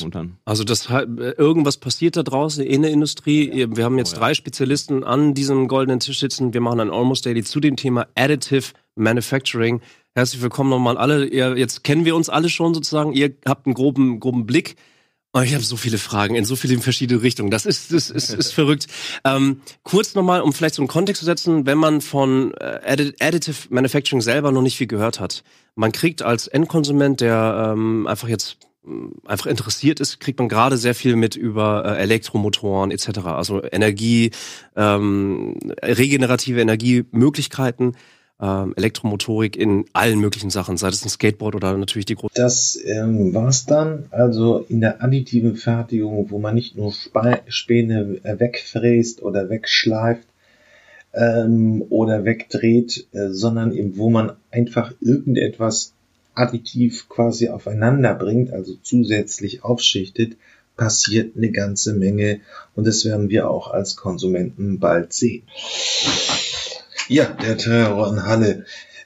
momentan. 0.00 0.36
Also 0.44 0.64
das 0.64 0.90
äh, 0.90 1.06
irgendwas 1.38 1.78
passiert 1.78 2.16
da 2.16 2.22
draußen 2.22 2.62
in 2.64 2.82
der 2.82 2.90
Industrie. 2.90 3.66
Wir 3.74 3.84
haben 3.84 3.96
jetzt 3.96 4.12
Oh, 4.12 4.16
ja. 4.16 4.20
drei 4.20 4.34
Spezialisten 4.34 5.04
an 5.04 5.34
diesem 5.34 5.68
goldenen 5.68 6.00
Tisch 6.00 6.18
sitzen. 6.20 6.52
Wir 6.52 6.60
machen 6.60 6.80
ein 6.80 6.90
Almost 6.90 7.24
Daily 7.24 7.42
zu 7.42 7.60
dem 7.60 7.76
Thema 7.76 8.06
Additive 8.14 8.72
Manufacturing. 8.96 9.80
Herzlich 10.14 10.42
willkommen 10.42 10.68
nochmal 10.68 10.98
alle. 10.98 11.24
Ihr, 11.26 11.56
jetzt 11.56 11.84
kennen 11.84 12.04
wir 12.04 12.14
uns 12.16 12.28
alle 12.28 12.50
schon 12.50 12.74
sozusagen. 12.74 13.12
Ihr 13.14 13.34
habt 13.46 13.66
einen 13.66 13.74
groben, 13.74 14.20
groben 14.20 14.44
Blick. 14.44 14.76
Aber 15.34 15.44
ich 15.44 15.54
habe 15.54 15.64
so 15.64 15.76
viele 15.78 15.96
Fragen 15.96 16.34
in 16.34 16.44
so 16.44 16.56
viele 16.56 16.78
verschiedene 16.78 17.22
Richtungen. 17.22 17.50
Das 17.50 17.64
ist, 17.64 17.90
das 17.92 18.10
ist, 18.10 18.30
ist 18.30 18.52
verrückt. 18.54 18.86
Ähm, 19.24 19.62
kurz 19.82 20.14
nochmal, 20.14 20.42
um 20.42 20.52
vielleicht 20.52 20.74
so 20.74 20.82
einen 20.82 20.88
Kontext 20.88 21.20
zu 21.20 21.24
setzen, 21.26 21.64
wenn 21.64 21.78
man 21.78 22.02
von 22.02 22.52
äh, 22.54 22.80
Addi- 22.86 23.14
Additive 23.18 23.68
Manufacturing 23.70 24.20
selber 24.20 24.52
noch 24.52 24.60
nicht 24.60 24.76
viel 24.76 24.86
gehört 24.86 25.20
hat. 25.20 25.42
Man 25.74 25.90
kriegt 25.90 26.20
als 26.22 26.48
Endkonsument, 26.48 27.22
der 27.22 27.72
ähm, 27.72 28.06
einfach 28.06 28.28
jetzt 28.28 28.58
mh, 28.84 29.12
einfach 29.24 29.46
interessiert 29.46 30.00
ist, 30.00 30.20
kriegt 30.20 30.38
man 30.38 30.50
gerade 30.50 30.76
sehr 30.76 30.94
viel 30.94 31.16
mit 31.16 31.34
über 31.34 31.84
äh, 31.86 32.02
Elektromotoren 32.02 32.90
etc. 32.90 33.20
Also 33.24 33.62
Energie, 33.64 34.32
ähm, 34.76 35.56
regenerative 35.82 36.60
Energiemöglichkeiten, 36.60 37.96
ähm, 38.42 38.74
Elektromotorik 38.76 39.56
in 39.56 39.84
allen 39.92 40.18
möglichen 40.18 40.50
Sachen, 40.50 40.76
sei 40.76 40.88
es 40.88 41.04
ein 41.04 41.08
Skateboard 41.08 41.54
oder 41.54 41.76
natürlich 41.76 42.06
die 42.06 42.16
großen. 42.16 42.34
Das 42.34 42.78
ähm, 42.84 43.32
war's 43.32 43.66
dann. 43.66 44.06
Also 44.10 44.58
in 44.68 44.80
der 44.80 45.02
additiven 45.02 45.54
Fertigung, 45.54 46.30
wo 46.30 46.38
man 46.40 46.56
nicht 46.56 46.76
nur 46.76 46.92
Spe 46.92 47.40
Späne 47.46 48.20
äh, 48.24 48.40
wegfräst 48.40 49.22
oder 49.22 49.48
wegschleift 49.48 50.26
ähm, 51.14 51.84
oder 51.88 52.24
wegdreht, 52.24 53.06
äh, 53.12 53.28
sondern 53.28 53.72
eben, 53.72 53.96
wo 53.96 54.10
man 54.10 54.32
einfach 54.50 54.92
irgendetwas 55.00 55.92
additiv 56.34 57.08
quasi 57.08 57.48
aufeinander 57.48 58.14
bringt, 58.14 58.52
also 58.52 58.74
zusätzlich 58.82 59.62
aufschichtet, 59.62 60.36
passiert 60.76 61.36
eine 61.36 61.52
ganze 61.52 61.92
Menge 61.92 62.40
und 62.74 62.86
das 62.86 63.04
werden 63.04 63.28
wir 63.28 63.48
auch 63.50 63.70
als 63.70 63.94
Konsumenten 63.94 64.80
bald 64.80 65.12
sehen. 65.12 65.42
Ja, 67.08 67.24
der 67.26 67.56
Terror 67.56 68.08
in 68.12 68.24
Halle 68.24 68.64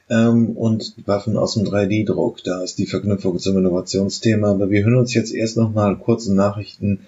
ähm, 0.09 0.51
und 0.51 0.95
Waffen 1.07 1.37
aus 1.37 1.55
dem 1.55 1.65
3D-Druck. 1.65 2.43
Da 2.45 2.63
ist 2.63 2.79
die 2.79 2.87
Verknüpfung 2.87 3.39
zum 3.39 3.59
Innovationsthema. 3.59 4.51
Aber 4.51 4.71
wir 4.71 4.85
hören 4.85 4.97
uns 4.97 5.15
jetzt 5.15 5.33
erst 5.33 5.57
nochmal 5.57 5.97
kurze 5.97 6.35
Nachrichten, 6.35 7.01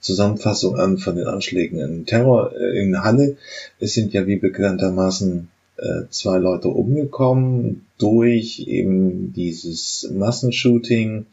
Zusammenfassung 0.00 0.76
an 0.76 0.98
von 0.98 1.16
den 1.16 1.26
Anschlägen 1.26 1.80
in 1.80 2.06
Terror 2.06 2.52
äh, 2.56 2.80
in 2.80 3.02
Halle. 3.02 3.36
Es 3.80 3.94
sind 3.94 4.12
ja 4.12 4.26
wie 4.26 4.36
bekanntermaßen 4.36 5.48
äh, 5.76 6.02
zwei 6.10 6.38
Leute 6.38 6.68
umgekommen 6.68 7.86
durch 7.98 8.60
eben 8.66 9.32
dieses 9.32 10.08
Massenshooting. 10.12 11.26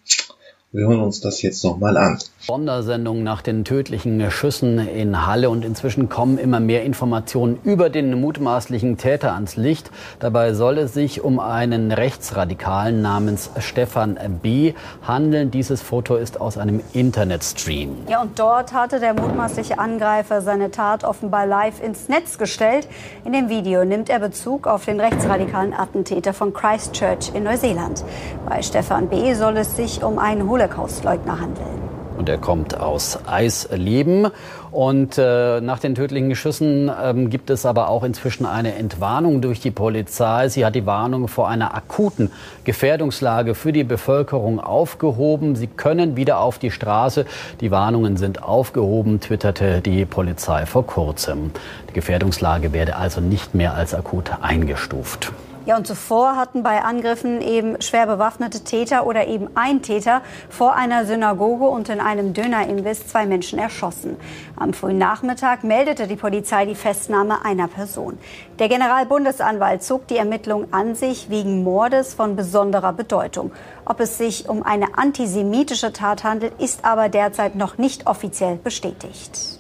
Wir 0.75 0.87
hören 0.87 1.01
uns 1.01 1.21
das 1.21 1.43
jetzt 1.43 1.63
nochmal 1.63 1.95
an. 1.97 2.17
Sondersendung 2.39 3.21
nach 3.21 3.43
den 3.43 3.63
tödlichen 3.63 4.31
Schüssen 4.31 4.79
in 4.79 5.27
Halle 5.27 5.51
und 5.51 5.63
inzwischen 5.63 6.09
kommen 6.09 6.39
immer 6.39 6.59
mehr 6.59 6.83
Informationen 6.83 7.59
über 7.63 7.91
den 7.91 8.19
mutmaßlichen 8.19 8.97
Täter 8.97 9.35
ans 9.35 9.55
Licht. 9.55 9.91
Dabei 10.19 10.55
soll 10.55 10.79
es 10.79 10.95
sich 10.95 11.23
um 11.23 11.39
einen 11.39 11.91
Rechtsradikalen 11.91 13.03
namens 13.03 13.51
Stefan 13.59 14.17
B. 14.41 14.73
handeln. 15.07 15.51
Dieses 15.51 15.83
Foto 15.83 16.15
ist 16.15 16.41
aus 16.41 16.57
einem 16.57 16.81
Internetstream. 16.93 17.95
Ja, 18.09 18.23
und 18.23 18.39
dort 18.39 18.73
hatte 18.73 18.99
der 18.99 19.13
mutmaßliche 19.13 19.77
Angreifer 19.77 20.41
seine 20.41 20.71
Tat 20.71 21.03
offenbar 21.03 21.45
live 21.45 21.83
ins 21.83 22.09
Netz 22.09 22.39
gestellt. 22.39 22.87
In 23.25 23.33
dem 23.33 23.47
Video 23.47 23.85
nimmt 23.85 24.09
er 24.09 24.17
Bezug 24.17 24.65
auf 24.65 24.85
den 24.85 24.99
rechtsradikalen 24.99 25.75
Attentäter 25.75 26.33
von 26.33 26.51
Christchurch 26.51 27.29
in 27.35 27.43
Neuseeland. 27.43 28.03
Bei 28.49 28.63
Stefan 28.63 29.07
B. 29.07 29.35
soll 29.35 29.55
es 29.57 29.75
sich 29.75 30.03
um 30.03 30.17
einen 30.17 30.49
Holocaustleugner 30.63 31.39
handeln. 31.39 31.93
Und 32.17 32.29
er 32.29 32.37
kommt 32.37 32.79
aus 32.79 33.19
Eisleben. 33.25 34.27
Und 34.71 35.17
äh, 35.17 35.61
nach 35.61 35.79
den 35.79 35.95
tödlichen 35.95 36.35
Schüssen 36.35 36.91
ähm, 37.03 37.29
gibt 37.29 37.49
es 37.49 37.65
aber 37.65 37.89
auch 37.89 38.03
inzwischen 38.03 38.45
eine 38.45 38.75
Entwarnung 38.75 39.41
durch 39.41 39.59
die 39.59 39.71
Polizei. 39.71 40.47
Sie 40.47 40.63
hat 40.65 40.75
die 40.75 40.85
Warnung 40.85 41.27
vor 41.27 41.49
einer 41.49 41.75
akuten 41.75 42.31
Gefährdungslage 42.63 43.55
für 43.55 43.71
die 43.71 43.83
Bevölkerung 43.83 44.59
aufgehoben. 44.59 45.55
Sie 45.55 45.67
können 45.67 46.15
wieder 46.15 46.39
auf 46.39 46.59
die 46.59 46.71
Straße. 46.71 47.25
Die 47.61 47.71
Warnungen 47.71 48.15
sind 48.15 48.43
aufgehoben, 48.43 49.19
twitterte 49.19 49.81
die 49.81 50.05
Polizei 50.05 50.65
vor 50.65 50.85
kurzem. 50.85 51.51
Die 51.89 51.93
Gefährdungslage 51.93 52.73
werde 52.73 52.95
also 52.95 53.21
nicht 53.21 53.55
mehr 53.55 53.73
als 53.73 53.93
akut 53.93 54.31
eingestuft. 54.41 55.33
Ja, 55.65 55.77
und 55.77 55.87
zuvor 55.87 56.35
hatten 56.35 56.61
bei 56.61 56.81
Angriffen 56.81 57.41
eben 57.41 57.81
schwer 57.81 58.05
bewaffnete 58.05 58.65
Täter 58.65 59.07
oder 59.07 59.27
eben 59.27 59.47
ein 59.55 59.81
Täter 59.81 60.21
vor 60.49 60.75
einer 60.75 61.05
Synagoge 61.05 61.65
und 61.67 61.87
in 61.87 62.01
einem 62.01 62.33
Dönerimbiss 62.33 63.07
zwei 63.07 63.25
Menschen 63.25 63.59
erschossen. 63.59 64.17
Am 64.57 64.73
frühen 64.73 64.97
Nachmittag 64.97 65.63
meldete 65.63 66.07
die 66.07 66.17
Polizei 66.17 66.65
die 66.65 66.75
Festnahme 66.75 67.45
einer 67.45 67.69
Person. 67.69 68.17
Der 68.59 68.67
Generalbundesanwalt 68.67 69.83
zog 69.83 70.05
die 70.07 70.17
Ermittlung 70.17 70.73
an 70.73 70.95
sich 70.95 71.29
wegen 71.29 71.63
Mordes 71.63 72.13
von 72.13 72.35
besonderer 72.35 72.91
Bedeutung. 72.91 73.51
Ob 73.85 74.01
es 74.01 74.17
sich 74.17 74.49
um 74.49 74.63
eine 74.63 74.97
antisemitische 74.97 75.93
Tat 75.93 76.25
handelt, 76.25 76.59
ist 76.59 76.83
aber 76.83 77.07
derzeit 77.07 77.55
noch 77.55 77.77
nicht 77.77 78.05
offiziell 78.05 78.57
bestätigt. 78.57 79.52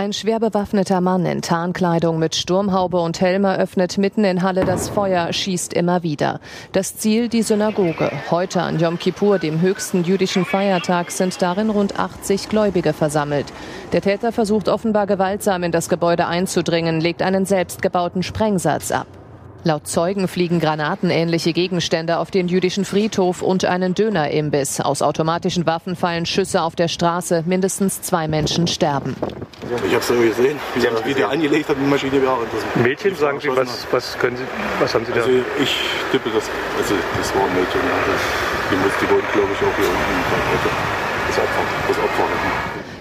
Ein 0.00 0.14
schwer 0.14 0.40
bewaffneter 0.40 1.02
Mann 1.02 1.26
in 1.26 1.42
Tarnkleidung 1.42 2.18
mit 2.18 2.34
Sturmhaube 2.34 2.98
und 2.98 3.20
Helm 3.20 3.44
eröffnet 3.44 3.98
mitten 3.98 4.24
in 4.24 4.42
Halle 4.42 4.64
das 4.64 4.88
Feuer, 4.88 5.30
schießt 5.30 5.74
immer 5.74 6.02
wieder. 6.02 6.40
Das 6.72 6.96
Ziel 6.96 7.28
die 7.28 7.42
Synagoge. 7.42 8.10
Heute 8.30 8.62
an 8.62 8.78
Yom 8.78 8.98
Kippur, 8.98 9.38
dem 9.38 9.60
höchsten 9.60 10.02
jüdischen 10.02 10.46
Feiertag, 10.46 11.10
sind 11.10 11.42
darin 11.42 11.68
rund 11.68 12.00
80 12.00 12.48
Gläubige 12.48 12.94
versammelt. 12.94 13.52
Der 13.92 14.00
Täter 14.00 14.32
versucht 14.32 14.70
offenbar 14.70 15.06
gewaltsam 15.06 15.64
in 15.64 15.70
das 15.70 15.90
Gebäude 15.90 16.26
einzudringen, 16.26 17.02
legt 17.02 17.20
einen 17.20 17.44
selbstgebauten 17.44 18.22
Sprengsatz 18.22 18.92
ab. 18.92 19.06
Laut 19.64 19.86
Zeugen 19.86 20.28
fliegen 20.28 20.60
granatenähnliche 20.60 21.52
Gegenstände 21.52 22.20
auf 22.20 22.30
den 22.30 22.48
jüdischen 22.48 22.86
Friedhof 22.86 23.42
und 23.42 23.66
einen 23.66 23.94
Dönerimbiss. 23.94 24.80
Aus 24.80 25.02
automatischen 25.02 25.66
Waffen 25.66 25.94
fallen 25.94 26.24
Schüsse 26.24 26.62
auf 26.62 26.74
der 26.74 26.88
Straße. 26.88 27.44
Mindestens 27.46 28.00
zwei 28.00 28.28
Menschen 28.28 28.66
sterben. 28.66 29.14
Ich 29.76 29.92
habe 29.92 29.98
es 29.98 30.08
so 30.08 30.14
gesehen, 30.14 30.58
wie 30.74 30.84
er 30.84 31.04
wie 31.04 31.14
der 31.14 31.30
angelegt 31.30 31.68
hat, 31.68 31.76
die 31.76 31.88
Maschine 31.88 32.22
ja. 32.22 32.32
Und 32.32 32.48
das 32.52 32.84
Mädchen, 32.84 33.14
sagen 33.14 33.40
Sie, 33.40 33.48
was, 33.48 33.86
was, 33.90 34.18
können 34.18 34.36
Sie, 34.36 34.44
was 34.80 34.94
haben 34.94 35.04
Sie 35.04 35.12
da? 35.12 35.20
Also 35.20 35.30
ich 35.62 35.76
tippe, 36.10 36.30
das, 36.30 36.44
also 36.78 36.94
das 37.16 37.34
war 37.34 37.44
ein 37.44 37.54
Mädchen. 37.54 37.80
Also 37.80 38.12
die, 38.70 38.76
muss, 38.76 38.92
die 39.00 39.10
wohnt, 39.10 39.32
glaube 39.32 39.48
ich, 39.52 39.58
auch 39.58 39.76
hier 39.76 39.86
unten. 39.86 40.90
Das 41.28 41.38
Opfer, 41.38 41.62
das 41.88 41.98
Opfer. 41.98 42.24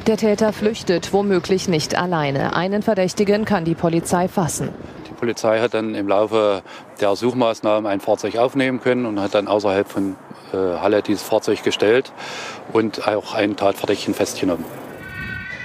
Der 0.07 0.17
Täter 0.17 0.53
flüchtet, 0.53 1.13
womöglich 1.13 1.67
nicht 1.67 1.97
alleine. 1.97 2.55
Einen 2.55 2.81
Verdächtigen 2.81 3.45
kann 3.45 3.65
die 3.65 3.75
Polizei 3.75 4.27
fassen. 4.27 4.69
Die 5.07 5.13
Polizei 5.13 5.59
hat 5.59 5.73
dann 5.73 5.95
im 5.95 6.07
Laufe 6.07 6.61
der 7.01 7.15
Suchmaßnahmen 7.15 7.89
ein 7.89 7.99
Fahrzeug 7.99 8.37
aufnehmen 8.37 8.81
können 8.81 9.05
und 9.05 9.19
hat 9.19 9.35
dann 9.35 9.47
außerhalb 9.47 9.87
von 9.87 10.15
äh, 10.53 10.57
Halle 10.57 11.01
dieses 11.01 11.23
Fahrzeug 11.23 11.63
gestellt 11.63 12.11
und 12.73 13.07
auch 13.07 13.33
einen 13.33 13.55
Tatverdächtigen 13.55 14.13
festgenommen. 14.13 14.65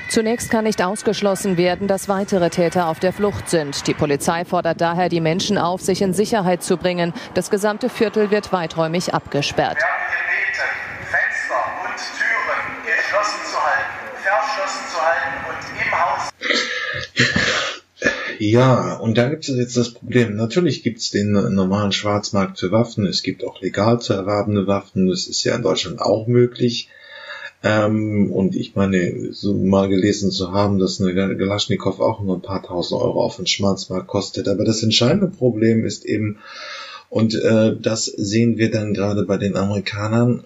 Zunächst 0.08 0.50
kann 0.50 0.64
nicht 0.64 0.82
ausgeschlossen 0.82 1.56
werden, 1.56 1.88
dass 1.88 2.08
weitere 2.08 2.50
Täter 2.50 2.88
auf 2.88 3.00
der 3.00 3.12
Flucht 3.12 3.48
sind. 3.48 3.86
Die 3.86 3.94
Polizei 3.94 4.44
fordert 4.44 4.80
daher 4.80 5.08
die 5.08 5.20
Menschen 5.20 5.58
auf, 5.58 5.80
sich 5.80 6.02
in 6.02 6.12
Sicherheit 6.12 6.62
zu 6.62 6.76
bringen. 6.76 7.12
Das 7.34 7.50
gesamte 7.50 7.88
Viertel 7.88 8.30
wird 8.30 8.52
weiträumig 8.52 9.14
abgesperrt. 9.14 9.78
geschlossen 13.14 13.40
zu 13.50 13.56
halten, 13.62 13.94
verschlossen 14.22 14.84
zu 14.90 14.98
halten 15.00 15.32
und 15.48 15.62
im 15.80 15.92
Haus. 15.92 16.30
Ja, 18.38 18.94
und 18.96 19.16
da 19.16 19.28
gibt 19.28 19.48
es 19.48 19.56
jetzt 19.56 19.76
das 19.76 19.94
Problem. 19.94 20.36
Natürlich 20.36 20.82
gibt 20.82 20.98
es 20.98 21.10
den 21.10 21.32
normalen 21.32 21.92
Schwarzmarkt 21.92 22.58
für 22.58 22.72
Waffen. 22.72 23.06
Es 23.06 23.22
gibt 23.22 23.44
auch 23.44 23.60
legal 23.60 24.00
zu 24.00 24.12
erwerbende 24.12 24.66
Waffen. 24.66 25.08
Das 25.08 25.26
ist 25.26 25.44
ja 25.44 25.54
in 25.54 25.62
Deutschland 25.62 26.00
auch 26.00 26.26
möglich. 26.26 26.88
Ähm, 27.64 28.30
und 28.30 28.54
ich 28.54 28.76
meine, 28.76 29.32
so 29.32 29.54
mal 29.54 29.88
gelesen 29.88 30.30
zu 30.30 30.52
haben, 30.52 30.78
dass 30.78 31.00
eine 31.00 31.14
Galaschnikow 31.14 31.98
auch 31.98 32.20
nur 32.20 32.36
ein 32.36 32.42
paar 32.42 32.62
tausend 32.62 33.00
Euro 33.00 33.24
auf 33.24 33.36
dem 33.36 33.46
Schwarzmarkt 33.46 34.06
kostet. 34.06 34.48
Aber 34.48 34.64
das 34.64 34.82
entscheidende 34.82 35.28
Problem 35.28 35.86
ist 35.86 36.04
eben, 36.04 36.38
und 37.08 37.34
äh, 37.34 37.74
das 37.80 38.04
sehen 38.04 38.58
wir 38.58 38.70
dann 38.70 38.92
gerade 38.92 39.24
bei 39.24 39.38
den 39.38 39.56
Amerikanern, 39.56 40.44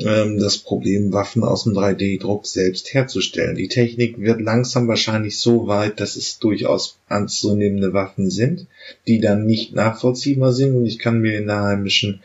ähm, 0.00 0.38
das 0.38 0.58
Problem, 0.58 1.12
Waffen 1.12 1.44
aus 1.44 1.64
dem 1.64 1.74
3D-Druck 1.74 2.46
selbst 2.46 2.92
herzustellen. 2.92 3.56
Die 3.56 3.68
Technik 3.68 4.18
wird 4.18 4.40
langsam 4.40 4.88
wahrscheinlich 4.88 5.38
so 5.38 5.66
weit, 5.66 6.00
dass 6.00 6.16
es 6.16 6.38
durchaus 6.38 6.98
anzunehmende 7.08 7.92
Waffen 7.92 8.30
sind, 8.30 8.66
die 9.06 9.20
dann 9.20 9.46
nicht 9.46 9.74
nachvollziehbar 9.74 10.52
sind 10.52 10.74
und 10.74 10.86
ich 10.86 10.98
kann 10.98 11.20
mir 11.20 11.38
in 11.38 11.46
der 11.46 11.62
heimischen 11.62 12.22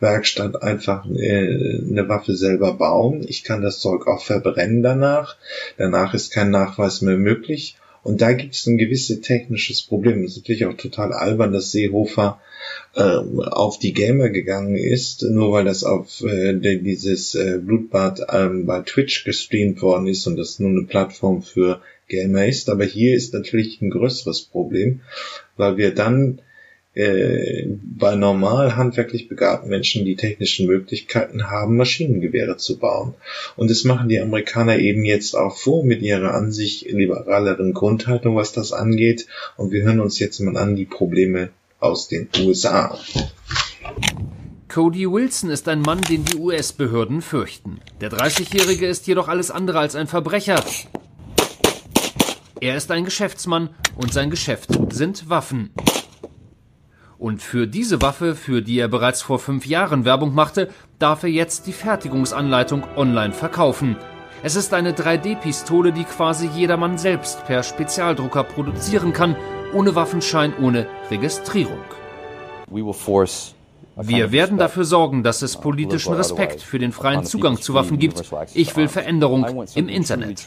Werkstatt 0.00 0.62
einfach 0.62 1.06
äh, 1.10 1.80
eine 1.88 2.08
Waffe 2.08 2.34
selber 2.34 2.74
bauen. 2.74 3.24
Ich 3.26 3.44
kann 3.44 3.62
das 3.62 3.80
Zeug 3.80 4.06
auch 4.06 4.22
verbrennen 4.22 4.82
danach. 4.82 5.36
Danach 5.76 6.14
ist 6.14 6.32
kein 6.32 6.50
Nachweis 6.50 7.02
mehr 7.02 7.18
möglich. 7.18 7.76
Und 8.02 8.20
da 8.20 8.32
gibt 8.32 8.54
es 8.54 8.66
ein 8.66 8.78
gewisses 8.78 9.20
technisches 9.20 9.82
Problem. 9.82 10.24
Es 10.24 10.32
ist 10.32 10.38
natürlich 10.38 10.66
auch 10.66 10.76
total 10.76 11.12
albern, 11.12 11.52
dass 11.52 11.70
Seehofer 11.70 12.40
äh, 12.94 13.00
auf 13.02 13.78
die 13.78 13.92
Gamer 13.92 14.28
gegangen 14.30 14.76
ist, 14.76 15.22
nur 15.22 15.52
weil 15.52 15.64
das 15.64 15.84
auf 15.84 16.22
äh, 16.22 16.54
dieses 16.54 17.34
äh, 17.34 17.58
Blutbad 17.58 18.20
ähm, 18.30 18.66
bei 18.66 18.80
Twitch 18.80 19.24
gestreamt 19.24 19.82
worden 19.82 20.08
ist 20.08 20.26
und 20.26 20.36
das 20.36 20.58
nur 20.58 20.70
eine 20.70 20.82
Plattform 20.82 21.42
für 21.42 21.80
Gamer 22.08 22.46
ist. 22.46 22.68
Aber 22.68 22.84
hier 22.84 23.14
ist 23.14 23.34
natürlich 23.34 23.80
ein 23.80 23.90
größeres 23.90 24.42
Problem, 24.42 25.00
weil 25.56 25.76
wir 25.76 25.94
dann 25.94 26.40
äh, 26.94 27.66
bei 27.68 28.16
normal 28.16 28.76
handwerklich 28.76 29.28
begabten 29.28 29.70
Menschen 29.70 30.04
die 30.04 30.16
technischen 30.16 30.66
Möglichkeiten 30.66 31.50
haben, 31.50 31.76
Maschinengewehre 31.76 32.58
zu 32.58 32.78
bauen. 32.78 33.14
Und 33.56 33.70
das 33.70 33.84
machen 33.84 34.08
die 34.08 34.20
Amerikaner 34.20 34.78
eben 34.78 35.04
jetzt 35.04 35.34
auch 35.34 35.56
vor 35.56 35.84
mit 35.84 36.02
ihrer 36.02 36.34
an 36.34 36.52
sich 36.52 36.86
liberaleren 36.90 37.72
Grundhaltung, 37.72 38.36
was 38.36 38.52
das 38.52 38.72
angeht. 38.72 39.26
Und 39.56 39.72
wir 39.72 39.82
hören 39.82 40.00
uns 40.00 40.18
jetzt 40.18 40.40
mal 40.40 40.56
an 40.56 40.76
die 40.76 40.84
Probleme 40.84 41.50
aus 41.80 42.08
den 42.08 42.28
USA. 42.40 42.98
Cody 44.68 45.10
Wilson 45.10 45.50
ist 45.50 45.68
ein 45.68 45.80
Mann, 45.80 46.00
den 46.02 46.24
die 46.24 46.36
US-Behörden 46.36 47.20
fürchten. 47.20 47.80
Der 48.00 48.10
30-Jährige 48.10 48.86
ist 48.86 49.06
jedoch 49.06 49.28
alles 49.28 49.50
andere 49.50 49.78
als 49.78 49.96
ein 49.96 50.06
Verbrecher. 50.06 50.64
Er 52.60 52.76
ist 52.76 52.90
ein 52.90 53.04
Geschäftsmann 53.04 53.70
und 53.96 54.12
sein 54.12 54.30
Geschäft 54.30 54.70
sind 54.90 55.28
Waffen. 55.28 55.70
Und 57.22 57.40
für 57.40 57.68
diese 57.68 58.02
Waffe, 58.02 58.34
für 58.34 58.62
die 58.62 58.80
er 58.80 58.88
bereits 58.88 59.22
vor 59.22 59.38
fünf 59.38 59.64
Jahren 59.64 60.04
Werbung 60.04 60.34
machte, 60.34 60.68
darf 60.98 61.22
er 61.22 61.28
jetzt 61.28 61.68
die 61.68 61.72
Fertigungsanleitung 61.72 62.82
online 62.96 63.32
verkaufen. 63.32 63.96
Es 64.42 64.56
ist 64.56 64.74
eine 64.74 64.90
3D-Pistole, 64.90 65.92
die 65.92 66.02
quasi 66.02 66.48
jedermann 66.48 66.98
selbst 66.98 67.44
per 67.46 67.62
Spezialdrucker 67.62 68.42
produzieren 68.42 69.12
kann 69.12 69.36
ohne 69.72 69.94
Waffenschein, 69.94 70.52
ohne 70.60 70.88
Registrierung. 71.12 71.78
Wir 73.96 74.32
werden 74.32 74.58
dafür 74.58 74.84
sorgen, 74.84 75.22
dass 75.22 75.42
es 75.42 75.56
politischen 75.56 76.14
Respekt 76.14 76.60
für 76.60 76.80
den 76.80 76.90
freien 76.90 77.24
Zugang 77.24 77.56
zu 77.56 77.72
Waffen 77.72 78.00
gibt. 78.00 78.20
Ich 78.54 78.74
will 78.74 78.88
Veränderung 78.88 79.46
im 79.76 79.88
Internet. 79.88 80.44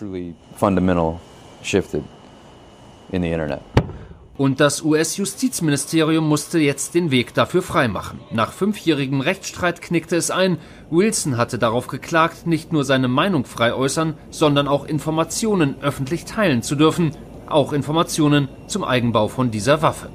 Und 4.38 4.60
das 4.60 4.82
US-Justizministerium 4.82 6.28
musste 6.28 6.60
jetzt 6.60 6.94
den 6.94 7.10
Weg 7.10 7.34
dafür 7.34 7.62
freimachen. 7.62 8.20
Nach 8.32 8.52
fünfjährigem 8.52 9.22
Rechtsstreit 9.22 9.82
knickte 9.82 10.18
es 10.18 10.30
ein, 10.30 10.58
Wilson 10.90 11.38
hatte 11.38 11.58
darauf 11.58 11.88
geklagt, 11.88 12.46
nicht 12.46 12.74
nur 12.74 12.84
seine 12.84 13.08
Meinung 13.08 13.46
frei 13.46 13.74
äußern, 13.74 14.16
sondern 14.32 14.68
auch 14.68 14.86
Informationen 14.86 15.76
öffentlich 15.82 16.26
teilen 16.26 16.64
zu 16.64 16.76
dürfen 16.76 17.14
auch 17.48 17.74
Informationen 17.74 18.48
zum 18.68 18.84
Eigenbau 18.84 19.28
von 19.28 19.52
dieser 19.52 19.82
Waffe. 19.82 20.10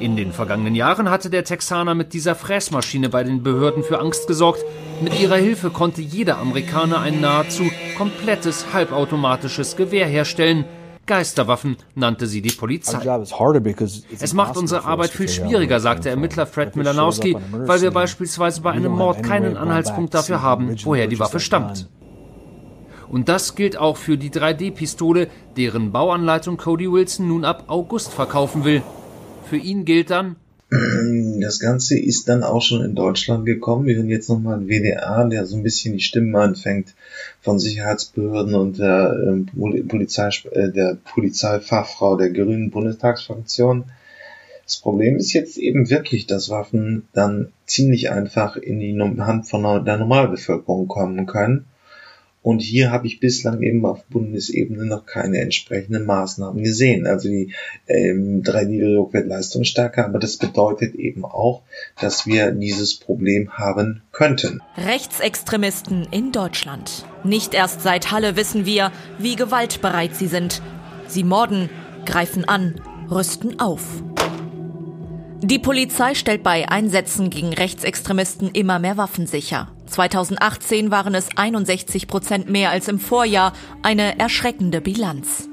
In 0.00 0.16
den 0.16 0.32
vergangenen 0.32 0.74
Jahren 0.74 1.08
hatte 1.08 1.30
der 1.30 1.44
Texaner 1.44 1.94
mit 1.94 2.12
dieser 2.12 2.34
Fräsmaschine 2.34 3.08
bei 3.08 3.22
den 3.22 3.42
Behörden 3.42 3.84
für 3.84 4.00
Angst 4.00 4.26
gesorgt. 4.26 4.64
Mit 5.00 5.18
ihrer 5.20 5.36
Hilfe 5.36 5.70
konnte 5.70 6.02
jeder 6.02 6.38
Amerikaner 6.38 7.00
ein 7.00 7.20
nahezu 7.20 7.64
komplettes 7.96 8.72
halbautomatisches 8.72 9.76
Gewehr 9.76 10.06
herstellen. 10.06 10.64
Geisterwaffen 11.06 11.76
nannte 11.94 12.26
sie 12.26 12.42
die 12.42 12.52
Polizei. 12.52 13.00
Es 14.20 14.32
macht 14.32 14.56
unsere 14.56 14.84
Arbeit 14.84 15.10
viel 15.10 15.28
schwieriger, 15.28 15.80
sagte 15.80 16.10
Ermittler 16.10 16.46
Fred 16.46 16.76
Milanowski, 16.76 17.36
weil 17.52 17.80
wir 17.82 17.90
beispielsweise 17.90 18.60
bei 18.62 18.72
einem 18.72 18.92
Mord 18.92 19.22
keinen 19.22 19.56
Anhaltspunkt 19.56 20.14
dafür 20.14 20.42
haben, 20.42 20.74
woher 20.84 21.06
die 21.06 21.18
Waffe 21.18 21.40
stammt. 21.40 21.88
Und 23.08 23.28
das 23.28 23.54
gilt 23.54 23.76
auch 23.76 23.96
für 23.96 24.16
die 24.16 24.30
3D-Pistole, 24.30 25.28
deren 25.56 25.92
Bauanleitung 25.92 26.56
Cody 26.56 26.90
Wilson 26.90 27.28
nun 27.28 27.44
ab 27.44 27.64
August 27.68 28.12
verkaufen 28.12 28.64
will. 28.64 28.82
Für 29.44 29.56
ihn 29.56 29.84
gilt 29.84 30.10
dann, 30.10 30.36
das 31.40 31.60
Ganze 31.60 31.98
ist 31.98 32.28
dann 32.28 32.42
auch 32.42 32.62
schon 32.62 32.84
in 32.84 32.94
Deutschland 32.94 33.46
gekommen. 33.46 33.86
Wir 33.86 33.96
hören 33.96 34.08
jetzt 34.08 34.28
nochmal 34.28 34.58
ein 34.58 34.68
WDR, 34.68 35.28
der 35.28 35.46
so 35.46 35.56
ein 35.56 35.62
bisschen 35.62 35.94
die 35.94 36.00
Stimmen 36.00 36.34
anfängt 36.34 36.94
von 37.40 37.58
Sicherheitsbehörden 37.58 38.54
und 38.54 38.78
der, 38.78 39.14
äh, 39.14 39.82
Polizei, 39.82 40.30
äh, 40.52 40.72
der 40.72 40.96
Polizeifachfrau 41.04 42.16
der 42.16 42.30
Grünen 42.30 42.70
Bundestagsfraktion. 42.70 43.84
Das 44.64 44.76
Problem 44.76 45.16
ist 45.16 45.32
jetzt 45.32 45.58
eben 45.58 45.90
wirklich, 45.90 46.26
dass 46.26 46.48
Waffen 46.48 47.06
dann 47.12 47.52
ziemlich 47.66 48.10
einfach 48.10 48.56
in 48.56 48.80
die 48.80 48.98
Hand 48.98 49.48
von 49.48 49.84
der 49.84 49.98
Normalbevölkerung 49.98 50.88
kommen 50.88 51.26
können 51.26 51.66
und 52.44 52.60
hier 52.60 52.90
habe 52.90 53.06
ich 53.06 53.20
bislang 53.20 53.62
eben 53.62 53.86
auf 53.86 54.04
Bundesebene 54.04 54.84
noch 54.84 55.06
keine 55.06 55.38
entsprechenden 55.38 56.04
Maßnahmen 56.04 56.62
gesehen. 56.62 57.06
Also 57.06 57.30
die 57.30 57.54
ähm, 57.86 58.42
3D-Druck 58.42 59.14
wird 59.14 59.28
leistungsstärker, 59.28 60.04
aber 60.04 60.18
das 60.18 60.36
bedeutet 60.36 60.94
eben 60.94 61.24
auch, 61.24 61.62
dass 61.98 62.26
wir 62.26 62.50
dieses 62.50 62.96
Problem 62.96 63.54
haben 63.54 64.02
könnten. 64.12 64.60
Rechtsextremisten 64.76 66.06
in 66.10 66.32
Deutschland. 66.32 67.06
Nicht 67.24 67.54
erst 67.54 67.80
seit 67.80 68.12
Halle 68.12 68.36
wissen 68.36 68.66
wir, 68.66 68.92
wie 69.18 69.36
gewaltbereit 69.36 70.14
sie 70.14 70.26
sind. 70.26 70.60
Sie 71.08 71.24
morden, 71.24 71.70
greifen 72.04 72.44
an, 72.44 72.78
rüsten 73.10 73.58
auf. 73.58 74.02
Die 75.46 75.58
Polizei 75.58 76.14
stellt 76.14 76.42
bei 76.42 76.70
Einsätzen 76.70 77.28
gegen 77.28 77.52
Rechtsextremisten 77.52 78.48
immer 78.52 78.78
mehr 78.78 78.96
Waffen 78.96 79.26
sicher. 79.26 79.68
2018 79.84 80.90
waren 80.90 81.14
es 81.14 81.28
61 81.36 82.08
Prozent 82.08 82.48
mehr 82.48 82.70
als 82.70 82.88
im 82.88 82.98
Vorjahr, 82.98 83.52
eine 83.82 84.18
erschreckende 84.18 84.80
Bilanz. 84.80 85.50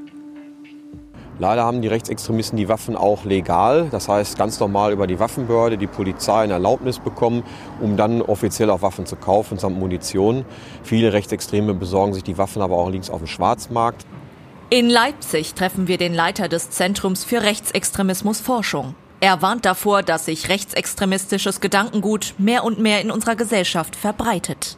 Leider 1.40 1.66
haben 1.66 1.82
die 1.82 1.90
Rechtsextremisten 1.90 2.56
die 2.56 2.70
Waffen 2.70 2.96
auch 2.96 3.26
legal, 3.26 3.90
das 3.92 4.08
heißt 4.08 4.38
ganz 4.38 4.62
normal 4.62 4.94
über 4.94 5.08
die 5.08 5.20
Waffenbehörde, 5.20 5.78
die 5.78 5.88
Polizei 5.88 6.44
eine 6.44 6.54
Erlaubnis 6.54 7.00
bekommen, 7.00 7.44
um 7.82 7.98
dann 7.98 8.22
offiziell 8.22 8.70
auch 8.70 8.82
Waffen 8.82 9.06
zu 9.06 9.18
kaufen 9.18 9.58
samt 9.58 9.78
Munition. 9.78 10.46
Viele 10.84 11.12
Rechtsextreme 11.12 11.74
besorgen 11.74 12.14
sich 12.14 12.24
die 12.24 12.38
Waffen 12.38 12.62
aber 12.62 12.78
auch 12.78 12.90
links 12.90 13.10
auf 13.10 13.18
dem 13.18 13.28
Schwarzmarkt. 13.28 14.06
In 14.70 14.90
Leipzig 14.90 15.54
treffen 15.54 15.90
wir 15.90 15.98
den 15.98 16.14
Leiter 16.14 16.48
des 16.48 16.70
Zentrums 16.70 17.26
für 17.26 17.44
Rechtsextremismusforschung. 17.44 18.96
Er 19.24 19.44
warnt 19.44 19.66
davor, 19.66 20.02
dass 20.02 20.26
sich 20.26 20.50
rechtsextremistisches 20.50 21.62
Gedankengut 21.62 22.34
mehr 22.40 22.64
und 22.64 22.80
mehr 22.80 23.02
in 23.02 23.12
unserer 23.12 23.36
Gesellschaft 23.36 23.96
verbreitet. 23.96 24.78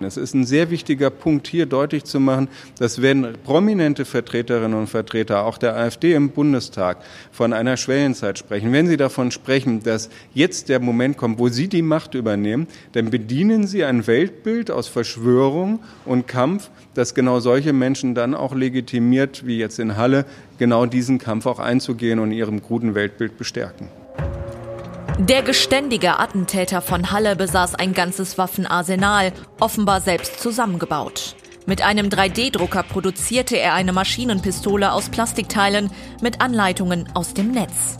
Es 0.00 0.16
ist 0.16 0.34
ein 0.34 0.44
sehr 0.44 0.70
wichtiger 0.70 1.10
Punkt 1.10 1.46
hier 1.46 1.66
deutlich 1.66 2.04
zu 2.04 2.20
machen, 2.20 2.48
dass 2.78 3.00
wenn 3.00 3.34
prominente 3.44 4.04
Vertreterinnen 4.04 4.78
und 4.78 4.88
Vertreter 4.88 5.44
auch 5.44 5.56
der 5.56 5.76
AfD 5.76 6.12
im 6.12 6.30
Bundestag 6.30 6.98
von 7.32 7.52
einer 7.52 7.76
Schwellenzeit 7.76 8.38
sprechen, 8.38 8.72
wenn 8.72 8.86
sie 8.86 8.96
davon 8.96 9.30
sprechen, 9.30 9.82
dass 9.82 10.10
jetzt 10.34 10.68
der 10.68 10.80
Moment 10.80 11.16
kommt, 11.16 11.38
wo 11.38 11.48
sie 11.48 11.68
die 11.68 11.82
Macht 11.82 12.14
übernehmen, 12.14 12.66
dann 12.92 13.10
bedienen 13.10 13.66
sie 13.66 13.84
ein 13.84 14.06
Weltbild 14.06 14.70
aus 14.70 14.88
Verschwörung 14.88 15.80
und 16.04 16.28
Kampf, 16.28 16.70
das 16.94 17.14
genau 17.14 17.40
solche 17.40 17.72
Menschen 17.72 18.14
dann 18.14 18.34
auch 18.34 18.54
legitimiert, 18.54 19.46
wie 19.46 19.58
jetzt 19.58 19.78
in 19.78 19.96
Halle, 19.96 20.26
genau 20.58 20.86
diesen 20.86 21.18
Kampf 21.18 21.46
auch 21.46 21.58
einzugehen 21.58 22.18
und 22.18 22.32
ihrem 22.32 22.62
kruden 22.62 22.94
Weltbild 22.94 23.38
bestärken. 23.38 23.88
Der 25.18 25.42
geständige 25.42 26.18
Attentäter 26.18 26.82
von 26.82 27.10
Halle 27.10 27.36
besaß 27.36 27.74
ein 27.74 27.94
ganzes 27.94 28.36
Waffenarsenal, 28.36 29.32
offenbar 29.58 30.02
selbst 30.02 30.40
zusammengebaut. 30.40 31.36
Mit 31.64 31.80
einem 31.80 32.08
3D-Drucker 32.08 32.82
produzierte 32.82 33.56
er 33.56 33.72
eine 33.72 33.94
Maschinenpistole 33.94 34.92
aus 34.92 35.08
Plastikteilen 35.08 35.90
mit 36.20 36.42
Anleitungen 36.42 37.08
aus 37.14 37.32
dem 37.32 37.50
Netz. 37.50 37.96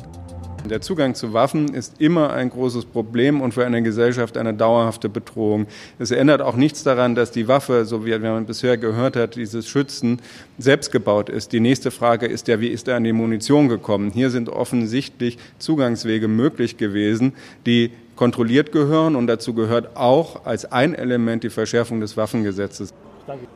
Der 0.68 0.80
Zugang 0.80 1.14
zu 1.14 1.32
Waffen 1.32 1.74
ist 1.74 2.00
immer 2.00 2.32
ein 2.32 2.50
großes 2.50 2.84
Problem 2.86 3.40
und 3.40 3.54
für 3.54 3.64
eine 3.64 3.82
Gesellschaft 3.82 4.36
eine 4.36 4.54
dauerhafte 4.54 5.08
Bedrohung. 5.08 5.66
Es 5.98 6.10
ändert 6.10 6.42
auch 6.42 6.56
nichts 6.56 6.82
daran, 6.82 7.14
dass 7.14 7.30
die 7.30 7.48
Waffe, 7.48 7.84
so 7.84 8.04
wie 8.04 8.18
man 8.18 8.46
bisher 8.46 8.76
gehört 8.76 9.16
hat, 9.16 9.36
dieses 9.36 9.68
Schützen 9.68 10.20
selbst 10.58 10.92
gebaut 10.92 11.28
ist. 11.28 11.52
Die 11.52 11.60
nächste 11.60 11.90
Frage 11.90 12.26
ist 12.26 12.48
ja, 12.48 12.60
wie 12.60 12.68
ist 12.68 12.88
er 12.88 12.96
an 12.96 13.04
die 13.04 13.12
Munition 13.12 13.68
gekommen? 13.68 14.10
Hier 14.12 14.30
sind 14.30 14.48
offensichtlich 14.48 15.38
Zugangswege 15.58 16.28
möglich 16.28 16.76
gewesen, 16.76 17.32
die 17.66 17.90
kontrolliert 18.16 18.72
gehören 18.72 19.14
und 19.14 19.26
dazu 19.26 19.54
gehört 19.54 19.96
auch 19.96 20.46
als 20.46 20.70
ein 20.72 20.94
Element 20.94 21.44
die 21.44 21.50
Verschärfung 21.50 22.00
des 22.00 22.16
Waffengesetzes. 22.16 22.92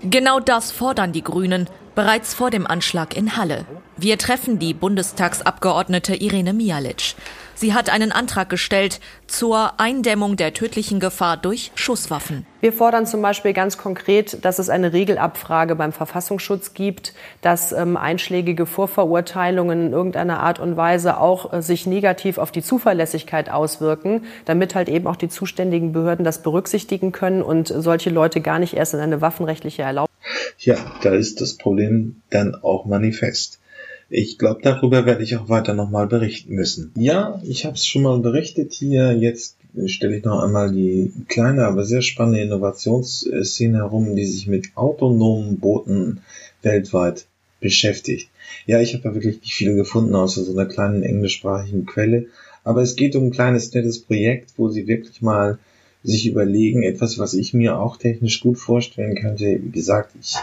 Genau 0.03 0.41
das 0.41 0.73
fordern 0.73 1.13
die 1.13 1.23
Grünen 1.23 1.69
bereits 1.95 2.35
vor 2.35 2.51
dem 2.51 2.67
Anschlag 2.67 3.17
in 3.17 3.37
Halle. 3.37 3.65
Wir 3.97 4.19
treffen 4.19 4.59
die 4.59 4.75
Bundestagsabgeordnete 4.75 6.15
Irene 6.15 6.53
Mialic. 6.53 7.15
Sie 7.61 7.75
hat 7.75 7.91
einen 7.91 8.11
Antrag 8.11 8.49
gestellt 8.49 9.01
zur 9.27 9.79
Eindämmung 9.79 10.37
der 10.37 10.55
tödlichen 10.55 10.99
Gefahr 10.99 11.37
durch 11.37 11.73
Schusswaffen. 11.75 12.47
Wir 12.63 12.73
fordern 12.73 13.05
zum 13.05 13.21
Beispiel 13.21 13.53
ganz 13.53 13.77
konkret, 13.77 14.43
dass 14.47 14.59
es 14.59 14.71
eine 14.71 14.95
Regelabfrage 14.95 15.77
beim 15.77 15.93
Verfassungsschutz 15.93 16.73
gibt, 16.73 17.13
dass 17.43 17.73
ähm, 17.73 17.99
einschlägige 17.99 18.65
Vorverurteilungen 18.65 19.89
in 19.89 19.93
irgendeiner 19.93 20.41
Art 20.41 20.59
und 20.59 20.79
Weise 20.79 21.19
auch 21.19 21.53
äh, 21.53 21.61
sich 21.61 21.87
negativ 21.87 22.39
auf 22.39 22.51
die 22.51 22.63
Zuverlässigkeit 22.63 23.51
auswirken, 23.51 24.25
damit 24.47 24.75
halt 24.75 24.89
eben 24.89 25.07
auch 25.07 25.17
die 25.17 25.29
zuständigen 25.29 25.93
Behörden 25.93 26.25
das 26.25 26.41
berücksichtigen 26.41 27.13
können 27.13 27.43
und 27.43 27.69
solche 27.69 28.09
Leute 28.09 28.41
gar 28.41 28.59
nicht 28.59 28.73
erst 28.73 28.95
in 28.95 29.01
eine 29.01 29.21
waffenrechtliche 29.21 29.83
Erlaubnis. 29.83 30.17
Ja, 30.57 30.77
da 31.03 31.15
ist 31.15 31.43
das 31.43 31.59
Problem 31.59 32.23
dann 32.31 32.55
auch 32.55 32.87
manifest. 32.87 33.60
Ich 34.13 34.39
glaube, 34.39 34.61
darüber 34.61 35.07
werde 35.07 35.23
ich 35.23 35.37
auch 35.37 35.49
weiter 35.49 35.73
nochmal 35.73 36.09
berichten 36.09 36.55
müssen. 36.55 36.91
Ja, 36.97 37.41
ich 37.45 37.65
habe 37.65 37.77
es 37.77 37.87
schon 37.87 38.03
mal 38.03 38.19
berichtet 38.19 38.73
hier. 38.73 39.17
Jetzt 39.17 39.57
stelle 39.87 40.17
ich 40.17 40.25
noch 40.25 40.43
einmal 40.43 40.73
die 40.73 41.13
kleine, 41.29 41.65
aber 41.65 41.85
sehr 41.85 42.03
spannende 42.03 42.41
Innovationsszene 42.41 43.79
herum, 43.79 44.17
die 44.17 44.27
sich 44.27 44.49
mit 44.49 44.77
autonomen 44.77 45.61
Booten 45.61 46.23
weltweit 46.63 47.27
beschäftigt. 47.61 48.31
Ja, 48.67 48.81
ich 48.81 48.95
habe 48.95 49.05
da 49.05 49.15
wirklich 49.15 49.43
nicht 49.43 49.55
viele 49.55 49.77
gefunden, 49.77 50.17
außer 50.17 50.43
so 50.43 50.59
einer 50.59 50.67
kleinen 50.67 51.05
englischsprachigen 51.05 51.87
Quelle. 51.87 52.27
Aber 52.65 52.83
es 52.83 52.97
geht 52.97 53.15
um 53.15 53.27
ein 53.27 53.31
kleines, 53.31 53.73
nettes 53.73 54.01
Projekt, 54.01 54.55
wo 54.57 54.69
sie 54.71 54.89
wirklich 54.89 55.23
mal 55.23 55.61
sich 56.03 56.27
überlegen, 56.27 56.83
etwas, 56.83 57.19
was 57.19 57.35
ich 57.35 57.53
mir 57.53 57.79
auch 57.79 57.97
technisch 57.97 58.41
gut 58.41 58.59
vorstellen 58.59 59.17
könnte. 59.17 59.61
Wie 59.63 59.71
gesagt, 59.71 60.15
ich 60.21 60.37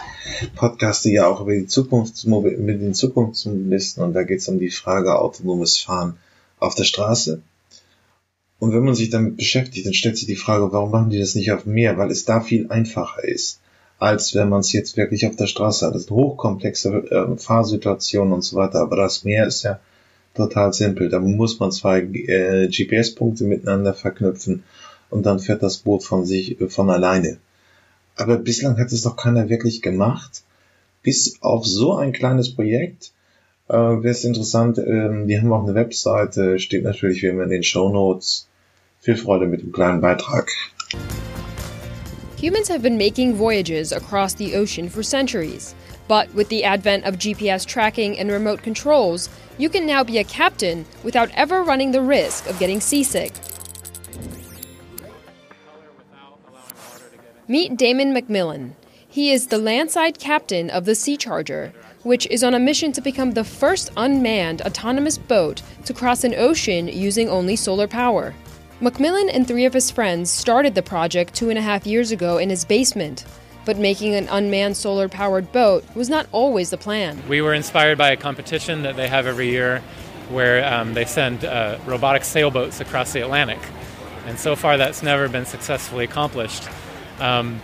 podcaste 0.54 1.10
ja 1.10 1.26
auch 1.26 1.40
über 1.40 1.54
die 1.54 1.66
Zukunft 1.66 2.24
mit 2.26 2.80
den 2.80 2.94
Zukunftsmobilisten 2.94 4.04
und 4.04 4.12
da 4.12 4.22
geht 4.22 4.38
es 4.38 4.48
um 4.48 4.58
die 4.58 4.70
Frage 4.70 5.18
autonomes 5.18 5.78
Fahren 5.78 6.16
auf 6.60 6.74
der 6.74 6.84
Straße. 6.84 7.42
Und 8.60 8.72
wenn 8.72 8.84
man 8.84 8.94
sich 8.94 9.10
damit 9.10 9.36
beschäftigt, 9.36 9.86
dann 9.86 9.94
stellt 9.94 10.16
sich 10.16 10.26
die 10.26 10.36
Frage, 10.36 10.72
warum 10.72 10.90
machen 10.90 11.10
die 11.10 11.18
das 11.18 11.34
nicht 11.34 11.52
auf 11.52 11.64
dem 11.64 11.74
Meer? 11.74 11.96
Weil 11.96 12.10
es 12.10 12.24
da 12.24 12.40
viel 12.40 12.70
einfacher 12.70 13.22
ist, 13.22 13.60
als 13.98 14.34
wenn 14.34 14.48
man 14.48 14.60
es 14.60 14.72
jetzt 14.72 14.96
wirklich 14.96 15.26
auf 15.26 15.36
der 15.36 15.46
Straße 15.46 15.86
hat. 15.86 15.94
Das 15.94 16.04
sind 16.04 16.14
hochkomplexe 16.14 16.88
äh, 17.10 17.36
Fahrsituationen 17.36 18.32
und 18.32 18.42
so 18.42 18.56
weiter, 18.56 18.80
aber 18.80 18.96
das 18.96 19.24
Meer 19.24 19.46
ist 19.46 19.62
ja 19.62 19.80
total 20.34 20.72
simpel. 20.72 21.08
Da 21.08 21.20
muss 21.20 21.58
man 21.60 21.70
zwei 21.70 22.00
äh, 22.00 22.68
GPS-Punkte 22.68 23.44
miteinander 23.44 23.94
verknüpfen 23.94 24.64
und 25.10 25.24
dann 25.26 25.38
fährt 25.38 25.62
das 25.62 25.78
Boot 25.78 26.02
von 26.02 26.24
sich 26.24 26.60
äh, 26.60 26.68
von 26.68 26.90
alleine. 26.90 27.38
Aber 28.16 28.36
bislang 28.36 28.78
hat 28.78 28.92
es 28.92 29.02
doch 29.02 29.16
keiner 29.16 29.48
wirklich 29.48 29.82
gemacht. 29.82 30.42
Bis 31.02 31.40
auf 31.40 31.64
so 31.64 31.94
ein 31.94 32.12
kleines 32.12 32.54
Projekt 32.54 33.12
äh, 33.68 33.74
wäre 33.74 34.08
es 34.08 34.24
interessant. 34.24 34.78
Ähm, 34.78 35.28
die 35.28 35.38
haben 35.38 35.52
auch 35.52 35.62
eine 35.62 35.74
Webseite, 35.74 36.58
steht 36.58 36.84
natürlich 36.84 37.22
wie 37.22 37.28
immer 37.28 37.44
in 37.44 37.50
den 37.50 37.62
Show 37.62 37.88
Notes. 37.90 38.48
Viel 39.00 39.16
Freude 39.16 39.46
mit 39.46 39.62
dem 39.62 39.72
kleinen 39.72 40.00
Beitrag. 40.00 40.50
Humans 42.40 42.68
have 42.68 42.82
been 42.82 42.98
making 42.98 43.34
voyages 43.34 43.92
across 43.92 44.34
the 44.34 44.56
ocean 44.56 44.88
for 44.88 45.02
centuries. 45.02 45.74
But 46.08 46.34
with 46.34 46.48
the 46.48 46.64
advent 46.64 47.04
of 47.04 47.18
GPS 47.18 47.66
tracking 47.66 48.18
and 48.18 48.30
remote 48.30 48.62
controls, 48.62 49.28
you 49.58 49.68
can 49.68 49.86
now 49.86 50.02
be 50.02 50.18
a 50.18 50.24
captain 50.24 50.86
without 51.04 51.30
ever 51.34 51.62
running 51.62 51.92
the 51.92 52.00
risk 52.00 52.48
of 52.48 52.58
getting 52.58 52.80
seasick. 52.80 53.32
Meet 57.50 57.78
Damon 57.78 58.12
McMillan. 58.12 58.72
He 59.08 59.30
is 59.30 59.46
the 59.46 59.56
landside 59.56 60.18
captain 60.18 60.68
of 60.68 60.84
the 60.84 60.94
Sea 60.94 61.16
Charger, 61.16 61.72
which 62.02 62.26
is 62.26 62.44
on 62.44 62.52
a 62.52 62.58
mission 62.58 62.92
to 62.92 63.00
become 63.00 63.30
the 63.30 63.42
first 63.42 63.90
unmanned 63.96 64.60
autonomous 64.60 65.16
boat 65.16 65.62
to 65.86 65.94
cross 65.94 66.24
an 66.24 66.34
ocean 66.34 66.88
using 66.88 67.26
only 67.30 67.56
solar 67.56 67.88
power. 67.88 68.34
McMillan 68.82 69.30
and 69.32 69.48
three 69.48 69.64
of 69.64 69.72
his 69.72 69.90
friends 69.90 70.30
started 70.30 70.74
the 70.74 70.82
project 70.82 71.32
two 71.32 71.48
and 71.48 71.58
a 71.58 71.62
half 71.62 71.86
years 71.86 72.10
ago 72.10 72.36
in 72.36 72.50
his 72.50 72.66
basement. 72.66 73.24
But 73.64 73.78
making 73.78 74.14
an 74.14 74.28
unmanned 74.28 74.76
solar 74.76 75.08
powered 75.08 75.50
boat 75.50 75.86
was 75.96 76.10
not 76.10 76.26
always 76.32 76.68
the 76.68 76.76
plan. 76.76 77.26
We 77.28 77.40
were 77.40 77.54
inspired 77.54 77.96
by 77.96 78.10
a 78.10 78.16
competition 78.18 78.82
that 78.82 78.96
they 78.96 79.08
have 79.08 79.26
every 79.26 79.48
year 79.48 79.82
where 80.28 80.70
um, 80.70 80.92
they 80.92 81.06
send 81.06 81.46
uh, 81.46 81.78
robotic 81.86 82.24
sailboats 82.24 82.80
across 82.80 83.14
the 83.14 83.22
Atlantic. 83.22 83.60
And 84.26 84.38
so 84.38 84.54
far, 84.54 84.76
that's 84.76 85.02
never 85.02 85.30
been 85.30 85.46
successfully 85.46 86.04
accomplished. 86.04 86.68
Um, 87.20 87.60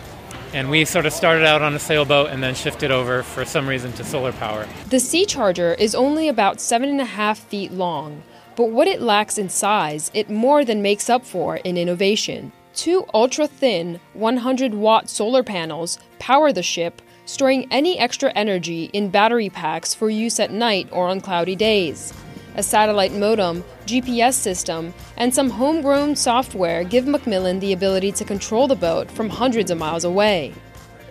and 0.53 0.69
we 0.69 0.85
sort 0.85 1.05
of 1.05 1.13
started 1.13 1.45
out 1.45 1.61
on 1.61 1.73
a 1.73 1.79
sailboat 1.79 2.29
and 2.29 2.41
then 2.41 2.55
shifted 2.55 2.89
over 2.89 3.23
for 3.23 3.43
some 3.43 3.67
reason 3.67 3.91
to 3.93 4.03
solar 4.03 4.31
power. 4.31 4.67
The 4.89 4.99
Sea 4.99 5.25
Charger 5.25 5.73
is 5.73 5.93
only 5.93 6.29
about 6.29 6.61
seven 6.61 6.89
and 6.89 7.01
a 7.01 7.05
half 7.05 7.39
feet 7.39 7.71
long, 7.71 8.23
but 8.55 8.69
what 8.69 8.87
it 8.87 9.01
lacks 9.01 9.37
in 9.37 9.49
size, 9.49 10.11
it 10.13 10.29
more 10.29 10.63
than 10.63 10.81
makes 10.81 11.09
up 11.09 11.25
for 11.25 11.57
in 11.57 11.77
innovation. 11.77 12.53
Two 12.73 13.05
ultra 13.13 13.47
thin 13.47 13.99
100 14.13 14.73
watt 14.73 15.09
solar 15.09 15.43
panels 15.43 15.99
power 16.19 16.51
the 16.51 16.63
ship, 16.63 17.01
storing 17.25 17.67
any 17.71 17.97
extra 17.99 18.31
energy 18.31 18.85
in 18.93 19.09
battery 19.09 19.49
packs 19.49 19.93
for 19.93 20.09
use 20.09 20.39
at 20.39 20.51
night 20.51 20.87
or 20.91 21.07
on 21.07 21.19
cloudy 21.19 21.55
days. 21.55 22.13
A 22.57 22.63
satellite 22.63 23.11
modem, 23.11 23.63
GPS 23.85 24.33
system, 24.33 24.93
and 25.17 25.35
some 25.35 25.49
homegrown 25.49 26.15
software 26.15 26.83
give 26.83 27.05
Macmillan 27.05 27.59
the 27.59 27.73
ability 27.73 28.13
to 28.13 28.23
control 28.23 28.67
the 28.67 28.75
boat 28.75 29.11
from 29.11 29.29
hundreds 29.29 29.71
of 29.71 29.77
miles 29.77 30.05
away. 30.05 30.53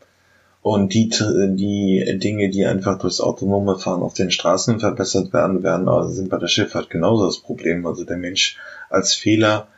und 0.62 0.92
die, 0.92 1.08
die 1.08 2.18
Dinge, 2.18 2.50
die 2.50 2.66
einfach 2.66 2.98
durchs 2.98 3.20
autonome 3.20 3.78
Fahren 3.78 4.02
auf 4.02 4.14
den 4.14 4.30
Straßen 4.30 4.80
verbessert 4.80 5.32
werden, 5.32 5.62
werden 5.62 5.88
also 5.88 6.10
sind 6.10 6.28
bei 6.28 6.36
der 6.36 6.48
Schifffahrt 6.48 6.90
genauso 6.90 7.26
das 7.26 7.38
Problem. 7.38 7.86
Also 7.86 8.04
der 8.04 8.18
Mensch 8.18 8.58
als 8.90 9.14
Fehler 9.14 9.68